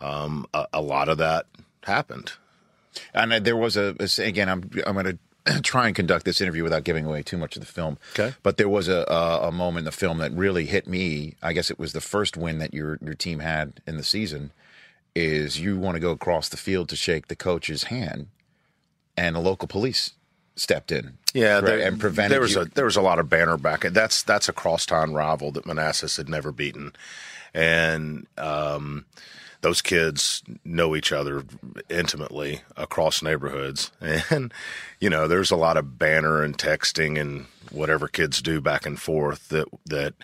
um, 0.00 0.46
a, 0.52 0.66
a 0.74 0.80
lot 0.80 1.08
of 1.08 1.18
that 1.18 1.46
happened. 1.84 2.32
And 3.14 3.32
uh, 3.32 3.38
there 3.38 3.56
was 3.56 3.76
a 3.76 3.94
again. 4.18 4.48
I'm 4.48 4.70
I'm 4.86 4.94
going 4.94 5.18
to 5.46 5.62
try 5.62 5.86
and 5.86 5.96
conduct 5.96 6.24
this 6.24 6.40
interview 6.40 6.62
without 6.62 6.84
giving 6.84 7.04
away 7.06 7.22
too 7.22 7.36
much 7.36 7.56
of 7.56 7.60
the 7.60 7.66
film. 7.66 7.98
Okay. 8.12 8.34
But 8.42 8.56
there 8.56 8.68
was 8.68 8.88
a, 8.88 9.04
a 9.08 9.48
a 9.48 9.52
moment 9.52 9.80
in 9.80 9.84
the 9.86 9.92
film 9.92 10.18
that 10.18 10.32
really 10.32 10.66
hit 10.66 10.86
me. 10.86 11.36
I 11.42 11.52
guess 11.52 11.70
it 11.70 11.78
was 11.78 11.92
the 11.92 12.00
first 12.00 12.36
win 12.36 12.58
that 12.58 12.74
your 12.74 12.98
your 13.02 13.14
team 13.14 13.40
had 13.40 13.80
in 13.86 13.96
the 13.96 14.04
season. 14.04 14.52
Is 15.14 15.58
you 15.58 15.78
want 15.78 15.96
to 15.96 16.00
go 16.00 16.10
across 16.10 16.48
the 16.48 16.56
field 16.56 16.88
to 16.90 16.96
shake 16.96 17.28
the 17.28 17.36
coach's 17.36 17.84
hand, 17.84 18.28
and 19.16 19.36
the 19.36 19.40
local 19.40 19.68
police 19.68 20.12
stepped 20.60 20.92
in. 20.92 21.18
Yeah, 21.32 21.54
right, 21.54 21.64
there, 21.64 21.80
and 21.80 21.98
prevented 21.98 22.32
there 22.32 22.40
was 22.40 22.54
you. 22.54 22.62
a 22.62 22.64
there 22.66 22.84
was 22.84 22.96
a 22.96 23.02
lot 23.02 23.18
of 23.18 23.28
banner 23.28 23.56
back. 23.56 23.82
That's 23.82 24.22
that's 24.22 24.48
a 24.48 24.52
crosstown 24.52 25.14
rival 25.14 25.50
that 25.52 25.66
Manassas 25.66 26.16
had 26.16 26.28
never 26.28 26.52
beaten, 26.52 26.92
and 27.54 28.26
um, 28.38 29.06
those 29.62 29.82
kids 29.82 30.42
know 30.64 30.96
each 30.96 31.12
other 31.12 31.44
intimately 31.88 32.62
across 32.76 33.22
neighborhoods, 33.22 33.90
and 34.30 34.52
you 35.00 35.10
know 35.10 35.26
there's 35.26 35.50
a 35.50 35.56
lot 35.56 35.76
of 35.76 35.98
banner 35.98 36.42
and 36.42 36.58
texting 36.58 37.20
and 37.20 37.46
whatever 37.70 38.08
kids 38.08 38.42
do 38.42 38.60
back 38.60 38.86
and 38.86 39.00
forth 39.00 39.48
that 39.48 39.68
that 39.86 40.14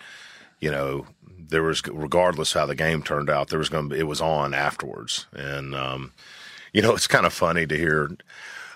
you 0.59 0.71
know 0.71 1.05
there 1.49 1.63
was 1.63 1.81
regardless 1.87 2.53
how 2.53 2.65
the 2.65 2.75
game 2.75 3.01
turned 3.03 3.29
out 3.29 3.47
there 3.49 3.59
was 3.59 3.69
going 3.69 3.89
to 3.89 3.95
be 3.95 3.99
it 3.99 4.07
was 4.07 4.21
on 4.21 4.53
afterwards 4.53 5.27
and 5.33 5.73
um, 5.75 6.11
you 6.73 6.81
know 6.81 6.93
it's 6.95 7.07
kind 7.07 7.25
of 7.25 7.33
funny 7.33 7.65
to 7.67 7.77
hear 7.77 8.09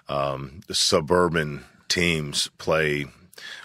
um, 0.10 0.62
suburban 0.72 1.64
teams 1.88 2.50
play 2.58 3.06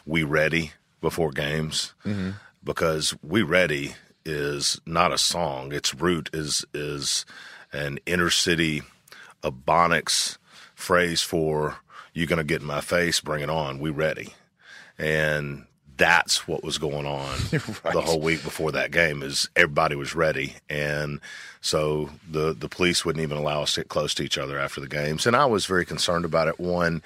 "We 0.04 0.22
Ready" 0.22 0.72
before 1.00 1.30
games 1.30 1.94
Mm-hmm. 2.04 2.30
because 2.64 3.14
"We 3.22 3.42
Ready" 3.42 3.94
is 4.24 4.80
not 4.84 5.12
a 5.12 5.18
song. 5.18 5.72
Its 5.72 5.94
root 5.94 6.30
is 6.32 6.64
is 6.74 7.24
an 7.72 7.98
inner 8.06 8.30
city 8.30 8.82
Ebonics 9.42 10.38
phrase 10.74 11.22
for 11.22 11.76
"You're 12.12 12.26
gonna 12.26 12.44
get 12.44 12.60
in 12.62 12.66
my 12.66 12.80
face? 12.80 13.20
Bring 13.20 13.42
it 13.42 13.50
on. 13.50 13.78
We 13.78 13.90
ready." 13.90 14.34
And 14.98 15.66
that's 15.96 16.46
what 16.46 16.62
was 16.62 16.78
going 16.78 17.06
on 17.06 17.36
the 17.50 18.02
whole 18.04 18.20
week 18.20 18.42
before 18.42 18.72
that 18.72 18.90
game 18.90 19.22
is 19.22 19.48
everybody 19.56 19.96
was 19.96 20.14
ready. 20.14 20.54
And 20.68 21.20
so 21.60 22.10
the 22.30 22.52
the 22.52 22.68
police 22.68 23.04
wouldn't 23.04 23.22
even 23.22 23.38
allow 23.38 23.62
us 23.62 23.74
to 23.74 23.80
get 23.80 23.88
close 23.88 24.14
to 24.14 24.22
each 24.22 24.38
other 24.38 24.58
after 24.58 24.80
the 24.80 24.88
games. 24.88 25.26
And 25.26 25.36
I 25.36 25.46
was 25.46 25.66
very 25.66 25.86
concerned 25.86 26.24
about 26.24 26.48
it. 26.48 26.60
One 26.60 27.02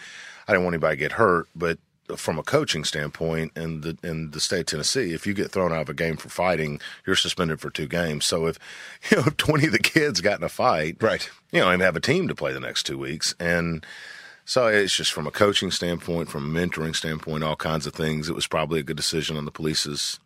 I 0.49 0.53
didn't 0.53 0.65
want 0.65 0.75
anybody 0.75 0.97
to 0.97 1.01
get 1.01 1.13
hurt 1.13 1.49
but 1.55 1.79
from 2.17 2.41
a 2.41 2.43
coaching 2.43 2.83
standpoint 2.83 3.53
in 3.57 3.83
the 3.83 3.97
in 4.03 4.33
the 4.33 4.41
state 4.41 4.61
of 4.61 4.67
Tennessee 4.67 5.13
if 5.13 5.27
you 5.27 5.35
get 5.35 5.53
thrown 5.53 5.73
out 5.73 5.83
of 5.83 5.89
a 5.89 5.95
game 5.95 6.17
for 6.17 6.29
fighting 6.29 6.81
you're 7.07 7.15
suspended 7.17 7.61
for 7.61 7.71
two 7.71 7.87
games. 7.87 8.25
So 8.25 8.47
if 8.47 8.59
you 9.11 9.19
know 9.19 9.27
20 9.37 9.67
of 9.67 9.73
the 9.73 9.79
kids 9.79 10.21
got 10.21 10.39
in 10.39 10.45
a 10.45 10.49
fight 10.49 10.97
right. 11.01 11.29
you 11.53 11.61
know 11.61 11.71
and 11.71 11.83
have 11.83 11.97
a 11.97 12.01
team 12.01 12.29
to 12.29 12.35
play 12.35 12.53
the 12.53 12.61
next 12.61 12.85
two 12.85 12.99
weeks 12.99 13.35
and 13.39 13.87
so 14.51 14.67
it's 14.67 14.97
just 14.97 15.13
from 15.13 15.29
a 15.29 15.31
coaching 15.31 15.71
standpoint, 15.71 16.29
from 16.29 16.57
a 16.57 16.61
mentoring 16.61 16.97
standpoint, 16.97 17.45
all 17.45 17.55
kinds 17.55 17.87
of 17.87 17.95
things. 17.95 18.29
It 18.29 18.35
was 18.35 18.49
probably 18.49 18.81
a 18.81 18.83
good 18.83 18.97
decision 18.97 19.37
on 19.37 19.45
the 19.45 19.53
police's 19.53 20.19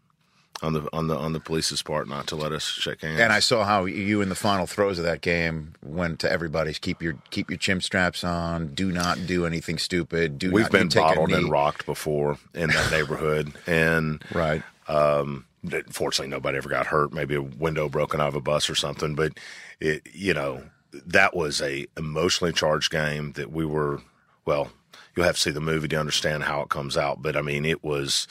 on 0.62 0.72
the 0.72 0.88
on 0.94 1.08
the 1.08 1.14
on 1.14 1.34
the 1.34 1.40
police's 1.40 1.82
part 1.82 2.08
not 2.08 2.26
to 2.28 2.36
let 2.36 2.50
us 2.50 2.64
shake 2.64 3.02
hands. 3.02 3.20
And 3.20 3.34
I 3.34 3.40
saw 3.40 3.64
how 3.64 3.84
you 3.84 4.22
in 4.22 4.30
the 4.30 4.34
final 4.34 4.66
throes 4.66 4.98
of 4.98 5.04
that 5.04 5.20
game 5.20 5.74
went 5.82 6.20
to 6.20 6.32
everybody 6.32 6.72
keep 6.72 7.02
your 7.02 7.18
keep 7.28 7.50
your 7.50 7.58
chimp 7.58 7.82
straps 7.82 8.24
on. 8.24 8.68
Do 8.68 8.90
not 8.90 9.26
do 9.26 9.44
anything 9.44 9.76
stupid. 9.76 10.38
Do 10.38 10.50
We've 10.50 10.62
not, 10.62 10.72
been 10.72 10.82
you 10.84 10.88
take 10.88 11.02
a 11.02 11.06
bottled 11.08 11.32
and 11.32 11.50
rocked 11.50 11.84
before 11.84 12.38
in 12.54 12.70
that 12.70 12.90
neighborhood, 12.90 13.52
and 13.66 14.24
right. 14.32 14.62
Um, 14.88 15.44
fortunately, 15.90 16.30
nobody 16.30 16.56
ever 16.56 16.70
got 16.70 16.86
hurt. 16.86 17.12
Maybe 17.12 17.34
a 17.34 17.42
window 17.42 17.90
broken 17.90 18.22
out 18.22 18.28
of 18.28 18.36
a 18.36 18.40
bus 18.40 18.70
or 18.70 18.74
something, 18.74 19.14
but 19.16 19.38
it 19.80 20.00
you 20.14 20.32
know 20.32 20.62
that 20.92 21.36
was 21.36 21.60
a 21.60 21.86
emotionally 21.98 22.54
charged 22.54 22.90
game 22.90 23.32
that 23.32 23.52
we 23.52 23.66
were. 23.66 24.00
Well, 24.44 24.70
you'll 25.14 25.26
have 25.26 25.36
to 25.36 25.40
see 25.40 25.50
the 25.50 25.60
movie 25.60 25.88
to 25.88 25.96
understand 26.00 26.44
how 26.44 26.62
it 26.62 26.68
comes 26.68 26.96
out, 26.96 27.22
but 27.22 27.36
I 27.36 27.42
mean 27.42 27.64
it 27.64 27.82
was 27.82 28.26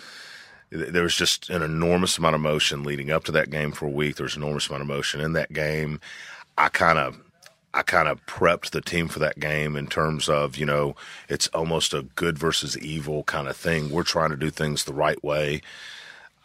there 0.70 1.04
was 1.04 1.16
just 1.16 1.50
an 1.52 1.62
enormous 1.62 2.18
amount 2.18 2.36
of 2.36 2.42
emotion 2.42 2.84
leading 2.84 3.12
up 3.12 3.24
to 3.26 3.32
that 3.32 3.52
game 3.52 3.72
for 3.72 3.86
a 3.86 3.92
week. 3.92 4.16
There 4.16 4.24
was 4.24 4.36
an 4.36 4.42
enormous 4.42 4.68
amount 4.68 4.82
of 4.82 4.90
emotion 4.90 5.22
in 5.22 5.34
that 5.34 5.54
game. 5.54 6.00
I 6.58 6.70
kind 6.70 6.98
of 6.98 7.20
I 7.74 7.82
kind 7.82 8.08
of 8.08 8.24
prepped 8.28 8.70
the 8.70 8.82
team 8.82 9.08
for 9.08 9.20
that 9.20 9.40
game 9.40 9.76
in 9.76 9.88
terms 9.88 10.30
of, 10.30 10.58
you 10.58 10.66
know, 10.66 10.96
it's 11.28 11.48
almost 11.48 11.94
a 11.94 12.04
good 12.16 12.38
versus 12.38 12.78
evil 12.78 13.24
kind 13.24 13.48
of 13.48 13.58
thing. 13.58 13.90
We're 13.90 14.04
trying 14.04 14.30
to 14.30 14.36
do 14.36 14.52
things 14.52 14.84
the 14.84 14.94
right 14.94 15.22
way. 15.24 15.62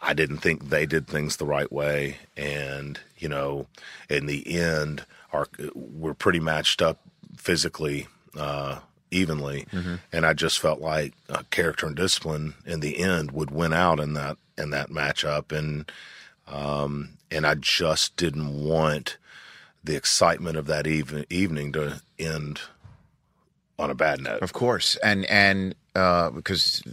I 0.01 0.13
didn't 0.13 0.37
think 0.37 0.69
they 0.69 0.87
did 0.87 1.07
things 1.07 1.37
the 1.37 1.45
right 1.45 1.71
way. 1.71 2.17
And, 2.35 2.99
you 3.17 3.29
know, 3.29 3.67
in 4.09 4.25
the 4.25 4.57
end, 4.57 5.05
our, 5.31 5.47
we're 5.75 6.15
pretty 6.15 6.39
matched 6.39 6.81
up 6.81 6.99
physically, 7.37 8.07
uh, 8.35 8.79
evenly. 9.11 9.65
Mhm. 9.71 9.99
And 10.11 10.25
I 10.25 10.33
just 10.33 10.59
felt 10.59 10.79
like 10.81 11.13
uh, 11.29 11.43
character 11.51 11.85
and 11.87 11.95
discipline 11.95 12.53
in 12.65 12.79
the 12.79 12.99
end 12.99 13.31
would 13.31 13.51
win 13.51 13.73
out 13.73 13.99
in 13.99 14.13
that, 14.13 14.37
in 14.57 14.69
that 14.71 14.89
matchup. 14.89 15.51
And, 15.57 15.91
um, 16.47 17.17
and 17.31 17.45
I 17.45 17.55
just 17.55 18.15
didn't 18.17 18.63
want 18.63 19.17
the 19.83 19.95
excitement 19.95 20.57
of 20.57 20.65
that 20.67 20.87
even, 20.87 21.25
evening 21.29 21.71
to 21.73 22.01
end 22.17 22.61
on 23.77 23.89
a 23.89 23.95
bad 23.95 24.21
note. 24.21 24.41
Of 24.41 24.51
course, 24.53 24.97
and 24.97 25.25
and 25.25 25.73
uh, 25.95 26.29
because 26.31 26.83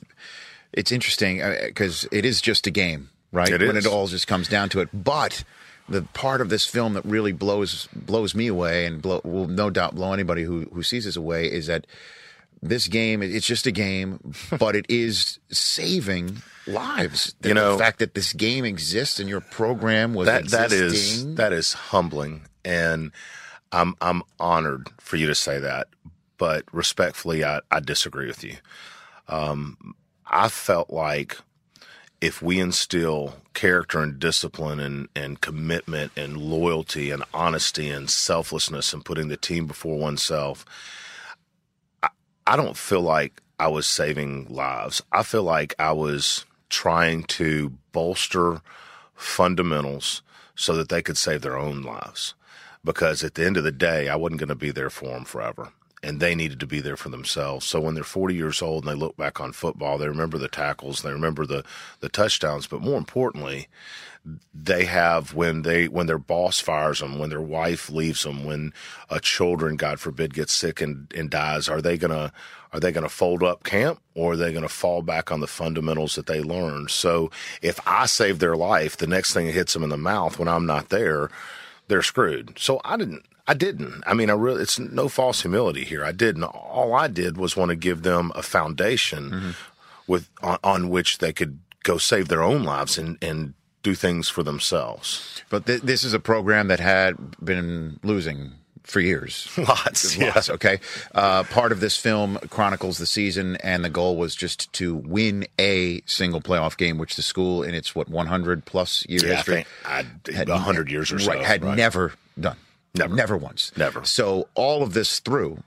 it's 0.73 0.93
interesting 0.93 1.43
because 1.65 2.07
it 2.13 2.25
is 2.25 2.41
just 2.41 2.67
a 2.67 2.71
game, 2.71 3.11
right? 3.33 3.49
It 3.49 3.61
when 3.61 3.77
is. 3.77 3.87
it 3.87 3.93
all 3.93 4.07
just 4.07 4.27
comes 4.27 4.49
down 4.49 4.69
to 4.71 4.81
it. 4.81 4.89
But 4.93 5.43
the 5.89 6.03
part 6.15 6.41
of 6.41 6.49
this 6.49 6.67
film 6.67 6.95
that 6.95 7.05
really 7.05 7.33
blows 7.33 7.89
blows 7.95 8.35
me 8.35 8.47
away, 8.49 8.87
and 8.87 9.01
blow, 9.01 9.21
will 9.25 9.47
no 9.49 9.71
doubt 9.71 9.95
blow 9.95 10.13
anybody 10.13 10.43
who 10.43 10.63
who 10.73 10.83
sees 10.83 11.05
this 11.05 11.17
away, 11.17 11.47
is 11.51 11.67
that 11.67 11.87
this 12.63 12.89
game 12.89 13.23
it's 13.23 13.47
just 13.47 13.67
a 13.67 13.73
game, 13.73 14.33
but 14.59 14.75
it 14.75 14.87
is 14.89 15.39
saving 15.51 16.39
lives. 16.67 17.35
The, 17.41 17.49
You 17.49 17.55
know- 17.55 17.73
the 17.73 17.79
fact 17.79 17.99
that 18.01 18.15
this 18.15 18.33
game 18.33 18.65
exists 18.65 19.21
and 19.21 19.29
your 19.29 19.41
program 19.41 20.15
was 20.15 20.27
that 20.27 20.49
that 20.49 20.73
is 20.73 21.35
that 21.37 21.53
is 21.53 21.73
humbling 21.75 22.43
and 22.65 23.13
I'm 23.71 23.95
I'm 24.01 24.23
honored 24.41 24.89
for 24.99 25.17
you 25.17 25.27
to 25.29 25.35
say 25.35 25.61
that 25.61 25.87
but 26.39 26.65
respectfully 26.73 27.45
I, 27.45 27.61
I 27.71 27.79
disagree 27.79 28.27
with 28.27 28.43
you 28.43 28.57
um, 29.29 29.95
I 30.27 30.49
felt 30.49 30.91
like 30.91 31.39
if 32.21 32.43
we 32.43 32.59
instill 32.59 33.37
character 33.55 34.01
and 34.01 34.19
discipline 34.19 34.81
and, 34.81 35.09
and 35.15 35.41
commitment 35.41 36.13
and 36.17 36.37
loyalty 36.37 37.11
and 37.11 37.23
honesty 37.35 37.91
and 37.91 38.11
selflessness 38.11 38.93
and 38.93 39.05
putting 39.05 39.29
the 39.29 39.37
team 39.37 39.67
before 39.67 39.99
oneself 39.99 40.65
I, 42.03 42.09
I 42.47 42.57
don't 42.57 42.77
feel 42.77 43.03
like 43.03 43.43
I 43.59 43.69
was 43.69 43.87
saving 43.87 44.47
lives 44.49 45.03
I 45.13 45.23
feel 45.23 45.43
like 45.43 45.75
I 45.79 45.93
was 45.93 46.45
trying 46.69 47.25
to 47.25 47.73
bolster 47.93 48.61
fundamentals 49.15 50.23
so 50.55 50.75
that 50.77 50.89
they 50.89 51.03
could 51.03 51.17
save 51.17 51.43
their 51.43 51.57
own 51.57 51.83
lives. 51.83 52.35
Because 52.85 53.25
at 53.25 53.35
the 53.35 53.45
end 53.45 53.57
of 53.57 53.65
the 53.65 53.73
day, 53.73 54.09
I 54.09 54.17
wasn't 54.17 54.41
going 54.41 54.49
to 54.49 54.55
be 54.55 54.71
there 54.71 54.91
for 54.91 55.07
them 55.07 55.25
forever. 55.25 55.73
And 56.03 56.21
they 56.21 56.35
needed 56.35 56.61
to 56.61 56.67
be 56.67 56.81
there 56.81 56.97
for 56.97 57.09
themselves. 57.09 57.67
So 57.67 57.81
when 57.81 57.95
they're 57.95 58.05
40 58.05 58.35
years 58.35 58.63
old 58.63 58.85
and 58.85 58.93
they 58.93 58.99
look 58.99 59.17
back 59.17 59.41
on 59.41 59.53
football, 59.53 59.99
they 59.99 60.09
remember 60.09 60.39
the 60.39 60.47
tackles, 60.47 61.03
they 61.03 61.11
remember 61.11 61.47
the, 61.47 61.65
the 62.01 62.09
touchdowns, 62.09 62.67
but 62.67 62.83
more 62.83 62.99
importantly, 62.99 63.67
they 64.55 64.85
have 64.85 65.35
when 65.35 65.63
they 65.63 65.89
when 65.89 66.07
their 66.07 66.19
boss 66.19 66.61
fires 66.61 67.01
them, 67.01 67.19
when 67.19 67.31
their 67.31 67.41
wife 67.41 67.91
leaves 67.91 68.25
them, 68.25 68.45
when 68.45 68.73
a 69.09 69.21
children, 69.21 69.77
God 69.77 70.01
forbid, 70.01 70.35
gets 70.35 70.53
sick 70.53 70.81
and, 70.81 71.13
and 71.17 71.31
dies, 71.31 71.69
are 71.69 71.81
they 71.81 71.97
gonna 71.97 72.33
are 72.73 72.81
they 72.81 72.93
gonna 72.93 73.09
fold 73.09 73.43
up 73.43 73.63
camp 73.63 74.01
or 74.15 74.33
are 74.33 74.37
they 74.37 74.53
gonna 74.53 74.69
fall 74.69 75.03
back 75.03 75.31
on 75.31 75.41
the 75.41 75.47
fundamentals 75.47 76.17
that 76.17 76.27
they 76.27 76.43
learned? 76.43 76.91
So 76.91 77.31
if 77.63 77.79
I 77.87 78.07
save 78.07 78.39
their 78.39 78.57
life, 78.57 78.97
the 78.97 79.07
next 79.07 79.33
thing 79.33 79.47
that 79.47 79.53
hits 79.53 79.73
them 79.73 79.85
in 79.85 79.91
the 79.91 79.97
mouth 79.97 80.39
when 80.39 80.49
I'm 80.49 80.67
not 80.67 80.89
there, 80.89 81.31
they're 81.89 82.03
screwed. 82.03 82.59
So 82.59 82.81
I 82.85 82.97
didn't 82.97 83.25
I 83.49 83.55
didn't. 83.55 84.03
I 84.07 84.15
mean, 84.15 84.29
I 84.31 84.33
really, 84.33 84.63
it's 84.63 84.79
no 84.79 85.09
false 85.09 85.43
humility 85.43 85.85
here. 85.85 86.05
I 86.05 86.13
didn't. 86.13 86.45
All 86.45 86.95
I 86.95 87.07
did 87.09 87.37
was 87.37 87.57
want 87.57 87.69
to 87.71 87.77
give 87.77 88.03
them 88.03 88.33
a 88.35 88.43
foundation 88.43 89.55
with, 90.07 90.29
on, 90.43 90.59
on 90.65 90.89
which 90.91 91.19
they 91.19 91.33
could 91.33 91.59
go 91.85 91.99
save 91.99 92.29
their 92.29 92.43
own 92.43 92.65
lives 92.65 92.99
and 92.99 93.17
and 93.23 93.55
do 93.85 93.95
things 93.95 94.29
for 94.29 94.43
themselves. 94.43 95.43
But 95.49 95.67
th- 95.67 95.83
this 95.83 96.03
is 96.03 96.13
a 96.13 96.19
program 96.19 96.67
that 96.69 96.81
had 96.81 97.15
been 97.45 98.01
losing 98.03 98.51
for 98.83 98.99
years. 98.99 99.49
Lots, 99.59 100.19
Lots, 100.19 100.51
okay. 100.51 100.81
Uh, 101.15 101.45
part 101.45 101.71
of 101.71 101.79
this 101.79 101.97
film 101.97 102.39
chronicles 102.51 102.99
the 102.99 103.07
season, 103.07 103.55
and 103.57 103.85
the 103.85 103.91
goal 103.91 104.17
was 104.17 104.35
just 104.35 104.73
to 104.75 104.95
win 104.97 105.47
a 105.61 106.03
single 106.07 106.41
playoff 106.41 106.77
game, 106.77 106.99
which 106.99 107.15
the 107.15 107.23
school, 107.23 107.63
in 107.63 107.75
its 107.75 107.95
what 107.95 108.09
100 108.09 108.65
plus 108.65 109.07
year 109.09 109.21
Yeah, 109.25 109.33
I 109.33 109.35
history, 109.37 109.55
think 109.55 110.39
I'd- 110.39 110.51
100 110.51 110.91
years 110.91 111.13
or 111.13 111.21
so, 111.21 111.33
right, 111.33 111.45
had 111.45 111.65
right. 111.65 111.77
never 111.77 112.13
done. 112.39 112.57
Never. 112.99 113.15
never 113.15 113.37
once, 113.37 113.73
Never. 113.77 114.05
So 114.05 114.49
all 114.55 114.83
of 114.83 114.93
this 114.95 115.21
through, 115.21 115.63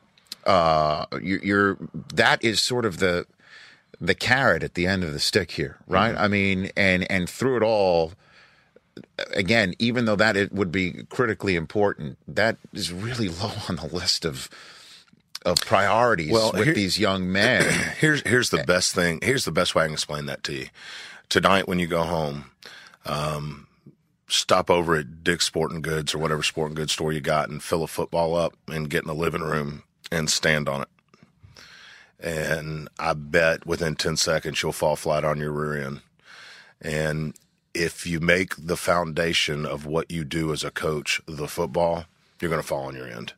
uh, 0.45 1.05
you, 1.21 1.39
you're 1.43 1.77
that 2.13 2.43
is 2.43 2.59
sort 2.61 2.85
of 2.85 2.99
the 2.99 3.25
the 4.01 4.15
carrot 4.15 4.63
at 4.63 4.75
the 4.75 4.87
end 4.87 5.03
of 5.03 5.11
the 5.13 5.19
stick 5.19 5.51
here, 5.51 5.77
right? 5.87 6.13
Mm-hmm. 6.13 6.23
I 6.23 6.27
mean, 6.27 6.71
and 6.77 7.09
and 7.11 7.29
through 7.29 7.57
it 7.57 7.63
all, 7.63 8.13
again, 9.33 9.73
even 9.79 10.05
though 10.05 10.15
that 10.15 10.37
it 10.37 10.51
would 10.53 10.71
be 10.71 11.03
critically 11.09 11.55
important, 11.55 12.17
that 12.27 12.57
is 12.73 12.91
really 12.93 13.29
low 13.41 13.51
on 13.67 13.75
the 13.77 13.87
list 13.87 14.25
of 14.25 14.49
of 15.45 15.57
priorities 15.61 16.31
Well, 16.31 16.51
with 16.53 16.65
here- 16.65 16.73
these 16.73 16.99
young 16.99 17.31
men. 17.31 17.63
here's 17.99 18.21
here's 18.27 18.49
the 18.49 18.63
best 18.63 18.93
thing. 18.95 19.19
Here's 19.21 19.45
the 19.45 19.51
best 19.51 19.75
way 19.75 19.83
I 19.83 19.87
can 19.87 19.93
explain 19.93 20.25
that 20.25 20.43
to 20.45 20.53
you. 20.53 20.67
Tonight, 21.29 21.67
when 21.67 21.79
you 21.79 21.87
go 21.87 22.03
home, 22.03 22.45
um, 23.05 23.67
stop 24.29 24.69
over 24.69 24.95
at 24.95 25.23
Dick's 25.23 25.45
Sporting 25.45 25.81
Goods 25.81 26.13
or 26.13 26.17
whatever 26.17 26.43
sporting 26.43 26.75
goods 26.75 26.93
store 26.93 27.11
you 27.13 27.21
got, 27.21 27.49
and 27.49 27.61
fill 27.61 27.83
a 27.83 27.87
football 27.87 28.35
up 28.35 28.53
and 28.67 28.89
get 28.89 29.03
in 29.03 29.07
the 29.07 29.15
living 29.15 29.41
room 29.41 29.83
and 30.11 30.29
stand 30.29 30.67
on 30.67 30.81
it. 30.81 30.87
And 32.19 32.89
I 32.99 33.13
bet 33.13 33.65
within 33.65 33.95
ten 33.95 34.17
seconds 34.17 34.61
you'll 34.61 34.73
fall 34.73 34.95
flat 34.95 35.23
on 35.23 35.39
your 35.39 35.51
rear 35.51 35.85
end. 35.85 36.01
And 36.81 37.35
if 37.73 38.05
you 38.05 38.19
make 38.19 38.55
the 38.57 38.77
foundation 38.77 39.65
of 39.65 39.85
what 39.85 40.11
you 40.11 40.23
do 40.23 40.51
as 40.51 40.63
a 40.63 40.71
coach 40.71 41.21
the 41.27 41.47
football, 41.47 42.05
you're 42.41 42.49
going 42.49 42.61
to 42.61 42.67
fall 42.67 42.85
on 42.85 42.95
your 42.95 43.07
end 43.07 43.33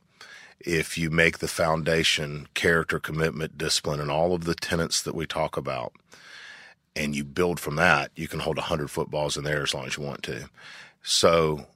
if 0.64 0.96
you 0.96 1.10
make 1.10 1.38
the 1.38 1.48
foundation 1.48 2.46
character, 2.54 2.98
commitment, 2.98 3.58
discipline, 3.58 4.00
and 4.00 4.10
all 4.10 4.34
of 4.34 4.44
the 4.44 4.54
tenets 4.54 5.02
that 5.02 5.14
we 5.14 5.26
talk 5.26 5.56
about, 5.56 5.92
and 6.94 7.16
you 7.16 7.24
build 7.24 7.58
from 7.58 7.76
that, 7.76 8.10
you 8.14 8.28
can 8.28 8.40
hold 8.40 8.56
100 8.56 8.90
footballs 8.90 9.36
in 9.36 9.44
there 9.44 9.62
as 9.62 9.74
long 9.74 9.86
as 9.86 9.96
you 9.96 10.02
want 10.02 10.22
to. 10.22 10.48
So 11.02 11.66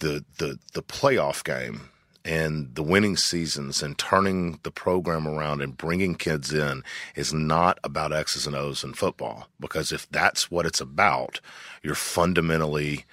the 0.00 0.24
the 0.38 0.58
the 0.74 0.82
playoff 0.82 1.44
game 1.44 1.88
and 2.24 2.74
the 2.74 2.82
winning 2.82 3.16
seasons 3.16 3.82
and 3.82 3.98
turning 3.98 4.60
the 4.62 4.70
program 4.70 5.26
around 5.26 5.60
and 5.60 5.76
bringing 5.76 6.14
kids 6.14 6.52
in 6.52 6.84
is 7.16 7.32
not 7.32 7.78
about 7.82 8.12
X's 8.12 8.46
and 8.46 8.54
O's 8.54 8.84
in 8.84 8.94
football 8.94 9.48
because 9.58 9.90
if 9.90 10.08
that's 10.10 10.50
what 10.50 10.66
it's 10.66 10.80
about, 10.80 11.40
you're 11.82 11.94
fundamentally 11.94 13.04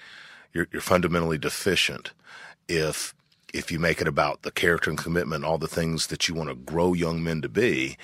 you're, 0.53 0.68
you're 0.72 0.82
fundamentally 0.82 1.38
deficient 1.38 2.11
if 2.68 3.14
if 3.53 3.72
you 3.72 3.80
make 3.80 3.99
it 3.99 4.07
about 4.07 4.44
the 4.44 4.52
character 4.52 4.91
and 4.91 4.99
commitment, 4.99 5.44
all 5.44 5.57
the 5.57 5.68
things 5.68 6.07
that 6.07 6.28
you 6.28 6.36
want 6.36 6.49
to 6.49 6.56
grow 6.56 6.94
young 6.94 7.24
men 7.24 7.41
to 7.41 7.49
be, 7.49 7.98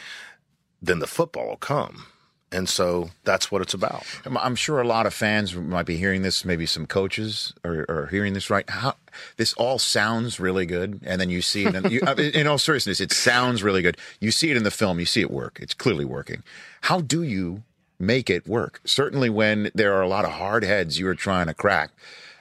then 0.81 0.99
the 0.99 1.07
football 1.07 1.49
will 1.49 1.57
come. 1.57 2.07
And 2.51 2.69
so 2.69 3.09
that's 3.23 3.51
what 3.51 3.61
it's 3.61 3.73
about. 3.73 4.03
I'm- 4.25 4.55
sure 4.55 4.79
a 4.79 4.87
lot 4.87 5.05
of 5.05 5.13
fans 5.13 5.55
might 5.55 5.85
be 5.85 5.97
hearing 5.97 6.21
this. 6.21 6.45
Maybe 6.45 6.65
some 6.65 6.85
coaches 6.85 7.53
are, 7.63 7.85
are 7.89 8.07
hearing 8.07 8.33
this 8.33 8.49
right. 8.49 8.69
How 8.69 8.95
this 9.37 9.53
all 9.53 9.79
sounds 9.79 10.39
really 10.39 10.65
good, 10.65 11.01
and 11.03 11.19
then 11.19 11.29
you 11.29 11.41
see 11.41 11.65
it. 11.65 11.75
In, 11.75 11.91
you, 11.91 12.01
in 12.01 12.47
all 12.47 12.57
seriousness, 12.57 13.01
it 13.01 13.11
sounds 13.11 13.63
really 13.63 13.81
good. 13.81 13.97
You 14.19 14.31
see 14.31 14.51
it 14.51 14.57
in 14.57 14.63
the 14.63 14.71
film. 14.71 14.99
You 14.99 15.05
see 15.05 15.21
it 15.21 15.31
work. 15.31 15.59
It's 15.61 15.73
clearly 15.73 16.05
working. 16.05 16.43
How 16.81 17.01
do 17.01 17.23
you 17.23 17.63
make 17.99 18.29
it 18.29 18.47
work? 18.47 18.79
Certainly, 18.85 19.31
when 19.31 19.71
there 19.73 19.93
are 19.93 20.01
a 20.01 20.07
lot 20.07 20.23
of 20.25 20.31
hard 20.31 20.63
heads 20.63 20.99
you 20.99 21.07
are 21.07 21.15
trying 21.15 21.47
to 21.47 21.53
crack. 21.53 21.91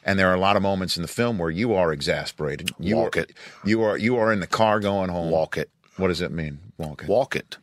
And 0.07 0.19
there 0.19 0.29
are 0.31 0.35
a 0.35 0.41
lot 0.41 0.55
of 0.55 0.63
moments 0.63 0.97
in 0.99 1.03
the 1.03 1.09
film 1.09 1.39
where 1.39 1.49
you 1.51 1.73
are 1.73 1.91
exasperated. 1.91 2.73
You 2.79 2.97
Walk 2.97 3.17
are, 3.17 3.21
it. 3.21 3.33
You 3.65 3.83
are 3.83 3.97
you 3.97 4.19
are 4.19 4.35
in 4.35 4.41
the 4.41 4.47
car 4.47 4.79
going 4.79 5.09
home. 5.09 5.31
Walk 5.31 5.57
it. 5.57 5.71
What 5.97 6.09
does 6.09 6.21
it 6.21 6.31
mean? 6.31 6.59
Walk 6.77 7.03
it. 7.05 7.09
Walk 7.09 7.35
it. 7.35 7.57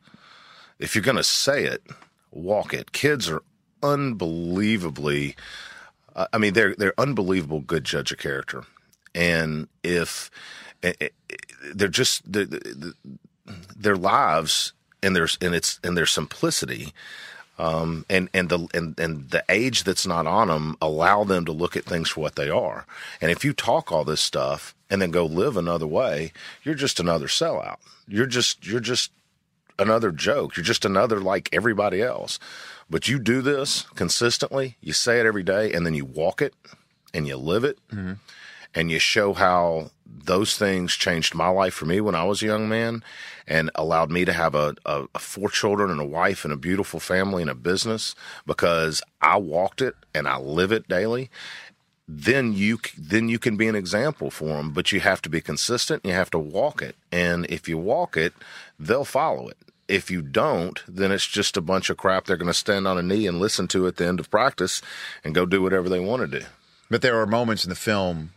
If 0.80 0.96
you're 0.96 1.04
going 1.04 1.18
to 1.18 1.24
say 1.24 1.66
it, 1.66 1.84
walk 2.32 2.74
it. 2.74 2.92
Kids 2.92 3.30
are 3.30 3.44
unbelievably. 3.84 5.36
Uh, 6.16 6.28
I 6.34 6.38
mean, 6.38 6.54
they're 6.54 6.76
they're 6.76 7.00
unbelievable 7.00 7.62
good 7.62 7.84
judge 7.84 8.12
of 8.12 8.18
character, 8.20 8.64
and 9.16 9.68
if 9.84 10.30
eh, 10.84 10.94
eh, 11.02 11.10
they're 11.74 11.88
just 11.88 12.32
the- 12.32 12.46
the- 12.46 12.96
their 13.76 13.96
lives 13.96 14.74
and 15.04 15.16
their 15.16 15.28
and 15.42 15.56
it's 15.56 15.80
and 15.84 15.98
their 15.98 16.06
simplicity. 16.06 16.94
Um, 17.60 18.06
and 18.10 18.28
and 18.34 18.50
the 18.50 18.68
and, 18.74 19.00
and 19.00 19.30
the 19.30 19.44
age 19.48 19.84
that's 19.84 20.08
not 20.08 20.26
on 20.26 20.48
them 20.48 20.76
allow 20.82 21.24
them 21.24 21.46
to 21.46 21.52
look 21.52 21.76
at 21.78 21.86
things 21.86 22.10
for 22.10 22.22
what 22.22 22.36
they 22.36 22.50
are. 22.50 22.88
And 23.22 23.30
if 23.30 23.46
you 23.46 23.54
talk 23.54 23.92
all 23.92 24.04
this 24.04 24.22
stuff 24.22 24.74
and 24.90 25.00
then 25.02 25.12
go 25.12 25.26
live 25.26 25.58
another 25.58 25.86
way, 25.86 26.32
you're 26.64 26.74
just 26.76 27.00
another 27.00 27.28
sellout. 27.28 27.78
You're 28.08 28.26
just 28.26 28.66
you're 28.66 28.80
just 28.80 29.12
another 29.82 30.12
joke. 30.12 30.56
You're 30.56 30.64
just 30.64 30.86
another 30.86 31.20
like 31.20 31.50
everybody 31.52 32.02
else. 32.02 32.40
But 32.90 33.08
you 33.08 33.20
do 33.20 33.42
this 33.42 33.84
consistently, 33.96 34.76
you 34.82 34.92
say 34.92 35.20
it 35.20 35.26
every 35.26 35.44
day, 35.44 35.72
and 35.72 35.86
then 35.86 35.94
you 35.94 36.04
walk 36.04 36.42
it 36.42 36.54
and 37.14 37.28
you 37.28 37.38
live 37.38 37.64
it 37.64 37.80
mm-hmm. 37.90 38.14
and 38.76 38.92
you 38.92 39.00
show 39.00 39.34
how 39.34 39.92
those 40.06 40.58
things 40.58 40.94
changed 40.94 41.34
my 41.34 41.48
life 41.48 41.74
for 41.74 41.86
me 41.86 42.02
when 42.02 42.16
I 42.16 42.24
was 42.26 42.42
a 42.42 42.46
young 42.46 42.68
man 42.68 43.04
and 43.48 43.72
allowed 43.76 44.12
me 44.12 44.26
to 44.26 44.34
have 44.34 44.56
a, 44.56 44.76
a, 44.86 45.06
a 45.16 45.20
four 45.20 45.50
children 45.50 45.90
and 45.90 46.00
a 46.00 46.06
wife 46.06 46.44
and 46.44 46.54
a 46.54 46.58
beautiful 46.58 47.00
family 47.00 47.42
and 47.42 47.52
a 47.52 47.56
business 47.56 48.16
because 48.46 49.02
I 49.22 49.38
walked 49.38 49.82
it 49.82 49.96
and 50.14 50.28
I 50.28 50.38
live 50.38 50.72
it 50.72 50.88
daily 50.88 51.30
then 52.08 52.52
you 52.52 52.78
then 52.98 53.30
you 53.30 53.40
can 53.40 53.56
be 53.56 53.68
an 53.68 53.76
example 53.76 54.30
for 54.30 54.48
them 54.48 54.72
but 54.72 54.92
you 54.92 55.00
have 55.00 55.22
to 55.22 55.30
be 55.30 55.40
consistent 55.40 56.06
you 56.06 56.12
have 56.12 56.30
to 56.32 56.40
walk 56.40 56.82
it 56.82 56.96
and 57.12 57.46
if 57.46 57.70
you 57.70 57.78
walk 57.78 58.18
it 58.18 58.34
they'll 58.78 59.06
follow 59.06 59.48
it 59.48 59.58
if 59.92 60.10
you 60.10 60.22
don't 60.22 60.78
then 60.88 61.12
it's 61.12 61.28
just 61.28 61.58
a 61.58 61.62
bunch 61.62 61.90
of 61.90 61.98
crap 61.98 62.26
they're 62.26 62.38
going 62.44 62.48
to 62.48 62.54
stand 62.66 62.88
on 62.88 62.98
a 62.98 63.02
knee 63.04 63.28
and 63.28 63.40
listen 63.40 63.68
to 63.68 63.88
at 63.88 63.96
the 63.98 64.06
end 64.08 64.20
of 64.20 64.30
practice 64.30 64.82
and 65.24 65.36
go 65.36 65.46
do 65.46 65.62
whatever 65.62 65.90
they 65.90 66.00
want 66.00 66.22
to 66.22 66.40
do 66.40 66.46
But 66.90 67.02
there 67.02 67.20
are 67.22 67.26
moments 67.28 67.64
in 67.66 67.70
the 67.70 67.76
film 67.90 68.32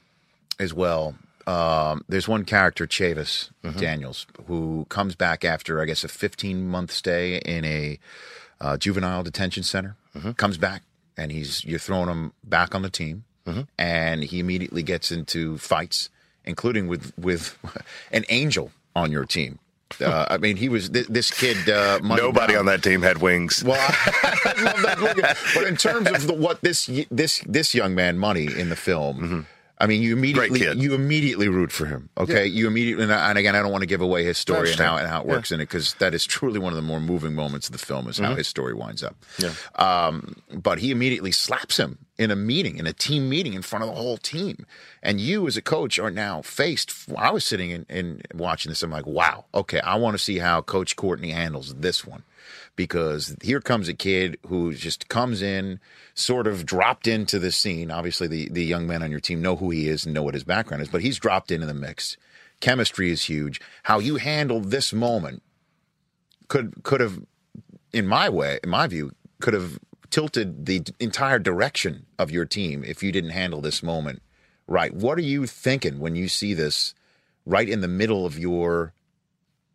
as 0.60 0.72
well. 0.72 1.14
Um, 1.46 2.04
there's 2.08 2.28
one 2.28 2.44
character, 2.44 2.86
Chavis 2.86 3.50
Mm-hmm. 3.64 3.78
Daniels, 3.80 4.26
who 4.46 4.86
comes 4.88 5.14
back 5.16 5.44
after, 5.44 5.80
I 5.82 5.86
guess, 5.86 6.04
a 6.04 6.08
15 6.08 6.68
month 6.68 6.90
stay 6.92 7.38
in 7.38 7.64
a 7.64 7.98
uh, 8.60 8.76
juvenile 8.76 9.22
detention 9.24 9.62
center. 9.64 9.96
Mm-hmm. 10.16 10.32
Comes 10.32 10.56
back, 10.58 10.82
and 11.16 11.32
he's 11.32 11.64
you're 11.64 11.78
throwing 11.86 12.08
him 12.08 12.32
back 12.44 12.74
on 12.74 12.82
the 12.82 12.90
team, 12.90 13.24
Mm-hmm. 13.46 13.62
and 13.78 14.22
he 14.24 14.38
immediately 14.38 14.82
gets 14.82 15.10
into 15.12 15.58
fights, 15.58 16.08
including 16.44 16.88
with 16.88 17.12
with 17.18 17.58
an 18.12 18.24
angel 18.30 18.70
on 18.94 19.10
your 19.12 19.24
team. 19.26 19.58
Uh, 20.00 20.26
I 20.28 20.38
mean, 20.38 20.56
he 20.56 20.68
was 20.68 20.88
th- 20.88 21.06
this 21.08 21.30
kid. 21.30 21.68
Uh, 21.68 21.98
nobody 22.02 22.56
on 22.56 22.66
that 22.66 22.82
team 22.82 23.02
had 23.02 23.18
wings 23.18 23.62
well, 23.62 23.78
I 23.80 24.54
love 24.58 24.82
that 24.82 25.00
look. 25.00 25.16
But 25.54 25.64
in 25.64 25.76
terms 25.76 26.10
of 26.10 26.26
the, 26.26 26.34
what 26.34 26.60
this 26.62 26.90
this 27.10 27.42
this 27.46 27.74
young 27.74 27.94
man, 27.94 28.18
money 28.18 28.46
in 28.46 28.70
the 28.70 28.76
film, 28.76 29.46
I 29.76 29.86
mean, 29.88 30.02
you 30.02 30.16
immediately 30.16 30.60
Mm-hmm. 30.60 30.80
you 30.80 30.94
immediately 30.94 31.48
root 31.48 31.72
for 31.72 31.86
him. 31.86 32.08
Okay, 32.16 32.46
you 32.46 32.66
immediately 32.68 33.02
and, 33.04 33.12
and 33.12 33.36
again, 33.38 33.56
I 33.56 33.60
don't 33.62 33.72
want 33.72 33.82
to 33.82 33.86
give 33.88 34.00
away 34.00 34.22
his 34.24 34.38
story 34.38 34.70
and 34.70 34.78
how 34.80 34.96
and 34.96 35.08
how 35.08 35.20
it 35.22 35.26
works 35.26 35.50
in 35.50 35.58
it 35.60 35.64
because 35.64 35.94
that 35.94 36.14
is 36.14 36.24
truly 36.24 36.60
one 36.60 36.72
of 36.72 36.76
the 36.76 36.82
more 36.82 37.00
moving 37.00 37.34
moments 37.34 37.66
of 37.68 37.72
the 37.72 37.78
film 37.84 38.08
is 38.08 38.18
how 38.18 38.32
Mhm. 38.34 38.38
his 38.38 38.46
story 38.48 38.72
winds 38.72 39.02
up. 39.02 39.16
Yeah. 39.38 39.52
Um, 39.74 40.36
but 40.52 40.78
he 40.78 40.90
immediately 40.92 41.32
slaps 41.32 41.76
him 41.76 41.98
in 42.18 42.30
a 42.30 42.36
meeting, 42.36 42.78
in 42.78 42.86
a 42.86 42.92
team 42.92 43.28
meeting, 43.28 43.54
in 43.54 43.62
front 43.62 43.82
of 43.82 43.90
the 43.90 43.96
whole 43.96 44.16
team. 44.16 44.64
And 45.02 45.20
you, 45.20 45.46
as 45.48 45.56
a 45.56 45.62
coach, 45.62 45.98
are 45.98 46.10
now 46.10 46.40
faced. 46.42 46.92
I 47.18 47.30
was 47.32 47.44
sitting 47.44 47.70
in, 47.72 47.84
in 47.90 48.22
watching 48.32 48.70
this. 48.70 48.82
I'm 48.84 48.90
like, 48.92 49.06
wow, 49.06 49.46
okay, 49.52 49.80
I 49.80 49.96
want 49.96 50.14
to 50.16 50.22
see 50.22 50.38
how 50.38 50.62
Coach 50.62 50.94
Courtney 50.94 51.30
handles 51.30 51.74
this 51.74 52.06
one 52.06 52.22
because 52.76 53.36
here 53.42 53.60
comes 53.60 53.88
a 53.88 53.94
kid 53.94 54.38
who 54.46 54.74
just 54.74 55.08
comes 55.08 55.42
in, 55.42 55.80
sort 56.14 56.46
of 56.46 56.66
dropped 56.66 57.06
into 57.06 57.38
the 57.38 57.52
scene. 57.52 57.90
Obviously, 57.90 58.26
the, 58.26 58.48
the 58.50 58.64
young 58.64 58.86
men 58.86 59.02
on 59.02 59.10
your 59.10 59.20
team 59.20 59.40
know 59.40 59.56
who 59.56 59.70
he 59.70 59.88
is 59.88 60.04
and 60.04 60.14
know 60.14 60.22
what 60.22 60.34
his 60.34 60.44
background 60.44 60.82
is, 60.82 60.88
but 60.88 61.02
he's 61.02 61.18
dropped 61.18 61.50
into 61.50 61.66
the 61.66 61.74
mix. 61.74 62.16
Chemistry 62.60 63.10
is 63.10 63.24
huge. 63.24 63.60
How 63.84 63.98
you 63.98 64.16
handle 64.16 64.60
this 64.60 64.92
moment 64.92 65.42
could 66.48 66.82
could 66.82 67.00
have, 67.00 67.20
in 67.92 68.06
my 68.06 68.28
way, 68.28 68.58
in 68.62 68.70
my 68.70 68.86
view, 68.86 69.12
could 69.40 69.54
have 69.54 69.78
tilted 70.10 70.66
the 70.66 70.82
entire 71.00 71.38
direction 71.38 72.06
of 72.18 72.30
your 72.30 72.44
team 72.44 72.84
if 72.84 73.02
you 73.02 73.10
didn't 73.10 73.30
handle 73.30 73.60
this 73.60 73.82
moment 73.82 74.22
right. 74.66 74.94
What 74.94 75.18
are 75.18 75.22
you 75.22 75.46
thinking 75.46 75.98
when 75.98 76.14
you 76.14 76.28
see 76.28 76.54
this 76.54 76.94
right 77.44 77.68
in 77.68 77.80
the 77.80 77.88
middle 77.88 78.24
of 78.24 78.38
your 78.38 78.92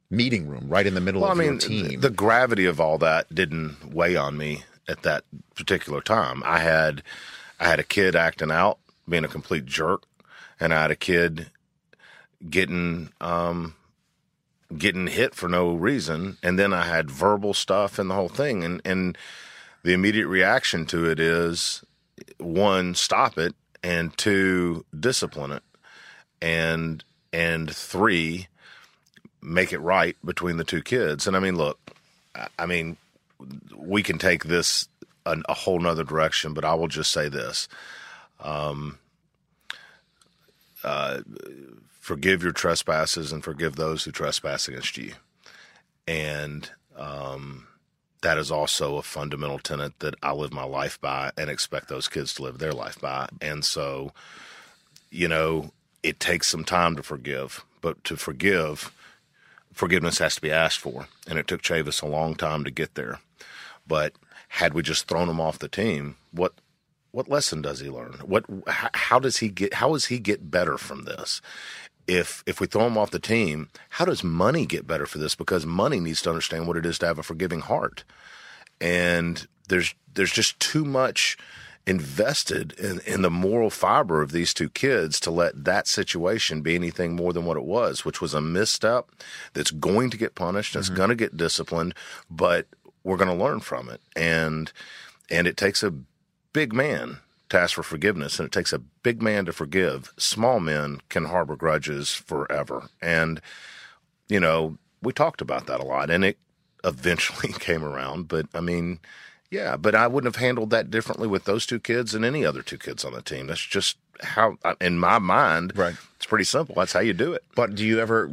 meeting 0.09 0.47
room, 0.47 0.65
right 0.67 0.87
in 0.87 0.93
the 0.95 1.01
middle 1.01 1.21
Well, 1.21 1.29
I 1.29 1.33
of 1.33 1.37
mean, 1.37 1.47
your 1.51 1.57
team? 1.59 2.01
the 2.01 2.09
gravity 2.09 2.65
of 2.65 2.79
all 2.79 2.97
that 2.99 3.33
didn't 3.33 3.93
weigh 3.93 4.15
on 4.15 4.37
me 4.37 4.63
at 4.87 5.03
that 5.03 5.23
particular 5.55 6.01
time. 6.01 6.41
I 6.45 6.59
had, 6.59 7.03
I 7.59 7.67
had 7.67 7.79
a 7.79 7.83
kid 7.83 8.15
acting 8.15 8.51
out, 8.51 8.79
being 9.07 9.23
a 9.25 9.29
complete 9.29 9.65
jerk, 9.65 10.03
and 10.59 10.73
I 10.73 10.81
had 10.83 10.91
a 10.91 10.95
kid 10.95 11.51
getting, 12.49 13.09
um, 13.21 13.75
getting 14.77 15.07
hit 15.07 15.35
for 15.35 15.49
no 15.49 15.73
reason, 15.73 16.37
and 16.43 16.57
then 16.59 16.73
I 16.73 16.83
had 16.83 17.09
verbal 17.11 17.53
stuff 17.53 17.99
and 17.99 18.09
the 18.09 18.15
whole 18.15 18.29
thing, 18.29 18.63
and 18.63 18.81
and 18.85 19.17
the 19.83 19.93
immediate 19.93 20.27
reaction 20.27 20.85
to 20.87 21.09
it 21.09 21.19
is 21.19 21.83
one, 22.37 22.95
stop 22.95 23.37
it, 23.37 23.55
and 23.83 24.15
two, 24.17 24.85
discipline 24.97 25.51
it, 25.51 25.63
and 26.41 27.03
and 27.33 27.73
three, 27.73 28.47
make 29.41 29.73
it 29.73 29.79
right 29.79 30.15
between 30.23 30.57
the 30.57 30.63
two 30.63 30.81
kids. 30.81 31.27
And 31.27 31.35
I 31.35 31.39
mean, 31.39 31.55
look, 31.55 31.79
I- 32.57 32.65
mean, 32.65 32.97
we 33.75 34.03
can 34.03 34.17
take 34.17 34.43
this 34.43 34.87
a, 35.25 35.37
a 35.47 35.53
whole 35.53 35.79
nother 35.79 36.03
direction, 36.03 36.53
but 36.53 36.65
I 36.65 36.73
will 36.73 36.87
just 36.87 37.11
say 37.11 37.29
this. 37.29 37.67
Um, 38.41 38.99
uh, 40.83 41.21
forgive 41.99 42.43
your 42.43 42.51
trespasses 42.51 43.31
and 43.31 43.43
forgive 43.43 43.75
those 43.75 44.03
who 44.03 44.11
trespass 44.11 44.67
against 44.67 44.97
you. 44.97 45.13
And 46.07 46.69
um, 46.97 47.67
that 48.21 48.37
is 48.37 48.51
also 48.51 48.97
a 48.97 49.03
fundamental 49.03 49.59
tenet 49.59 49.97
that 49.99 50.15
I 50.23 50.33
live 50.33 50.51
my 50.51 50.63
life 50.63 50.99
by 50.99 51.31
and 51.37 51.49
expect 51.49 51.87
those 51.87 52.07
kids 52.07 52.33
to 52.35 52.43
live 52.43 52.57
their 52.57 52.73
life 52.73 52.99
by. 52.99 53.29
And 53.41 53.63
so, 53.63 54.11
you 55.11 55.27
know, 55.27 55.71
it 56.03 56.19
takes 56.19 56.47
some 56.47 56.63
time 56.63 56.95
to 56.95 57.03
forgive, 57.03 57.63
but 57.81 58.03
to 58.05 58.15
forgive, 58.17 58.91
forgiveness 59.79 60.19
has 60.19 60.35
to 60.35 60.41
be 60.41 60.51
asked 60.51 60.79
for. 60.79 61.07
And 61.25 61.39
it 61.39 61.47
took 61.47 61.61
Chavis 61.61 62.03
a 62.03 62.05
long 62.05 62.35
time 62.35 62.65
to 62.65 62.69
get 62.71 62.95
there. 62.95 63.19
But 63.87 64.13
had 64.49 64.73
we 64.73 64.83
just 64.83 65.07
thrown 65.07 65.29
him 65.29 65.39
off 65.39 65.57
the 65.57 65.69
team, 65.69 66.17
what 66.31 66.53
what 67.11 67.29
lesson 67.29 67.61
does 67.61 67.79
he 67.79 67.89
learn? 67.89 68.13
What 68.23 68.43
how 68.67 69.19
does 69.19 69.37
he 69.37 69.47
get 69.47 69.75
how 69.75 69.93
does 69.93 70.05
he 70.07 70.19
get 70.19 70.51
better 70.51 70.77
from 70.77 71.05
this? 71.05 71.41
If 72.07 72.43
if 72.45 72.59
we 72.59 72.67
throw 72.67 72.87
him 72.87 72.97
off 72.97 73.11
the 73.11 73.19
team, 73.19 73.69
how 73.91 74.05
does 74.05 74.23
money 74.23 74.65
get 74.65 74.85
better 74.85 75.05
for 75.05 75.17
this? 75.17 75.33
Because 75.33 75.65
money 75.65 75.99
needs 76.01 76.21
to 76.23 76.29
understand 76.29 76.67
what 76.67 76.77
it 76.77 76.85
is 76.85 76.99
to 76.99 77.07
have 77.07 77.17
a 77.17 77.23
forgiving 77.23 77.61
heart. 77.61 78.03
And 78.81 79.47
there's 79.69 79.95
there's 80.13 80.31
just 80.31 80.59
too 80.59 80.83
much 80.83 81.37
invested 81.85 82.73
in, 82.73 82.99
in 83.05 83.21
the 83.21 83.31
moral 83.31 83.69
fiber 83.69 84.21
of 84.21 84.31
these 84.31 84.53
two 84.53 84.69
kids 84.69 85.19
to 85.21 85.31
let 85.31 85.63
that 85.65 85.87
situation 85.87 86.61
be 86.61 86.75
anything 86.75 87.15
more 87.15 87.33
than 87.33 87.45
what 87.45 87.57
it 87.57 87.63
was, 87.63 88.05
which 88.05 88.21
was 88.21 88.33
a 88.33 88.41
misstep 88.41 89.09
that's 89.53 89.71
going 89.71 90.09
to 90.11 90.17
get 90.17 90.35
punished, 90.35 90.75
it's 90.75 90.89
going 90.89 91.09
to 91.09 91.15
get 91.15 91.37
disciplined, 91.37 91.95
but 92.29 92.67
we're 93.03 93.17
going 93.17 93.35
to 93.35 93.43
learn 93.43 93.59
from 93.59 93.89
it. 93.89 94.01
And 94.15 94.71
and 95.31 95.47
it 95.47 95.57
takes 95.57 95.83
a 95.83 95.93
big 96.53 96.73
man 96.73 97.19
to 97.49 97.59
ask 97.59 97.75
for 97.75 97.83
forgiveness, 97.83 98.39
and 98.39 98.45
it 98.45 98.51
takes 98.51 98.73
a 98.73 98.79
big 98.79 99.21
man 99.21 99.45
to 99.45 99.53
forgive. 99.53 100.13
Small 100.17 100.59
men 100.59 101.01
can 101.09 101.25
harbor 101.25 101.55
grudges 101.55 102.13
forever. 102.13 102.89
And, 103.01 103.41
you 104.27 104.39
know, 104.39 104.77
we 105.01 105.13
talked 105.13 105.41
about 105.41 105.65
that 105.67 105.79
a 105.79 105.85
lot, 105.85 106.09
and 106.09 106.23
it 106.23 106.37
eventually 106.83 107.53
came 107.59 107.83
around. 107.83 108.27
But 108.27 108.47
I 108.53 108.61
mean, 108.61 108.99
yeah, 109.51 109.77
but 109.77 109.95
I 109.95 110.07
wouldn't 110.07 110.33
have 110.33 110.41
handled 110.41 110.69
that 110.69 110.91
differently 110.91 111.27
with 111.27 111.45
those 111.45 111.65
two 111.65 111.79
kids 111.79 112.11
than 112.11 112.23
any 112.23 112.45
other 112.45 112.61
two 112.61 112.77
kids 112.77 113.03
on 113.03 113.13
the 113.13 113.21
team. 113.21 113.47
That's 113.47 113.65
just 113.65 113.97
how, 114.21 114.57
in 114.79 114.99
my 114.99 115.17
mind, 115.17 115.73
right. 115.75 115.95
it's 116.15 116.25
pretty 116.25 116.43
simple. 116.43 116.75
That's 116.75 116.93
how 116.93 116.99
you 116.99 117.13
do 117.13 117.33
it. 117.33 117.43
But 117.55 117.75
do 117.75 117.85
you 117.85 117.99
ever 117.99 118.29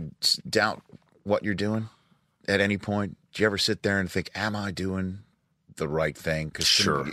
doubt 0.48 0.82
what 1.24 1.42
you're 1.42 1.54
doing 1.54 1.88
at 2.48 2.60
any 2.60 2.76
point? 2.76 3.16
Do 3.32 3.42
you 3.42 3.46
ever 3.46 3.58
sit 3.58 3.82
there 3.82 3.98
and 3.98 4.10
think, 4.10 4.30
"Am 4.34 4.54
I 4.54 4.70
doing 4.70 5.20
the 5.76 5.88
right 5.88 6.16
thing?" 6.16 6.50
Cause 6.50 6.66
Sure, 6.66 7.08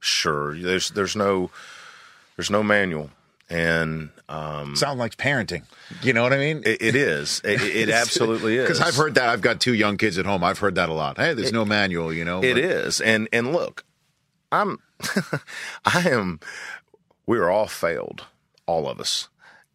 sure. 0.00 0.58
There's 0.58 0.90
there's 0.90 1.16
no 1.16 1.50
there's 2.36 2.50
no 2.50 2.62
manual, 2.62 3.10
and 3.52 4.10
um, 4.28 4.74
sound 4.76 4.98
like 4.98 5.16
parenting. 5.16 5.64
You 6.02 6.12
know 6.12 6.22
what 6.22 6.32
I 6.32 6.38
mean? 6.38 6.62
It, 6.64 6.80
it 6.82 6.94
is. 6.96 7.40
It, 7.44 7.60
it 7.62 7.90
absolutely 7.90 8.56
is. 8.56 8.64
Because 8.66 8.80
I've 8.80 8.96
heard 8.96 9.14
that. 9.16 9.28
I've 9.28 9.42
got 9.42 9.60
two 9.60 9.74
young 9.74 9.98
kids 9.98 10.16
at 10.18 10.24
home. 10.26 10.42
I've 10.42 10.58
heard 10.58 10.74
that 10.76 10.88
a 10.88 10.92
lot. 10.94 11.18
Hey, 11.18 11.34
there's 11.34 11.52
no 11.52 11.64
manual. 11.64 12.12
You 12.12 12.24
know, 12.24 12.42
It 12.42 12.54
but- 12.54 12.64
is, 12.64 13.00
and 13.00 13.28
and 13.32 13.52
look, 13.52 13.84
I'm, 14.50 14.78
I 15.84 16.08
am. 16.08 16.40
We 17.26 17.38
are 17.38 17.50
all 17.50 17.68
failed, 17.68 18.26
all 18.66 18.88
of 18.88 18.98
us, 19.00 19.28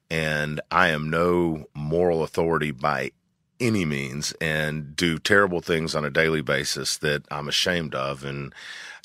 and 0.10 0.60
I 0.72 0.90
am 0.90 1.10
no 1.10 1.66
moral 1.74 2.24
authority 2.24 2.72
by 2.72 3.12
any 3.60 3.86
means, 3.86 4.34
and 4.42 4.96
do 4.96 5.18
terrible 5.18 5.62
things 5.62 5.96
on 5.96 6.04
a 6.06 6.10
daily 6.10 6.42
basis 6.42 6.98
that 6.98 7.24
I'm 7.32 7.48
ashamed 7.48 7.94
of, 7.96 8.24
and 8.26 8.54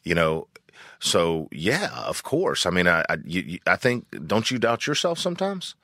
you 0.03 0.15
know. 0.15 0.49
So 1.03 1.49
yeah, 1.51 1.91
of 2.07 2.23
course. 2.23 2.65
I 2.65 2.71
mean, 2.71 2.87
I 2.87 3.05
I, 3.09 3.19
you, 3.25 3.59
I 3.67 3.77
think 3.77 4.07
don't 4.27 4.51
you 4.51 4.59
doubt 4.59 4.87
yourself 4.87 5.19
sometimes? 5.19 5.75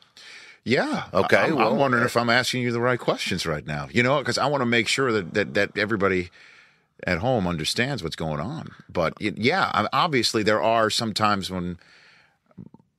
Yeah. 0.64 1.06
Okay. 1.12 1.36
I'm, 1.36 1.56
well, 1.56 1.72
I'm 1.72 1.78
wondering 1.78 2.04
uh, 2.04 2.06
if 2.06 2.16
I'm 2.16 2.30
asking 2.30 2.62
you 2.62 2.70
the 2.72 2.80
right 2.80 3.00
questions 3.00 3.44
right 3.46 3.66
now. 3.66 3.88
You 3.90 4.02
know, 4.02 4.18
because 4.18 4.38
I 4.38 4.46
want 4.46 4.60
to 4.62 4.66
make 4.66 4.86
sure 4.86 5.10
that, 5.12 5.34
that 5.34 5.54
that 5.54 5.76
everybody 5.76 6.30
at 7.04 7.18
home 7.18 7.46
understands 7.48 8.02
what's 8.02 8.16
going 8.16 8.40
on. 8.40 8.70
But 8.88 9.14
y- 9.20 9.32
yeah, 9.36 9.86
obviously 9.92 10.42
there 10.42 10.62
are 10.62 10.88
sometimes 10.88 11.50
when 11.50 11.78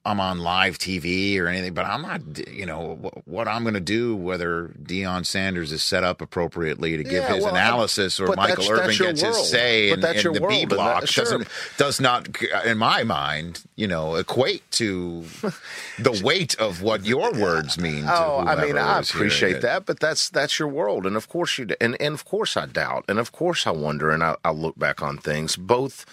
I'm 0.09 0.19
on 0.19 0.39
live 0.39 0.79
TV 0.79 1.37
or 1.39 1.47
anything, 1.47 1.73
but 1.73 1.85
I'm 1.85 2.01
not. 2.01 2.21
You 2.49 2.65
know 2.65 2.95
what 3.25 3.47
I'm 3.47 3.61
going 3.63 3.75
to 3.75 3.79
do, 3.79 4.15
whether 4.15 4.73
Deion 4.81 5.25
Sanders 5.25 5.71
is 5.71 5.83
set 5.83 6.03
up 6.03 6.19
appropriately 6.21 6.97
to 6.97 7.03
give 7.03 7.13
Yeah, 7.23 7.35
his 7.35 7.43
well, 7.45 7.53
analysis, 7.53 8.19
or 8.19 8.27
Michael 8.35 8.63
that's- 8.63 8.69
Irvin 8.69 8.87
that's 8.87 8.97
gets 8.97 9.21
world. 9.23 9.35
his 9.35 9.49
say 9.49 9.91
in 9.91 9.99
the 10.01 10.39
world, 10.41 10.49
B 10.49 10.61
and 10.63 10.71
that- 10.71 10.75
block 10.75 11.07
sure. 11.07 11.23
doesn't 11.23 11.47
does 11.77 12.01
not, 12.01 12.27
in 12.65 12.77
my 12.79 13.03
mind, 13.03 13.61
you 13.75 13.87
know, 13.87 14.15
equate 14.15 14.69
to 14.71 15.25
the 15.99 16.21
weight 16.23 16.55
of 16.59 16.81
what 16.81 17.05
your 17.05 17.31
words 17.31 17.77
mean. 17.79 18.03
To 18.05 18.13
Oh, 18.19 18.39
I 18.47 18.55
mean, 18.65 18.77
I 18.77 18.99
appreciate 18.99 19.61
that, 19.61 19.85
but 19.85 19.99
that's 19.99 20.29
that's 20.29 20.57
your 20.57 20.67
world, 20.67 21.05
and 21.05 21.15
of 21.15 21.29
course 21.29 21.57
you 21.59 21.67
and 21.79 21.95
and 22.01 22.13
of 22.15 22.25
course 22.25 22.57
I 22.57 22.65
doubt, 22.65 23.05
and 23.07 23.19
of 23.19 23.31
course 23.31 23.67
I 23.67 23.71
wonder, 23.71 24.09
and 24.09 24.23
I, 24.23 24.35
I 24.43 24.51
look 24.51 24.77
back 24.79 25.01
on 25.03 25.17
things 25.19 25.55
both 25.55 26.05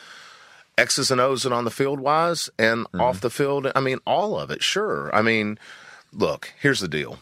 X's 0.78 1.10
and 1.10 1.20
O's 1.20 1.44
and 1.44 1.54
on 1.54 1.64
the 1.64 1.70
field 1.70 2.00
wise, 2.00 2.50
and 2.58 2.84
Mm-hmm. 2.86 3.00
off 3.00 3.20
the 3.20 3.30
field. 3.30 3.70
I 3.74 3.80
mean, 3.80 3.98
all 4.06 4.38
of 4.38 4.50
it. 4.50 4.62
Sure. 4.62 5.14
I 5.14 5.22
mean, 5.22 5.58
look, 6.12 6.52
here's 6.60 6.80
the 6.80 6.88
deal. 6.88 7.18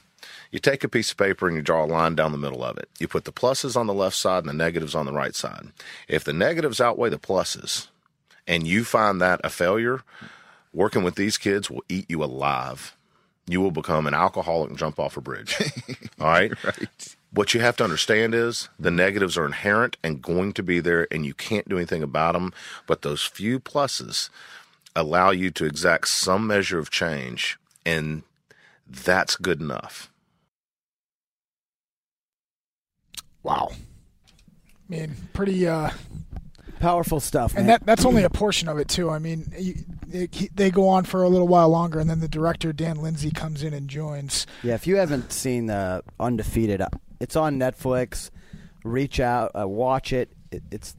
You 0.51 0.59
take 0.61 0.85
a 0.85 0.89
piece 0.89 1.11
of 1.11 1.17
paper 1.17 1.49
and 1.49 1.57
you 1.57 1.63
draw 1.63 1.85
a 1.85 1.87
line 1.87 2.15
down 2.15 2.31
the 2.33 2.39
middle 2.39 2.63
of 2.65 2.79
it. 2.79 2.89
You 3.01 3.09
put 3.09 3.25
the 3.25 3.33
pluses 3.33 3.77
on 3.77 3.87
the 3.89 3.95
left 3.95 4.15
side 4.17 4.39
and 4.45 4.49
the 4.49 4.53
negatives 4.53 4.95
on 4.95 5.05
the 5.07 5.13
right 5.13 5.35
side. 5.35 5.69
If 6.07 6.23
the 6.23 6.33
negatives 6.33 6.81
outweigh 6.81 7.09
the 7.11 7.19
pluses, 7.19 7.89
and 8.47 8.67
you 8.67 8.85
find 8.85 9.21
that 9.21 9.41
a 9.43 9.51
failure, 9.51 10.03
working 10.73 11.03
with 11.03 11.15
these 11.17 11.39
kids 11.39 11.71
will 11.71 11.83
eat 11.89 12.07
you 12.09 12.23
alive. 12.23 12.97
You 13.47 13.61
will 13.61 13.71
become 13.73 14.07
an 14.07 14.15
alcoholic 14.15 14.71
and 14.71 14.79
jump 14.79 14.99
off 15.01 15.17
a 15.17 15.21
bridge. 15.21 15.57
All 16.21 16.27
right? 16.29 16.53
right. 16.65 17.14
What 17.35 17.53
you 17.53 17.61
have 17.61 17.77
to 17.79 17.85
understand 17.85 18.33
is 18.33 18.69
the 18.79 18.93
negatives 18.93 19.37
are 19.37 19.45
inherent 19.45 19.97
and 20.05 20.23
going 20.23 20.53
to 20.53 20.63
be 20.63 20.79
there, 20.79 21.09
and 21.11 21.27
you 21.27 21.35
can't 21.35 21.69
do 21.69 21.77
anything 21.77 22.03
about 22.03 22.35
them. 22.35 22.53
But 22.87 23.03
those 23.03 23.23
few 23.25 23.59
pluses 23.59 24.31
allow 24.95 25.31
you 25.31 25.51
to 25.51 25.65
exact 25.65 26.09
some 26.09 26.47
measure 26.47 26.79
of 26.79 26.91
change, 26.91 27.59
and 27.85 28.23
that's 28.89 29.35
good 29.35 29.61
enough. 29.61 30.13
Wow. 33.43 33.71
I 33.73 33.77
mean, 34.89 35.17
pretty 35.33 35.67
uh, 35.67 35.91
powerful 36.79 37.19
stuff. 37.19 37.57
And 37.57 37.67
man. 37.67 37.79
that 37.79 37.87
that's 37.87 38.05
only 38.05 38.23
a 38.23 38.31
portion 38.31 38.69
of 38.69 38.79
it 38.79 38.89
too. 38.89 39.11
I 39.11 39.19
mean, 39.19 39.53
you, 39.59 39.75
they, 40.07 40.27
they 40.55 40.71
go 40.71 40.89
on 40.89 41.05
for 41.05 41.23
a 41.23 41.29
little 41.29 41.49
while 41.49 41.69
longer, 41.69 41.99
and 41.99 42.09
then 42.09 42.21
the 42.21 42.29
director 42.29 42.73
Dan 42.73 42.97
Lindsay 43.03 43.31
comes 43.31 43.63
in 43.63 43.75
and 43.75 43.89
joins. 43.89 44.47
Yeah, 44.63 44.75
if 44.75 44.87
you 44.87 44.97
haven't 44.97 45.33
seen 45.33 45.67
the 45.67 46.03
Undefeated, 46.21 46.81
uh, 46.81 46.89
it's 47.25 47.37
on 47.37 47.59
Netflix. 47.59 48.31
Reach 48.85 49.19
out, 49.19 49.51
uh, 49.59 49.67
watch 49.67 50.13
it. 50.13 50.29
it. 50.53 50.63
It's 50.71 50.95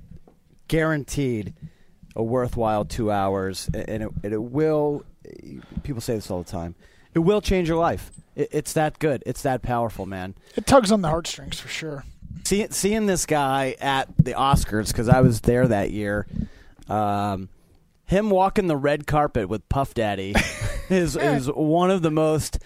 guaranteed 0.68 1.54
a 2.16 2.24
worthwhile 2.24 2.84
two 2.84 3.12
hours, 3.12 3.70
and 3.72 4.04
it, 4.04 4.12
and 4.24 4.34
it 4.34 4.42
will. 4.42 5.06
People 5.84 6.02
say 6.02 6.16
this 6.16 6.32
all 6.32 6.42
the 6.42 6.52
time. 6.52 6.74
It 7.14 7.20
will 7.20 7.42
change 7.42 7.70
your 7.70 7.78
life. 7.78 8.12
It, 8.36 8.50
it's 8.52 8.74
that 8.74 8.98
good. 8.98 9.22
It's 9.28 9.44
that 9.44 9.62
powerful, 9.62 10.08
man. 10.08 10.34
It 10.56 10.66
tugs 10.66 10.92
on 10.92 11.02
the 11.02 11.10
heartstrings 11.10 11.60
for 11.60 11.68
sure. 11.68 12.04
See, 12.44 12.66
seeing 12.72 13.06
this 13.06 13.28
guy 13.28 13.76
at 13.80 14.08
the 14.18 14.34
Oscars 14.34 14.88
because 14.88 15.08
I 15.08 15.22
was 15.22 15.42
there 15.42 15.68
that 15.68 15.92
year. 15.92 16.26
Um, 16.90 17.50
him 18.06 18.32
walking 18.32 18.66
the 18.66 18.76
red 18.76 19.06
carpet 19.06 19.48
with 19.48 19.68
Puff 19.70 19.94
Daddy 19.94 20.34
is 20.90 21.16
is 21.16 21.48
one 21.48 21.92
of 21.92 22.02
the 22.02 22.12
most 22.12 22.58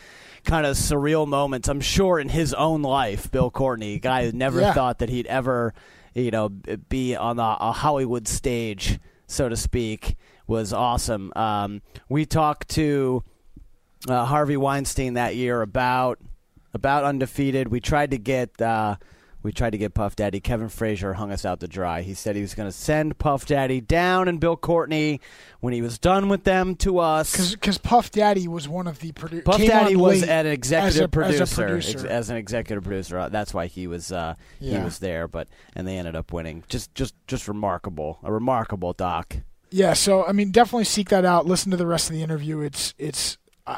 kind 0.44 0.66
of 0.66 0.76
surreal 0.76 1.28
moments 1.28 1.68
I'm 1.68 1.82
sure 1.82 2.20
in 2.20 2.30
his 2.30 2.54
own 2.54 2.82
life. 2.82 3.30
Bill 3.32 3.52
Courtney, 3.52 4.00
guy 4.00 4.26
who 4.26 4.32
never 4.32 4.60
Yeah. 4.62 4.74
thought 4.74 5.00
that 5.00 5.10
he'd 5.10 5.28
ever, 5.28 5.74
you 6.14 6.32
know, 6.32 6.50
be 6.50 7.16
on 7.16 7.36
the, 7.38 7.44
a 7.44 7.72
Hollywood 7.72 8.28
stage, 8.28 9.00
so 9.28 9.50
to 9.50 9.56
speak, 9.56 10.16
was 10.48 10.74
awesome. 10.74 11.32
Um, 11.36 11.82
we 12.08 12.26
talked 12.26 12.70
to 12.70 13.24
uh, 14.08 14.26
Harvey 14.26 14.58
Weinstein 14.58 15.14
that 15.16 15.36
year 15.36 15.62
about 15.62 16.20
about 16.74 17.04
undefeated. 17.04 17.68
We 17.68 17.80
tried 17.80 18.12
to 18.12 18.18
get 18.18 18.62
uh, 18.62 18.96
We 19.42 19.54
tried 19.54 19.70
to 19.70 19.78
get 19.78 19.94
Puff 19.94 20.18
Daddy. 20.18 20.42
Kevin 20.42 20.68
Frazier 20.68 21.14
hung 21.14 21.32
us 21.32 21.46
out 21.46 21.62
to 21.62 21.68
dry. 21.68 22.02
He 22.02 22.14
said 22.14 22.36
he 22.36 22.42
was 22.42 22.56
going 22.56 22.68
to 22.68 22.76
send 22.76 23.18
Puff 23.18 23.46
Daddy 23.46 23.80
down 23.80 24.28
and 24.28 24.38
Bill 24.40 24.58
Courtney 24.58 25.22
when 25.62 25.74
he 25.74 25.82
was 25.82 25.98
done 25.98 26.28
with 26.28 26.44
them 26.44 26.76
to 26.78 27.00
us. 27.00 27.52
Because 27.52 27.78
Puff 27.78 28.12
Daddy 28.12 28.48
was 28.50 28.68
one 28.68 28.86
of 28.86 29.00
the 29.00 29.14
producers. 29.14 29.46
Puff 29.46 29.58
Daddy 29.60 29.96
was 29.96 30.24
an 30.24 30.30
as 30.30 30.46
executive 30.54 31.06
a, 31.06 31.08
producer, 31.08 31.44
As 31.44 31.52
a 31.54 31.56
producer. 31.56 31.98
ex- 32.00 32.04
as 32.04 32.30
an 32.30 32.36
executive 32.38 32.84
producer. 32.84 33.18
Uh, 33.18 33.30
That's 33.30 33.54
why 33.54 33.68
he 33.68 33.88
was 33.88 34.12
uh, 34.12 34.36
he 34.60 34.78
was 34.78 35.00
there. 35.00 35.28
But 35.28 35.48
and 35.76 35.88
they 35.88 35.98
ended 35.98 36.16
up 36.16 36.34
winning. 36.34 36.64
Just 36.68 36.94
just 36.94 37.16
just 37.26 37.48
remarkable. 37.48 38.20
A 38.24 38.32
remarkable 38.32 38.94
doc. 38.94 39.38
Yeah, 39.72 39.94
so 39.94 40.26
I 40.26 40.32
mean, 40.32 40.52
definitely 40.52 40.86
seek 40.86 41.10
that 41.10 41.26
out. 41.26 41.46
Listen 41.46 41.72
to 41.72 41.78
the 41.78 41.86
rest 41.88 42.10
of 42.10 42.16
the 42.16 42.24
interview. 42.24 42.60
It's 42.62 42.94
it's 42.98 43.38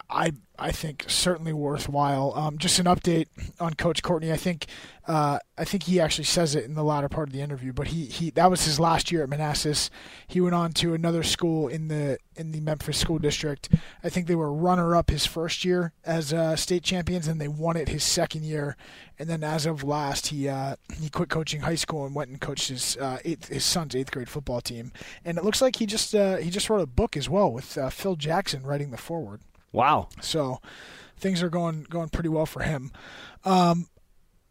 I 0.09 0.31
I, 0.57 0.71
think 0.71 1.05
certainly 1.07 1.53
worthwhile. 1.53 2.33
Um, 2.35 2.57
just 2.59 2.79
an 2.79 2.85
update 2.85 3.27
on 3.59 3.73
Coach 3.73 4.03
Courtney. 4.03 4.31
I 4.31 4.37
think 4.37 4.67
uh, 5.07 5.39
I 5.57 5.65
think 5.65 5.83
he 5.83 5.99
actually 5.99 6.25
says 6.25 6.55
it 6.55 6.65
in 6.65 6.75
the 6.75 6.83
latter 6.83 7.09
part 7.09 7.27
of 7.27 7.33
the 7.33 7.41
interview. 7.41 7.73
But 7.73 7.87
he, 7.87 8.05
he 8.05 8.29
that 8.31 8.49
was 8.49 8.63
his 8.63 8.79
last 8.79 9.11
year 9.11 9.23
at 9.23 9.29
Manassas. 9.29 9.89
He 10.27 10.39
went 10.39 10.55
on 10.55 10.71
to 10.73 10.93
another 10.93 11.23
school 11.23 11.67
in 11.67 11.87
the 11.87 12.19
in 12.35 12.51
the 12.51 12.61
Memphis 12.61 12.97
school 12.97 13.19
district. 13.19 13.69
I 14.03 14.09
think 14.09 14.27
they 14.27 14.35
were 14.35 14.53
runner 14.53 14.95
up 14.95 15.09
his 15.09 15.25
first 15.25 15.65
year 15.65 15.93
as 16.05 16.31
uh, 16.31 16.55
state 16.55 16.83
champions, 16.83 17.27
and 17.27 17.41
they 17.41 17.47
won 17.47 17.75
it 17.75 17.89
his 17.89 18.03
second 18.03 18.43
year. 18.43 18.77
And 19.19 19.29
then 19.29 19.43
as 19.43 19.65
of 19.65 19.83
last, 19.83 20.27
he 20.27 20.47
uh, 20.47 20.75
he 21.01 21.09
quit 21.09 21.29
coaching 21.29 21.61
high 21.61 21.75
school 21.75 22.05
and 22.05 22.15
went 22.15 22.29
and 22.29 22.39
coached 22.39 22.69
his 22.69 22.97
uh, 22.97 23.17
eighth, 23.25 23.49
his 23.49 23.65
son's 23.65 23.95
eighth 23.95 24.11
grade 24.11 24.29
football 24.29 24.61
team. 24.61 24.91
And 25.25 25.37
it 25.37 25.43
looks 25.43 25.61
like 25.61 25.77
he 25.77 25.85
just 25.85 26.15
uh, 26.15 26.37
he 26.37 26.49
just 26.49 26.69
wrote 26.69 26.81
a 26.81 26.87
book 26.87 27.17
as 27.17 27.27
well 27.27 27.51
with 27.51 27.77
uh, 27.77 27.89
Phil 27.89 28.15
Jackson 28.15 28.63
writing 28.63 28.91
the 28.91 28.97
foreword. 28.97 29.41
Wow. 29.71 30.09
So 30.21 30.59
things 31.17 31.41
are 31.41 31.49
going 31.49 31.83
going 31.89 32.09
pretty 32.09 32.29
well 32.29 32.45
for 32.45 32.63
him. 32.63 32.91
Um, 33.43 33.87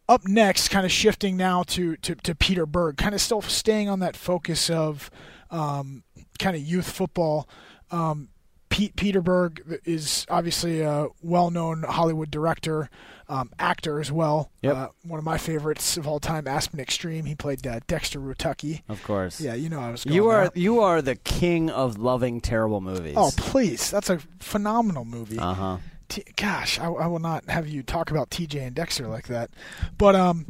up 0.09 0.27
next, 0.27 0.67
kind 0.67 0.85
of 0.85 0.91
shifting 0.91 1.37
now 1.37 1.63
to, 1.63 1.95
to, 1.97 2.15
to 2.15 2.35
Peter 2.35 2.65
Berg, 2.65 2.97
kind 2.97 3.15
of 3.15 3.21
still 3.21 3.41
staying 3.41 3.87
on 3.87 3.99
that 3.99 4.17
focus 4.17 4.69
of 4.69 5.09
um, 5.49 6.03
kind 6.37 6.55
of 6.55 6.61
youth 6.61 6.89
football. 6.91 7.47
Um, 7.91 8.27
Pete 8.71 8.95
Peter 8.95 9.21
Berg 9.21 9.79
is 9.85 10.25
obviously 10.29 10.81
a 10.81 11.07
well-known 11.21 11.83
Hollywood 11.83 12.31
director, 12.31 12.89
um, 13.29 13.51
actor 13.59 13.99
as 13.99 14.11
well. 14.11 14.49
Yep. 14.61 14.75
Uh, 14.75 14.87
one 15.03 15.19
of 15.19 15.25
my 15.25 15.37
favorites 15.37 15.97
of 15.97 16.07
all 16.07 16.19
time, 16.19 16.47
Aspen 16.47 16.79
Extreme. 16.79 17.25
He 17.25 17.35
played 17.35 17.67
uh, 17.67 17.81
Dexter 17.87 18.19
Rutecki. 18.19 18.81
Of 18.89 19.03
course. 19.03 19.39
Yeah, 19.39 19.53
you 19.53 19.69
know 19.69 19.79
I 19.79 19.91
was. 19.91 20.05
Going 20.05 20.15
You 20.15 20.29
are 20.29 20.43
there. 20.45 20.51
you 20.55 20.79
are 20.79 21.01
the 21.01 21.15
king 21.15 21.69
of 21.69 21.97
loving 21.97 22.41
terrible 22.41 22.81
movies. 22.81 23.13
Oh, 23.17 23.31
please! 23.37 23.91
That's 23.91 24.09
a 24.09 24.19
phenomenal 24.39 25.05
movie. 25.05 25.37
Uh 25.37 25.53
huh. 25.53 25.77
T- 26.09 26.23
gosh, 26.35 26.79
I, 26.79 26.85
I 26.87 27.07
will 27.07 27.19
not 27.19 27.49
have 27.49 27.67
you 27.67 27.83
talk 27.83 28.09
about 28.09 28.29
TJ 28.31 28.67
and 28.67 28.75
Dexter 28.75 29.07
like 29.07 29.27
that. 29.27 29.49
But 29.97 30.15
um, 30.15 30.45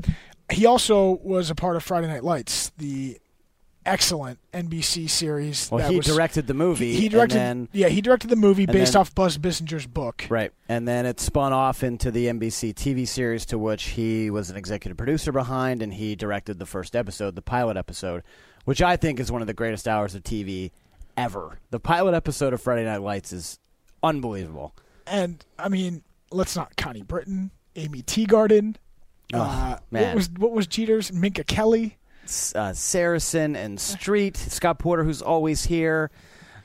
he 0.52 0.65
also 0.65 1.19
was 1.23 1.49
a 1.49 1.56
part 1.56 1.76
of 1.76 1.84
Friday 1.84 2.07
Night 2.07 2.23
Lights, 2.23 2.72
the 2.77 3.18
excellent 3.86 4.40
NBC 4.53 5.10
series. 5.10 5.70
Well, 5.72 5.80
that 5.80 5.91
he 5.91 5.98
was- 5.98 6.06
directed 6.06 6.48
the 6.48 6.53
movie. 6.53 6.94
He, 6.94 7.02
he 7.02 7.10
directed, 7.10 7.38
and 7.38 7.68
then, 7.68 7.82
yeah, 7.82 7.88
he 7.90 8.02
directed 8.02 8.30
the 8.30 8.36
movie 8.36 8.66
based 8.66 8.94
then- 8.94 8.99
off 9.02 9.14
Buzz 9.16 9.38
Bissinger's 9.38 9.88
book. 9.88 10.26
Right. 10.30 10.52
And 10.70 10.88
then 10.88 11.06
it 11.06 11.20
spun 11.20 11.53
off 11.53 11.84
into 11.84 12.12
the 12.12 12.28
NBC 12.28 12.74
TV 12.74 13.08
series 13.08 13.45
to 13.48 13.58
which 13.58 13.84
he 13.90 14.30
was 14.30 14.49
an 14.49 14.58
executive 14.58 14.98
producer 14.98 15.32
behind, 15.32 15.82
and 15.82 15.94
he 15.94 16.16
directed 16.16 16.60
the 16.60 16.66
first 16.66 16.95
episode, 16.95 17.36
the 17.36 17.41
pilot 17.41 17.78
episode, 17.78 18.24
which 18.66 18.82
I 18.82 18.95
think 18.98 19.20
is 19.20 19.32
one 19.32 19.41
of 19.41 19.48
the 19.48 19.53
greatest 19.53 19.88
hours 19.88 20.16
of 20.16 20.24
TV 20.24 20.72
ever. 21.18 21.60
The 21.72 21.80
pilot 21.80 22.14
episode 22.14 22.53
of 22.53 22.62
Friday 22.62 22.86
Night 22.86 23.02
Lights 23.02 23.34
is 23.34 23.60
unbelievable. 24.03 24.76
And 25.08 25.44
I 25.60 25.70
mean, 25.70 26.03
let's 26.32 26.56
not 26.56 26.78
Connie 26.78 27.02
Britton, 27.02 27.52
Aimee 27.76 28.03
Teegarden. 28.03 28.76
Oh, 29.34 29.40
uh, 29.40 29.78
man. 29.91 30.08
What 30.08 30.16
was 30.16 30.30
what 30.38 30.52
was 30.52 30.68
Jeter's 30.68 31.12
Minka 31.14 31.44
Kelly? 31.44 31.98
Uh, 32.56 32.74
Saracen 32.74 33.56
and 33.56 33.80
Street, 33.80 34.38
Scott 34.38 34.80
Porter, 34.80 35.03
who's 35.03 35.22
always 35.22 35.66
here, 35.66 36.12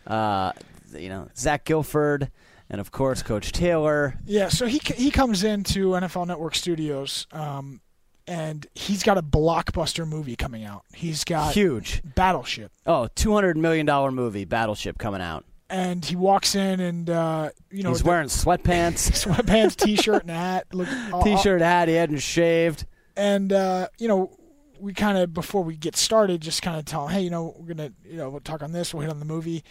uh, 0.06 0.52
you 0.96 1.08
know, 1.08 1.28
Zach 1.36 1.64
Gilford, 1.64 2.30
and 2.70 2.80
of 2.80 2.90
course, 2.90 3.22
Coach 3.22 3.52
Taylor. 3.52 4.18
Yeah, 4.24 4.48
so 4.48 4.66
he 4.66 4.80
he 4.96 5.10
comes 5.10 5.44
into 5.44 5.90
NFL 5.90 6.26
Network 6.26 6.54
Studios, 6.54 7.26
um, 7.32 7.80
and 8.26 8.66
he's 8.74 9.02
got 9.02 9.18
a 9.18 9.22
blockbuster 9.22 10.06
movie 10.06 10.36
coming 10.36 10.64
out. 10.64 10.82
He's 10.94 11.24
got 11.24 11.54
Huge. 11.54 12.02
Battleship, 12.04 12.72
Oh, 12.86 13.08
$200 13.16 13.56
million 13.56 13.86
movie, 14.14 14.44
Battleship, 14.44 14.98
coming 14.98 15.20
out. 15.20 15.44
and 15.70 16.04
he 16.04 16.14
walks 16.16 16.54
in 16.54 16.80
and 16.80 17.10
uh, 17.10 17.50
you 17.70 17.82
know 17.82 17.90
He's 17.90 18.02
the- 18.02 18.08
wearing 18.08 18.28
sweatpants. 18.28 19.10
sweatpants, 19.26 19.76
t-shirt, 19.76 20.22
and 20.22 20.30
a 20.30 20.34
hat. 20.34 20.66
Look, 20.72 20.88
T-shirt, 21.24 21.60
hat. 21.60 21.88
He 21.88 21.94
hadn't 21.94 22.18
shaved. 22.18 22.84
and 23.16 23.52
uh, 23.52 23.88
you 23.98 24.08
know 24.08 24.35
we 24.80 24.92
kind 24.92 25.18
of 25.18 25.32
before 25.34 25.62
we 25.64 25.76
get 25.76 25.96
started 25.96 26.40
just 26.40 26.62
kind 26.62 26.78
of 26.78 26.84
tell 26.84 27.06
him 27.08 27.14
hey 27.14 27.22
you 27.22 27.30
know 27.30 27.54
we're 27.58 27.74
gonna 27.74 27.92
you 28.04 28.16
know 28.16 28.28
we'll 28.30 28.40
talk 28.40 28.62
on 28.62 28.72
this 28.72 28.92
we'll 28.94 29.02
hit 29.02 29.10
on 29.10 29.18
the 29.18 29.24
movie 29.24 29.62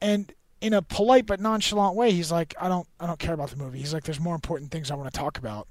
and 0.00 0.32
in 0.60 0.72
a 0.72 0.82
polite 0.82 1.26
but 1.26 1.40
nonchalant 1.40 1.94
way 1.96 2.12
he's 2.12 2.30
like 2.30 2.54
i 2.60 2.68
don't 2.68 2.86
i 3.00 3.06
don't 3.06 3.18
care 3.18 3.34
about 3.34 3.50
the 3.50 3.56
movie 3.56 3.78
he's 3.78 3.92
like 3.94 4.04
there's 4.04 4.20
more 4.20 4.34
important 4.34 4.70
things 4.70 4.90
i 4.90 4.94
want 4.94 5.12
to 5.12 5.18
talk 5.18 5.38
about 5.38 5.66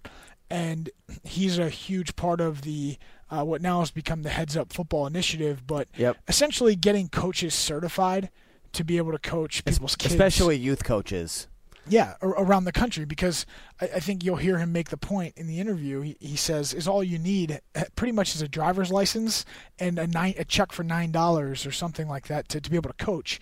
and 0.49 0.89
he's 1.23 1.57
a 1.59 1.69
huge 1.69 2.15
part 2.15 2.41
of 2.41 2.61
the 2.63 2.97
uh, 3.29 3.43
what 3.43 3.61
now 3.61 3.79
has 3.79 3.91
become 3.91 4.23
the 4.23 4.29
heads 4.29 4.57
up 4.57 4.73
football 4.73 5.07
initiative 5.07 5.65
but 5.65 5.87
Yep. 5.97 6.17
essentially 6.27 6.75
getting 6.75 7.07
coaches 7.07 7.53
certified 7.53 8.29
to 8.73 8.83
be 8.83 8.97
able 8.97 9.11
to 9.11 9.19
coach 9.19 9.63
people's 9.65 9.95
kids 9.95 10.13
Especially 10.13 10.57
youth 10.57 10.83
coaches. 10.83 11.47
Yeah, 11.87 12.13
around 12.21 12.65
the 12.65 12.71
country 12.71 13.05
because 13.05 13.45
I, 13.79 13.85
I 13.85 13.99
think 13.99 14.23
you'll 14.23 14.35
hear 14.35 14.57
him 14.57 14.71
make 14.71 14.89
the 14.89 14.97
point 14.97 15.33
in 15.35 15.47
the 15.47 15.59
interview. 15.59 16.01
He, 16.01 16.17
he 16.19 16.35
says, 16.35 16.73
"Is 16.73 16.87
all 16.87 17.03
you 17.03 17.17
need 17.17 17.59
uh, 17.75 17.83
pretty 17.95 18.11
much 18.11 18.35
is 18.35 18.41
a 18.41 18.47
driver's 18.47 18.91
license 18.91 19.45
and 19.79 19.97
a 19.97 20.07
nine 20.07 20.35
a 20.37 20.45
check 20.45 20.71
for 20.71 20.83
nine 20.83 21.11
dollars 21.11 21.65
or 21.65 21.71
something 21.71 22.07
like 22.07 22.27
that 22.27 22.49
to, 22.49 22.61
to 22.61 22.69
be 22.69 22.75
able 22.75 22.91
to 22.91 23.05
coach." 23.05 23.39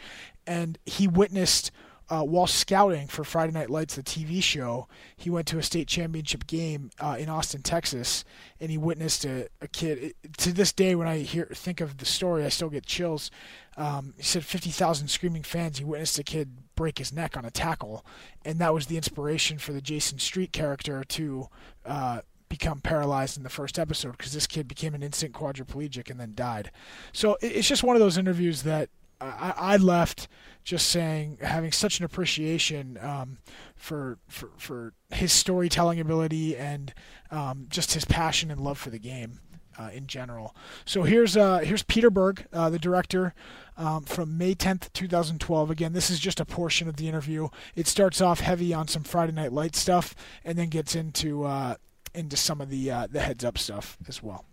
And 0.48 0.78
he 0.86 1.07
witnessed 1.07 1.72
uh, 2.10 2.24
while 2.24 2.48
scouting 2.48 3.07
for 3.07 3.24
Friday 3.24 3.53
Night 3.53 3.70
Lights, 3.70 3.95
the 3.95 4.03
TV 4.03 4.41
show. 4.41 4.88
He 5.16 5.30
went 5.30 5.48
to 5.48 5.60
a 5.60 5.64
state 5.64 5.88
championship 5.88 6.48
game 6.48 6.90
uh, 6.99 7.18
in 7.20 7.30
Austin, 7.30 7.61
Texas, 7.61 8.26
and 8.60 8.72
he 8.72 8.78
witnessed 8.78 9.26
a, 9.26 9.48
a 9.61 9.68
kid. 9.68 9.98
It, 9.99 10.34
to 10.38 10.52
this 10.52 10.74
day, 10.74 10.95
when 10.95 11.07
I 11.07 11.20
hear 11.20 11.48
think 11.53 11.82
of 11.82 11.98
the 11.98 12.06
story, 12.06 12.44
I 12.44 12.49
still 12.49 12.70
get 12.70 12.86
chills. 12.86 13.30
Um, 13.78 14.14
he 14.18 14.24
said 14.24 14.44
50,000 14.44 15.07
screaming 15.07 15.44
fans. 15.44 15.78
He 15.78 15.86
witnessed 15.86 16.18
a 16.18 16.24
kid 16.24 16.57
break 16.80 16.98
his 16.98 17.12
neck 17.12 17.36
on 17.36 17.44
a 17.44 17.52
tackle, 17.52 18.06
and 18.46 18.58
that 18.60 18.74
was 18.74 18.86
the 18.86 18.96
inspiration 18.96 19.58
for 19.58 19.74
the 19.74 19.82
Jason 19.82 20.18
Street 20.18 20.54
character 20.54 21.04
to 21.04 21.50
uh, 21.86 22.22
become 22.48 22.80
paralyzed 22.80 23.36
in 23.36 23.44
the 23.44 23.50
first 23.50 23.78
episode 23.78 24.14
because 24.14 24.32
this 24.32 24.48
kid 24.48 24.66
became 24.66 24.96
an 24.96 25.04
instant 25.04 25.34
quadriplegic 25.34 26.10
and 26.10 26.18
then 26.18 26.32
died. 26.36 26.72
So 27.12 27.38
it's 27.42 27.68
just 27.68 27.84
one 27.84 27.98
of 27.98 28.00
those 28.00 28.18
interviews 28.18 28.64
that 28.64 28.90
I, 29.20 29.54
I 29.58 29.76
left 29.76 30.30
just 30.64 30.88
saying 30.88 31.40
having 31.42 31.74
such 31.74 32.00
an 32.00 32.06
appreciation 32.06 32.98
um, 33.02 33.40
for, 33.76 34.18
for 34.30 34.52
for 34.56 34.94
his 35.10 35.34
storytelling 35.34 36.00
ability 36.00 36.56
and 36.56 36.94
um, 37.30 37.68
just 37.70 37.94
his 37.94 38.06
passion 38.06 38.52
and 38.52 38.62
love 38.62 38.78
for 38.78 38.90
the 38.90 39.00
game 39.00 39.42
uh, 39.80 39.90
in 39.94 40.06
general. 40.08 40.54
So 40.86 41.04
here's 41.04 41.38
uh, 41.38 41.60
here's 41.60 41.84
Peter 41.84 42.10
Berg, 42.10 42.46
uh, 42.52 42.70
the 42.70 42.78
director, 42.80 43.34
um, 43.78 44.04
from 44.04 44.38
May 44.38 44.54
10th, 44.56 44.92
2012. 44.94 45.72
Again, 45.72 45.94
this 45.94 46.10
is 46.10 46.20
just 46.20 46.40
a 46.40 46.46
portion 46.46 46.88
of 46.90 46.98
the 46.98 47.08
interview. 47.08 47.48
It 47.76 47.88
starts 47.88 48.20
off 48.22 48.42
heavy 48.42 48.74
on 48.74 48.88
some 48.88 49.04
Friday 49.04 49.32
Night 49.32 49.54
Light 49.54 49.76
stuff, 49.76 50.14
and 50.44 50.58
then 50.58 50.68
gets 50.70 50.96
into 50.96 51.44
uh, 51.46 51.76
into 52.14 52.36
some 52.36 52.60
of 52.62 52.70
the 52.70 52.92
uh, 52.92 53.08
the 53.10 53.22
heads 53.22 53.46
up 53.46 53.58
stuff 53.58 53.98
as 54.08 54.22
well. 54.22 54.46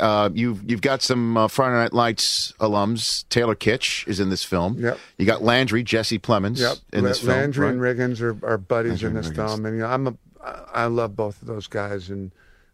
Uh, 0.00 0.30
you've 0.32 0.62
you've 0.70 0.80
got 0.80 1.02
some 1.02 1.36
uh, 1.36 1.48
Friday 1.48 1.74
Night 1.74 1.92
Lights 1.92 2.52
alums. 2.60 3.28
Taylor 3.30 3.56
Kitsch 3.56 4.06
is 4.06 4.20
in 4.20 4.30
this 4.30 4.44
film. 4.44 4.78
Yep. 4.78 4.96
You 5.16 5.26
got 5.26 5.42
Landry, 5.42 5.82
Jesse 5.82 6.20
Plemons 6.20 6.60
Yep. 6.60 6.76
in 6.92 7.02
this 7.04 7.22
La- 7.24 7.32
film. 7.32 7.40
Landry 7.40 7.68
and 7.70 7.82
right? 7.82 7.96
Riggins 7.96 8.20
are, 8.20 8.46
are 8.46 8.58
buddies 8.58 9.02
Landry 9.02 9.08
in 9.08 9.14
this 9.16 9.28
Riggins. 9.30 9.34
film, 9.48 9.66
and 9.66 9.76
you 9.76 9.82
know, 9.82 9.88
I'm 9.88 10.06
a 10.06 10.14
I 10.72 10.86
love 10.86 11.16
both 11.16 11.42
of 11.42 11.48
those 11.48 11.66
guys, 11.66 12.10
and 12.10 12.30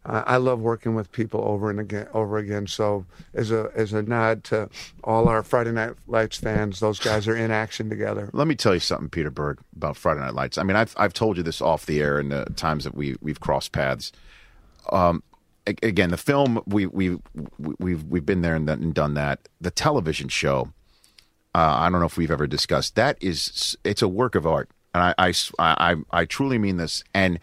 I, 0.06 0.18
I 0.20 0.36
love 0.36 0.60
working 0.60 0.94
with 0.94 1.10
people 1.12 1.40
over 1.44 1.70
and 1.70 1.80
again 1.80 2.06
over 2.14 2.36
again. 2.38 2.66
So 2.66 3.06
as 3.34 3.50
a 3.50 3.70
as 3.74 3.92
a 3.92 4.02
nod 4.02 4.44
to 4.44 4.68
all 5.02 5.28
our 5.28 5.42
Friday 5.42 5.72
Night 5.72 5.92
Lights 6.06 6.36
fans, 6.36 6.80
those 6.80 6.98
guys 6.98 7.26
are 7.28 7.36
in 7.36 7.50
action 7.50 7.88
together. 7.88 8.30
Let 8.32 8.46
me 8.46 8.54
tell 8.54 8.74
you 8.74 8.80
something, 8.80 9.08
Peter 9.08 9.30
Berg, 9.30 9.58
about 9.76 9.96
Friday 9.96 10.20
Night 10.20 10.34
Lights. 10.34 10.58
I 10.58 10.62
mean, 10.62 10.76
I've 10.76 10.94
I've 10.96 11.12
told 11.14 11.36
you 11.36 11.42
this 11.42 11.60
off 11.62 11.86
the 11.86 12.00
air 12.00 12.18
in 12.20 12.28
the 12.28 12.44
times 12.56 12.84
that 12.84 12.94
we 12.94 13.16
we've 13.22 13.40
crossed 13.40 13.72
paths. 13.72 14.12
Um, 14.92 15.22
again, 15.66 16.10
the 16.10 16.16
film 16.18 16.60
we 16.66 16.86
we 16.86 17.18
we- 17.58 17.74
we've 17.78 18.04
we've 18.04 18.26
been 18.26 18.42
there 18.42 18.54
and 18.54 18.66
done- 18.94 19.14
that. 19.14 19.48
The 19.60 19.70
television 19.70 20.28
show, 20.28 20.72
uh, 21.54 21.76
I 21.78 21.88
don't 21.88 22.00
know 22.00 22.06
if 22.06 22.18
we've 22.18 22.30
ever 22.30 22.46
discussed. 22.46 22.94
That 22.96 23.16
is, 23.22 23.76
it's 23.84 24.02
a 24.02 24.08
work 24.08 24.34
of 24.34 24.46
art, 24.46 24.68
and 24.92 25.14
I 25.16 25.32
I 25.58 25.94
I 26.10 26.24
truly 26.26 26.58
mean 26.58 26.76
this. 26.76 27.02
And 27.14 27.38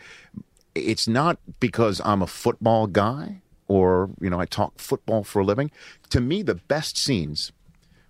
it's 0.75 1.07
not 1.07 1.37
because 1.59 2.01
I'm 2.03 2.21
a 2.21 2.27
football 2.27 2.87
guy 2.87 3.41
or 3.67 4.09
you 4.19 4.29
know 4.29 4.39
I 4.39 4.45
talk 4.45 4.79
football 4.79 5.23
for 5.23 5.39
a 5.39 5.45
living. 5.45 5.71
To 6.09 6.21
me, 6.21 6.41
the 6.41 6.55
best 6.55 6.97
scenes 6.97 7.51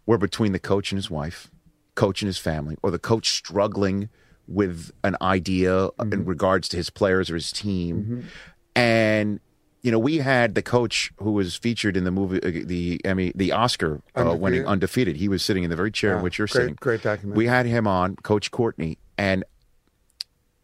were 0.05 0.17
between 0.17 0.51
the 0.51 0.59
coach 0.59 0.91
and 0.91 0.97
his 0.97 1.09
wife, 1.11 1.49
coach 1.95 2.21
and 2.21 2.27
his 2.27 2.37
family, 2.37 2.77
or 2.81 2.91
the 2.91 2.99
coach 2.99 3.29
struggling 3.31 4.09
with 4.47 4.91
an 5.03 5.15
idea 5.21 5.89
in 6.11 6.25
regards 6.25 6.67
to 6.69 6.77
his 6.77 6.89
players 6.89 7.29
or 7.29 7.35
his 7.35 7.51
team. 7.51 8.27
And 8.75 9.39
you 9.83 9.91
know, 9.91 9.99
we 9.99 10.17
had 10.17 10.53
the 10.53 10.61
coach 10.61 11.11
who 11.17 11.31
was 11.31 11.55
featured 11.55 11.97
in 11.97 12.03
the 12.03 12.11
movie, 12.11 12.41
uh, 12.43 12.65
the 12.67 13.01
Emmy, 13.03 13.31
the 13.33 13.51
Oscar 13.51 14.01
uh, 14.15 14.35
winning 14.35 14.65
Undefeated. 14.67 15.15
He 15.15 15.27
was 15.27 15.43
sitting 15.43 15.63
in 15.63 15.69
the 15.71 15.75
very 15.75 15.91
chair 15.91 16.17
in 16.17 16.23
which 16.23 16.37
you're 16.37 16.47
great- 16.47 16.61
sitting. 16.61 16.77
great 16.79 17.01
documentary. 17.01 17.37
We 17.37 17.47
had 17.47 17.65
him 17.65 17.87
on, 17.87 18.15
Coach 18.17 18.51
Courtney, 18.51 18.99
and 19.17 19.43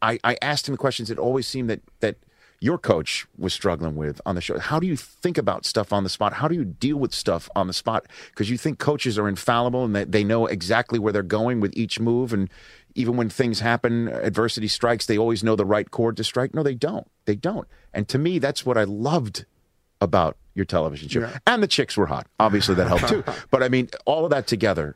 I, 0.01 0.19
I 0.23 0.37
asked 0.41 0.67
him 0.67 0.77
questions 0.77 1.09
that 1.09 1.19
always 1.19 1.47
seemed 1.47 1.69
that 1.69 1.81
that 1.99 2.17
your 2.59 2.77
coach 2.77 3.27
was 3.37 3.53
struggling 3.53 3.95
with 3.95 4.19
on 4.25 4.35
the 4.35 4.41
show. 4.41 4.57
How 4.57 4.79
do 4.79 4.87
you 4.87 4.95
think 4.95 5.37
about 5.37 5.65
stuff 5.65 5.93
on 5.93 6.03
the 6.03 6.09
spot? 6.09 6.33
How 6.33 6.47
do 6.47 6.55
you 6.55 6.65
deal 6.65 6.97
with 6.97 7.13
stuff 7.13 7.49
on 7.55 7.67
the 7.67 7.73
spot? 7.73 8.07
Because 8.29 8.49
you 8.49 8.57
think 8.57 8.79
coaches 8.79 9.17
are 9.19 9.27
infallible 9.27 9.85
and 9.85 9.95
that 9.95 10.11
they 10.11 10.23
know 10.23 10.47
exactly 10.47 10.97
where 10.97 11.13
they're 11.13 11.23
going 11.23 11.59
with 11.59 11.75
each 11.77 11.99
move. 11.99 12.33
And 12.33 12.49
even 12.95 13.15
when 13.15 13.29
things 13.29 13.59
happen, 13.59 14.07
adversity 14.07 14.67
strikes, 14.67 15.05
they 15.05 15.17
always 15.17 15.43
know 15.43 15.55
the 15.55 15.65
right 15.65 15.89
chord 15.91 16.17
to 16.17 16.23
strike. 16.23 16.55
No, 16.55 16.63
they 16.63 16.73
don't. 16.73 17.07
They 17.25 17.35
don't. 17.35 17.67
And 17.93 18.07
to 18.09 18.17
me, 18.17 18.39
that's 18.39 18.65
what 18.65 18.77
I 18.77 18.85
loved 18.85 19.45
about 20.01 20.37
your 20.55 20.65
television 20.65 21.09
show. 21.09 21.21
Yeah. 21.21 21.37
And 21.45 21.61
the 21.61 21.67
chicks 21.67 21.95
were 21.95 22.07
hot. 22.07 22.25
Obviously, 22.39 22.73
that 22.75 22.87
helped 22.87 23.09
too. 23.09 23.23
But 23.51 23.61
I 23.61 23.69
mean, 23.69 23.89
all 24.05 24.25
of 24.25 24.31
that 24.31 24.47
together. 24.47 24.95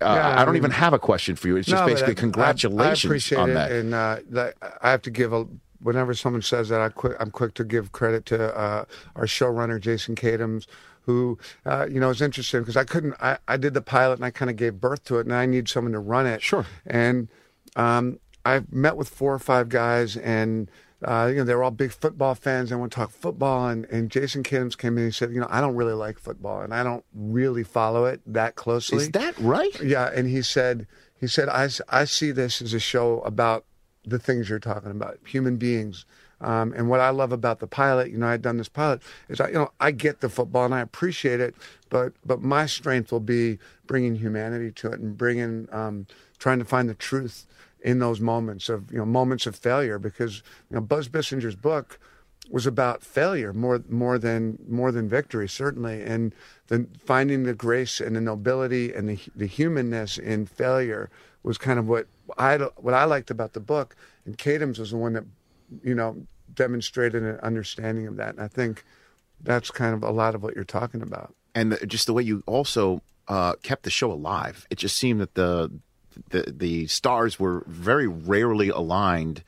Uh, 0.00 0.04
Yeah, 0.14 0.28
I 0.28 0.42
I 0.42 0.44
don't 0.44 0.54
mean- 0.54 0.60
even 0.62 0.70
have 0.70 0.92
a 0.92 0.98
question 0.98 1.34
for 1.36 1.48
you. 1.48 1.56
It's 1.56 1.68
just 1.68 1.80
No, 1.82 1.86
basically 1.86 2.14
congratulations 2.14 3.04
I, 3.04 3.08
appreciate 3.08 3.38
on 3.38 3.50
it, 3.50 3.54
that. 3.54 3.72
and 3.72 3.94
uh, 3.94 4.16
that, 4.30 4.54
I 4.82 4.90
have 4.90 5.02
to 5.02 5.10
give 5.10 5.32
a. 5.32 5.46
Whenever 5.80 6.12
someone 6.12 6.42
says 6.42 6.68
that, 6.70 6.80
I 6.80 6.88
quick, 6.88 7.16
I'm 7.20 7.30
quick 7.30 7.54
to 7.54 7.64
give 7.64 7.92
credit 7.92 8.26
to 8.26 8.52
uh, 8.56 8.84
our 9.14 9.26
showrunner 9.26 9.80
Jason 9.80 10.16
Katims, 10.16 10.66
who 11.02 11.38
uh, 11.64 11.86
you 11.88 12.00
know 12.00 12.10
is 12.10 12.20
interesting 12.20 12.60
because 12.60 12.76
I 12.76 12.84
couldn't. 12.84 13.14
I, 13.20 13.38
I 13.46 13.56
did 13.56 13.74
the 13.74 13.80
pilot 13.82 14.14
and 14.14 14.24
I 14.24 14.30
kind 14.30 14.50
of 14.50 14.56
gave 14.56 14.80
birth 14.80 15.04
to 15.04 15.18
it, 15.18 15.26
and 15.26 15.34
I 15.34 15.46
need 15.46 15.68
someone 15.68 15.92
to 15.92 16.00
run 16.00 16.26
it. 16.26 16.42
Sure. 16.42 16.66
And 16.86 17.28
um, 17.76 18.18
I've 18.44 18.72
met 18.72 18.96
with 18.96 19.08
four 19.08 19.32
or 19.32 19.38
five 19.38 19.68
guys, 19.68 20.16
and 20.16 20.68
uh, 21.04 21.28
you 21.30 21.36
know 21.36 21.44
they 21.44 21.54
were 21.54 21.62
all 21.62 21.70
big 21.70 21.92
football 21.92 22.34
fans. 22.34 22.70
They 22.70 22.76
want 22.76 22.92
to 22.92 22.96
talk 22.96 23.10
football, 23.10 23.68
and, 23.68 23.84
and 23.86 24.10
Jason 24.10 24.42
Katims 24.42 24.76
came 24.76 24.98
in 24.98 25.04
and 25.04 25.14
said, 25.14 25.32
you 25.32 25.40
know, 25.40 25.46
I 25.50 25.60
don't 25.60 25.76
really 25.76 25.92
like 25.92 26.18
football, 26.18 26.62
and 26.62 26.74
I 26.74 26.82
don't 26.82 27.04
really 27.14 27.64
follow 27.64 28.04
it 28.04 28.20
that 28.26 28.56
closely. 28.56 28.98
Is 28.98 29.10
that 29.10 29.38
right? 29.38 29.80
Yeah, 29.80 30.10
and 30.12 30.28
he 30.28 30.42
said 30.42 30.86
he 31.20 31.26
said 31.26 31.48
I, 31.48 31.68
I 31.88 32.04
see 32.04 32.30
this 32.30 32.60
as 32.60 32.72
a 32.72 32.80
show 32.80 33.20
about 33.20 33.64
the 34.04 34.18
things 34.18 34.48
you're 34.48 34.58
talking 34.58 34.90
about, 34.90 35.18
human 35.24 35.56
beings. 35.56 36.04
Um, 36.40 36.72
and 36.72 36.88
what 36.88 37.00
I 37.00 37.10
love 37.10 37.32
about 37.32 37.58
the 37.58 37.66
pilot, 37.66 38.10
you 38.10 38.18
know, 38.18 38.28
I'd 38.28 38.42
done 38.42 38.58
this 38.58 38.68
pilot, 38.68 39.02
is 39.28 39.40
I, 39.40 39.48
you 39.48 39.54
know, 39.54 39.72
I 39.80 39.90
get 39.90 40.20
the 40.20 40.28
football 40.28 40.64
and 40.64 40.74
I 40.74 40.80
appreciate 40.80 41.40
it, 41.40 41.54
but 41.90 42.12
but 42.24 42.42
my 42.42 42.66
strength 42.66 43.10
will 43.10 43.20
be 43.20 43.58
bringing 43.86 44.14
humanity 44.14 44.70
to 44.72 44.92
it 44.92 45.00
and 45.00 45.18
bringing, 45.18 45.68
um, 45.72 46.06
trying 46.38 46.60
to 46.60 46.64
find 46.64 46.88
the 46.88 46.94
truth 46.94 47.46
in 47.82 47.98
those 47.98 48.20
moments 48.20 48.68
of 48.68 48.90
you 48.90 48.98
know 48.98 49.06
moments 49.06 49.46
of 49.46 49.56
failure 49.56 49.98
because 49.98 50.42
you 50.70 50.76
know 50.76 50.80
Buzz 50.80 51.08
Bissinger's 51.08 51.56
book 51.56 51.98
was 52.50 52.66
about 52.66 53.02
failure 53.02 53.52
more 53.52 53.82
more 53.88 54.18
than 54.18 54.58
more 54.66 54.90
than 54.90 55.08
victory 55.08 55.48
certainly. 55.48 56.02
And 56.02 56.34
then 56.68 56.88
finding 57.04 57.44
the 57.44 57.54
grace 57.54 58.00
and 58.00 58.16
the 58.16 58.20
nobility 58.20 58.92
and 58.92 59.08
the 59.08 59.18
the 59.36 59.46
humanness 59.46 60.18
in 60.18 60.46
failure 60.46 61.10
was 61.42 61.58
kind 61.58 61.78
of 61.78 61.88
what 61.88 62.06
I 62.36 62.56
what 62.56 62.94
I 62.94 63.04
liked 63.04 63.30
about 63.30 63.52
the 63.52 63.60
book. 63.60 63.96
And 64.24 64.36
Katims 64.36 64.78
was 64.78 64.90
the 64.90 64.96
one 64.96 65.12
that 65.14 65.24
you 65.82 65.94
know 65.94 66.26
demonstrated 66.54 67.22
an 67.22 67.38
understanding 67.40 68.06
of 68.06 68.16
that. 68.16 68.30
And 68.30 68.40
I 68.40 68.48
think 68.48 68.84
that's 69.40 69.70
kind 69.70 69.94
of 69.94 70.02
a 70.02 70.10
lot 70.10 70.34
of 70.34 70.42
what 70.42 70.54
you're 70.54 70.64
talking 70.64 71.02
about. 71.02 71.34
And 71.54 71.72
the, 71.72 71.86
just 71.86 72.06
the 72.06 72.12
way 72.12 72.22
you 72.22 72.42
also 72.46 73.02
uh, 73.28 73.54
kept 73.62 73.82
the 73.82 73.90
show 73.90 74.10
alive. 74.10 74.66
It 74.70 74.78
just 74.78 74.96
seemed 74.96 75.20
that 75.20 75.34
the 75.34 75.70
the 76.30 76.52
the 76.56 76.86
stars 76.86 77.38
were 77.38 77.64
very 77.66 78.06
rarely 78.06 78.68
aligned 78.68 79.42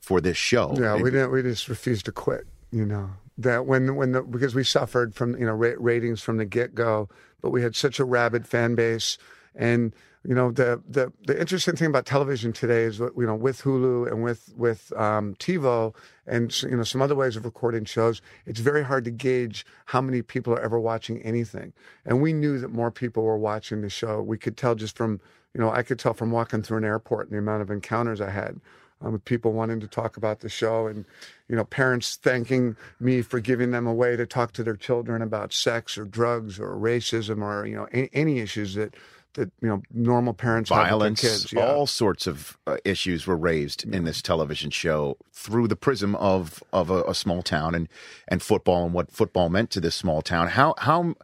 for 0.00 0.20
this 0.20 0.36
show. 0.36 0.74
Yeah, 0.78 0.96
It- 0.96 1.02
we 1.02 1.10
didn't. 1.10 1.30
We 1.32 1.42
just 1.42 1.68
refused 1.68 2.04
to 2.06 2.12
quit. 2.12 2.46
You 2.70 2.84
know 2.86 3.10
that 3.38 3.66
when 3.66 3.96
when 3.96 4.12
the 4.12 4.22
because 4.22 4.54
we 4.54 4.64
suffered 4.64 5.14
from 5.14 5.36
you 5.38 5.46
know 5.46 5.52
ra- 5.54 5.74
ratings 5.78 6.20
from 6.22 6.36
the 6.36 6.44
get 6.44 6.74
go, 6.74 7.08
but 7.40 7.50
we 7.50 7.62
had 7.62 7.74
such 7.76 7.98
a 8.00 8.04
rabid 8.04 8.46
fan 8.46 8.74
base, 8.74 9.18
and 9.54 9.94
you 10.24 10.34
know 10.34 10.50
the 10.50 10.82
the 10.88 11.12
the 11.26 11.38
interesting 11.40 11.76
thing 11.76 11.86
about 11.88 12.06
television 12.06 12.52
today 12.52 12.82
is 12.82 12.98
what 12.98 13.12
you 13.16 13.24
know 13.26 13.36
with 13.36 13.62
Hulu 13.62 14.10
and 14.10 14.22
with 14.24 14.52
with 14.56 14.92
um, 14.96 15.34
TiVo 15.36 15.94
and 16.26 16.62
you 16.64 16.76
know 16.76 16.82
some 16.82 17.00
other 17.00 17.14
ways 17.14 17.36
of 17.36 17.44
recording 17.44 17.84
shows, 17.84 18.20
it's 18.46 18.58
very 18.60 18.82
hard 18.84 19.04
to 19.04 19.10
gauge 19.12 19.64
how 19.86 20.00
many 20.00 20.22
people 20.22 20.52
are 20.52 20.60
ever 20.60 20.78
watching 20.80 21.22
anything. 21.22 21.72
And 22.04 22.20
we 22.20 22.32
knew 22.32 22.58
that 22.58 22.72
more 22.72 22.90
people 22.90 23.22
were 23.22 23.38
watching 23.38 23.80
the 23.82 23.88
show. 23.90 24.20
We 24.20 24.38
could 24.38 24.56
tell 24.56 24.74
just 24.74 24.96
from 24.96 25.20
you 25.56 25.62
know 25.62 25.70
I 25.70 25.82
could 25.82 25.98
tell 25.98 26.12
from 26.12 26.30
walking 26.30 26.62
through 26.62 26.78
an 26.78 26.84
airport 26.84 27.28
and 27.28 27.34
the 27.34 27.38
amount 27.38 27.62
of 27.62 27.70
encounters 27.70 28.20
I 28.20 28.30
had 28.30 28.60
um, 29.00 29.12
with 29.12 29.24
people 29.24 29.52
wanting 29.52 29.80
to 29.80 29.88
talk 29.88 30.18
about 30.18 30.40
the 30.40 30.50
show 30.50 30.86
and 30.86 31.06
you 31.48 31.56
know 31.56 31.64
parents 31.64 32.16
thanking 32.16 32.76
me 33.00 33.22
for 33.22 33.40
giving 33.40 33.70
them 33.70 33.86
a 33.86 33.94
way 33.94 34.16
to 34.16 34.26
talk 34.26 34.52
to 34.52 34.62
their 34.62 34.76
children 34.76 35.22
about 35.22 35.54
sex 35.54 35.96
or 35.96 36.04
drugs 36.04 36.60
or 36.60 36.76
racism 36.76 37.42
or 37.42 37.66
you 37.66 37.74
know 37.74 37.88
any, 37.90 38.10
any 38.12 38.38
issues 38.40 38.74
that 38.74 38.94
that 39.32 39.50
you 39.62 39.68
know 39.68 39.80
normal 39.94 40.34
parents 40.34 40.68
violence, 40.68 41.22
have 41.22 41.30
with 41.30 41.30
their 41.30 41.30
kids. 41.30 41.52
Yeah. 41.52 41.74
all 41.74 41.86
sorts 41.86 42.26
of 42.26 42.58
uh, 42.66 42.76
issues 42.84 43.26
were 43.26 43.36
raised 43.36 43.84
in 43.84 44.04
this 44.04 44.20
television 44.20 44.70
show 44.70 45.16
through 45.32 45.68
the 45.68 45.76
prism 45.76 46.14
of 46.16 46.62
of 46.70 46.90
a, 46.90 47.02
a 47.04 47.14
small 47.14 47.42
town 47.42 47.74
and 47.74 47.88
and 48.28 48.42
football 48.42 48.84
and 48.84 48.92
what 48.92 49.10
football 49.10 49.48
meant 49.48 49.70
to 49.70 49.80
this 49.80 49.94
small 49.94 50.20
town. 50.20 50.48
How 50.48 50.74
how 50.78 51.14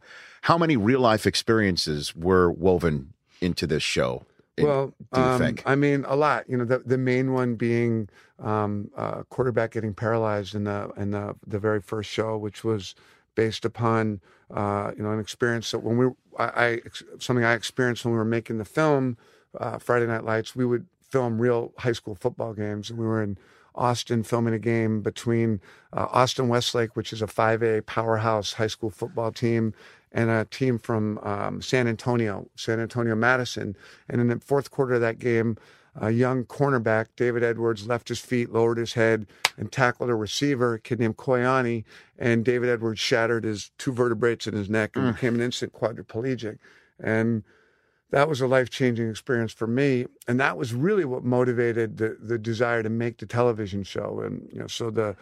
how 0.42 0.56
many 0.56 0.76
real 0.76 1.00
life 1.00 1.26
experiences 1.26 2.16
were 2.16 2.50
woven 2.50 3.12
into 3.42 3.66
this 3.66 3.82
show? 3.82 4.24
in- 4.56 4.66
Well, 4.66 4.94
um. 5.12 5.56
I 5.66 5.74
mean, 5.74 6.04
a 6.06 6.16
lot. 6.16 6.48
You 6.48 6.56
know, 6.58 6.64
the 6.64 6.78
the 6.80 6.98
main 6.98 7.32
one 7.32 7.54
being 7.56 8.08
um, 8.38 8.90
uh, 8.96 9.22
quarterback 9.24 9.72
getting 9.72 9.94
paralyzed 9.94 10.54
in 10.54 10.64
the 10.64 10.90
in 10.96 11.10
the 11.10 11.34
the 11.46 11.58
very 11.58 11.80
first 11.80 12.10
show, 12.10 12.36
which 12.36 12.64
was 12.64 12.94
based 13.34 13.64
upon 13.64 14.20
uh, 14.52 14.92
you 14.96 15.02
know 15.02 15.10
an 15.12 15.20
experience 15.20 15.70
that 15.70 15.80
when 15.80 15.96
we 15.98 16.06
I, 16.38 16.44
I 16.66 16.80
something 17.18 17.44
I 17.44 17.54
experienced 17.54 18.04
when 18.04 18.12
we 18.12 18.18
were 18.18 18.24
making 18.24 18.58
the 18.58 18.64
film 18.64 19.16
uh, 19.58 19.78
Friday 19.78 20.06
Night 20.06 20.24
Lights. 20.24 20.54
We 20.56 20.64
would 20.66 20.86
film 21.00 21.40
real 21.40 21.72
high 21.78 21.92
school 21.92 22.14
football 22.14 22.54
games, 22.54 22.90
and 22.90 22.98
we 22.98 23.06
were 23.06 23.22
in 23.22 23.36
Austin 23.74 24.22
filming 24.22 24.54
a 24.54 24.58
game 24.58 25.00
between 25.02 25.60
uh, 25.92 26.06
Austin 26.10 26.48
Westlake, 26.48 26.94
which 26.94 27.12
is 27.12 27.22
a 27.22 27.26
5A 27.26 27.86
powerhouse 27.86 28.54
high 28.54 28.66
school 28.66 28.90
football 28.90 29.32
team, 29.32 29.72
and 30.12 30.30
a 30.30 30.44
team 30.44 30.78
from 30.78 31.18
um, 31.18 31.62
San 31.62 31.88
Antonio, 31.88 32.48
San 32.56 32.80
Antonio 32.80 33.14
Madison. 33.14 33.76
And 34.08 34.20
in 34.20 34.28
the 34.28 34.40
fourth 34.40 34.70
quarter 34.70 34.94
of 34.94 35.00
that 35.00 35.18
game, 35.18 35.56
a 35.94 36.10
young 36.10 36.44
cornerback, 36.44 37.06
David 37.16 37.42
Edwards, 37.42 37.86
left 37.86 38.08
his 38.08 38.20
feet, 38.20 38.50
lowered 38.50 38.78
his 38.78 38.94
head, 38.94 39.26
and 39.58 39.70
tackled 39.70 40.08
a 40.08 40.14
receiver, 40.14 40.74
a 40.74 40.80
kid 40.80 40.98
named 41.00 41.16
Koyani. 41.18 41.84
And 42.18 42.44
David 42.44 42.68
Edwards 42.70 43.00
shattered 43.00 43.44
his 43.44 43.70
two 43.78 43.92
vertebrates 43.92 44.46
in 44.46 44.54
his 44.54 44.70
neck 44.70 44.96
and 44.96 45.04
Mm. 45.04 45.14
became 45.14 45.34
an 45.34 45.40
instant 45.42 45.72
quadriplegic. 45.72 46.58
And 46.98 47.42
that 48.10 48.28
was 48.28 48.40
a 48.40 48.46
life 48.46 48.70
changing 48.70 49.08
experience 49.08 49.52
for 49.52 49.66
me, 49.66 50.06
and 50.28 50.38
that 50.38 50.56
was 50.58 50.74
really 50.74 51.04
what 51.04 51.24
motivated 51.24 51.96
the 51.96 52.18
the 52.20 52.38
desire 52.38 52.82
to 52.82 52.90
make 52.90 53.18
the 53.18 53.26
television 53.26 53.82
show. 53.82 54.20
And 54.20 54.48
you 54.52 54.60
know, 54.60 54.66
so 54.66 54.90
the 54.90 55.16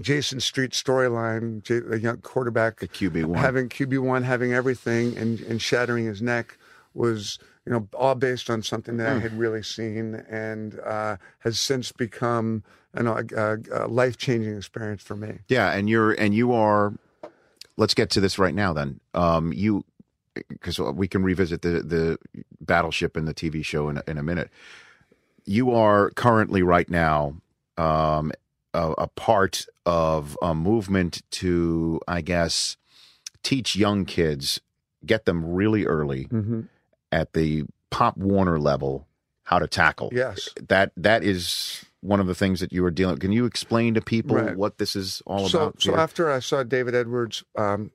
Jason 0.00 0.40
Street 0.40 0.72
storyline, 0.72 1.62
J- 1.62 1.80
the 1.80 2.00
young 2.00 2.18
quarterback, 2.18 2.80
the 2.80 2.88
QB 2.88 3.24
one, 3.26 3.38
having 3.40 3.68
QB 3.68 3.98
one, 4.00 4.22
having 4.22 4.52
everything, 4.52 5.16
and 5.16 5.40
and 5.40 5.60
shattering 5.62 6.06
his 6.06 6.20
neck 6.20 6.58
was 6.94 7.38
you 7.66 7.72
know 7.72 7.88
all 7.94 8.14
based 8.14 8.50
on 8.50 8.62
something 8.62 8.96
that 8.98 9.08
I 9.08 9.14
Mm. 9.18 9.22
had 9.22 9.38
really 9.38 9.62
seen, 9.62 10.14
and 10.28 10.78
uh, 10.80 11.16
has 11.40 11.58
since 11.60 11.92
become 11.92 12.64
you 12.96 13.04
know 13.04 13.16
a, 13.18 13.36
a, 13.36 13.86
a 13.86 13.88
life 13.88 14.16
changing 14.16 14.56
experience 14.56 15.02
for 15.02 15.16
me. 15.16 15.38
Yeah, 15.48 15.70
and 15.72 15.88
you're 15.88 16.12
and 16.12 16.34
you 16.34 16.52
are. 16.52 16.92
Let's 17.76 17.94
get 17.94 18.10
to 18.10 18.20
this 18.20 18.38
right 18.38 18.54
now. 18.54 18.72
Then, 18.72 19.00
um, 19.14 19.52
you 19.52 19.84
because 20.48 20.78
we 20.80 21.06
can 21.08 21.22
revisit 21.22 21.62
the 21.62 21.82
the 21.82 22.18
battleship 22.60 23.16
and 23.16 23.26
the 23.28 23.34
TV 23.34 23.64
show 23.64 23.88
in 23.88 23.98
a, 23.98 24.02
in 24.08 24.18
a 24.18 24.22
minute. 24.22 24.50
You 25.44 25.72
are 25.72 26.10
currently 26.10 26.62
right 26.62 26.88
now 26.88 27.34
um, 27.76 28.32
a, 28.72 28.92
a 28.98 29.06
part 29.08 29.66
of 29.86 30.36
a 30.42 30.54
movement 30.54 31.22
to, 31.32 32.00
I 32.08 32.20
guess, 32.20 32.76
teach 33.42 33.76
young 33.76 34.04
kids, 34.04 34.60
get 35.04 35.24
them 35.24 35.44
really 35.44 35.84
early 35.84 36.26
Mhm. 36.26 36.68
at 37.12 37.32
the 37.34 37.64
Pop 37.90 38.16
Warner 38.16 38.58
level 38.58 39.06
how 39.44 39.58
to 39.58 39.66
tackle. 39.68 40.10
Yes. 40.12 40.48
that 40.68 40.90
that 40.96 41.22
is 41.22 41.84
one 42.00 42.18
of 42.20 42.26
the 42.26 42.34
things 42.34 42.60
that 42.60 42.72
you 42.72 42.84
are 42.84 42.90
dealing. 42.90 43.18
Can 43.18 43.30
you 43.32 43.44
explain 43.44 43.94
to 43.94 44.00
people 44.00 44.36
Right. 44.36 44.56
what 44.56 44.78
this 44.78 44.96
is 44.96 45.22
all 45.26 45.48
so, 45.48 45.62
about? 45.68 45.82
So 45.82 45.90
here? 45.92 46.00
after 46.00 46.30
I 46.30 46.38
saw 46.40 46.62
David 46.62 46.94
Edwards, 46.94 47.44
um, 47.56 47.90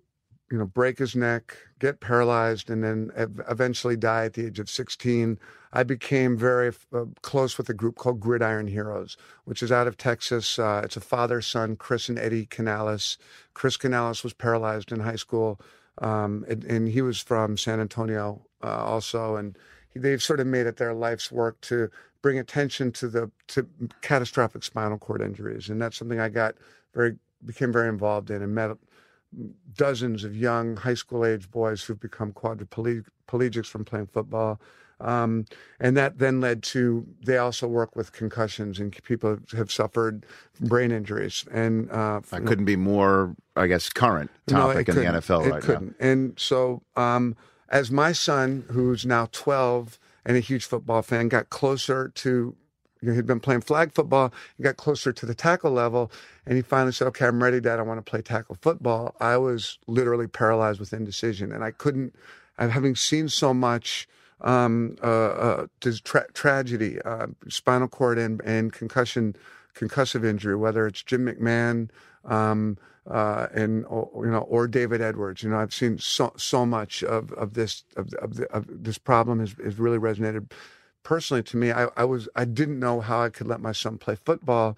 you 0.51 0.57
know, 0.57 0.65
break 0.65 0.97
his 0.97 1.15
neck, 1.15 1.57
get 1.79 1.99
paralyzed, 1.99 2.69
and 2.69 2.83
then 2.83 3.11
eventually 3.49 3.95
die 3.95 4.25
at 4.25 4.33
the 4.33 4.47
age 4.47 4.59
of 4.59 4.69
16, 4.69 5.37
I 5.71 5.83
became 5.83 6.37
very 6.37 6.73
uh, 6.91 7.05
close 7.21 7.57
with 7.57 7.69
a 7.69 7.73
group 7.73 7.95
called 7.95 8.19
Gridiron 8.19 8.67
Heroes, 8.67 9.17
which 9.45 9.61
is 9.61 9.71
out 9.71 9.87
of 9.87 9.97
Texas. 9.97 10.57
Uh, 10.57 10.81
it's 10.83 10.97
a 10.97 11.01
father 11.01 11.41
son, 11.41 11.75
Chris 11.75 12.09
and 12.09 12.17
Eddie 12.17 12.47
Canales. 12.47 13.17
Chris 13.53 13.77
Canales 13.77 14.23
was 14.23 14.33
paralyzed 14.33 14.91
in 14.91 15.01
high 15.01 15.15
school, 15.15 15.59
um, 15.99 16.43
and, 16.49 16.63
and 16.63 16.89
he 16.89 17.01
was 17.01 17.19
from 17.19 17.55
San 17.55 17.79
Antonio 17.79 18.41
uh, 18.63 18.83
also, 18.83 19.35
and 19.35 19.57
they've 19.95 20.23
sort 20.23 20.39
of 20.39 20.47
made 20.47 20.65
it 20.65 20.77
their 20.77 20.93
life's 20.93 21.31
work 21.31 21.61
to 21.61 21.89
bring 22.21 22.39
attention 22.39 22.91
to 22.91 23.07
the 23.07 23.31
to 23.47 23.67
catastrophic 24.01 24.63
spinal 24.63 24.97
cord 24.97 25.21
injuries, 25.21 25.69
and 25.69 25.79
that's 25.81 25.97
something 25.97 26.19
I 26.19 26.29
got 26.29 26.55
very 26.95 27.17
became 27.45 27.71
very 27.71 27.87
involved 27.87 28.31
in 28.31 28.41
and 28.41 28.53
met 28.53 28.71
dozens 29.75 30.23
of 30.23 30.35
young 30.35 30.75
high 30.77 30.93
school 30.93 31.25
age 31.25 31.49
boys 31.51 31.83
who've 31.83 31.99
become 31.99 32.31
quadriplegics 32.33 33.67
from 33.67 33.85
playing 33.85 34.07
football. 34.07 34.59
Um, 35.01 35.45
and 35.79 35.95
that 35.95 36.19
then 36.19 36.41
led 36.41 36.61
to 36.63 37.07
they 37.23 37.37
also 37.37 37.67
work 37.67 37.95
with 37.95 38.11
concussions 38.11 38.79
and 38.79 38.91
people 39.03 39.37
have 39.55 39.71
suffered 39.71 40.25
brain 40.59 40.91
injuries. 40.91 41.45
And 41.51 41.89
uh, 41.89 42.19
That 42.29 42.45
couldn't 42.45 42.65
be 42.65 42.75
more, 42.75 43.35
I 43.55 43.67
guess, 43.67 43.89
current 43.89 44.29
no, 44.49 44.57
topic 44.57 44.89
in 44.89 44.95
the. 44.95 45.01
NFL 45.03 45.45
it 45.45 45.51
right 45.51 45.61
couldn't. 45.61 45.95
And 45.99 46.37
so, 46.37 46.81
um, 46.97 47.37
as 47.69 47.91
my 47.91 48.11
son, 48.11 48.65
who's 48.69 49.05
now 49.05 49.29
12 49.31 49.99
and 50.25 50.35
a 50.35 50.39
huge 50.39 50.65
football 50.65 51.01
fan, 51.01 51.29
got 51.29 51.49
closer 51.49 52.09
to, 52.15 52.55
you 53.01 53.09
know, 53.09 53.15
he'd 53.15 53.25
been 53.25 53.39
playing 53.39 53.61
flag 53.61 53.93
football, 53.93 54.33
he 54.57 54.63
got 54.63 54.77
closer 54.77 55.13
to 55.13 55.25
the 55.25 55.35
tackle 55.35 55.71
level, 55.71 56.11
and 56.45 56.55
he 56.55 56.61
finally 56.61 56.91
said, 56.91 57.07
Okay, 57.07 57.25
I'm 57.25 57.41
ready, 57.41 57.59
Dad. 57.59 57.79
I 57.79 57.83
want 57.83 58.03
to 58.03 58.09
play 58.09 58.21
tackle 58.21 58.57
football. 58.61 59.15
I 59.19 59.37
was 59.37 59.77
literally 59.87 60.27
paralyzed 60.27 60.79
with 60.79 60.93
indecision, 60.93 61.51
and 61.51 61.63
I 61.63 61.71
couldn't, 61.71 62.15
having 62.57 62.95
seen 62.95 63.29
so 63.29 63.53
much. 63.53 64.07
Um, 64.41 64.95
uh, 65.03 65.05
uh, 65.05 65.67
tra- 66.05 66.31
tragedy, 66.31 67.01
uh, 67.01 67.27
spinal 67.49 67.89
cord 67.89 68.17
and, 68.17 68.39
and 68.45 68.71
concussion, 68.71 69.35
concussive 69.75 70.25
injury, 70.25 70.55
whether 70.55 70.87
it's 70.87 71.03
Jim 71.03 71.25
McMahon, 71.25 71.89
um, 72.23 72.77
uh, 73.05 73.47
and 73.53 73.85
or, 73.87 74.25
you 74.25 74.31
know, 74.31 74.39
or 74.39 74.65
David 74.67 75.01
Edwards. 75.01 75.43
You 75.43 75.49
know, 75.49 75.57
I've 75.57 75.73
seen 75.73 75.97
so 75.97 76.31
so 76.37 76.65
much 76.65 77.03
of 77.03 77.33
of 77.33 77.53
this 77.53 77.83
of 77.97 78.13
of, 78.13 78.35
the, 78.35 78.45
of 78.51 78.65
this 78.69 78.97
problem 78.97 79.39
has, 79.39 79.55
has 79.63 79.77
really 79.77 79.97
resonated 79.97 80.49
personally 81.03 81.43
to 81.43 81.57
me. 81.57 81.71
I, 81.71 81.87
I 81.95 82.03
was 82.03 82.29
I 82.35 82.45
didn't 82.45 82.79
know 82.79 83.01
how 83.01 83.21
I 83.21 83.29
could 83.29 83.47
let 83.47 83.61
my 83.61 83.71
son 83.71 83.97
play 83.97 84.15
football, 84.15 84.77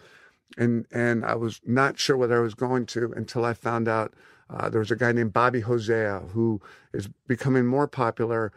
and 0.58 0.86
and 0.92 1.26
I 1.26 1.36
was 1.36 1.62
not 1.66 2.00
sure 2.00 2.18
whether 2.18 2.38
I 2.38 2.42
was 2.42 2.54
going 2.54 2.86
to 2.88 3.14
until 3.16 3.46
I 3.46 3.54
found 3.54 3.88
out 3.88 4.14
uh, 4.50 4.70
there 4.70 4.80
was 4.80 4.92
a 4.92 4.96
guy 4.96 5.12
named 5.12 5.34
Bobby 5.34 5.62
Hosea 5.62 6.24
who 6.34 6.62
is 6.94 7.10
becoming 7.28 7.66
more 7.66 7.88
popular, 7.88 8.52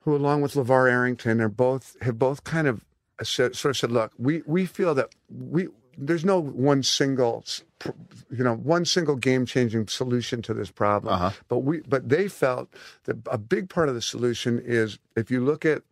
who 0.00 0.14
along 0.14 0.42
with 0.42 0.54
LaVar 0.54 0.90
Arrington 0.90 1.40
are 1.40 1.48
both 1.48 1.96
have 2.02 2.18
both 2.18 2.44
kind 2.44 2.66
of 2.66 2.84
said, 3.22 3.54
sort 3.54 3.70
of 3.70 3.76
said, 3.76 3.92
look, 3.92 4.12
we 4.18 4.42
we 4.46 4.66
feel 4.66 4.94
that 4.94 5.10
we 5.30 5.68
there's 5.96 6.24
no 6.24 6.40
one 6.40 6.82
single 6.82 7.44
you 8.30 8.44
know 8.44 8.54
one 8.54 8.84
single 8.84 9.16
game 9.16 9.44
changing 9.44 9.86
solution 9.88 10.40
to 10.40 10.54
this 10.54 10.70
problem 10.70 11.14
but 11.48 11.58
we 11.58 11.80
but 11.80 12.08
they 12.08 12.28
felt 12.28 12.72
that 13.04 13.16
a 13.30 13.36
big 13.36 13.68
part 13.68 13.88
of 13.88 13.94
the 13.94 14.00
solution 14.00 14.60
is 14.64 14.98
if 15.16 15.30
you 15.30 15.44
look 15.44 15.64
at 15.66 15.82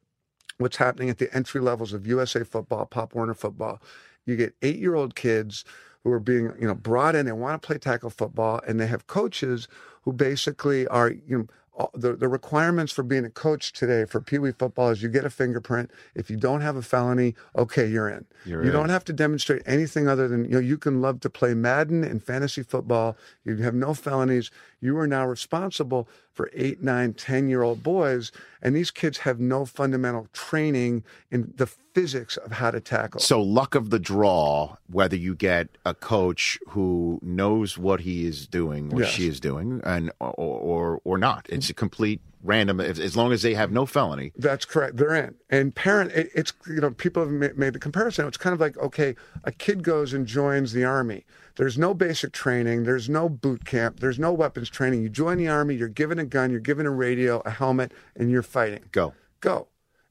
what's 0.60 0.76
happening 0.76 1.10
at 1.10 1.18
the 1.18 1.34
entry 1.34 1.60
levels 1.60 1.92
of 1.92 2.06
USA 2.06 2.44
football 2.44 2.86
Pop 2.86 3.14
Warner 3.14 3.34
football 3.34 3.80
you 4.26 4.36
get 4.36 4.58
8-year-old 4.60 5.14
kids 5.14 5.64
who 6.04 6.12
are 6.12 6.20
being 6.20 6.52
you 6.60 6.66
know 6.66 6.74
brought 6.74 7.14
in 7.14 7.26
and 7.26 7.40
want 7.40 7.60
to 7.60 7.66
play 7.66 7.78
tackle 7.78 8.10
football 8.10 8.60
and 8.66 8.78
they 8.78 8.86
have 8.86 9.06
coaches 9.06 9.68
who 10.02 10.12
basically 10.12 10.86
are 10.88 11.10
you 11.10 11.38
know 11.38 11.46
the, 11.94 12.14
the 12.14 12.28
requirements 12.28 12.92
for 12.92 13.02
being 13.02 13.24
a 13.24 13.30
coach 13.30 13.72
today 13.72 14.04
for 14.04 14.20
Pee 14.20 14.38
Wee 14.38 14.52
football 14.52 14.90
is 14.90 15.02
you 15.02 15.08
get 15.08 15.24
a 15.24 15.30
fingerprint. 15.30 15.90
If 16.14 16.30
you 16.30 16.36
don't 16.36 16.60
have 16.60 16.76
a 16.76 16.82
felony, 16.82 17.34
okay, 17.56 17.86
you're 17.86 18.08
in. 18.08 18.26
You're 18.44 18.62
you 18.62 18.68
in. 18.68 18.74
don't 18.74 18.88
have 18.88 19.04
to 19.06 19.12
demonstrate 19.12 19.62
anything 19.66 20.08
other 20.08 20.28
than 20.28 20.44
you 20.44 20.52
know 20.52 20.58
you 20.58 20.78
can 20.78 21.00
love 21.00 21.20
to 21.20 21.30
play 21.30 21.54
Madden 21.54 22.04
and 22.04 22.22
fantasy 22.22 22.62
football. 22.62 23.16
You 23.44 23.56
have 23.56 23.74
no 23.74 23.94
felonies. 23.94 24.50
You 24.80 24.96
are 24.98 25.06
now 25.06 25.26
responsible 25.26 26.08
for 26.32 26.50
eight, 26.54 26.82
nine, 26.82 27.12
ten 27.12 27.48
year 27.48 27.62
old 27.62 27.82
boys, 27.82 28.32
and 28.62 28.74
these 28.74 28.90
kids 28.90 29.18
have 29.18 29.38
no 29.38 29.66
fundamental 29.66 30.26
training 30.32 31.04
in 31.30 31.52
the 31.56 31.66
physics 31.66 32.36
of 32.38 32.52
how 32.52 32.70
to 32.70 32.80
tackle. 32.80 33.20
So 33.20 33.42
luck 33.42 33.74
of 33.74 33.90
the 33.90 33.98
draw, 33.98 34.76
whether 34.90 35.16
you 35.16 35.34
get 35.34 35.68
a 35.84 35.92
coach 35.92 36.58
who 36.68 37.18
knows 37.22 37.76
what 37.76 38.00
he 38.00 38.24
is 38.26 38.46
doing 38.46 38.92
or 38.94 39.00
Yes. 39.00 39.10
she 39.10 39.28
is 39.28 39.38
doing, 39.40 39.80
and 39.84 40.10
or 40.18 40.32
or, 40.34 41.00
or 41.04 41.18
not, 41.18 41.46
it's 41.50 41.68
a 41.68 41.74
complete 41.74 42.20
random. 42.42 42.80
As 42.80 42.98
as 42.98 43.16
long 43.16 43.32
as 43.32 43.42
they 43.42 43.52
have 43.54 43.70
no 43.70 43.84
felony, 43.84 44.32
That's 44.36 44.64
correct. 44.64 44.96
They're 44.96 45.14
in. 45.14 45.34
And 45.50 45.74
parent, 45.74 46.12
it, 46.12 46.30
it's 46.34 46.54
you 46.66 46.80
know 46.80 46.90
people 46.92 47.22
have 47.22 47.56
made 47.58 47.74
the 47.74 47.78
comparison. 47.78 48.26
It's 48.26 48.38
kind 48.38 48.54
of 48.54 48.60
like 48.60 48.78
okay, 48.78 49.14
a 49.44 49.52
kid 49.52 49.82
goes 49.82 50.14
and 50.14 50.26
joins 50.26 50.72
the 50.72 50.84
army. 50.84 51.26
There's 51.60 51.76
no 51.76 51.92
basic 51.92 52.32
training. 52.32 52.84
There's 52.84 53.10
no 53.10 53.28
boot 53.28 53.66
camp. 53.66 54.00
There's 54.00 54.18
no 54.18 54.32
weapons 54.32 54.70
training. 54.70 55.02
You 55.02 55.10
join 55.10 55.36
the 55.36 55.48
army. 55.48 55.74
You're 55.74 55.88
given 55.88 56.18
a 56.18 56.24
gun. 56.24 56.50
You're 56.50 56.58
given 56.58 56.86
a 56.86 56.90
radio, 56.90 57.42
a 57.44 57.50
helmet, 57.50 57.92
and 58.16 58.30
you're 58.30 58.40
fighting. 58.40 58.86
Go. 58.92 59.12
Go. 59.42 59.68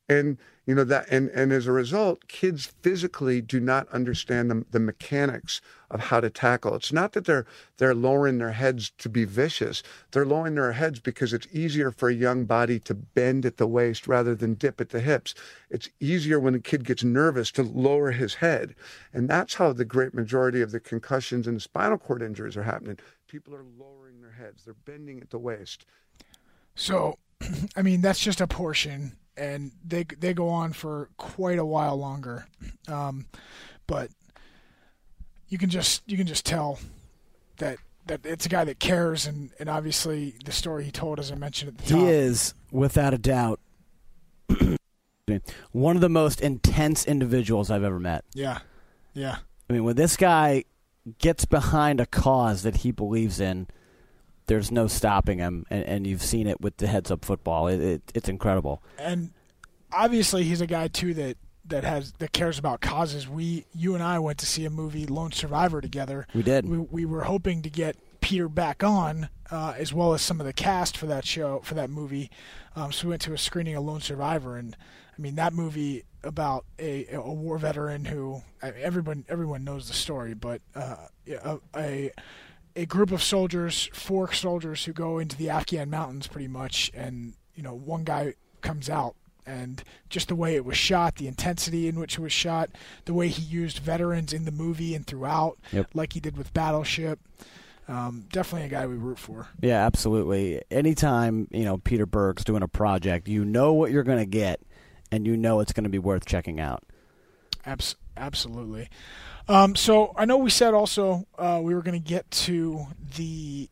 And 0.09 0.37
you 0.65 0.75
know 0.75 0.83
that, 0.83 1.07
and 1.09 1.29
and 1.29 1.51
as 1.51 1.65
a 1.65 1.71
result, 1.71 2.27
kids 2.27 2.73
physically 2.81 3.41
do 3.41 3.59
not 3.59 3.87
understand 3.89 4.51
the, 4.51 4.65
the 4.69 4.79
mechanics 4.79 5.61
of 5.89 5.99
how 5.99 6.19
to 6.19 6.29
tackle. 6.29 6.75
It's 6.75 6.93
not 6.93 7.13
that 7.13 7.25
they're 7.25 7.45
they're 7.77 7.95
lowering 7.95 8.37
their 8.37 8.51
heads 8.51 8.91
to 8.99 9.09
be 9.09 9.25
vicious. 9.25 9.81
They're 10.11 10.25
lowering 10.25 10.55
their 10.55 10.73
heads 10.73 10.99
because 10.99 11.33
it's 11.33 11.47
easier 11.51 11.91
for 11.91 12.09
a 12.09 12.13
young 12.13 12.45
body 12.45 12.79
to 12.81 12.93
bend 12.93 13.45
at 13.45 13.57
the 13.57 13.65
waist 13.65 14.07
rather 14.07 14.35
than 14.35 14.53
dip 14.55 14.79
at 14.81 14.89
the 14.89 14.99
hips. 14.99 15.33
It's 15.71 15.89
easier 15.99 16.39
when 16.39 16.55
a 16.55 16.59
kid 16.59 16.85
gets 16.85 17.03
nervous 17.03 17.51
to 17.53 17.63
lower 17.63 18.11
his 18.11 18.35
head, 18.35 18.75
and 19.13 19.27
that's 19.27 19.55
how 19.55 19.73
the 19.73 19.85
great 19.85 20.13
majority 20.13 20.61
of 20.61 20.71
the 20.71 20.79
concussions 20.79 21.47
and 21.47 21.61
spinal 21.61 21.97
cord 21.97 22.21
injuries 22.21 22.57
are 22.57 22.63
happening. 22.63 22.99
People 23.27 23.55
are 23.55 23.65
lowering 23.77 24.21
their 24.21 24.31
heads. 24.31 24.65
They're 24.65 24.73
bending 24.73 25.19
at 25.19 25.29
the 25.29 25.39
waist. 25.39 25.85
So, 26.75 27.17
I 27.75 27.81
mean, 27.81 28.01
that's 28.01 28.19
just 28.19 28.41
a 28.41 28.47
portion, 28.47 29.13
and 29.37 29.71
they 29.85 30.03
they 30.03 30.33
go 30.33 30.49
on 30.49 30.73
for 30.73 31.09
quite 31.17 31.59
a 31.59 31.65
while 31.65 31.97
longer. 31.97 32.47
Um, 32.87 33.25
but 33.87 34.09
you 35.47 35.57
can 35.57 35.69
just 35.69 36.03
you 36.05 36.17
can 36.17 36.27
just 36.27 36.45
tell 36.45 36.79
that 37.57 37.77
that 38.07 38.25
it's 38.25 38.45
a 38.45 38.49
guy 38.49 38.63
that 38.63 38.79
cares, 38.79 39.25
and 39.25 39.51
and 39.59 39.69
obviously 39.69 40.35
the 40.45 40.51
story 40.51 40.83
he 40.83 40.91
told, 40.91 41.19
as 41.19 41.31
I 41.31 41.35
mentioned 41.35 41.69
at 41.69 41.77
the 41.77 41.93
top. 41.93 41.99
He 42.01 42.07
is, 42.07 42.53
without 42.71 43.13
a 43.13 43.17
doubt, 43.17 43.59
one 45.71 45.95
of 45.95 46.01
the 46.01 46.09
most 46.09 46.41
intense 46.41 47.05
individuals 47.05 47.71
I've 47.71 47.83
ever 47.83 47.99
met. 47.99 48.25
Yeah, 48.33 48.59
yeah. 49.13 49.37
I 49.69 49.73
mean, 49.73 49.83
when 49.83 49.95
this 49.95 50.17
guy 50.17 50.65
gets 51.19 51.45
behind 51.45 52.01
a 52.01 52.05
cause 52.05 52.63
that 52.63 52.77
he 52.77 52.91
believes 52.91 53.39
in, 53.39 53.67
there's 54.49 54.71
no 54.71 54.87
stopping 54.87 55.37
him, 55.37 55.65
and, 55.69 55.85
and 55.85 56.07
you've 56.07 56.23
seen 56.23 56.47
it 56.47 56.59
with 56.59 56.77
the 56.77 56.87
heads 56.87 57.11
up 57.11 57.23
football. 57.23 57.67
It, 57.67 57.79
it, 57.79 58.11
it's 58.15 58.27
incredible. 58.27 58.83
and 58.97 59.31
obviously 59.93 60.43
he's 60.43 60.59
a 60.59 60.67
guy 60.67 60.87
too 60.87 61.13
that 61.13 61.37
that 61.65 61.83
has 61.83 62.13
that 62.13 62.33
cares 62.33 62.57
about 62.57 62.81
causes. 62.81 63.29
We, 63.29 63.65
you 63.73 63.93
and 63.93 64.03
I, 64.03 64.17
went 64.17 64.39
to 64.39 64.47
see 64.47 64.65
a 64.65 64.71
movie 64.71 65.05
Lone 65.05 65.31
Survivor 65.31 65.81
together. 65.81 66.25
We 66.33 66.41
did. 66.41 66.67
We, 66.67 66.79
we 66.79 67.05
were 67.05 67.23
hoping 67.25 67.61
to 67.61 67.69
get 67.69 67.95
Peter 68.21 68.49
back 68.49 68.83
on, 68.83 69.29
uh, 69.51 69.75
as 69.77 69.93
well 69.93 70.13
as 70.13 70.23
some 70.23 70.39
of 70.39 70.47
the 70.47 70.53
cast 70.53 70.97
for 70.97 71.05
that 71.05 71.25
show 71.25 71.61
for 71.63 71.75
that 71.75 71.91
movie. 71.91 72.31
Um, 72.75 72.91
so 72.91 73.07
we 73.07 73.11
went 73.11 73.21
to 73.23 73.33
a 73.33 73.37
screening 73.37 73.75
of 73.75 73.83
Lone 73.83 74.01
Survivor, 74.01 74.57
and 74.57 74.75
I 75.17 75.21
mean 75.21 75.35
that 75.35 75.53
movie 75.53 76.05
about 76.23 76.65
a, 76.79 77.05
a 77.13 77.21
war 77.21 77.59
veteran 77.59 78.05
who 78.05 78.41
I 78.63 78.71
mean, 78.71 78.81
everyone 78.81 79.25
everyone 79.29 79.63
knows 79.63 79.87
the 79.87 79.93
story, 79.93 80.33
but 80.33 80.61
uh, 80.75 80.95
a, 81.27 81.59
a 81.75 82.11
a 82.81 82.85
group 82.85 83.11
of 83.11 83.21
soldiers, 83.21 83.89
four 83.93 84.31
soldiers 84.33 84.85
who 84.85 84.93
go 84.93 85.19
into 85.19 85.35
the 85.37 85.49
Afghan 85.49 85.89
mountains 85.89 86.27
pretty 86.27 86.47
much, 86.47 86.91
and 86.93 87.33
you 87.55 87.63
know 87.63 87.73
one 87.73 88.03
guy 88.03 88.33
comes 88.61 88.89
out, 88.89 89.15
and 89.45 89.83
just 90.09 90.27
the 90.29 90.35
way 90.35 90.55
it 90.55 90.63
was 90.65 90.77
shot, 90.77 91.15
the 91.15 91.27
intensity 91.27 91.87
in 91.87 91.99
which 91.99 92.17
it 92.17 92.21
was 92.21 92.31
shot, 92.33 92.69
the 93.05 93.13
way 93.13 93.27
he 93.27 93.41
used 93.41 93.79
veterans 93.79 94.33
in 94.33 94.45
the 94.45 94.51
movie 94.51 94.95
and 94.95 95.05
throughout, 95.07 95.57
Yep. 95.71 95.87
like 95.93 96.13
he 96.13 96.19
did 96.19 96.37
with 96.37 96.53
Battleship. 96.53 97.19
Um, 97.87 98.25
definitely 98.31 98.67
a 98.67 98.69
guy 98.69 98.85
we 98.85 98.95
root 98.95 99.17
for. 99.17 99.47
Yeah, 99.61 99.83
absolutely. 99.85 100.61
Anytime 100.69 101.47
you 101.51 101.65
know 101.65 101.77
Peter 101.79 102.05
Berg's 102.05 102.43
doing 102.43 102.61
a 102.63 102.67
project, 102.67 103.27
you 103.27 103.43
know 103.43 103.73
what 103.73 103.91
you're 103.91 104.03
going 104.03 104.19
to 104.19 104.25
get, 104.25 104.61
and 105.11 105.25
you 105.25 105.35
know 105.35 105.59
it's 105.59 105.73
going 105.73 105.85
to 105.85 105.89
be 105.89 105.99
worth 105.99 106.25
checking 106.25 106.59
out. 106.59 106.83
Abs- 107.65 107.95
absolutely. 108.19 108.89
Um, 109.47 109.75
so 109.75 110.13
I 110.15 110.25
know 110.25 110.37
we 110.37 110.51
said 110.51 110.73
also 110.73 111.25
uh, 111.37 111.59
we 111.61 111.73
were 111.73 111.81
going 111.81 111.99
to 111.99 112.05
get 112.05 112.29
to 112.31 112.85
the 113.15 113.69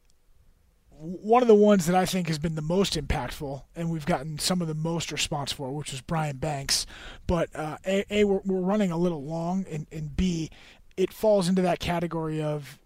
one 0.99 1.43
of 1.43 1.47
the 1.47 1.55
ones 1.55 1.85
that 1.85 1.95
I 1.95 2.07
think 2.07 2.27
has 2.27 2.39
been 2.39 2.55
the 2.55 2.61
most 2.63 2.93
impactful, 2.93 3.61
and 3.75 3.91
we've 3.91 4.05
gotten 4.05 4.39
some 4.39 4.63
of 4.63 4.67
the 4.67 4.73
most 4.73 5.11
response 5.11 5.51
for, 5.51 5.71
which 5.71 5.91
was 5.91 6.01
Brian 6.01 6.37
Banks. 6.37 6.87
But 7.27 7.55
uh, 7.55 7.77
a, 7.85 8.05
a 8.09 8.23
we're, 8.23 8.41
we're 8.43 8.61
running 8.61 8.91
a 8.91 8.97
little 8.97 9.23
long, 9.23 9.65
and, 9.69 9.85
and 9.91 10.15
b 10.15 10.49
it 10.95 11.13
falls 11.13 11.47
into 11.47 11.61
that 11.61 11.79
category 11.79 12.41
of 12.41 12.79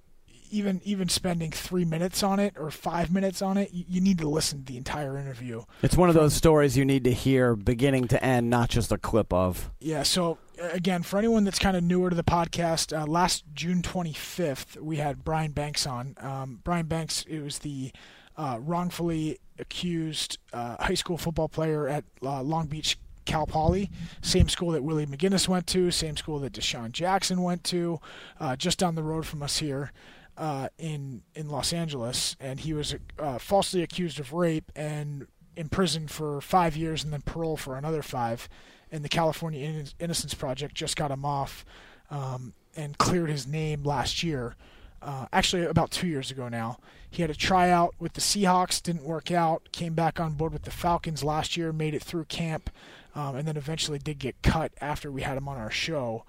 even 0.52 0.82
even 0.84 1.08
spending 1.08 1.50
three 1.50 1.86
minutes 1.86 2.22
on 2.22 2.40
it 2.40 2.56
or 2.58 2.70
five 2.70 3.12
minutes 3.12 3.42
on 3.42 3.58
it. 3.58 3.74
You, 3.74 3.86
you 3.88 4.02
need 4.02 4.20
to 4.20 4.28
listen 4.30 4.60
to 4.60 4.66
the 4.66 4.78
entire 4.78 5.18
interview. 5.18 5.64
It's 5.82 5.96
one 5.96 6.10
of 6.10 6.16
those 6.16 6.34
stories 6.34 6.78
you 6.78 6.86
need 6.86 7.06
to 7.06 7.14
hear 7.14 7.56
beginning 7.56 8.10
to 8.10 8.24
end, 8.24 8.50
not 8.50 8.70
just 8.70 8.92
a 8.92 8.98
clip 8.98 9.34
of. 9.34 9.72
Yeah. 9.80 10.04
So 10.04 10.38
again, 10.72 11.04
for 11.04 11.18
anyone 11.18 11.44
that's 11.44 11.60
kind 11.60 11.76
of 11.76 11.84
newer 11.84 12.10
to 12.10 12.16
the 12.16 12.24
podcast, 12.24 12.98
uh, 12.98 13.06
last 13.06 13.44
June 13.54 13.82
25th, 13.82 14.78
we 14.82 14.98
had 14.98 15.24
Brian 15.24 15.52
Banks 15.52 15.86
on. 15.88 16.16
Um, 16.20 16.60
Brian 16.64 16.86
Banks, 16.86 17.26
it 17.28 17.42
was 17.42 17.60
the 17.60 17.92
uh, 18.38 18.58
wrongfully 18.62 19.40
accused 19.60 20.38
uh, 20.54 20.78
high 20.84 20.94
school 20.94 21.18
football 21.18 21.50
player 21.50 21.88
at 21.88 22.04
uh, 22.24 22.42
Long 22.42 22.68
Beach. 22.68 22.98
Cal 23.24 23.46
Poly, 23.46 23.92
same 24.24 24.50
school 24.50 24.72
that 24.72 24.84
Willie 24.84 25.06
McGinest 25.06 25.48
went 25.48 25.68
to, 25.68 25.92
same 25.92 26.18
school 26.18 26.40
that 26.40 26.54
DeSean 26.54 26.92
Jackson 26.92 27.44
went 27.44 27.64
to, 27.66 28.00
uh, 28.40 28.56
just 28.56 28.80
down 28.80 28.96
the 28.96 29.04
road 29.04 29.28
from 29.28 29.44
us 29.44 29.60
here. 29.60 29.92
uh, 30.38 30.70
in 30.80 31.22
in 31.36 31.48
Los 31.48 31.72
Angeles, 31.72 32.36
and 32.40 32.60
he 32.62 32.74
was 32.74 32.96
falsely 33.38 33.84
accused 33.84 34.20
of 34.20 34.34
rape 34.34 34.72
and 34.76 35.28
imprisoned 35.56 36.10
for 36.10 36.42
five 36.42 36.76
years 36.76 37.04
and 37.04 37.14
then 37.14 37.22
parole 37.22 37.58
for 37.58 37.78
another 37.78 38.02
five. 38.02 38.50
And 38.92 39.04
the 39.04 39.10
California 39.10 39.86
Innocence 40.00 40.34
Project 40.34 40.76
just 40.76 40.96
got 40.98 41.12
him 41.12 41.24
off 41.24 41.66
um, 42.10 42.54
and 42.76 42.98
cleared 42.98 43.30
his 43.30 43.48
name 43.48 43.84
last 43.84 44.22
year. 44.24 44.56
Uh, 45.02 45.26
actually, 45.34 45.64
about 45.64 45.92
two 45.92 46.08
years 46.08 46.30
ago 46.30 46.48
now. 46.50 46.78
He 47.10 47.22
had 47.22 47.32
a 47.32 47.36
tryout 47.36 47.96
with 48.00 48.14
the 48.14 48.22
Seahawks, 48.22 48.82
didn't 48.82 49.04
work 49.04 49.32
out. 49.32 49.72
Came 49.74 49.94
back 49.94 50.20
on 50.20 50.34
board 50.34 50.54
with 50.54 50.64
the 50.64 50.72
Falcons 50.72 51.24
last 51.24 51.58
year, 51.58 51.74
made 51.74 51.94
it 51.94 52.02
through 52.02 52.26
camp, 52.26 52.70
um, 53.16 53.36
and 53.36 53.48
then 53.48 53.58
eventually 53.58 54.00
did 54.00 54.18
get 54.18 54.42
cut 54.42 54.72
after 54.80 55.12
we 55.12 55.22
had 55.22 55.38
him 55.38 55.50
on 55.50 55.58
our 55.58 55.72
show. 55.72 56.24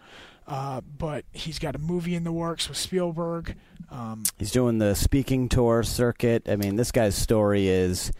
Uh, 0.48 0.80
but 0.80 1.24
he's 1.32 1.60
got 1.60 1.76
a 1.76 1.78
movie 1.78 2.16
in 2.16 2.24
the 2.24 2.32
works 2.32 2.68
with 2.68 2.76
Spielberg. 2.76 3.54
Um, 3.92 4.24
He's 4.38 4.50
doing 4.50 4.78
the 4.78 4.94
speaking 4.94 5.48
tour 5.48 5.84
circuit. 5.84 6.48
I 6.48 6.56
mean, 6.56 6.74
this 6.74 6.90
guy's 6.90 7.14
story 7.14 7.68
is 7.68 8.10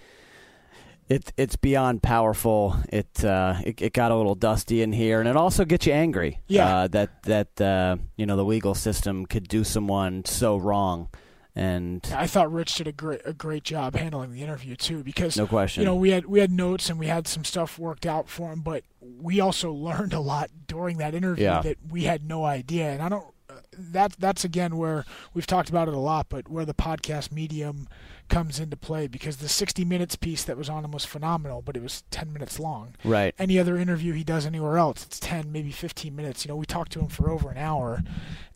it 1.14 1.32
it's 1.36 1.56
beyond 1.56 2.02
powerful. 2.02 2.76
It 2.88 3.24
uh, 3.24 3.56
it, 3.64 3.80
it 3.82 3.92
got 3.92 4.10
a 4.10 4.16
little 4.16 4.34
dusty 4.34 4.82
in 4.82 4.92
here, 4.92 5.20
and 5.20 5.28
it 5.28 5.36
also 5.36 5.64
gets 5.64 5.86
you 5.86 5.92
angry. 5.92 6.40
Yeah. 6.48 6.76
uh, 6.76 6.88
that 6.88 7.22
that 7.24 7.60
uh, 7.60 7.96
you 8.16 8.26
know 8.26 8.36
the 8.36 8.44
legal 8.44 8.74
system 8.74 9.26
could 9.26 9.48
do 9.48 9.64
someone 9.64 10.24
so 10.24 10.56
wrong, 10.56 11.08
and 11.54 12.00
I 12.16 12.26
thought 12.26 12.50
Rich 12.52 12.76
did 12.76 12.86
a 12.88 12.92
great 12.92 13.20
a 13.24 13.32
great 13.32 13.64
job 13.64 13.94
handling 13.94 14.32
the 14.32 14.42
interview 14.42 14.74
too, 14.76 15.02
because 15.04 15.36
No 15.36 15.46
question. 15.46 15.82
You 15.82 15.86
know, 15.86 15.96
we 15.96 16.10
had 16.10 16.26
we 16.26 16.40
had 16.40 16.50
notes 16.50 16.88
and 16.90 16.98
we 16.98 17.06
had 17.08 17.26
some 17.28 17.44
stuff 17.44 17.78
worked 17.78 18.06
out 18.06 18.28
for 18.28 18.52
him, 18.52 18.60
but 18.62 18.84
we 19.00 19.40
also 19.40 19.70
learned 19.88 20.14
a 20.14 20.20
lot 20.20 20.50
during 20.66 20.98
that 20.98 21.14
interview 21.14 21.44
Yeah. 21.44 21.60
that 21.62 21.76
we 21.90 22.04
had 22.04 22.24
no 22.26 22.44
idea. 22.44 22.90
And 22.90 23.02
I 23.02 23.08
don't. 23.08 23.26
That 23.76 24.12
that's 24.18 24.44
again 24.44 24.76
where 24.76 25.04
we've 25.34 25.46
talked 25.46 25.68
about 25.70 25.88
it 25.88 25.94
a 25.94 25.98
lot, 25.98 26.28
but 26.28 26.48
where 26.48 26.64
the 26.64 26.74
podcast 26.74 27.32
medium 27.32 27.88
comes 28.28 28.58
into 28.60 28.76
play 28.76 29.06
because 29.08 29.38
the 29.38 29.48
60 29.48 29.84
minutes 29.84 30.16
piece 30.16 30.44
that 30.44 30.56
was 30.56 30.68
on 30.68 30.84
him 30.84 30.90
was 30.92 31.04
phenomenal, 31.04 31.60
but 31.62 31.76
it 31.76 31.82
was 31.82 32.02
10 32.10 32.32
minutes 32.32 32.58
long. 32.58 32.94
Right. 33.04 33.34
Any 33.38 33.58
other 33.58 33.76
interview 33.76 34.12
he 34.14 34.24
does 34.24 34.46
anywhere 34.46 34.78
else, 34.78 35.04
it's 35.04 35.18
10, 35.20 35.50
maybe 35.52 35.70
15 35.70 36.14
minutes. 36.14 36.44
You 36.44 36.50
know, 36.50 36.56
we 36.56 36.64
talked 36.66 36.92
to 36.92 37.00
him 37.00 37.08
for 37.08 37.30
over 37.30 37.50
an 37.50 37.58
hour, 37.58 38.02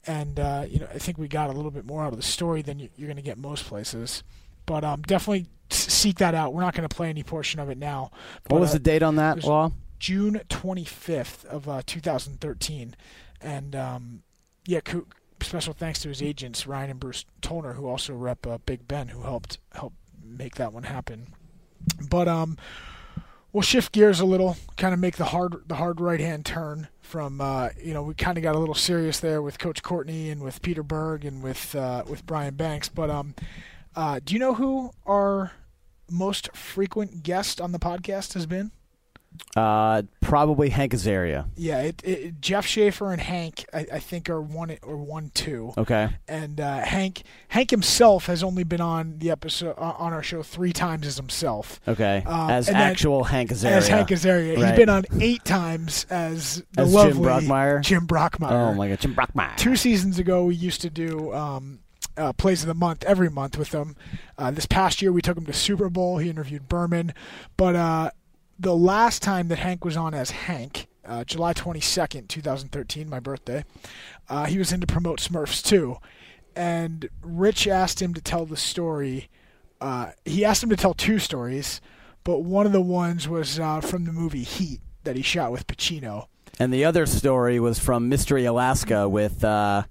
and 0.06 0.38
uh, 0.38 0.64
you 0.68 0.78
know, 0.80 0.88
I 0.94 0.98
think 0.98 1.18
we 1.18 1.28
got 1.28 1.50
a 1.50 1.52
little 1.52 1.70
bit 1.70 1.84
more 1.86 2.02
out 2.04 2.12
of 2.12 2.16
the 2.18 2.22
story 2.22 2.62
than 2.62 2.78
you- 2.78 2.90
you're 2.96 3.08
going 3.08 3.16
to 3.16 3.22
get 3.22 3.38
most 3.38 3.64
places. 3.66 4.22
But 4.66 4.82
um, 4.84 5.02
definitely 5.02 5.46
seek 5.70 6.18
that 6.18 6.34
out. 6.34 6.52
We're 6.54 6.62
not 6.62 6.74
going 6.74 6.88
to 6.88 6.94
play 6.94 7.08
any 7.08 7.22
portion 7.22 7.60
of 7.60 7.68
it 7.70 7.78
now. 7.78 8.10
what 8.48 8.60
was 8.60 8.70
uh, 8.70 8.74
the 8.74 8.78
date 8.80 9.02
on 9.02 9.16
that 9.16 9.44
law? 9.44 9.72
June 9.98 10.40
25th 10.48 11.44
of 11.46 11.68
uh, 11.68 11.82
2013, 11.86 12.94
and 13.40 13.74
um, 13.76 14.22
yeah, 14.66 14.80
special 15.40 15.72
thanks 15.72 16.00
to 16.00 16.08
his 16.08 16.22
agents 16.22 16.66
Ryan 16.66 16.90
and 16.90 17.00
Bruce 17.00 17.24
Tollner, 17.42 17.74
who 17.74 17.86
also 17.86 18.14
rep 18.14 18.46
uh, 18.46 18.58
Big 18.58 18.86
Ben, 18.88 19.08
who 19.08 19.22
helped 19.22 19.58
help 19.72 19.92
make 20.22 20.56
that 20.56 20.72
one 20.72 20.84
happen. 20.84 21.28
But 22.08 22.28
um, 22.28 22.56
we'll 23.52 23.62
shift 23.62 23.92
gears 23.92 24.20
a 24.20 24.24
little, 24.24 24.56
kind 24.76 24.92
of 24.92 25.00
make 25.00 25.16
the 25.16 25.26
hard 25.26 25.54
the 25.66 25.76
hard 25.76 26.00
right 26.00 26.20
hand 26.20 26.44
turn 26.44 26.88
from 27.00 27.40
uh, 27.40 27.70
you 27.80 27.94
know 27.94 28.02
we 28.02 28.14
kind 28.14 28.36
of 28.36 28.42
got 28.42 28.56
a 28.56 28.58
little 28.58 28.74
serious 28.74 29.20
there 29.20 29.40
with 29.40 29.58
Coach 29.58 29.82
Courtney 29.82 30.30
and 30.30 30.42
with 30.42 30.62
Peter 30.62 30.82
Berg 30.82 31.24
and 31.24 31.42
with 31.42 31.74
uh, 31.74 32.04
with 32.08 32.26
Brian 32.26 32.54
Banks. 32.54 32.88
But 32.88 33.10
um, 33.10 33.34
uh, 33.94 34.20
do 34.24 34.34
you 34.34 34.40
know 34.40 34.54
who 34.54 34.90
our 35.06 35.52
most 36.10 36.54
frequent 36.56 37.22
guest 37.22 37.60
on 37.60 37.72
the 37.72 37.78
podcast 37.78 38.34
has 38.34 38.46
been? 38.46 38.70
Uh, 39.54 40.02
probably 40.20 40.68
Hank 40.70 40.92
Azaria. 40.92 41.46
Yeah, 41.56 41.80
it, 41.82 42.02
it, 42.04 42.40
Jeff 42.40 42.66
Schaefer 42.66 43.12
and 43.12 43.20
Hank, 43.20 43.64
I, 43.72 43.86
I 43.94 43.98
think, 43.98 44.28
are 44.30 44.40
one 44.40 44.76
or 44.82 44.96
one 44.96 45.30
two. 45.34 45.72
Okay. 45.78 46.08
And 46.28 46.60
uh, 46.60 46.78
Hank, 46.80 47.22
Hank 47.48 47.70
himself 47.70 48.26
has 48.26 48.42
only 48.42 48.64
been 48.64 48.80
on 48.80 49.18
the 49.18 49.30
episode 49.30 49.74
uh, 49.78 49.94
on 49.98 50.12
our 50.12 50.22
show 50.22 50.42
three 50.42 50.72
times 50.72 51.06
as 51.06 51.16
himself. 51.16 51.80
Okay. 51.86 52.22
Um, 52.26 52.50
as 52.50 52.68
and 52.68 52.76
then- 52.76 52.90
actual 52.90 53.24
Hank 53.24 53.50
Azaria. 53.50 53.70
As 53.72 53.88
Hank 53.88 54.08
Azaria, 54.08 54.54
he's 54.54 54.62
Right. 54.64 54.76
been 54.76 54.88
on 54.88 55.04
eight 55.20 55.44
times 55.44 56.06
as 56.10 56.62
the 56.72 56.82
As 56.82 56.92
Jim 56.92 57.16
Brockmire? 57.18 57.80
Jim 57.82 58.06
Brockmire. 58.06 58.50
Oh 58.50 58.74
my 58.74 58.88
God, 58.88 59.00
Jim 59.00 59.14
Brockmire. 59.14 59.56
Two 59.56 59.76
seasons 59.76 60.18
ago, 60.18 60.44
we 60.44 60.54
used 60.54 60.80
to 60.82 60.90
do 60.90 61.32
um, 61.32 61.80
uh, 62.16 62.32
plays 62.32 62.62
of 62.62 62.68
the 62.68 62.74
month 62.74 63.04
every 63.04 63.28
month 63.30 63.58
with 63.58 63.70
them. 63.70 63.94
Uh, 64.38 64.50
this 64.50 64.66
past 64.66 65.02
year, 65.02 65.12
we 65.12 65.20
took 65.22 65.36
him 65.36 65.46
to 65.46 65.52
Super 65.52 65.88
Bowl. 65.88 66.18
He 66.18 66.30
interviewed 66.30 66.68
Berman, 66.68 67.12
but 67.56 67.76
uh, 67.76 68.10
the 68.58 68.74
last 68.74 69.22
time 69.22 69.48
that 69.48 69.58
Hank 69.58 69.84
was 69.84 69.96
on 69.96 70.14
as 70.14 70.30
Hank, 70.30 70.86
uh, 71.04 71.24
July 71.24 71.52
twenty 71.52 71.80
second, 71.80 72.28
two 72.28 72.40
thousand 72.40 72.70
thirteen, 72.70 73.08
my 73.08 73.20
birthday, 73.20 73.64
uh, 74.28 74.46
he 74.46 74.58
was 74.58 74.72
in 74.72 74.80
to 74.80 74.86
promote 74.86 75.20
Smurfs 75.20 75.62
too, 75.64 75.96
and 76.54 77.08
Rich 77.22 77.68
asked 77.68 78.00
him 78.00 78.14
to 78.14 78.20
tell 78.20 78.46
the 78.46 78.56
story. 78.56 79.28
Uh, 79.80 80.12
he 80.24 80.44
asked 80.44 80.62
him 80.62 80.70
to 80.70 80.76
tell 80.76 80.94
two 80.94 81.18
stories, 81.18 81.80
but 82.24 82.40
one 82.40 82.66
of 82.66 82.72
the 82.72 82.80
ones 82.80 83.28
was 83.28 83.60
uh, 83.60 83.80
from 83.80 84.04
the 84.04 84.12
movie 84.12 84.42
Heat 84.42 84.80
that 85.04 85.16
he 85.16 85.22
shot 85.22 85.52
with 85.52 85.66
Pacino. 85.66 86.26
And 86.58 86.72
the 86.72 86.86
other 86.86 87.04
story 87.04 87.60
was 87.60 87.78
from 87.78 88.08
Mystery 88.08 88.46
Alaska 88.46 89.06
with 89.06 89.44
uh, 89.44 89.84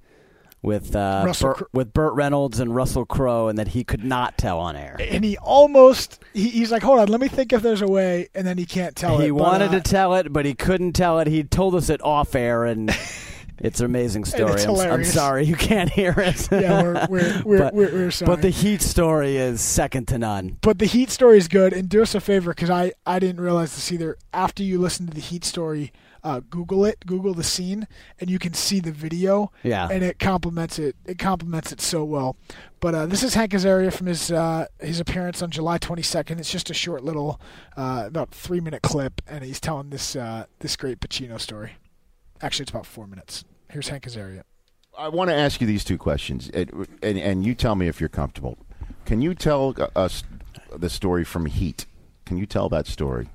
with 0.66 0.96
uh, 0.96 1.32
Burt, 1.40 1.68
with 1.74 1.94
Burt 1.94 2.14
Reynolds 2.14 2.60
and 2.60 2.76
Russell 2.76 3.06
Crowe, 3.06 3.48
and 3.48 3.58
that 3.58 3.70
he 3.70 3.84
could 3.84 4.04
not 4.04 4.38
tell 4.38 4.60
on 4.60 4.76
air. 4.76 4.98
and 5.00 5.24
he 5.24 5.38
almost 5.38 6.24
he, 6.34 6.50
he's 6.50 6.72
like, 6.72 6.84
hold 6.84 7.00
on, 7.00 7.08
let 7.08 7.22
me 7.22 7.28
think 7.28 7.54
if 7.54 7.62
there's 7.62 7.82
a 7.82 7.88
way, 7.88 8.28
and 8.34 8.46
then 8.46 8.58
he 8.58 8.66
can't 8.66 8.96
tell 8.96 9.18
he 9.20 9.28
it. 9.28 9.32
but, 9.32 9.36
wanted 9.36 9.70
uh, 9.70 9.74
to 9.74 9.82
tell 9.82 10.16
it, 10.16 10.34
but 10.34 10.46
he 10.46 10.54
couldn't 10.54 10.94
tell 10.94 11.20
it. 11.20 11.28
He 11.28 11.44
told 11.44 11.76
us 11.76 11.90
it 11.90 12.02
off 12.04 12.36
air, 12.36 12.66
and 12.66 12.90
it's 13.60 13.80
an 13.80 13.86
amazing 13.86 14.26
story. 14.26 14.54
it's 14.54 14.66
I'm, 14.66 14.92
I'm 14.92 15.04
sorry 15.04 15.46
you 15.46 15.56
can't 15.56 15.90
hear 15.90 16.14
it. 16.18 16.48
Yeah, 16.52 16.82
we're- 16.82 17.08
we're- 17.10 17.42
we're- 17.46 17.60
but, 17.64 17.74
we're- 17.74 17.94
we're 17.94 18.12
sorry. 18.12 18.28
But 18.28 18.42
the 18.42 18.50
Heat 18.50 18.82
story 18.82 19.38
is 19.38 19.62
second 19.62 20.08
to 20.10 20.18
none. 20.18 20.58
But 20.62 20.80
the 20.80 20.86
Heat 20.88 21.10
story 21.12 21.38
is 21.38 21.48
good, 21.48 21.74
and 21.74 21.88
do 21.88 22.02
us 22.02 22.16
a 22.16 22.20
favor 22.20 22.52
because 22.54 22.70
I 22.70 22.94
I 23.06 23.20
didn't 23.20 23.40
realize 23.42 23.76
this 23.76 23.92
either. 23.92 24.18
After 24.34 24.64
you 24.64 24.80
listen 24.80 25.06
to 25.08 25.14
the 25.14 25.22
Heat 25.22 25.44
story, 25.46 25.94
uh, 26.26 26.42
Google 26.50 26.84
it, 26.86 27.06
Google 27.06 27.34
the 27.36 27.44
scene, 27.44 27.88
and 28.20 28.30
you 28.30 28.40
can 28.40 28.54
see 28.54 28.80
the 28.80 28.92
video. 28.92 29.52
Yeah. 29.64 29.88
and 29.90 30.04
it 30.04 30.18
complements 30.20 30.80
it. 30.80 30.96
It 31.06 31.20
complements 31.20 31.72
it 31.72 31.80
so 31.80 32.04
well. 32.04 32.36
But 32.80 32.96
uh, 32.96 33.06
this 33.06 33.24
is 33.24 33.36
Hank 33.36 33.52
Azaria 33.52 33.94
from 33.94 34.08
his 34.08 34.32
uh, 34.32 34.66
his 34.80 35.00
appearance 35.00 35.42
on 35.42 35.52
July 35.52 35.78
22nd. 35.78 36.40
It's 36.40 36.52
just 36.52 36.70
a 36.70 36.74
short 36.74 37.04
little, 37.04 37.40
uh, 37.78 38.04
about 38.08 38.32
three 38.32 38.60
minute 38.60 38.82
clip, 38.82 39.22
and 39.28 39.44
he's 39.44 39.60
telling 39.60 39.92
this 39.92 40.16
uh, 40.16 40.46
this 40.60 40.76
great 40.76 41.00
Pacino 41.00 41.40
story. 41.40 41.74
Actually, 42.42 42.64
it's 42.64 42.72
about 42.72 42.86
four 42.88 43.08
minutes. 43.08 43.46
Here's 43.70 43.88
Hank 43.88 44.06
Azaria. 44.06 44.42
I 44.98 45.10
want 45.10 45.30
to 45.30 45.36
ask 45.36 45.62
you 45.62 45.68
these 45.68 45.84
two 45.84 45.98
questions, 45.98 46.50
and, 46.54 46.88
and, 47.04 47.18
and 47.18 47.46
you 47.46 47.54
tell 47.54 47.76
me 47.76 47.88
if 47.88 48.00
you're 48.00 48.10
comfortable. 48.10 48.58
Can 49.06 49.22
you 49.22 49.36
tell 49.36 49.76
us 49.96 50.24
the 50.76 50.90
story 50.90 51.24
from 51.24 51.46
Heat? 51.46 51.86
Can 52.26 52.38
you 52.38 52.46
tell 52.46 52.70
that 52.70 52.88
story 52.88 53.30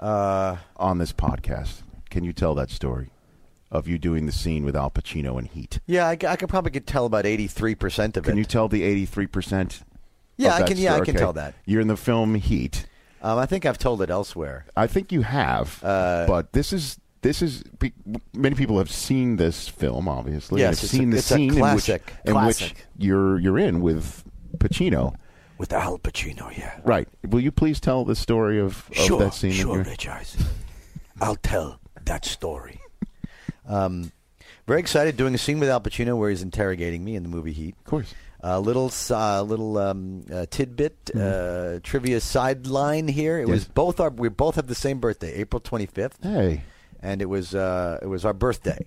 uh, 0.00 0.56
on 0.76 0.98
this 0.98 1.12
podcast? 1.12 1.82
Can 2.16 2.24
you 2.24 2.32
tell 2.32 2.54
that 2.54 2.70
story 2.70 3.10
of 3.70 3.86
you 3.86 3.98
doing 3.98 4.24
the 4.24 4.32
scene 4.32 4.64
with 4.64 4.74
Al 4.74 4.90
Pacino 4.90 5.38
in 5.38 5.44
Heat? 5.44 5.80
Yeah, 5.86 6.08
I 6.08 6.16
could 6.16 6.48
probably 6.48 6.70
could 6.70 6.86
tell 6.86 7.04
about 7.04 7.26
eighty 7.26 7.46
three 7.46 7.74
percent 7.74 8.16
of 8.16 8.24
it. 8.24 8.30
Can 8.30 8.38
you 8.38 8.44
tell 8.46 8.68
the 8.68 8.80
83%? 9.06 9.82
Yeah, 10.38 10.54
I 10.54 10.62
can- 10.62 10.78
yeah, 10.78 10.94
I 10.94 11.00
can 11.00 11.10
Okay. 11.14 11.18
tell 11.18 11.34
that. 11.34 11.52
You're 11.66 11.82
in 11.82 11.88
the 11.88 11.96
film 11.98 12.36
Heat. 12.36 12.86
Um, 13.20 13.38
I 13.38 13.44
think 13.44 13.66
I've 13.66 13.76
told 13.76 14.00
it 14.00 14.08
elsewhere. 14.08 14.64
I 14.74 14.86
think 14.86 15.12
you 15.12 15.20
have, 15.24 15.84
Uh, 15.84 16.24
but 16.26 16.54
this 16.54 16.72
is 16.72 16.98
this 17.20 17.42
is 17.42 17.62
many 18.32 18.56
people 18.56 18.78
have 18.78 18.90
seen 18.90 19.36
this 19.36 19.68
film. 19.68 20.08
Obviously, 20.08 20.62
Yes, 20.62 20.82
it's 20.82 20.94
a- 20.94 20.96
seen 20.96 21.10
the 21.10 21.18
it's 21.18 21.30
a 21.30 21.34
scene 21.34 21.54
classic. 21.54 22.14
in 22.24 22.34
which 22.34 22.62
in 22.62 22.66
which 22.70 22.74
you're 22.96 23.38
you're 23.38 23.58
in 23.58 23.82
with 23.82 24.24
Pacino. 24.56 25.16
With 25.58 25.70
Al 25.74 25.98
Pacino, 25.98 26.50
yeah. 26.56 26.80
Right. 26.82 27.08
Will 27.28 27.40
you 27.40 27.52
please 27.52 27.78
tell 27.78 28.06
the 28.06 28.16
story 28.16 28.58
of, 28.58 28.88
of 28.88 28.96
Sure, 28.96 29.18
that 29.18 29.34
scene? 29.34 29.52
sure, 29.52 29.82
Rich 29.82 30.08
Eisen. 30.08 30.46
I'll 31.20 31.36
tell 31.36 31.78
that 32.06 32.24
story. 32.24 32.80
Um, 33.68 34.12
very 34.66 34.80
excited 34.80 35.16
doing 35.16 35.34
a 35.34 35.38
scene 35.38 35.58
with 35.60 35.68
Al 35.68 35.80
Pacino 35.80 36.16
where 36.16 36.30
he's 36.30 36.42
interrogating 36.42 37.04
me 37.04 37.14
in 37.16 37.22
the 37.22 37.28
movie 37.28 37.52
Heat. 37.52 37.74
Of 37.78 37.84
course. 37.84 38.14
A 38.40 38.60
little 38.60 38.92
uh, 39.10 39.42
little 39.42 39.76
um, 39.78 40.24
uh, 40.32 40.46
tidbit 40.50 41.10
uh, 41.16 41.80
trivia 41.82 42.20
sideline 42.20 43.08
here. 43.08 43.38
It 43.38 43.42
Mm-hmm. 43.42 43.50
Yes. 43.52 43.60
was 43.60 43.68
both 43.68 44.00
our 44.00 44.10
we 44.10 44.28
both 44.28 44.54
have 44.56 44.66
the 44.68 44.74
same 44.74 45.00
birthday, 45.00 45.32
April 45.34 45.58
twenty 45.60 45.86
fifth. 45.86 46.18
Hey, 46.22 46.62
and 47.00 47.20
it 47.22 47.26
was 47.26 47.54
uh, 47.54 47.98
it 48.02 48.06
was 48.06 48.24
our 48.24 48.34
birthday. 48.34 48.78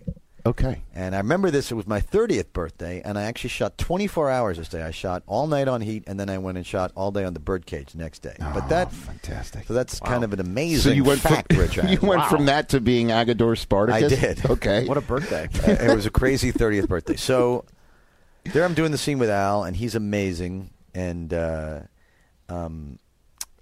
Okay. 0.50 0.82
And 0.96 1.14
I 1.14 1.20
remember 1.20 1.52
this. 1.52 1.72
It 1.72 1.76
was 1.76 1.86
my 1.86 2.02
30th 2.02 2.54
birthday, 2.54 3.04
and 3.06 3.20
I 3.20 3.24
actually 3.24 3.52
shot 3.52 3.78
24 3.78 4.32
hours 4.32 4.58
this 4.58 4.68
day. 4.68 4.82
I 4.82 4.90
shot 4.90 5.22
all 5.28 5.46
night 5.46 5.68
on 5.68 5.82
Heat, 5.82 6.04
and 6.08 6.20
then 6.20 6.28
I 6.28 6.40
went 6.40 6.58
and 6.58 6.66
shot 6.66 6.92
all 6.96 7.12
day 7.12 7.24
on 7.24 7.34
the 7.36 7.40
Birdcage 7.40 7.94
next 7.94 8.24
day. 8.24 8.36
but 8.40 8.68
that 8.70 8.92
fantastic. 8.92 9.68
So 9.68 9.76
that's 9.76 10.00
kind 10.00 10.24
of 10.24 10.34
an 10.34 10.40
amazing 10.40 10.82
So 10.92 10.96
you 10.96 11.04
went 11.04 11.22
fact, 11.22 11.54
from, 11.54 11.62
Rich. 11.62 11.78
you 11.88 12.00
went 12.02 12.22
Wow. 12.22 12.30
from 12.30 12.46
that 12.48 12.70
to 12.70 12.80
being 12.82 13.10
Agador 13.10 13.56
Spartacus. 13.58 14.12
I 14.12 14.16
did. 14.16 14.46
Okay. 14.50 14.88
What 14.88 14.98
a 14.98 15.02
birthday! 15.02 15.48
it 15.54 15.96
was 15.96 16.08
a 16.08 16.12
crazy 16.12 16.52
30th 16.52 16.88
birthday. 16.88 17.16
So 17.16 17.66
there 18.46 18.66
I'm 18.66 18.74
doing 18.74 18.92
the 18.92 18.98
scene 18.98 19.20
with 19.20 19.30
Al, 19.30 19.64
and 19.66 19.76
he's 19.76 19.94
amazing. 19.94 20.72
And 20.96 21.32
uh, 21.32 21.82
um, 22.50 22.98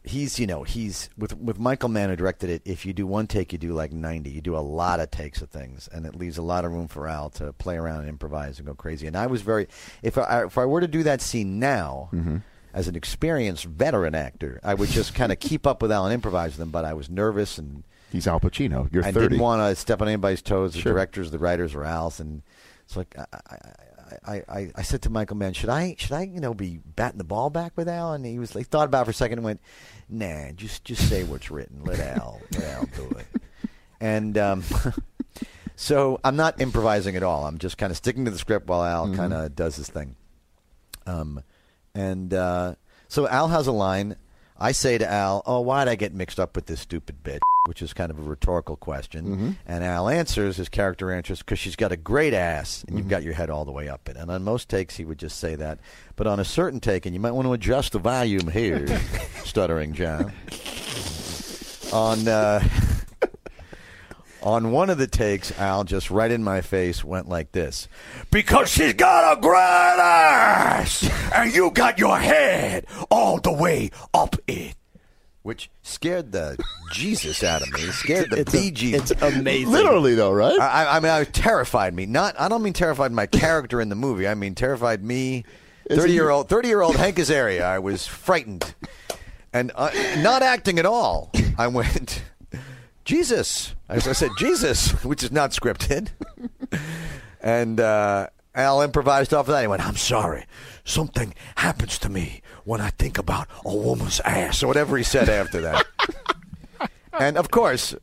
he's 0.07 0.39
you 0.39 0.47
know 0.47 0.63
he's 0.63 1.09
with 1.17 1.35
with 1.37 1.59
Michael 1.59 1.89
Mann 1.89 2.09
who 2.09 2.15
directed 2.15 2.49
it. 2.49 2.61
If 2.65 2.85
you 2.85 2.93
do 2.93 3.05
one 3.05 3.27
take, 3.27 3.51
you 3.51 3.59
do 3.59 3.73
like 3.73 3.91
ninety. 3.91 4.29
You 4.29 4.41
do 4.41 4.55
a 4.55 4.59
lot 4.59 4.99
of 4.99 5.11
takes 5.11 5.41
of 5.41 5.49
things, 5.49 5.87
and 5.91 6.05
it 6.05 6.15
leaves 6.15 6.37
a 6.37 6.41
lot 6.41 6.65
of 6.65 6.71
room 6.71 6.87
for 6.87 7.07
Al 7.07 7.29
to 7.31 7.53
play 7.53 7.77
around 7.77 8.01
and 8.01 8.09
improvise 8.09 8.57
and 8.57 8.67
go 8.67 8.73
crazy. 8.73 9.07
And 9.07 9.15
I 9.15 9.27
was 9.27 9.41
very 9.41 9.67
if 10.01 10.17
I 10.17 10.45
if 10.45 10.57
I 10.57 10.65
were 10.65 10.81
to 10.81 10.87
do 10.87 11.03
that 11.03 11.21
scene 11.21 11.59
now. 11.59 12.09
Mm-hmm. 12.13 12.37
As 12.73 12.87
an 12.87 12.95
experienced 12.95 13.65
veteran 13.65 14.13
actor, 14.13 14.59
I 14.63 14.75
would 14.75 14.89
just 14.89 15.15
kind 15.15 15.31
of 15.31 15.39
keep 15.49 15.65
up 15.65 15.81
with 15.81 15.91
Al 15.91 16.05
and 16.05 16.13
improvise 16.13 16.51
with 16.51 16.61
him, 16.61 16.69
but 16.69 16.85
I 16.85 16.93
was 16.93 17.09
nervous 17.09 17.57
and 17.57 17.83
He's 18.11 18.27
Al 18.27 18.39
Pacino. 18.39 18.91
You're 18.93 19.03
I 19.03 19.11
30. 19.11 19.29
didn't 19.29 19.41
want 19.41 19.61
to 19.61 19.75
step 19.75 20.01
on 20.01 20.07
anybody's 20.07 20.41
toes. 20.41 20.73
The 20.73 20.81
Sure. 20.81 20.93
directors, 20.93 21.31
the 21.31 21.39
writers, 21.39 21.73
or 21.73 21.83
Al's, 21.83 22.19
and 22.19 22.43
it's 22.85 22.95
like 22.95 23.15
I, 23.17 23.25
I, 24.25 24.43
I, 24.47 24.71
I, 24.75 24.81
said 24.81 25.01
to 25.03 25.09
Michael, 25.09 25.35
Mann, 25.35 25.53
should 25.53 25.69
I, 25.69 25.95
should 25.97 26.13
I, 26.13 26.21
you 26.21 26.39
know, 26.39 26.53
be 26.53 26.79
batting 26.95 27.17
the 27.17 27.23
ball 27.25 27.49
back 27.49 27.73
with 27.75 27.89
Al?" 27.89 28.13
And 28.13 28.25
he 28.25 28.39
was 28.39 28.55
like, 28.55 28.67
thought 28.67 28.85
about 28.87 29.01
it 29.01 29.05
for 29.05 29.11
a 29.11 29.13
second 29.13 29.39
and 29.39 29.45
went, 29.45 29.61
"Nah, 30.09 30.51
just, 30.51 30.83
just 30.83 31.07
say 31.09 31.23
what's 31.23 31.49
written. 31.51 31.83
Let 31.83 31.99
Al, 31.99 32.41
let 32.53 32.63
Al 32.63 32.85
do 32.95 33.09
it." 33.17 33.27
And 33.99 34.37
um, 34.37 34.63
so 35.75 36.19
I'm 36.23 36.35
not 36.35 36.59
improvising 36.61 37.15
at 37.15 37.23
all. 37.23 37.45
I'm 37.45 37.57
just 37.57 37.77
kind 37.77 37.91
of 37.91 37.97
sticking 37.97 38.25
to 38.25 38.31
the 38.31 38.37
script 38.37 38.67
while 38.67 38.83
Al 38.83 39.07
Mhm. 39.07 39.15
kind 39.15 39.33
of 39.33 39.55
does 39.55 39.75
his 39.75 39.89
thing. 39.89 40.15
Um, 41.05 41.43
and 41.95 42.33
uh, 42.33 42.75
so 43.07 43.27
Al 43.27 43.47
has 43.49 43.67
a 43.67 43.71
line. 43.71 44.15
I 44.59 44.71
say 44.71 44.97
to 44.97 45.09
Al, 45.09 45.43
"Oh, 45.45 45.59
why'd 45.61 45.87
I 45.87 45.95
get 45.95 46.13
mixed 46.13 46.39
up 46.39 46.55
with 46.55 46.65
this 46.65 46.81
stupid 46.81 47.23
bitch?" 47.23 47.39
Which 47.67 47.81
is 47.81 47.93
kind 47.93 48.09
of 48.11 48.17
a 48.17 48.21
rhetorical 48.21 48.77
question. 48.77 49.25
Mhm. 49.37 49.55
And 49.67 49.83
Al 49.83 50.07
answers, 50.07 50.55
his 50.55 50.69
character 50.69 51.11
answers, 51.11 51.39
because 51.39 51.59
she's 51.59 51.75
got 51.75 51.91
a 51.91 51.97
great 51.97 52.33
ass, 52.33 52.85
and 52.87 52.97
you've 52.97 53.09
got 53.09 53.23
your 53.23 53.33
head 53.33 53.49
all 53.49 53.65
the 53.65 53.71
way 53.73 53.89
up 53.89 54.07
it. 54.07 54.15
And 54.15 54.31
on 54.31 54.43
most 54.43 54.69
takes, 54.69 54.95
he 54.95 55.03
would 55.03 55.17
just 55.17 55.37
say 55.37 55.55
that. 55.55 55.79
But 56.15 56.27
on 56.27 56.39
a 56.39 56.45
certain 56.45 56.79
take, 56.79 57.05
and 57.05 57.13
you 57.13 57.19
might 57.19 57.31
want 57.31 57.45
to 57.45 57.51
adjust 57.53 57.91
the 57.91 57.99
volume 57.99 58.47
here, 58.47 58.87
stuttering 59.43 59.91
John. 59.93 60.31
On 61.91 62.27
uh, 62.27 62.63
on 64.41 64.71
one 64.71 64.89
of 64.89 64.97
the 64.97 65.07
takes, 65.07 65.51
Al 65.59 65.83
just 65.83 66.09
right 66.11 66.31
in 66.31 66.43
my 66.43 66.61
face 66.61 67.03
went 67.03 67.27
like 67.27 67.51
this. 67.51 67.87
Because 68.31 68.69
she's 68.69 68.93
got 68.93 69.37
a 69.37 69.41
great 69.41 69.55
ass, 69.57 71.09
and 71.33 71.53
you 71.53 71.71
got 71.71 71.97
your 71.99 72.17
head 72.17 72.85
all 73.09 73.39
the 73.39 73.51
way 73.51 73.91
up 74.13 74.35
it. 74.47 74.75
which 75.43 75.69
scared 75.81 76.31
the 76.33 76.57
Jesus 76.91 77.41
out 77.43 77.61
of 77.61 77.71
me. 77.71 77.81
It 77.81 77.93
scared 77.93 78.29
the 78.31 78.41
It's 78.41 78.53
BG. 78.53 78.93
it's 78.93 79.11
amazing. 79.21 79.71
Literally, 79.71 80.13
though, 80.13 80.33
right? 80.33 80.59
I, 80.59 80.83
I- 80.85 80.97
I 80.97 80.99
mean, 80.99 81.11
it 81.21 81.33
terrified 81.33 81.93
me. 81.93 82.05
Not. 82.05 82.39
I 82.39 82.47
don't 82.49 82.61
mean 82.63 82.73
terrified 82.73 83.11
my 83.13 83.25
character 83.27 83.79
in 83.81 83.89
the 83.89 83.95
movie. 83.95 84.27
I 84.27 84.35
mean 84.35 84.55
terrified 84.55 85.03
me. 85.03 85.45
Thirty 85.89 86.11
year 86.13 86.29
old, 86.29 86.49
thirty 86.49 86.67
year 86.67 86.81
old 86.81 86.97
Hank 86.97 87.15
Azaria. 87.15 87.61
I 87.61 87.79
was 87.79 88.05
frightened, 88.05 88.75
and 89.53 89.71
uh, 89.73 89.89
not 90.17 90.43
acting 90.43 90.79
at 90.79 90.85
all. 90.85 91.31
I 91.57 91.67
went, 91.67 92.21
Jesus. 93.07 93.73
As 93.87 94.05
I 94.05 94.11
said, 94.11 94.31
Jesus, 94.37 94.91
which 95.05 95.23
is 95.23 95.31
not 95.31 95.51
scripted. 95.51 96.09
And 97.39 97.79
uh, 97.79 98.27
Al 98.55 98.81
improvised 98.81 99.33
off 99.33 99.47
of 99.47 99.53
that. 99.53 99.61
He 99.61 99.67
went, 99.67 99.85
I'm 99.85 99.95
sorry. 99.95 100.45
Something 100.83 101.33
happens 101.55 101.97
to 101.99 102.09
me 102.09 102.41
when 102.65 102.81
I 102.81 102.89
think 102.89 103.17
about 103.17 103.47
a 103.63 103.73
woman's 103.73 104.19
ass, 104.21 104.63
or 104.63 104.67
whatever 104.67 104.97
he 104.97 105.03
said 105.03 105.29
after 105.29 105.61
that. 105.61 105.85
and 107.19 107.37
of 107.37 107.51
course, 107.51 107.95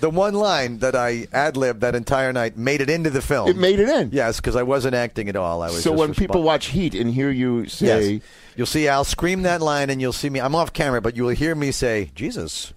the 0.00 0.10
one 0.10 0.34
line 0.34 0.78
that 0.78 0.96
I 0.96 1.28
ad 1.32 1.56
libbed 1.56 1.82
that 1.82 1.94
entire 1.94 2.32
night 2.32 2.56
made 2.56 2.80
it 2.80 2.90
into 2.90 3.10
the 3.10 3.22
film. 3.22 3.50
It 3.50 3.56
made 3.56 3.78
it 3.78 3.88
in. 3.88 4.10
Yes, 4.10 4.40
because 4.40 4.56
I 4.56 4.62
wasn't 4.64 4.94
acting 4.96 5.28
at 5.28 5.36
all. 5.36 5.62
I 5.62 5.66
was 5.66 5.84
So 5.84 5.90
just 5.90 6.00
when 6.00 6.14
people 6.14 6.42
watch 6.42 6.66
Heat 6.66 6.94
and 6.94 7.12
hear 7.12 7.30
you 7.30 7.66
say, 7.68 8.12
Yes. 8.14 8.22
You'll 8.56 8.66
see 8.66 8.88
Al 8.88 9.04
scream 9.04 9.42
that 9.42 9.60
line, 9.60 9.90
and 9.90 10.00
you'll 10.00 10.12
see 10.12 10.30
me. 10.30 10.40
I'm 10.40 10.56
off 10.56 10.72
camera, 10.72 11.00
but 11.00 11.14
you 11.14 11.24
will 11.24 11.36
hear 11.36 11.54
me 11.54 11.70
say, 11.70 12.10
Jesus. 12.16 12.72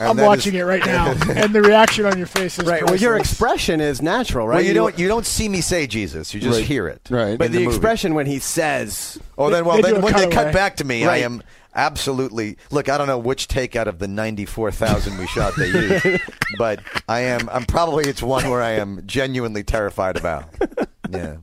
I'm 0.00 0.16
watching 0.16 0.54
it 0.54 0.62
right 0.62 0.84
now, 0.84 1.10
and 1.30 1.54
the 1.54 1.60
reaction 1.62 2.06
on 2.06 2.16
your 2.18 2.26
face 2.26 2.58
is 2.58 2.66
Right, 2.66 2.84
Well, 2.84 2.96
your 2.96 3.16
expression 3.16 3.80
is 3.80 4.00
natural, 4.02 4.46
right? 4.48 4.56
Well, 4.56 4.64
you 4.64 4.74
don't 4.74 4.98
you 4.98 5.08
don't 5.08 5.26
see 5.26 5.48
me 5.48 5.60
say 5.60 5.86
Jesus. 5.86 6.32
You 6.34 6.40
just 6.40 6.58
Right. 6.60 6.66
hear 6.66 6.88
it. 6.88 7.06
Right. 7.10 7.38
But 7.38 7.48
in 7.48 7.52
the, 7.52 7.64
expression 7.66 8.14
when 8.14 8.26
he 8.26 8.38
says, 8.38 9.18
Oh, 9.38 9.50
then 9.50 9.64
well, 9.64 9.76
They 9.82 9.92
then 9.92 10.02
when 10.02 10.14
they 10.14 10.28
cut 10.28 10.52
back 10.52 10.76
to 10.76 10.84
me, 10.84 11.04
I 11.04 11.18
am 11.18 11.42
absolutely 11.74 12.56
look. 12.70 12.88
I 12.88 12.98
don't 12.98 13.06
know 13.06 13.18
which 13.18 13.46
take 13.46 13.76
out 13.76 13.86
of 13.88 13.98
the 13.98 14.08
ninety-four 14.08 14.70
thousand 14.72 15.18
we 15.18 15.26
shot 15.26 15.52
they 15.56 15.68
used, 15.68 16.22
but 16.58 16.80
I 17.08 17.20
am. 17.20 17.48
I'm 17.50 17.64
probably 17.64 18.04
it's 18.08 18.22
one 18.22 18.48
where 18.50 18.62
I 18.62 18.72
am 18.72 19.02
genuinely 19.06 19.62
terrified 19.62 20.16
about. 20.16 20.44
Yeah. 21.12 21.38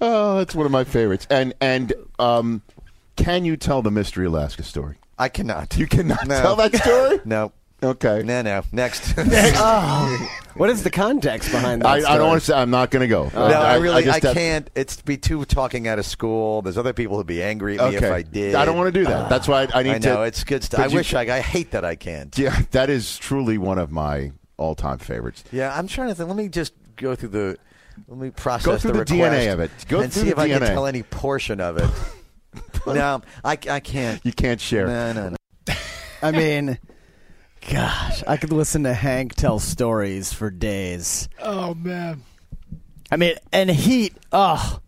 "Oh, 0.00 0.38
that's 0.38 0.54
one 0.54 0.64
of 0.66 0.70
my 0.72 0.84
favorites." 0.84 1.26
And 1.30 1.52
and 1.60 1.92
um, 2.20 2.62
can 3.16 3.44
you 3.44 3.56
tell 3.56 3.82
the 3.82 3.90
Mystery 3.90 4.26
Alaska 4.26 4.62
story? 4.62 4.96
I 5.18 5.28
cannot. 5.28 5.76
You 5.76 5.88
cannot 5.88 6.28
No. 6.28 6.40
tell 6.40 6.54
that 6.56 6.76
story. 6.76 7.20
No. 7.24 7.50
Okay. 7.82 8.22
No. 8.24 8.42
No. 8.42 8.62
Next. 8.72 9.14
oh, 9.18 10.30
what 10.54 10.68
is 10.70 10.82
the 10.82 10.90
context 10.90 11.52
behind 11.52 11.82
that? 11.82 11.88
I, 11.88 12.14
I 12.14 12.18
don't 12.18 12.28
want 12.28 12.40
to 12.40 12.46
say. 12.46 12.54
I'm 12.54 12.70
not 12.70 12.90
going 12.90 13.02
to 13.02 13.08
go. 13.08 13.30
No, 13.32 13.40
I, 13.40 13.76
really, 13.76 13.96
I, 13.96 14.02
just 14.02 14.22
have- 14.22 14.34
can't. 14.34 14.68
It's 14.74 15.00
be 15.00 15.16
too 15.16 15.44
talking 15.44 15.86
out 15.86 15.98
of 15.98 16.06
school. 16.06 16.62
There's 16.62 16.78
other 16.78 16.92
people 16.92 17.16
who'd 17.16 17.26
be 17.26 17.42
angry 17.42 17.78
at 17.78 17.90
me 17.90 17.96
if 17.96 18.02
I 18.04 18.22
did. 18.22 18.54
I 18.56 18.64
don't 18.64 18.76
want 18.76 18.92
to 18.92 19.00
do 19.00 19.06
that. 19.06 19.28
That's 19.28 19.46
why 19.46 19.62
I, 19.64 19.80
I 19.80 19.82
need 19.84 19.90
to 19.90 19.96
I 19.96 19.98
to. 20.00 20.08
know 20.08 20.22
it's 20.22 20.42
good 20.42 20.64
stuff. 20.64 20.78
but 20.78 20.86
I 20.86 20.90
you- 20.90 20.96
wish 20.96 21.14
I. 21.14 21.36
I 21.36 21.40
hate 21.40 21.70
that 21.70 21.84
I 21.84 21.94
can't. 21.94 22.36
Yeah, 22.36 22.60
that 22.72 22.90
is 22.90 23.16
truly 23.18 23.58
one 23.58 23.78
of 23.78 23.92
my 23.92 24.32
all-time 24.56 24.98
favorites. 24.98 25.44
Yeah, 25.52 25.76
I'm 25.76 25.86
trying 25.86 26.08
to 26.08 26.14
think. 26.16 26.28
Let 26.28 26.36
me 26.36 26.48
just 26.48 26.72
go 26.96 27.14
through 27.14 27.28
the. 27.30 27.58
Let 28.08 28.18
me 28.18 28.30
process 28.30 28.64
Go 28.64 28.78
through 28.78 28.92
the 28.92 28.98
request 29.00 29.34
DNA 29.34 29.52
of 29.52 29.60
it. 29.60 29.70
Go 29.88 30.00
and 30.00 30.12
through 30.12 30.22
see 30.22 30.26
the 30.26 30.32
if 30.32 30.38
I 30.38 30.48
can 30.48 30.60
tell 30.60 30.86
any 30.86 31.02
portion 31.02 31.60
of 31.60 31.78
it. 31.78 31.90
no, 32.86 33.22
I, 33.44 33.58
I 33.70 33.80
can't. 33.80 34.24
You 34.24 34.32
can't 34.32 34.60
share. 34.60 34.86
No, 34.86 35.12
no, 35.12 35.28
no. 35.30 35.74
I 36.22 36.30
mean, 36.32 36.78
gosh, 37.70 38.22
I 38.26 38.36
could 38.36 38.52
listen 38.52 38.84
to 38.84 38.94
Hank 38.94 39.34
tell 39.34 39.58
stories 39.58 40.32
for 40.32 40.50
days. 40.50 41.28
Oh 41.40 41.74
man, 41.74 42.22
I 43.10 43.16
mean, 43.16 43.34
and 43.52 43.70
Heat, 43.70 44.14
oh, 44.32 44.80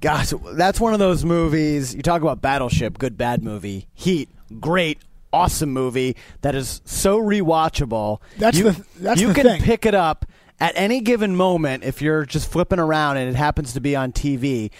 gosh, 0.00 0.32
that's 0.54 0.80
one 0.80 0.92
of 0.92 0.98
those 0.98 1.24
movies. 1.24 1.94
You 1.94 2.02
talk 2.02 2.22
about 2.22 2.40
Battleship, 2.42 2.98
good 2.98 3.16
bad 3.16 3.42
movie. 3.42 3.88
Heat, 3.94 4.28
great, 4.60 4.98
awesome 5.32 5.70
movie 5.72 6.16
that 6.42 6.54
is 6.54 6.82
so 6.84 7.20
rewatchable. 7.20 8.18
That's 8.38 8.58
you, 8.58 8.70
the- 8.72 8.84
that's 8.98 9.20
you 9.20 9.28
the 9.28 9.34
can 9.34 9.44
thing. 9.44 9.62
pick 9.62 9.86
it 9.86 9.94
up 9.94 10.26
at 10.60 10.72
any 10.76 11.00
given 11.00 11.34
moment 11.36 11.82
if 11.84 12.00
you're 12.02 12.24
just 12.24 12.50
flipping 12.50 12.78
around 12.78 13.16
and 13.16 13.28
it 13.28 13.34
happens 13.36 13.72
to 13.74 13.80
be 13.80 13.96
on 13.96 14.12
TV. 14.12 14.70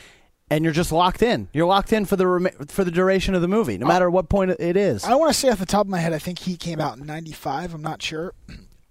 And 0.52 0.64
you're 0.64 0.72
just 0.74 0.92
locked 0.92 1.22
in. 1.22 1.48
You're 1.54 1.66
locked 1.66 1.92
in 1.92 2.04
for 2.04 2.16
the 2.16 2.26
rem- 2.26 2.66
for 2.68 2.84
the 2.84 2.90
duration 2.90 3.34
of 3.34 3.40
the 3.40 3.48
movie, 3.48 3.78
no 3.78 3.86
matter 3.86 4.10
what 4.10 4.28
point 4.28 4.50
it 4.50 4.76
is. 4.76 5.02
I 5.04 5.14
want 5.14 5.32
to 5.32 5.38
say 5.38 5.48
off 5.48 5.58
the 5.58 5.64
top 5.66 5.86
of 5.86 5.88
my 5.90 5.98
head, 5.98 6.12
I 6.12 6.18
think 6.18 6.40
he 6.40 6.56
came 6.56 6.78
out 6.80 6.98
in 6.98 7.06
'95. 7.06 7.72
I'm 7.74 7.80
not 7.82 8.02
sure. 8.02 8.34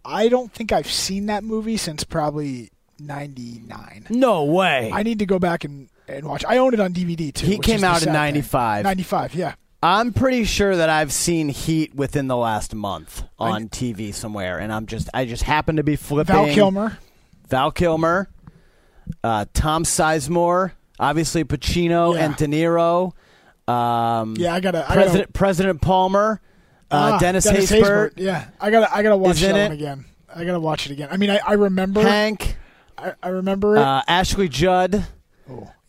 I 0.04 0.28
don't 0.28 0.52
think 0.52 0.72
I've 0.72 0.90
seen 0.92 1.28
that 1.28 1.44
movie 1.44 1.78
since 1.78 2.04
probably 2.04 2.72
'99. 3.00 4.08
No 4.10 4.46
way. 4.46 4.90
I 4.92 5.04
need 5.04 5.20
to 5.20 5.26
go 5.28 5.38
back 5.38 5.64
and, 5.64 5.90
and 6.08 6.26
watch. 6.28 6.44
I 6.48 6.58
own 6.58 6.74
it 6.74 6.80
on 6.80 6.94
DVD 6.94 7.32
too. 7.34 7.46
He 7.46 7.60
came 7.60 7.84
out 7.84 8.06
in 8.06 8.12
'95. 8.12 8.84
'95, 8.84 9.36
yeah. 9.36 9.54
I'm 9.84 10.14
pretty 10.14 10.44
sure 10.46 10.76
that 10.76 10.90
I've 10.90 11.12
seen 11.12 11.50
Heat 11.50 11.96
within 11.96 12.28
the 12.28 12.38
last 12.38 12.74
month 12.74 13.24
I- 13.40 13.52
on 13.52 13.70
TV 13.70 14.14
somewhere, 14.14 14.60
and 14.60 14.74
I'm 14.74 14.86
just 14.88 15.10
I 15.14 15.26
just 15.26 15.44
happen 15.44 15.76
to 15.76 15.84
be 15.84 15.96
flipping. 15.96 16.34
Val 16.36 16.48
Kilmer. 16.48 16.98
Val 17.50 17.72
Kilmer, 17.72 18.30
uh, 19.24 19.46
Tom 19.54 19.84
Sizemore, 19.84 20.72
obviously 21.02 21.44
Pacino 21.44 22.16
Yeah. 22.16 22.26
and 22.26 22.36
De 22.38 22.48
Niro. 22.48 23.12
Um, 23.68 24.36
Yeah, 24.38 24.54
I 24.54 24.60
gotta- 24.62 24.90
I 24.90 24.94
President 24.94 25.28
gotta- 25.28 25.38
President 25.38 25.82
Palmer, 25.82 26.40
uh, 26.90 27.12
Ah, 27.14 27.18
Dennis, 27.20 27.44
Dennis 27.44 27.70
Haysbert. 27.72 28.14
Yeah, 28.18 28.46
I 28.62 28.70
gotta 28.72 28.94
I 28.96 29.04
gotta 29.04 29.18
watch 29.18 29.42
that 29.42 29.56
it. 29.56 29.64
one 29.64 29.72
again. 29.72 30.06
I 30.34 30.46
gotta 30.46 30.60
watch 30.60 30.86
it 30.86 30.94
again. 30.94 31.10
I 31.12 31.18
mean, 31.18 31.30
I, 31.30 31.40
I 31.46 31.54
remember 31.54 32.02
Hank, 32.02 32.56
I, 32.98 33.14
I 33.22 33.30
remember 33.30 33.76
it. 33.76 33.80
uh, 33.82 34.02
Ashley 34.08 34.48
Judd. 34.48 35.06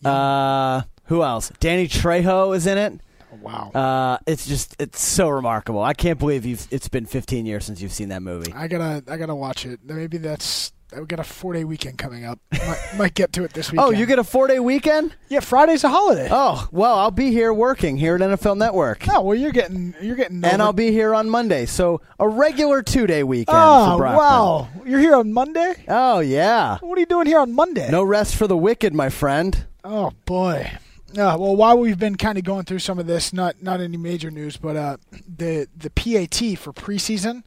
Uh, 0.05 0.83
who 1.05 1.23
else? 1.23 1.53
Danny 1.61 1.87
Trejo 1.89 2.55
is 2.57 2.67
in 2.67 2.79
it. 2.79 3.01
wow. 3.41 3.71
Uh, 3.75 4.19
it's 4.27 4.47
just 4.47 4.75
it's 4.81 5.01
so 5.01 5.29
remarkable. 5.29 5.83
I 5.83 5.95
can't 5.95 6.19
believe 6.19 6.45
you've. 6.45 6.67
It's 6.71 6.89
been 6.89 7.07
15 7.07 7.47
years 7.47 7.65
since 7.65 7.81
you've 7.81 7.93
seen 7.93 8.09
that 8.11 8.23
movie. 8.23 8.53
I 8.53 8.69
gotta 8.69 9.03
I 9.09 9.17
gotta 9.17 9.35
watch 9.35 9.65
it. 9.67 9.81
Maybe 9.85 10.19
that's 10.19 10.73
I 10.95 11.01
got 11.05 11.21
a 11.21 11.25
four 11.25 11.53
day 11.53 11.65
weekend 11.65 11.99
coming 11.99 12.25
up. 12.25 12.39
might, 12.53 12.81
might 12.97 13.15
get 13.15 13.33
to 13.35 13.45
it 13.45 13.53
this 13.53 13.73
weekend. 13.73 13.89
Oh, 13.89 13.91
you 13.91 14.07
get 14.07 14.19
a 14.19 14.25
four 14.25 14.47
day 14.47 14.59
weekend? 14.59 15.15
Yeah, 15.29 15.41
Friday's 15.41 15.85
a 15.85 15.89
holiday. 15.89 16.29
Oh, 16.31 16.69
well, 16.71 16.99
I'll 16.99 17.11
be 17.11 17.31
here 17.31 17.53
working 17.53 17.97
here 17.97 18.15
at 18.15 18.21
NFL 18.21 18.57
Network. 18.57 19.07
No, 19.07 19.23
well 19.23 19.37
you're 19.37 19.53
getting 19.53 19.95
you're 20.01 20.17
getting 20.17 20.45
And 20.45 20.61
I'll 20.61 20.73
be 20.73 20.91
here 20.91 21.15
on 21.15 21.31
Monday. 21.31 21.67
So 21.67 22.01
a 22.19 22.29
regular 22.29 22.83
two 22.83 23.07
day 23.07 23.23
weekend 23.23 23.59
Oh 23.59 23.97
for 23.97 24.05
wow, 24.05 24.69
you're 24.85 25.01
here 25.01 25.17
on 25.17 25.33
Monday. 25.33 25.75
Oh, 25.89 26.21
yeah. 26.21 26.79
What 26.81 26.97
are 26.99 27.01
you 27.01 27.07
doing 27.07 27.27
here 27.27 27.39
on 27.39 27.53
Monday? 27.53 27.91
No 27.91 28.03
rest 28.03 28.37
for 28.37 28.47
the 28.47 28.57
wicked, 28.57 28.95
my 28.95 29.09
friend. 29.09 29.67
Oh 29.85 30.13
boy. 30.27 30.71
Uh, 31.13 31.37
well, 31.39 31.55
while 31.55 31.79
we've 31.79 31.99
been 31.99 32.17
kind 32.17 32.39
of 32.39 32.45
going 32.45 32.65
through 32.65 32.79
some 32.79 32.99
of 32.99 33.07
this, 33.07 33.33
not 33.33 33.63
not 33.63 33.81
any 33.81 33.97
major 33.99 34.31
news, 34.31 34.57
but 34.57 34.77
uh, 34.77 34.97
the 35.13 35.69
the 35.77 35.91
PAT 35.91 36.59
for 36.59 36.73
preseason 36.73 37.43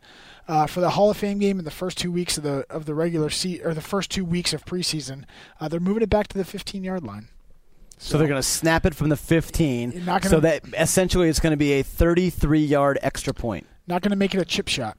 uh, 0.48 0.68
for 0.68 0.82
the 0.82 0.92
Hall 0.92 1.10
of 1.10 1.18
Fame 1.18 1.40
game 1.40 1.60
in 1.60 1.66
the 1.66 1.72
first 1.72 1.98
two 1.98 2.12
weeks 2.12 2.38
of 2.38 2.44
the 2.44 2.66
of 2.70 2.86
the 2.86 2.94
regular 2.94 3.30
seat 3.30 3.62
or 3.66 3.74
the 3.74 3.82
first 3.82 4.12
two 4.12 4.26
weeks 4.26 4.54
of 4.54 4.66
preseason, 4.66 5.24
uh, 5.60 5.68
they're 5.68 5.80
moving 5.80 6.04
it 6.04 6.10
back 6.10 6.28
to 6.28 6.38
the 6.38 6.46
15 6.46 6.84
yard 6.84 7.04
line. 7.04 7.30
So 7.98 8.18
they're 8.18 8.28
going 8.28 8.42
to 8.42 8.48
snap 8.48 8.86
it 8.86 8.94
from 8.94 9.08
the 9.10 9.16
15, 9.16 10.04
not 10.06 10.22
gonna- 10.22 10.30
so 10.30 10.40
that 10.42 10.64
essentially 10.78 11.30
it's 11.30 11.40
going 11.40 11.52
to 11.52 11.58
be 11.58 11.74
a 11.74 11.84
33-yard 11.84 13.00
extra 13.02 13.34
point. 13.34 13.66
Not 13.88 14.02
going 14.02 14.10
to 14.10 14.18
make 14.18 14.36
it 14.36 14.42
a 14.42 14.46
chip 14.46 14.68
shot. 14.68 14.98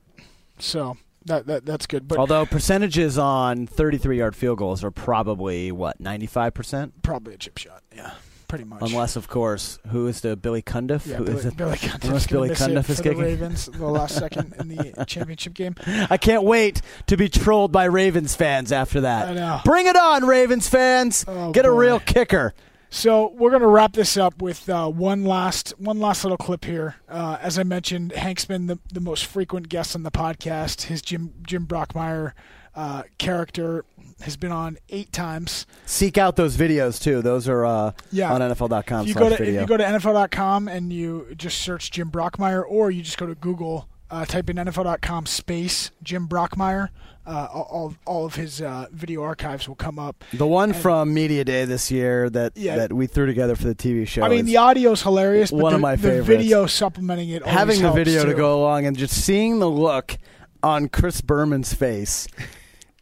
So 0.58 0.96
that, 1.26 1.46
that 1.46 1.66
that's 1.66 1.86
good. 1.86 2.08
But 2.08 2.18
Although 2.18 2.46
percentages 2.46 3.18
on 3.18 3.66
33-yard 3.66 4.34
field 4.34 4.58
goals 4.58 4.82
are 4.82 4.90
probably 4.90 5.70
what 5.72 6.02
95%, 6.02 6.92
probably 7.02 7.34
a 7.34 7.36
chip 7.36 7.58
shot. 7.58 7.82
Yeah, 7.94 8.12
pretty 8.48 8.64
much. 8.64 8.82
unless 8.82 9.16
of 9.16 9.28
course 9.28 9.78
who 9.88 10.06
is 10.06 10.20
the 10.20 10.36
Billy 10.36 10.62
Cundiff? 10.62 11.06
Yeah, 11.06 11.16
who 11.16 11.24
Billy, 11.24 11.38
is 11.38 11.44
it? 11.46 11.56
Billy 11.56 11.76
Cundiff's 11.76 12.04
Unless 12.04 12.26
Billy 12.26 12.48
Cundiff 12.50 12.90
is 12.90 12.98
the. 12.98 13.14
Ravens 13.14 13.66
the 13.66 13.86
last 13.86 14.16
second 14.16 14.54
in 14.58 14.68
the 14.68 15.04
championship 15.06 15.54
game. 15.54 15.74
I 15.86 16.16
can't 16.16 16.42
wait 16.44 16.82
to 17.06 17.16
be 17.16 17.28
trolled 17.28 17.72
by 17.72 17.84
Ravens 17.84 18.34
fans 18.34 18.72
after 18.72 19.00
that. 19.02 19.28
I 19.28 19.34
know. 19.34 19.60
Bring 19.64 19.86
it 19.86 19.96
on, 19.96 20.24
Ravens 20.26 20.68
fans! 20.68 21.24
Oh, 21.26 21.52
Get 21.52 21.64
a 21.64 21.72
real 21.72 22.00
kicker. 22.00 22.54
So 22.88 23.32
we're 23.32 23.50
going 23.50 23.62
to 23.62 23.68
wrap 23.68 23.92
this 23.94 24.16
up 24.16 24.40
with 24.40 24.68
uh, 24.68 24.88
one 24.88 25.24
last 25.24 25.70
one 25.78 25.98
last 25.98 26.24
little 26.24 26.36
clip 26.38 26.64
here. 26.64 26.96
Uh, 27.08 27.36
as 27.40 27.58
I 27.58 27.62
mentioned, 27.64 28.12
Hank's 28.12 28.44
been 28.44 28.68
the, 28.68 28.78
the 28.92 29.00
most 29.00 29.26
frequent 29.26 29.68
guest 29.68 29.96
on 29.96 30.02
the 30.04 30.10
podcast. 30.12 30.82
His 30.82 31.02
Jim 31.02 31.34
Jim 31.46 31.66
Brockmire 31.66 32.32
uh, 32.76 33.02
character 33.18 33.84
has 34.22 34.36
been 34.36 34.52
on 34.52 34.78
eight 34.88 35.12
times. 35.12 35.66
Seek 35.84 36.16
out 36.18 36.36
those 36.36 36.56
videos 36.56 37.00
too. 37.02 37.20
Those 37.22 37.48
are 37.48 37.64
uh, 37.66 37.92
Yeah. 38.10 38.32
on 38.32 38.40
NFL.com. 38.40 39.02
If 39.02 39.08
you 39.08 39.14
go 39.14 39.28
to 39.28 39.36
video. 39.36 39.54
if 39.54 39.60
you 39.62 39.66
go 39.66 39.76
to 39.76 39.84
NFL.com 39.84 40.68
and 40.68 40.92
you 40.92 41.26
just 41.36 41.58
search 41.58 41.90
Jim 41.90 42.10
Brockmire, 42.10 42.64
or 42.66 42.90
you 42.90 43.02
just 43.02 43.18
go 43.18 43.26
to 43.26 43.34
Google, 43.34 43.88
uh, 44.10 44.24
type 44.24 44.48
in 44.48 44.56
NFL.com 44.56 45.26
space 45.26 45.90
Jim 46.02 46.28
Brockmire, 46.28 46.88
uh, 47.26 47.48
all 47.52 47.94
all- 48.06 48.24
of 48.24 48.36
his 48.36 48.62
uh, 48.62 48.86
video 48.92 49.22
archives 49.22 49.68
will 49.68 49.74
come 49.74 49.98
up. 49.98 50.24
the 50.32 50.46
one 50.46 50.72
from 50.72 51.12
Media 51.12 51.44
Day 51.44 51.64
this 51.66 51.90
year 51.90 52.30
that 52.30 52.52
Yeah. 52.56 52.76
that 52.76 52.92
we 52.92 53.06
threw 53.08 53.26
together 53.26 53.54
for 53.56 53.64
the 53.64 53.74
TV 53.74 54.06
show. 54.06 54.22
I 54.22 54.28
mean, 54.28 54.46
the 54.46 54.56
audio's 54.58 55.02
hilarious, 55.02 55.50
but 55.50 55.60
one 55.60 55.72
the, 55.72 55.76
of 55.76 55.82
my 55.82 55.96
favorites. 55.96 56.26
the 56.28 56.36
video 56.36 56.66
supplementing 56.66 57.28
it. 57.30 57.44
having 57.44 57.82
the 57.82 57.90
video 57.92 58.24
to 58.24 58.32
go 58.34 58.58
along 58.60 58.86
and 58.86 58.96
just 58.96 59.12
seeing 59.12 59.58
the 59.58 59.68
look 59.68 60.16
on 60.62 60.88
Chris 60.88 61.20
Berman's 61.20 61.74
face, 61.74 62.26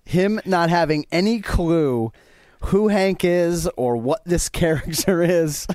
him 0.04 0.40
not 0.44 0.70
having 0.70 1.06
any 1.10 1.40
clue 1.40 2.12
who 2.66 2.88
Hank 2.88 3.24
is 3.24 3.68
or 3.76 3.96
what 3.96 4.24
this 4.24 4.48
character 4.50 5.22
is, 5.22 5.66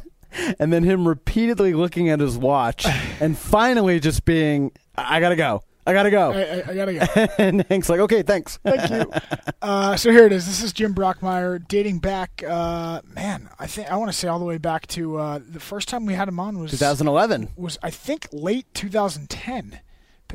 and 0.59 0.71
then 0.71 0.83
him 0.83 1.07
repeatedly 1.07 1.73
looking 1.73 2.09
at 2.09 2.19
his 2.19 2.37
watch 2.37 2.85
and 3.19 3.37
finally 3.37 3.99
just 3.99 4.25
being, 4.25 4.71
I 4.95 5.19
gotta 5.19 5.35
go. 5.35 5.63
I 5.87 5.93
gotta 5.93 6.11
go. 6.11 6.31
I, 6.31 6.41
I, 6.41 6.63
I 6.67 6.75
gotta 6.75 6.93
go. 6.93 7.27
and 7.43 7.65
Hank's 7.67 7.89
like, 7.89 7.99
okay, 8.01 8.21
thanks. 8.21 8.59
Thank 8.63 8.89
you. 8.89 9.11
Uh, 9.61 9.97
so 9.97 10.09
here 10.09 10.25
it 10.25 10.31
is. 10.31 10.45
This 10.45 10.63
is 10.63 10.71
Jim 10.71 10.95
Brockmire 10.95 11.59
dating 11.67 11.99
back. 11.99 12.41
Uh, 12.47 13.01
man, 13.13 13.49
I 13.59 13.67
think 13.67 13.91
I 13.91 13.97
want 13.97 14.09
to 14.09 14.17
say 14.17 14.29
all 14.29 14.39
the 14.39 14.45
way 14.45 14.57
back 14.57 14.87
to 14.87 15.17
uh, 15.17 15.39
the 15.45 15.59
first 15.59 15.89
time 15.89 16.05
we 16.05 16.13
had 16.13 16.29
him 16.29 16.39
on 16.39 16.57
was 16.59 16.71
2011. 16.71 17.49
Was 17.57 17.77
I 17.83 17.89
think 17.89 18.29
late 18.31 18.73
2010, 18.73 19.71
but 19.71 19.79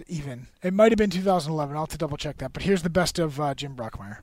even 0.09 0.47
it 0.63 0.75
might 0.75 0.93
have 0.93 0.99
been 0.99 1.11
2011. 1.11 1.75
I'll 1.77 1.83
have 1.83 1.89
to 1.91 1.99
double 1.99 2.17
check 2.17 2.39
that. 2.39 2.53
But 2.53 2.63
here's 2.63 2.83
the 2.83 2.91
best 2.91 3.19
of 3.19 3.41
uh, 3.41 3.55
Jim 3.55 3.75
Brockmire. 3.77 4.19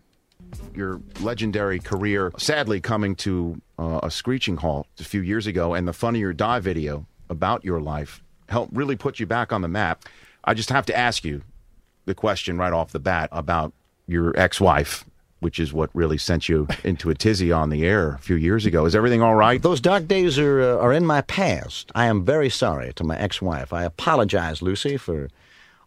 your 0.76 1.02
legendary 1.22 1.80
career 1.80 2.32
sadly 2.38 2.82
coming 2.82 3.16
to 3.16 3.62
uh, 3.80 4.00
a 4.04 4.12
screeching 4.12 4.58
halt 4.58 4.88
a 5.00 5.04
few 5.04 5.22
years 5.22 5.48
ago, 5.48 5.74
and 5.74 5.88
the 5.88 5.94
Funny 5.94 6.24
or 6.24 6.34
Die 6.34 6.60
video 6.60 7.06
about 7.30 7.64
your 7.64 7.80
life 7.80 8.22
helped 8.50 8.76
really 8.76 8.96
put 8.96 9.20
you 9.20 9.26
back 9.26 9.54
on 9.54 9.62
the 9.62 9.68
map. 9.68 10.04
I 10.44 10.54
just 10.54 10.70
have 10.70 10.86
to 10.88 10.98
ask 10.98 11.24
you 11.24 11.42
the 12.06 12.16
question 12.16 12.58
right 12.58 12.74
off 12.74 12.92
the 12.92 13.00
bat 13.00 13.30
about 13.32 13.74
your 14.08 14.38
ex-wife, 14.38 15.06
which 15.40 15.60
is 15.60 15.72
what 15.72 15.90
really 15.94 16.18
sent 16.18 16.50
you 16.50 16.68
into 16.84 17.10
a 17.10 17.16
tizzy 17.16 17.52
on 17.52 17.70
the 17.70 17.86
air 17.86 18.16
a 18.16 18.18
few 18.18 18.36
years 18.36 18.66
ago. 18.66 18.86
Is 18.86 18.96
everything 18.96 19.22
all 19.22 19.36
right? 19.36 19.62
Those 19.62 19.80
dark 19.80 20.08
days 20.08 20.38
are 20.40 20.62
uh, 20.62 20.78
are 20.84 20.92
in 20.92 21.06
my 21.06 21.22
past. 21.22 21.92
I 21.96 22.08
am 22.08 22.26
very 22.26 22.50
sorry 22.50 22.92
to 22.94 23.04
my 23.04 23.18
ex-wife. 23.18 23.72
I 23.72 23.84
apologize, 23.84 24.62
Lucy, 24.62 24.98
for 24.98 25.30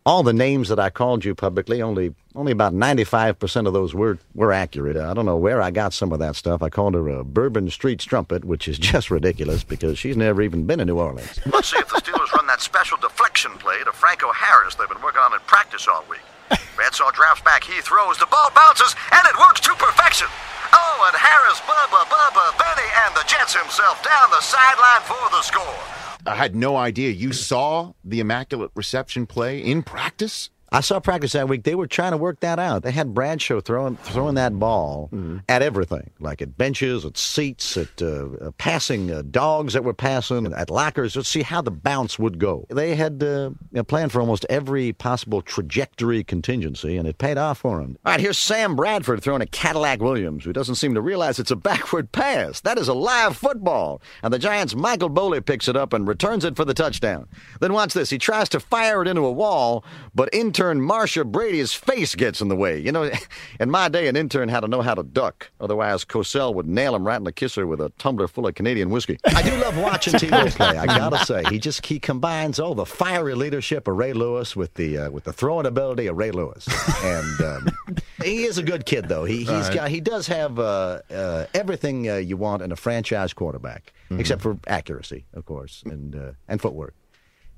all 0.06 0.22
the 0.22 0.32
names 0.32 0.68
that 0.68 0.78
I 0.78 0.90
called 0.90 1.24
you 1.24 1.34
publicly. 1.34 1.80
Only 1.80 2.14
only 2.34 2.52
about 2.52 2.74
ninety 2.74 3.04
five 3.04 3.38
percent 3.38 3.66
of 3.66 3.72
those 3.72 3.94
were 3.94 4.18
were 4.34 4.52
accurate. 4.52 4.96
I 4.96 5.14
don't 5.14 5.26
know 5.26 5.36
where 5.36 5.62
I 5.62 5.70
got 5.70 5.92
some 5.92 6.12
of 6.12 6.18
that 6.18 6.36
stuff. 6.36 6.62
I 6.62 6.68
called 6.68 6.94
her 6.94 7.08
a 7.08 7.24
Bourbon 7.24 7.70
Street 7.70 8.00
Strumpet, 8.00 8.44
which 8.44 8.68
is 8.68 8.78
just 8.92 9.10
ridiculous 9.10 9.64
because 9.64 9.98
she's 9.98 10.16
never 10.16 10.42
even 10.42 10.66
been 10.66 10.80
in 10.80 10.88
New 10.88 10.98
Orleans. 10.98 11.40
Let's 11.46 11.70
see 11.70 11.78
if 11.78 11.88
the 11.88 12.00
Steelers 12.00 12.32
run 12.32 12.46
that 12.48 12.60
special 12.60 12.98
deflection 12.98 13.52
play 13.52 13.78
to 13.84 13.92
Franco 13.92 14.32
Harris 14.32 14.74
they've 14.74 14.88
been 14.88 15.02
working 15.02 15.20
on 15.20 15.32
in 15.32 15.40
practice 15.46 15.88
all 15.88 16.04
week. 16.10 16.20
Bradshaw 16.76 17.10
drafts 17.12 17.42
back, 17.42 17.64
he 17.64 17.80
throws, 17.80 18.18
the 18.18 18.26
ball 18.26 18.50
bounces, 18.54 18.94
and 19.12 19.22
it 19.26 19.38
works 19.38 19.60
to 19.60 19.72
perfection. 19.74 20.28
Oh, 20.74 21.06
and 21.06 21.16
Harris, 21.16 21.60
Bubba, 21.64 22.02
Bubba, 22.10 22.58
Benny, 22.58 22.88
and 23.06 23.14
the 23.14 23.24
Jets 23.30 23.54
himself 23.54 24.02
down 24.02 24.28
the 24.30 24.42
sideline 24.42 25.00
for 25.06 25.22
the 25.30 25.40
score. 25.40 26.03
I 26.26 26.36
had 26.36 26.56
no 26.56 26.76
idea 26.76 27.10
you 27.10 27.32
saw 27.32 27.92
the 28.02 28.20
immaculate 28.20 28.70
reception 28.74 29.26
play 29.26 29.58
in 29.58 29.82
practice. 29.82 30.50
I 30.72 30.80
saw 30.80 30.98
practice 30.98 31.32
that 31.32 31.48
week. 31.48 31.62
They 31.62 31.74
were 31.74 31.86
trying 31.86 32.12
to 32.12 32.16
work 32.16 32.40
that 32.40 32.58
out. 32.58 32.82
They 32.82 32.90
had 32.90 33.14
Bradshaw 33.14 33.60
throwing 33.60 33.96
throwing 33.96 34.34
that 34.34 34.58
ball 34.58 35.08
at 35.48 35.62
everything, 35.62 36.10
like 36.18 36.42
at 36.42 36.56
benches, 36.58 37.04
at 37.04 37.16
seats, 37.16 37.76
at 37.76 38.02
uh, 38.02 38.26
uh, 38.40 38.50
passing 38.58 39.10
uh, 39.10 39.22
dogs 39.30 39.74
that 39.74 39.84
were 39.84 39.94
passing, 39.94 40.52
at 40.52 40.70
lockers, 40.70 41.12
to 41.12 41.22
see 41.22 41.42
how 41.42 41.60
the 41.62 41.70
bounce 41.70 42.18
would 42.18 42.38
go. 42.38 42.66
They 42.70 42.96
had 42.96 43.22
uh, 43.22 43.50
a 43.74 43.84
plan 43.84 44.08
for 44.08 44.20
almost 44.20 44.46
every 44.50 44.92
possible 44.92 45.42
trajectory 45.42 46.24
contingency, 46.24 46.96
and 46.96 47.06
it 47.06 47.18
paid 47.18 47.38
off 47.38 47.58
for 47.58 47.78
them. 47.80 47.96
All 48.04 48.12
right, 48.12 48.20
here's 48.20 48.38
Sam 48.38 48.74
Bradford 48.74 49.22
throwing 49.22 49.42
a 49.42 49.46
Cadillac 49.46 50.00
Williams, 50.00 50.44
who 50.44 50.52
doesn't 50.52 50.74
seem 50.76 50.94
to 50.94 51.00
realize 51.00 51.38
it's 51.38 51.50
a 51.50 51.56
backward 51.56 52.10
pass. 52.10 52.60
That 52.60 52.78
is 52.78 52.88
a 52.88 52.94
live 52.94 53.36
football, 53.36 54.02
and 54.22 54.32
the 54.34 54.38
Giants' 54.38 54.74
Michael 54.74 55.10
Boley 55.10 55.44
picks 55.44 55.68
it 55.68 55.76
up 55.76 55.92
and 55.92 56.08
returns 56.08 56.44
it 56.44 56.56
for 56.56 56.64
the 56.64 56.74
touchdown. 56.74 57.28
Then 57.60 57.72
watch 57.72 57.94
this. 57.94 58.10
He 58.10 58.18
tries 58.18 58.48
to 58.50 58.60
fire 58.60 59.02
it 59.02 59.08
into 59.08 59.22
a 59.22 59.32
wall, 59.32 59.84
but 60.14 60.28
intern 60.54 60.78
Marsha 60.80 61.26
Brady's 61.26 61.72
face 61.72 62.14
gets 62.14 62.40
in 62.40 62.46
the 62.46 62.54
way. 62.54 62.78
You 62.78 62.92
know, 62.92 63.10
in 63.60 63.70
my 63.72 63.88
day, 63.88 64.06
an 64.06 64.14
intern 64.14 64.48
had 64.48 64.60
to 64.60 64.68
know 64.68 64.82
how 64.82 64.94
to 64.94 65.02
duck. 65.02 65.50
Otherwise, 65.60 66.04
Cosell 66.04 66.54
would 66.54 66.68
nail 66.68 66.94
him 66.94 67.04
right 67.04 67.16
in 67.16 67.24
the 67.24 67.32
kisser 67.32 67.66
with 67.66 67.80
a 67.80 67.88
tumbler 67.98 68.28
full 68.28 68.46
of 68.46 68.54
Canadian 68.54 68.90
whiskey. 68.90 69.18
I 69.26 69.42
do 69.42 69.50
love 69.56 69.76
watching 69.76 70.14
Tebow 70.14 70.48
play. 70.56 70.78
I 70.78 70.86
gotta 70.86 71.24
say, 71.26 71.42
he 71.50 71.58
just 71.58 71.84
he 71.84 71.98
combines 71.98 72.60
all 72.60 72.76
the 72.76 72.86
fiery 72.86 73.34
leadership 73.34 73.88
of 73.88 73.96
Ray 73.96 74.12
Lewis 74.12 74.54
with 74.54 74.74
the 74.74 74.96
uh, 74.98 75.10
with 75.10 75.24
the 75.24 75.32
throwing 75.32 75.66
ability 75.66 76.06
of 76.06 76.16
Ray 76.16 76.30
Lewis, 76.30 76.68
and 77.02 77.40
um, 77.40 77.68
he 78.22 78.44
is 78.44 78.56
a 78.56 78.62
good 78.62 78.86
kid 78.86 79.08
though. 79.08 79.24
He 79.24 79.38
he's 79.38 79.48
Right. 79.48 79.74
got 79.74 79.88
he 79.88 80.00
does 80.00 80.28
have 80.28 80.58
uh, 80.60 81.00
uh, 81.10 81.46
everything 81.52 82.08
uh, 82.08 82.16
you 82.16 82.36
want 82.36 82.62
in 82.62 82.70
a 82.70 82.76
franchise 82.76 83.32
quarterback, 83.32 83.92
except 84.10 84.40
for 84.42 84.56
accuracy, 84.68 85.24
of 85.34 85.46
course, 85.46 85.82
and 85.86 86.14
uh, 86.14 86.30
and 86.46 86.60
footwork. 86.60 86.94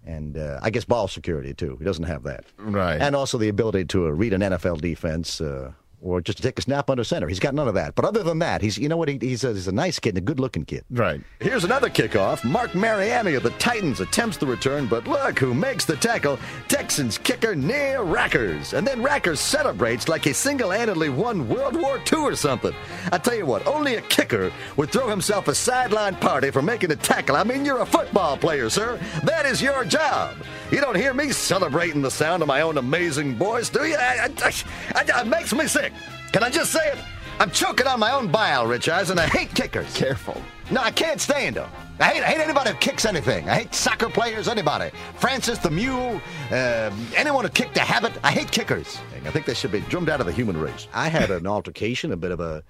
And 0.06 0.38
uh, 0.38 0.60
I 0.62 0.70
guess 0.70 0.84
ball 0.84 1.08
security 1.08 1.52
too. 1.52 1.76
He 1.78 1.84
doesn't 1.84 2.04
have 2.04 2.22
that, 2.22 2.44
Right. 2.58 3.00
And 3.00 3.16
also 3.16 3.38
the 3.38 3.48
ability 3.48 3.86
to 3.86 4.06
uh, 4.06 4.10
read 4.10 4.32
an 4.32 4.40
NFL 4.40 4.80
defense, 4.80 5.40
uh, 5.40 5.72
or 6.06 6.20
just 6.20 6.38
to 6.38 6.42
take 6.42 6.58
a 6.58 6.62
snap 6.62 6.88
under 6.88 7.04
center. 7.04 7.28
He's 7.28 7.40
got 7.40 7.54
none 7.54 7.68
of 7.68 7.74
that. 7.74 7.94
But 7.94 8.04
other 8.04 8.22
than 8.22 8.38
that, 8.38 8.62
he's 8.62 8.78
you 8.78 8.88
know 8.88 8.96
what 8.96 9.08
he, 9.08 9.18
he's 9.20 9.44
a, 9.44 9.52
he's 9.52 9.68
a 9.68 9.72
nice 9.72 9.98
kid 9.98 10.10
and 10.10 10.18
a 10.18 10.20
good 10.20 10.40
looking 10.40 10.64
kid. 10.64 10.84
Right. 10.90 11.20
Here's 11.40 11.64
another 11.64 11.90
kickoff. 11.90 12.44
Marc 12.44 12.74
Mariani 12.74 13.34
of 13.34 13.42
the 13.42 13.50
Titans 13.50 14.00
attempts 14.00 14.36
the 14.36 14.46
return, 14.46 14.86
but 14.86 15.06
look 15.06 15.38
who 15.38 15.52
makes 15.54 15.84
the 15.84 15.96
tackle. 15.96 16.38
Texans 16.68 17.18
kicker 17.18 17.54
Neil 17.54 18.04
Rackers. 18.06 18.72
And 18.76 18.86
then 18.86 19.02
Rackers 19.02 19.38
celebrates 19.38 20.08
like 20.08 20.24
he 20.24 20.32
single 20.32 20.70
handedly 20.70 21.08
won 21.08 21.48
World 21.48 21.76
War 21.76 22.00
II 22.12 22.20
or 22.20 22.36
something. 22.36 22.72
I 23.12 23.18
tell 23.18 23.34
you 23.34 23.46
what, 23.46 23.66
only 23.66 23.96
a 23.96 24.02
kicker 24.02 24.52
would 24.76 24.90
throw 24.90 25.08
himself 25.08 25.48
a 25.48 25.54
sideline 25.54 26.16
party 26.16 26.50
for 26.50 26.62
making 26.62 26.92
a 26.92 26.96
tackle. 26.96 27.36
I 27.36 27.44
mean, 27.44 27.64
you're 27.64 27.80
a 27.80 27.86
football 27.86 28.36
player, 28.36 28.70
sir. 28.70 28.98
That 29.24 29.46
is 29.46 29.62
your 29.62 29.84
job. 29.84 30.36
You 30.70 30.80
don't 30.80 30.96
hear 30.96 31.14
me 31.14 31.30
celebrating 31.32 32.02
the 32.02 32.10
sound 32.10 32.42
of 32.42 32.48
my 32.48 32.60
own 32.60 32.78
amazing 32.78 33.36
voice, 33.36 33.68
do 33.68 33.84
you? 33.84 33.96
I, 33.96 34.28
I, 34.42 34.52
I, 34.94 35.20
it 35.20 35.26
makes 35.26 35.52
me 35.52 35.66
sick. 35.66 35.92
Can 36.36 36.44
I 36.44 36.50
just 36.50 36.70
say 36.70 36.86
it? 36.92 36.98
I'm 37.40 37.50
choking 37.50 37.86
on 37.86 37.98
my 37.98 38.12
own 38.12 38.30
bile, 38.30 38.66
Rich 38.66 38.90
Eisen. 38.90 39.18
I 39.18 39.26
hate 39.26 39.54
kickers. 39.54 39.96
Careful. 39.96 40.38
No, 40.70 40.82
I 40.82 40.90
can't 40.90 41.18
stand 41.18 41.56
them. 41.56 41.70
I 41.98 42.04
hate, 42.04 42.22
I 42.22 42.26
hate 42.26 42.40
anybody 42.40 42.72
who 42.72 42.76
kicks 42.76 43.06
anything. 43.06 43.48
I 43.48 43.60
hate 43.60 43.74
soccer 43.74 44.10
players, 44.10 44.46
anybody. 44.46 44.90
Francis 45.14 45.56
the 45.56 45.70
Mule, 45.70 46.20
uh, 46.50 46.90
anyone 47.16 47.46
who 47.46 47.50
kicked 47.50 47.78
a 47.78 47.80
habit. 47.80 48.12
I 48.22 48.32
hate 48.32 48.50
kickers. 48.50 48.98
I 49.24 49.30
think 49.30 49.46
they 49.46 49.54
should 49.54 49.72
be 49.72 49.80
drummed 49.80 50.10
out 50.10 50.20
of 50.20 50.26
the 50.26 50.32
human 50.32 50.60
race. 50.60 50.88
I 50.92 51.08
had 51.08 51.30
an 51.30 51.46
altercation, 51.46 52.12
a 52.12 52.18
bit 52.18 52.32
of 52.32 52.40
a 52.40 52.62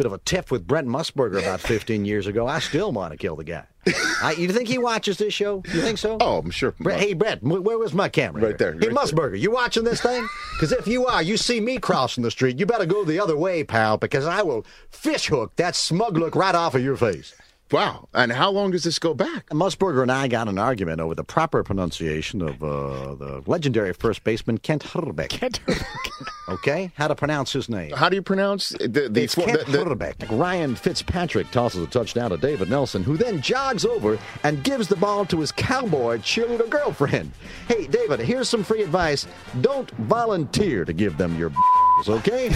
bit 0.00 0.06
of 0.06 0.14
a 0.14 0.18
tiff 0.24 0.50
with 0.50 0.66
Brent 0.66 0.88
Musburger 0.88 1.42
about 1.42 1.60
15 1.60 2.06
years 2.06 2.26
ago. 2.26 2.46
I 2.46 2.60
still 2.60 2.90
want 2.90 3.12
to 3.12 3.18
kill 3.18 3.36
the 3.36 3.44
guy. 3.44 3.66
I, 4.22 4.32
you 4.38 4.48
think 4.48 4.66
he 4.66 4.78
watches 4.78 5.18
this 5.18 5.34
show? 5.34 5.62
You 5.74 5.82
think 5.82 5.98
so? 5.98 6.16
Oh, 6.22 6.38
I'm 6.38 6.50
sure. 6.50 6.74
Brett, 6.80 6.98
hey, 6.98 7.12
Brett, 7.12 7.42
where 7.42 7.76
was 7.76 7.92
my 7.92 8.08
camera? 8.08 8.42
Right 8.42 8.56
there, 8.56 8.72
Hey, 8.72 8.88
right 8.88 8.96
Musburger, 8.96 9.38
you 9.38 9.50
watching 9.50 9.84
this 9.84 10.00
thing? 10.00 10.26
Because 10.54 10.72
if 10.72 10.86
you 10.86 11.06
are, 11.06 11.22
you 11.22 11.38
see 11.38 11.58
me 11.58 11.78
crossing 11.78 12.22
the 12.22 12.30
street, 12.30 12.58
you 12.58 12.66
better 12.66 12.84
go 12.84 13.02
the 13.02 13.18
other 13.18 13.34
way, 13.34 13.64
pal, 13.64 13.96
because 13.96 14.26
I 14.26 14.42
will 14.42 14.66
fish 14.90 15.28
hook 15.28 15.56
that 15.56 15.74
smug 15.74 16.18
look 16.18 16.34
right 16.34 16.54
off 16.54 16.74
of 16.74 16.82
your 16.82 16.96
face. 16.96 17.34
Wow. 17.72 18.08
And 18.14 18.32
how 18.32 18.50
long 18.50 18.72
does 18.72 18.82
this 18.84 18.98
go 18.98 19.14
back? 19.14 19.48
Musburger 19.50 20.02
and 20.02 20.10
I 20.10 20.26
got 20.28 20.48
an 20.48 20.58
argument 20.58 21.00
over 21.00 21.14
the 21.14 21.22
proper 21.24 21.62
pronunciation 21.62 22.42
of 22.42 22.62
uh, 22.62 23.14
the 23.14 23.42
legendary 23.46 23.92
first 23.92 24.24
baseman 24.24 24.58
Kent 24.58 24.82
Hrbek. 24.84 25.28
Kent 25.28 25.60
Okay, 26.48 26.90
how 26.96 27.06
to 27.06 27.14
pronounce 27.14 27.52
his 27.52 27.68
name? 27.68 27.92
How 27.92 28.08
do 28.08 28.16
you 28.16 28.22
pronounce 28.22 28.70
the 28.70 29.08
the, 29.08 29.22
It's 29.22 29.36
Kent 29.36 29.66
the- 29.66 29.70
the- 29.72 29.84
Hrbek. 29.84 30.36
Ryan 30.36 30.74
Fitzpatrick 30.74 31.50
tosses 31.52 31.84
a 31.84 31.86
touchdown 31.86 32.30
to 32.30 32.36
David 32.36 32.68
Nelson, 32.68 33.04
who 33.04 33.16
then 33.16 33.40
jogs 33.40 33.84
over 33.84 34.18
and 34.42 34.64
gives 34.64 34.88
the 34.88 34.96
ball 34.96 35.24
to 35.26 35.38
his 35.38 35.52
cowboy 35.52 36.18
cheerleader 36.18 36.68
girlfriend. 36.68 37.30
Hey, 37.68 37.86
David, 37.86 38.18
here's 38.18 38.48
some 38.48 38.64
free 38.64 38.82
advice. 38.82 39.28
Don't 39.60 39.88
volunteer 39.92 40.84
to 40.84 40.92
give 40.92 41.16
them 41.18 41.38
your 41.38 41.50
okay? 42.08 42.50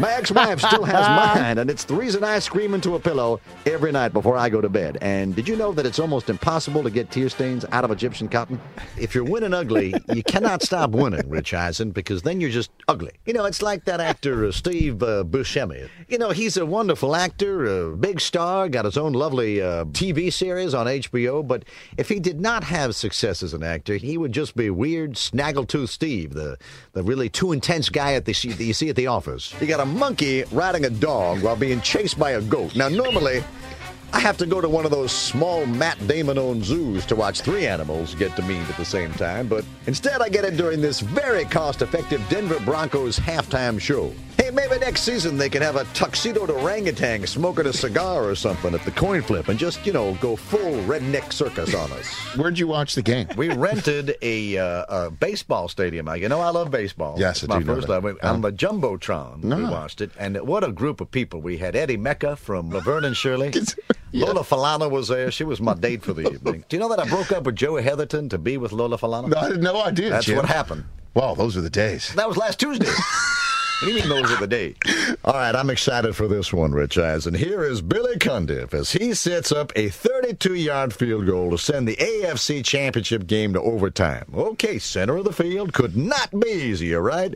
My 0.00 0.12
ex-wife 0.12 0.60
still 0.60 0.84
has 0.84 1.08
mine, 1.36 1.58
and 1.58 1.68
it's 1.68 1.84
the 1.84 1.94
reason 1.94 2.22
I 2.22 2.38
scream 2.38 2.74
into 2.74 2.94
a 2.94 3.00
pillow 3.00 3.40
every 3.66 3.92
night 3.92 4.12
before 4.12 4.36
I 4.36 4.48
go 4.48 4.60
to 4.60 4.68
bed. 4.68 4.98
And 5.00 5.34
did 5.34 5.48
you 5.48 5.56
know 5.56 5.72
that 5.72 5.84
it's 5.84 5.98
almost 5.98 6.30
impossible 6.30 6.82
to 6.84 6.90
get 6.90 7.10
tear 7.10 7.28
stains 7.28 7.64
out 7.72 7.84
of 7.84 7.90
Egyptian 7.90 8.28
cotton? 8.28 8.60
If 8.96 9.14
you're 9.14 9.24
winning 9.24 9.52
ugly, 9.52 9.94
you 10.12 10.22
cannot 10.22 10.62
stop 10.62 10.90
winning, 10.90 11.28
Rich 11.28 11.52
Eisen, 11.52 11.90
because 11.90 12.22
then 12.22 12.40
you're 12.40 12.50
just 12.50 12.70
ugly. 12.86 13.12
You 13.26 13.32
know, 13.32 13.44
it's 13.44 13.60
like 13.60 13.84
that 13.84 14.00
actor 14.00 14.46
uh, 14.46 14.52
Steve 14.52 15.02
uh, 15.02 15.24
Buscemi. 15.24 15.88
You 16.08 16.18
know, 16.18 16.30
he's 16.30 16.56
a 16.56 16.64
wonderful 16.64 17.14
actor, 17.14 17.90
a 17.90 17.96
big 17.96 18.20
star, 18.20 18.68
got 18.68 18.84
his 18.84 18.96
own 18.96 19.12
lovely 19.12 19.60
uh, 19.60 19.84
TV 19.86 20.32
series 20.32 20.74
on 20.74 20.86
HBO. 20.86 21.46
But 21.46 21.64
if 21.96 22.08
he 22.08 22.20
did 22.20 22.40
not 22.40 22.64
have 22.64 22.94
success 22.94 23.42
as 23.42 23.52
an 23.52 23.62
actor, 23.62 23.96
he 23.96 24.16
would 24.16 24.32
just 24.32 24.56
be 24.56 24.70
weird, 24.70 25.14
snaggletooth 25.14 25.88
Steve, 25.88 26.34
the 26.34 26.56
the 26.92 27.02
really 27.02 27.28
too 27.28 27.52
intense 27.52 27.88
guy 27.88 28.14
at 28.14 28.24
the 28.24 28.32
that 28.32 28.64
you 28.64 28.72
see 28.72 28.87
at 28.88 28.96
the 28.96 29.06
office. 29.06 29.54
You 29.60 29.66
got 29.66 29.80
a 29.80 29.86
monkey 29.86 30.44
riding 30.52 30.84
a 30.84 30.90
dog 30.90 31.42
while 31.42 31.56
being 31.56 31.80
chased 31.80 32.18
by 32.18 32.32
a 32.32 32.40
goat. 32.40 32.76
Now, 32.76 32.88
normally. 32.88 33.42
I 34.10 34.20
have 34.20 34.38
to 34.38 34.46
go 34.46 34.62
to 34.62 34.68
one 34.70 34.86
of 34.86 34.90
those 34.90 35.12
small 35.12 35.66
Matt 35.66 35.98
Damon 36.06 36.38
owned 36.38 36.64
zoos 36.64 37.04
to 37.06 37.14
watch 37.14 37.42
three 37.42 37.66
animals 37.66 38.14
get 38.14 38.34
to 38.36 38.42
meet 38.42 38.66
at 38.66 38.76
the 38.78 38.84
same 38.84 39.12
time, 39.12 39.48
but 39.48 39.66
instead 39.86 40.22
I 40.22 40.30
get 40.30 40.46
it 40.46 40.56
during 40.56 40.80
this 40.80 41.00
very 41.00 41.44
cost 41.44 41.82
effective 41.82 42.26
Denver 42.30 42.58
Broncos 42.60 43.18
halftime 43.18 43.78
show. 43.78 44.10
Hey, 44.40 44.50
maybe 44.52 44.78
next 44.78 45.02
season 45.02 45.36
they 45.36 45.48
can 45.50 45.62
have 45.62 45.74
a 45.76 45.84
tuxedoed 45.94 46.48
orangutan 46.50 47.26
smoking 47.26 47.66
a 47.66 47.72
cigar 47.72 48.24
or 48.24 48.34
something 48.34 48.72
at 48.72 48.82
the 48.84 48.90
coin 48.92 49.20
flip 49.20 49.48
and 49.48 49.58
just, 49.58 49.84
you 49.84 49.92
know, 49.92 50.14
go 50.20 50.36
full 50.36 50.72
redneck 50.84 51.32
circus 51.32 51.74
on 51.74 51.90
us. 51.92 52.06
Where'd 52.36 52.58
you 52.58 52.68
watch 52.68 52.94
the 52.94 53.02
game? 53.02 53.28
We 53.36 53.48
rented 53.52 54.16
a, 54.22 54.56
uh, 54.56 55.06
a 55.06 55.10
baseball 55.10 55.68
stadium. 55.68 56.08
I 56.08 56.16
you 56.16 56.28
know, 56.28 56.40
I 56.40 56.50
love 56.50 56.70
baseball. 56.70 57.16
Yes, 57.18 57.42
It's 57.42 57.52
I 57.52 57.58
my 57.58 57.64
first 57.64 57.88
love. 57.88 58.04
On 58.22 58.40
the 58.40 58.52
Jumbotron, 58.52 59.42
we 59.42 59.64
watched 59.64 60.00
it. 60.00 60.12
And 60.18 60.40
what 60.46 60.62
a 60.64 60.70
group 60.72 61.00
of 61.00 61.10
people. 61.10 61.40
We 61.40 61.58
had 61.58 61.74
Eddie 61.74 61.98
Mekka 61.98 62.38
from 62.38 62.70
Laverne 62.70 63.04
and 63.04 63.16
Shirley. 63.16 63.52
Lola 64.12 64.42
Falana 64.42 64.90
was 64.90 65.08
there. 65.08 65.30
She 65.30 65.44
was 65.44 65.60
my 65.60 65.74
date 65.74 66.02
for 66.02 66.12
the 66.14 66.30
evening. 66.32 66.64
Do 66.68 66.76
you 66.76 66.80
know 66.80 66.88
that 66.88 67.00
I 67.00 67.08
broke 67.08 67.32
up 67.32 67.42
with 67.44 67.56
Joey 67.56 67.82
Heatherton 67.82 68.30
to 68.30 68.38
be 68.38 68.56
with 68.56 68.72
Lola 68.72 68.96
Falana? 68.98 69.28
No, 69.28 69.36
I 69.36 69.48
had 69.50 69.62
no 69.62 69.82
idea. 69.82 70.10
That's 70.10 70.26
Jim. 70.26 70.36
what 70.36 70.46
happened. 70.46 70.84
Wow, 71.14 71.34
those 71.34 71.56
were 71.56 71.62
the 71.62 71.68
days. 71.70 72.14
That 72.14 72.28
was 72.28 72.36
last 72.36 72.60
Tuesday. 72.60 72.86
What 73.80 73.86
do 73.86 73.94
you 73.94 74.00
mean 74.00 74.08
those 74.08 74.32
are 74.32 74.40
the 74.40 74.48
days? 74.48 74.74
All 75.24 75.34
right, 75.34 75.54
I'm 75.54 75.70
excited 75.70 76.16
for 76.16 76.26
this 76.26 76.52
one, 76.52 76.72
Rich 76.72 76.98
Eisen. 76.98 77.32
Here 77.32 77.62
is 77.62 77.80
Billy 77.80 78.16
Cundiff 78.16 78.74
as 78.74 78.90
he 78.90 79.14
sets 79.14 79.52
up 79.52 79.70
a 79.76 79.88
32-yard 79.88 80.92
field 80.92 81.26
goal 81.26 81.52
to 81.52 81.58
send 81.58 81.86
the 81.86 81.94
AFC 81.94 82.64
Championship 82.64 83.28
game 83.28 83.52
to 83.52 83.60
overtime. 83.60 84.24
Okay, 84.34 84.80
center 84.80 85.18
of 85.18 85.26
the 85.26 85.32
field 85.32 85.72
could 85.74 85.96
not 85.96 86.28
be 86.40 86.50
easier, 86.50 87.00
right? 87.00 87.32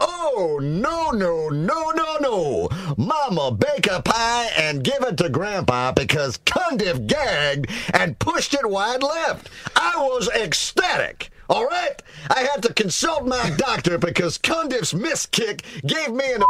Oh, 0.00 0.58
no, 0.60 1.12
no, 1.12 1.48
no, 1.50 1.90
no, 1.92 2.16
no. 2.20 2.68
Mama, 2.96 3.52
bake 3.52 3.86
a 3.88 4.02
pie 4.02 4.50
and 4.56 4.82
give 4.82 5.00
it 5.02 5.16
to 5.18 5.28
Grandpa 5.28 5.92
because 5.92 6.38
Cundiff 6.38 7.06
gagged 7.06 7.70
and 7.92 8.18
pushed 8.18 8.52
it 8.52 8.68
wide 8.68 9.04
left. 9.04 9.48
I 9.76 9.94
was 9.98 10.28
ecstatic. 10.30 11.30
All 11.50 11.66
right? 11.66 12.02
I 12.30 12.40
had 12.52 12.62
to 12.62 12.72
consult 12.72 13.26
my 13.26 13.50
doctor 13.56 13.98
because 13.98 14.38
Cundiff's 14.38 14.94
missed 14.94 15.30
kick 15.32 15.62
gave 15.86 16.10
me 16.12 16.32
an 16.32 16.42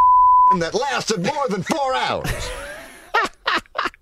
that 0.60 0.74
lasted 0.74 1.24
more 1.24 1.48
than 1.48 1.62
four 1.62 1.94
hours. 1.94 2.30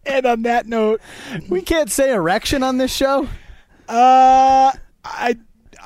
And 0.04 0.26
on 0.26 0.42
that 0.42 0.66
note, 0.66 1.00
we 1.48 1.62
can't 1.62 1.88
say 1.88 2.12
erection 2.12 2.64
on 2.64 2.76
this 2.76 2.92
show. 2.92 3.28
Uh, 3.88 4.72
I 5.04 5.36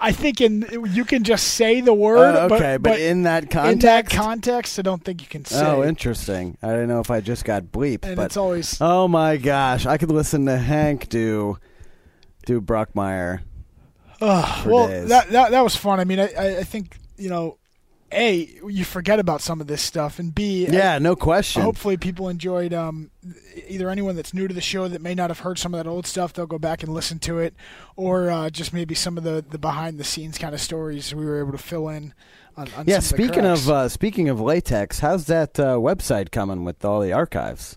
I 0.01 0.13
think 0.13 0.41
in 0.41 0.67
you 0.91 1.05
can 1.05 1.23
just 1.23 1.49
say 1.49 1.83
the 1.83 1.93
word. 1.93 2.35
Uh, 2.35 2.49
okay, 2.55 2.77
but 2.79 2.99
in 2.99 3.25
that 3.25 3.45
in 3.45 3.79
that 3.81 4.09
context? 4.09 4.17
context, 4.17 4.79
I 4.79 4.83
don't 4.83 5.05
think 5.05 5.21
you 5.21 5.29
can 5.29 5.45
say. 5.45 5.65
Oh, 5.65 5.85
interesting. 5.85 6.57
I 6.63 6.69
don't 6.69 6.89
know 6.89 7.01
if 7.01 7.11
I 7.11 7.21
just 7.21 7.45
got 7.45 7.65
bleeped. 7.65 8.05
And 8.05 8.17
but 8.17 8.27
it's 8.27 8.37
always- 8.39 8.79
Oh 8.81 9.07
my 9.07 9.37
gosh, 9.37 9.85
I 9.85 9.99
could 9.99 10.11
listen 10.11 10.47
to 10.47 10.57
Hank 10.57 11.11
do 11.11 11.59
do 12.47 12.61
Brockmire. 12.63 13.41
For 14.19 14.71
well, 14.71 14.89
days. 14.89 15.09
that, 15.09 15.31
that 15.31 15.51
that 15.51 15.63
was 15.63 15.77
fun. 15.77 16.01
I 16.01 16.05
mean, 16.05 16.21
I, 16.21 16.59
I 16.59 16.65
think 16.65 16.97
you 17.17 17.29
know, 17.29 17.59
a 18.13 18.49
you 18.69 18.85
forget 18.85 19.19
about 19.19 19.41
some 19.41 19.61
of 19.61 19.67
this 19.67 19.83
stuff, 19.83 20.19
and 20.19 20.35
b 20.35 20.67
Yeah, 20.69 20.95
I- 20.95 20.99
no 20.99 21.17
question. 21.17 21.63
Hopefully, 21.63 21.97
people 21.97 22.29
enjoyed. 22.29 22.73
Um, 22.73 23.11
either 23.69 23.91
anyone 23.91 24.17
that's 24.17 24.33
new 24.33 24.49
to 24.49 24.55
the 24.55 24.61
show 24.61 24.89
that 24.89 25.03
may 25.03 25.15
not 25.15 25.31
have 25.31 25.41
heard 25.41 25.59
some 25.59 25.75
of 25.75 25.83
that 25.83 25.89
old 25.89 26.07
stuff, 26.07 26.33
they'll 26.33 26.47
go 26.47 26.59
back 26.59 26.83
and 26.83 26.93
listen 26.93 27.19
to 27.21 27.39
it, 27.39 27.55
or 27.97 28.31
uh, 28.31 28.51
just 28.51 28.73
maybe 28.73 28.95
some 28.95 29.19
of 29.19 29.25
the 29.25 29.45
the 29.49 29.59
behind 29.59 29.99
the 29.99 30.05
scenes 30.05 30.39
kind 30.39 30.55
of 30.55 30.61
stories 30.61 31.15
we 31.15 31.25
were 31.25 31.41
able 31.41 31.53
to 31.53 31.59
fill 31.59 31.89
in. 31.89 32.15
On, 32.57 32.69
on 32.77 32.87
yeah, 32.87 33.01
some 33.01 33.17
of 33.17 33.19
the 33.19 33.25
speaking 33.25 33.45
of 33.45 33.69
uh, 33.69 33.89
speaking 33.89 34.29
of 34.29 34.41
latex, 34.41 35.01
how's 35.01 35.27
that 35.27 35.59
uh, 35.61 35.77
website 35.77 36.31
coming 36.31 36.65
with 36.65 36.85
all 36.85 37.01
the 37.01 37.13
archives? 37.13 37.77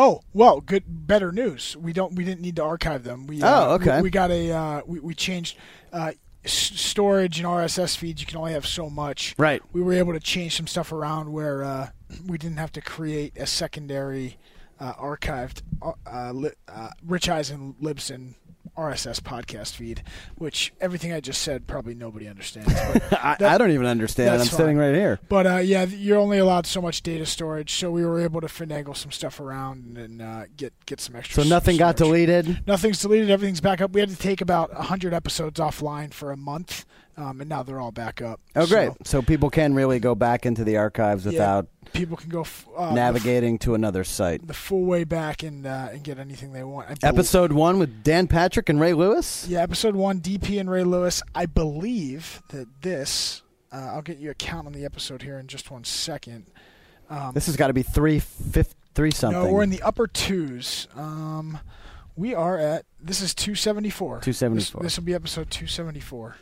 Oh 0.00 0.20
well, 0.32 0.60
good. 0.60 0.84
Better 0.86 1.32
news. 1.32 1.76
We 1.76 1.92
don't. 1.92 2.14
We 2.14 2.24
didn't 2.24 2.40
need 2.40 2.54
to 2.56 2.62
archive 2.62 3.02
them. 3.02 3.26
We, 3.26 3.42
Oh, 3.42 3.72
uh, 3.72 3.74
okay. 3.80 3.96
We, 3.96 4.02
we 4.04 4.10
got 4.10 4.30
a. 4.30 4.52
Uh, 4.52 4.82
we, 4.86 5.00
we 5.00 5.12
changed 5.14 5.58
uh, 5.92 6.12
s- 6.44 6.52
storage 6.52 7.38
and 7.38 7.46
RSS 7.48 7.96
feeds. 7.96 8.20
You 8.20 8.26
can 8.28 8.36
only 8.38 8.52
have 8.52 8.64
so 8.66 8.88
much. 8.88 9.34
Right. 9.38 9.60
We 9.72 9.82
were 9.82 9.92
able 9.94 10.12
to 10.12 10.20
change 10.20 10.56
some 10.56 10.68
stuff 10.68 10.92
around 10.92 11.32
where 11.32 11.64
uh, 11.64 11.88
we 12.26 12.38
didn't 12.38 12.58
have 12.58 12.70
to 12.72 12.80
create 12.80 13.36
a 13.36 13.46
secondary 13.46 14.38
uh, 14.78 14.92
archived 14.94 15.62
uh, 16.06 16.30
li- 16.32 16.50
Rich 17.04 17.28
Eisen 17.28 17.74
Libsyn 17.82 18.34
RSS 18.78 19.20
podcast 19.20 19.74
feed, 19.74 20.02
which 20.36 20.72
everything 20.80 21.12
I 21.12 21.20
just 21.20 21.42
said 21.42 21.66
probably 21.66 21.94
nobody 21.94 22.28
understands. 22.28 22.72
but 22.72 23.12
I, 23.24 23.36
that- 23.40 23.42
I 23.42 23.58
don't 23.58 23.72
even 23.72 23.86
understand. 23.86 24.30
I'm 24.30 24.38
that's 24.38 24.50
sitting 24.50 24.76
right 24.78 24.94
here. 24.94 25.18
But 25.28 25.46
uh, 25.46 25.56
yeah, 25.56 25.84
you're 25.84 26.18
only 26.18 26.38
allowed 26.38 26.66
so 26.66 26.80
much 26.80 27.02
data 27.02 27.26
storage, 27.26 27.74
so 27.74 27.90
we 27.90 28.04
were 28.04 28.20
able 28.20 28.40
to 28.40 28.46
finagle 28.46 28.96
some 28.96 29.10
stuff 29.10 29.40
around 29.40 29.98
and 29.98 30.22
uh, 30.22 30.44
get 30.56 30.72
get 30.86 31.00
some 31.00 31.16
extra. 31.16 31.42
So 31.42 31.48
nothing 31.48 31.76
got 31.76 31.96
deleted. 31.96 32.62
Nothing's 32.66 33.00
deleted. 33.00 33.30
Everything's 33.30 33.60
back 33.60 33.80
up. 33.80 33.90
We 33.92 34.00
had 34.00 34.10
to 34.10 34.16
take 34.16 34.40
about 34.40 34.72
hundred 34.72 35.12
episodes 35.12 35.58
offline 35.58 36.14
for 36.14 36.30
a 36.30 36.36
month, 36.36 36.84
um, 37.18 37.40
and 37.40 37.50
now 37.50 37.62
they're 37.62 37.80
all 37.80 37.90
back 37.90 38.22
up. 38.22 38.40
Oh, 38.54 38.66
great! 38.66 38.92
So 39.04 39.20
people 39.20 39.50
can 39.50 39.74
really 39.74 39.98
go 39.98 40.14
back 40.14 40.46
into 40.46 40.62
the 40.62 40.76
archives 40.76 41.24
yeah, 41.24 41.32
without 41.32 41.68
people 41.92 42.16
can 42.16 42.30
go 42.30 42.42
f- 42.42 42.66
uh, 42.76 42.94
navigating 42.94 43.58
to 43.58 43.74
another 43.74 44.04
site. 44.04 44.46
the, 44.46 44.54
full 44.54 44.84
way 44.84 45.04
back 45.04 45.42
and 45.42 45.66
uh, 45.66 45.88
and 45.92 46.04
get 46.04 46.18
anything 46.18 46.52
they 46.52 46.62
want. 46.62 47.02
Episode 47.02 47.52
one 47.52 47.78
with 47.78 48.04
Dan 48.04 48.28
Patrick 48.28 48.68
and 48.68 48.80
Ray 48.80 48.94
Lewis. 48.94 49.46
Yeah, 49.48 49.62
episode 49.62 49.96
one, 49.96 50.20
DP 50.20 50.60
and 50.60 50.70
Ray 50.70 50.84
Lewis. 50.84 51.22
I 51.34 51.46
believe 51.46 52.42
that 52.50 52.68
this. 52.80 53.42
Uh, 53.70 53.90
I'll 53.92 54.02
get 54.02 54.16
you 54.16 54.30
a 54.30 54.34
count 54.34 54.66
on 54.66 54.72
the 54.72 54.86
episode 54.86 55.20
here 55.20 55.38
in 55.38 55.46
just 55.46 55.70
one 55.70 55.84
second. 55.84 56.46
Um, 57.10 57.32
This 57.34 57.46
has 57.46 57.56
got 57.56 57.66
to 57.66 57.74
be 57.74 57.82
three 57.82 58.18
fifth 58.18 58.74
three 58.94 59.10
something. 59.10 59.42
No, 59.42 59.52
we're 59.52 59.62
in 59.62 59.70
the 59.70 59.82
upper 59.82 60.06
twos. 60.06 60.88
Um, 60.94 61.58
we 62.16 62.34
are 62.34 62.58
at 62.58 62.84
this 63.00 63.20
is 63.20 63.34
274. 63.34 64.20
274. 64.20 64.82
This, 64.82 64.96
will 64.96 65.04
be 65.04 65.14
episode 65.14 65.50
274. 65.50 66.36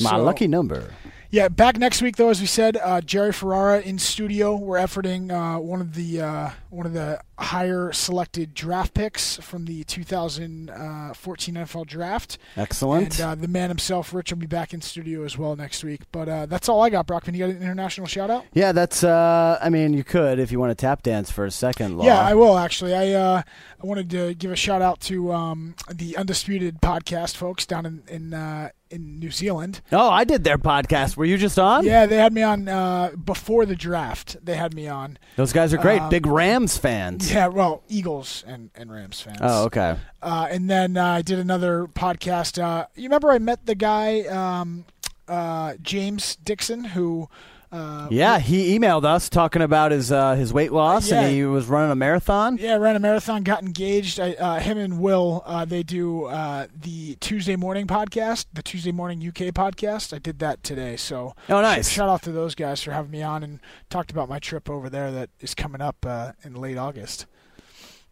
My 0.00 0.10
So- 0.10 0.22
lucky 0.22 0.46
number. 0.46 0.90
Yeah, 1.28 1.48
back 1.48 1.76
next 1.76 2.00
week 2.02 2.16
though, 2.16 2.28
as 2.30 2.40
we 2.40 2.46
said, 2.46 2.78
uh, 2.82 3.00
Jerry 3.00 3.32
Ferrara 3.32 3.80
in 3.80 3.98
studio. 3.98 4.54
We're 4.54 4.78
efforting 4.78 5.32
uh, 5.32 5.58
one 5.60 5.80
of 5.80 5.94
the 5.94 6.20
uh, 6.20 6.50
one 6.70 6.86
of 6.86 6.92
the 6.92 7.20
higher 7.36 7.90
selected 7.92 8.54
draft 8.54 8.94
picks 8.94 9.36
from 9.38 9.64
the 9.66 9.82
2014 9.84 11.54
NFL 11.54 11.86
draft. 11.86 12.38
Excellent. 12.56 13.18
And 13.18 13.20
uh, 13.20 13.34
the 13.34 13.48
man 13.48 13.68
himself, 13.68 14.14
Rich, 14.14 14.30
will 14.32 14.38
be 14.38 14.46
back 14.46 14.72
in 14.72 14.80
studio 14.80 15.24
as 15.24 15.36
well 15.36 15.56
next 15.56 15.82
week. 15.84 16.02
But 16.12 16.28
uh, 16.28 16.46
that's 16.46 16.68
all 16.68 16.82
I 16.82 16.90
got, 16.90 17.06
Brockman. 17.06 17.34
You 17.34 17.46
got 17.46 17.56
an 17.56 17.62
international 17.62 18.06
shout 18.06 18.30
out? 18.30 18.44
Yeah, 18.52 18.72
that's. 18.72 19.02
uh 19.04 19.58
I 19.60 19.68
mean, 19.68 19.94
you 19.94 20.04
could 20.04 20.38
if 20.38 20.52
you 20.52 20.60
want 20.60 20.70
to 20.70 20.74
tap 20.80 21.02
dance 21.02 21.30
for 21.30 21.44
a 21.44 21.50
second. 21.50 21.98
Law. 21.98 22.04
Yeah, 22.04 22.20
I 22.20 22.34
will 22.34 22.56
actually. 22.56 22.94
I 22.94 23.12
uh, 23.12 23.42
I 23.82 23.86
wanted 23.86 24.10
to 24.10 24.34
give 24.34 24.52
a 24.52 24.56
shout 24.56 24.80
out 24.80 25.00
to 25.02 25.32
um, 25.32 25.74
the 25.92 26.16
Undisputed 26.16 26.80
podcast 26.80 27.36
folks 27.36 27.66
down 27.66 27.84
in 27.84 28.02
in, 28.08 28.32
uh, 28.34 28.70
in 28.96 29.20
New 29.20 29.30
Zealand. 29.30 29.80
Oh, 29.92 30.10
I 30.10 30.24
did 30.24 30.42
their 30.42 30.58
podcast. 30.58 31.16
Were 31.16 31.24
you 31.24 31.36
just 31.36 31.58
on? 31.58 31.84
Yeah, 31.84 32.06
they 32.06 32.16
had 32.16 32.32
me 32.32 32.42
on 32.42 32.68
uh, 32.68 33.10
before 33.22 33.64
the 33.66 33.76
draft. 33.76 34.36
They 34.44 34.56
had 34.56 34.74
me 34.74 34.88
on. 34.88 35.18
Those 35.36 35.52
guys 35.52 35.72
are 35.72 35.78
great. 35.78 36.00
Um, 36.00 36.10
Big 36.10 36.26
Rams 36.26 36.76
fans. 36.76 37.32
Yeah, 37.32 37.48
well, 37.48 37.82
Eagles 37.88 38.42
and, 38.46 38.70
and 38.74 38.90
Rams 38.90 39.20
fans. 39.20 39.38
Oh, 39.40 39.64
okay. 39.66 39.96
Uh, 40.22 40.48
and 40.50 40.68
then 40.68 40.96
uh, 40.96 41.04
I 41.06 41.22
did 41.22 41.38
another 41.38 41.86
podcast. 41.86 42.60
Uh, 42.60 42.86
you 42.96 43.04
remember 43.04 43.30
I 43.30 43.38
met 43.38 43.66
the 43.66 43.74
guy, 43.74 44.22
um, 44.22 44.86
uh, 45.28 45.74
James 45.82 46.36
Dixon, 46.36 46.84
who 46.84 47.28
Uh, 47.72 48.06
Yeah, 48.10 48.38
he 48.38 48.78
emailed 48.78 49.04
us 49.04 49.28
talking 49.28 49.60
about 49.60 49.90
his 49.90 50.12
uh, 50.12 50.34
his 50.36 50.52
weight 50.52 50.72
loss, 50.72 51.10
Yeah. 51.10 51.22
and 51.22 51.34
he 51.34 51.44
was 51.44 51.66
running 51.66 51.90
a 51.90 51.96
marathon. 51.96 52.56
Yeah, 52.58 52.76
ran 52.76 52.96
a 52.96 53.00
marathon, 53.00 53.42
got 53.42 53.62
engaged. 53.62 54.18
I, 54.20 54.32
uh, 54.34 54.60
him 54.60 54.78
and 54.78 55.00
Will, 55.00 55.42
uh, 55.44 55.64
they 55.64 55.82
do 55.82 56.24
uh, 56.26 56.68
the 56.74 57.16
Tuesday 57.16 57.56
morning 57.56 57.86
podcast, 57.86 58.46
the 58.52 58.62
Tuesday 58.62 58.92
morning 58.92 59.18
UK 59.26 59.52
podcast. 59.52 60.14
I 60.14 60.18
did 60.18 60.38
that 60.38 60.62
today, 60.62 60.96
so 60.96 61.34
Oh, 61.48 61.60
nice. 61.60 61.88
shout 61.90 62.08
out 62.08 62.22
to 62.22 62.32
those 62.32 62.54
guys 62.54 62.82
for 62.82 62.92
having 62.92 63.10
me 63.10 63.22
on 63.22 63.42
and 63.42 63.60
talked 63.90 64.10
about 64.10 64.28
my 64.28 64.38
trip 64.38 64.70
over 64.70 64.88
there 64.88 65.10
that 65.10 65.30
is 65.40 65.54
coming 65.54 65.80
up 65.80 65.96
uh, 66.06 66.32
in 66.44 66.54
late 66.54 66.78
August. 66.78 67.26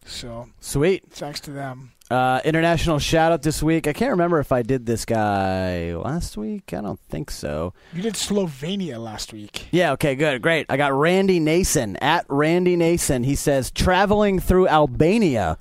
So 0.05 0.49
Sweet. 0.61 1.05
thanks 1.11 1.41
to 1.41 1.51
them. 1.51 1.93
Uh, 2.11 2.39
international 2.45 2.99
shout 2.99 3.33
out 3.33 3.43
this 3.43 3.63
week. 3.63 3.87
I 3.87 3.95
can't 3.95 4.11
remember 4.11 4.39
if 4.39 4.53
I 4.53 4.63
did 4.63 4.85
this 4.85 5.07
guy 5.07 5.95
last 5.95 6.37
week. 6.37 6.75
I 6.75 6.83
don't 6.83 7.01
think 7.09 7.31
so. 7.31 7.73
You 7.95 8.03
did 8.03 8.15
Slovenia 8.15 9.03
last 9.03 9.33
week. 9.33 9.69
Yeah, 9.71 9.93
okay, 9.93 10.15
good, 10.15 10.43
great. 10.43 10.67
I 10.69 10.77
got 10.77 10.93
Randy 10.93 11.41
Nason 11.41 11.97
at 11.97 12.27
Randy 12.29 12.77
Nason. 12.77 13.25
He 13.25 13.35
says 13.35 13.71
traveling 13.71 14.39
through 14.39 14.69
Albania, 14.69 15.57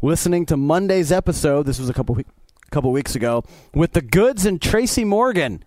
listening 0.00 0.46
to 0.46 0.56
Monday's 0.56 1.10
episode. 1.10 1.66
This 1.66 1.80
was 1.80 1.88
a 1.88 1.92
couple 1.94 2.14
week, 2.14 2.28
couple 2.70 2.92
weeks 2.92 3.16
ago 3.16 3.42
with 3.74 3.92
the 3.92 4.02
Goods 4.02 4.46
and 4.46 4.62
Tracy 4.62 5.04
Morgan. 5.04 5.64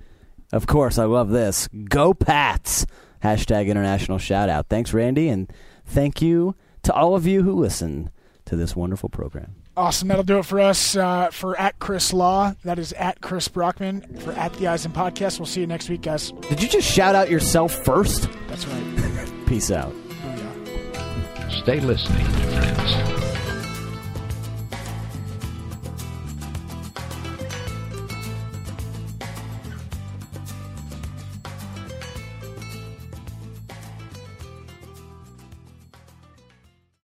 Of 0.53 0.67
course, 0.67 0.97
I 0.97 1.03
love 1.03 1.31
this. 1.31 1.67
Go 1.89 2.13
Pats! 2.13 2.85
Hashtag 3.23 3.67
international 3.67 4.19
shout 4.19 4.47
out. 4.47 4.67
Thanks, 4.69 4.93
Randy, 4.93 5.27
and 5.27 5.51
thank 5.85 6.21
you 6.21 6.55
to 6.83 6.93
all 6.93 7.13
of 7.15 7.27
you 7.27 7.43
who 7.43 7.51
listen 7.53 8.09
to 8.45 8.55
this 8.55 8.73
wonderful 8.73 9.09
program. 9.09 9.55
Awesome. 9.75 10.07
That'll 10.07 10.23
do 10.23 10.37
it 10.37 10.45
for 10.45 10.59
us. 10.59 10.95
Uh, 10.95 11.31
for 11.31 11.59
at 11.59 11.79
Chris 11.79 12.13
Law, 12.13 12.53
that 12.63 12.77
is 12.77 12.93
at 12.93 13.21
Chris 13.21 13.47
Brockman. 13.47 14.01
For 14.19 14.31
at 14.33 14.53
the 14.53 14.67
Eisen 14.67 14.91
Podcast, 14.91 15.39
we'll 15.39 15.47
see 15.47 15.61
you 15.61 15.67
next 15.67 15.89
week, 15.89 16.01
guys. 16.01 16.31
Did 16.49 16.61
you 16.61 16.69
just 16.69 16.87
shout 16.89 17.15
out 17.15 17.29
yourself 17.29 17.73
first? 17.83 18.29
That's 18.47 18.67
right. 18.67 19.31
Peace 19.47 19.71
out. 19.71 19.93
Stay 21.49 21.79
listening, 21.79 22.25
friends. 22.25 23.22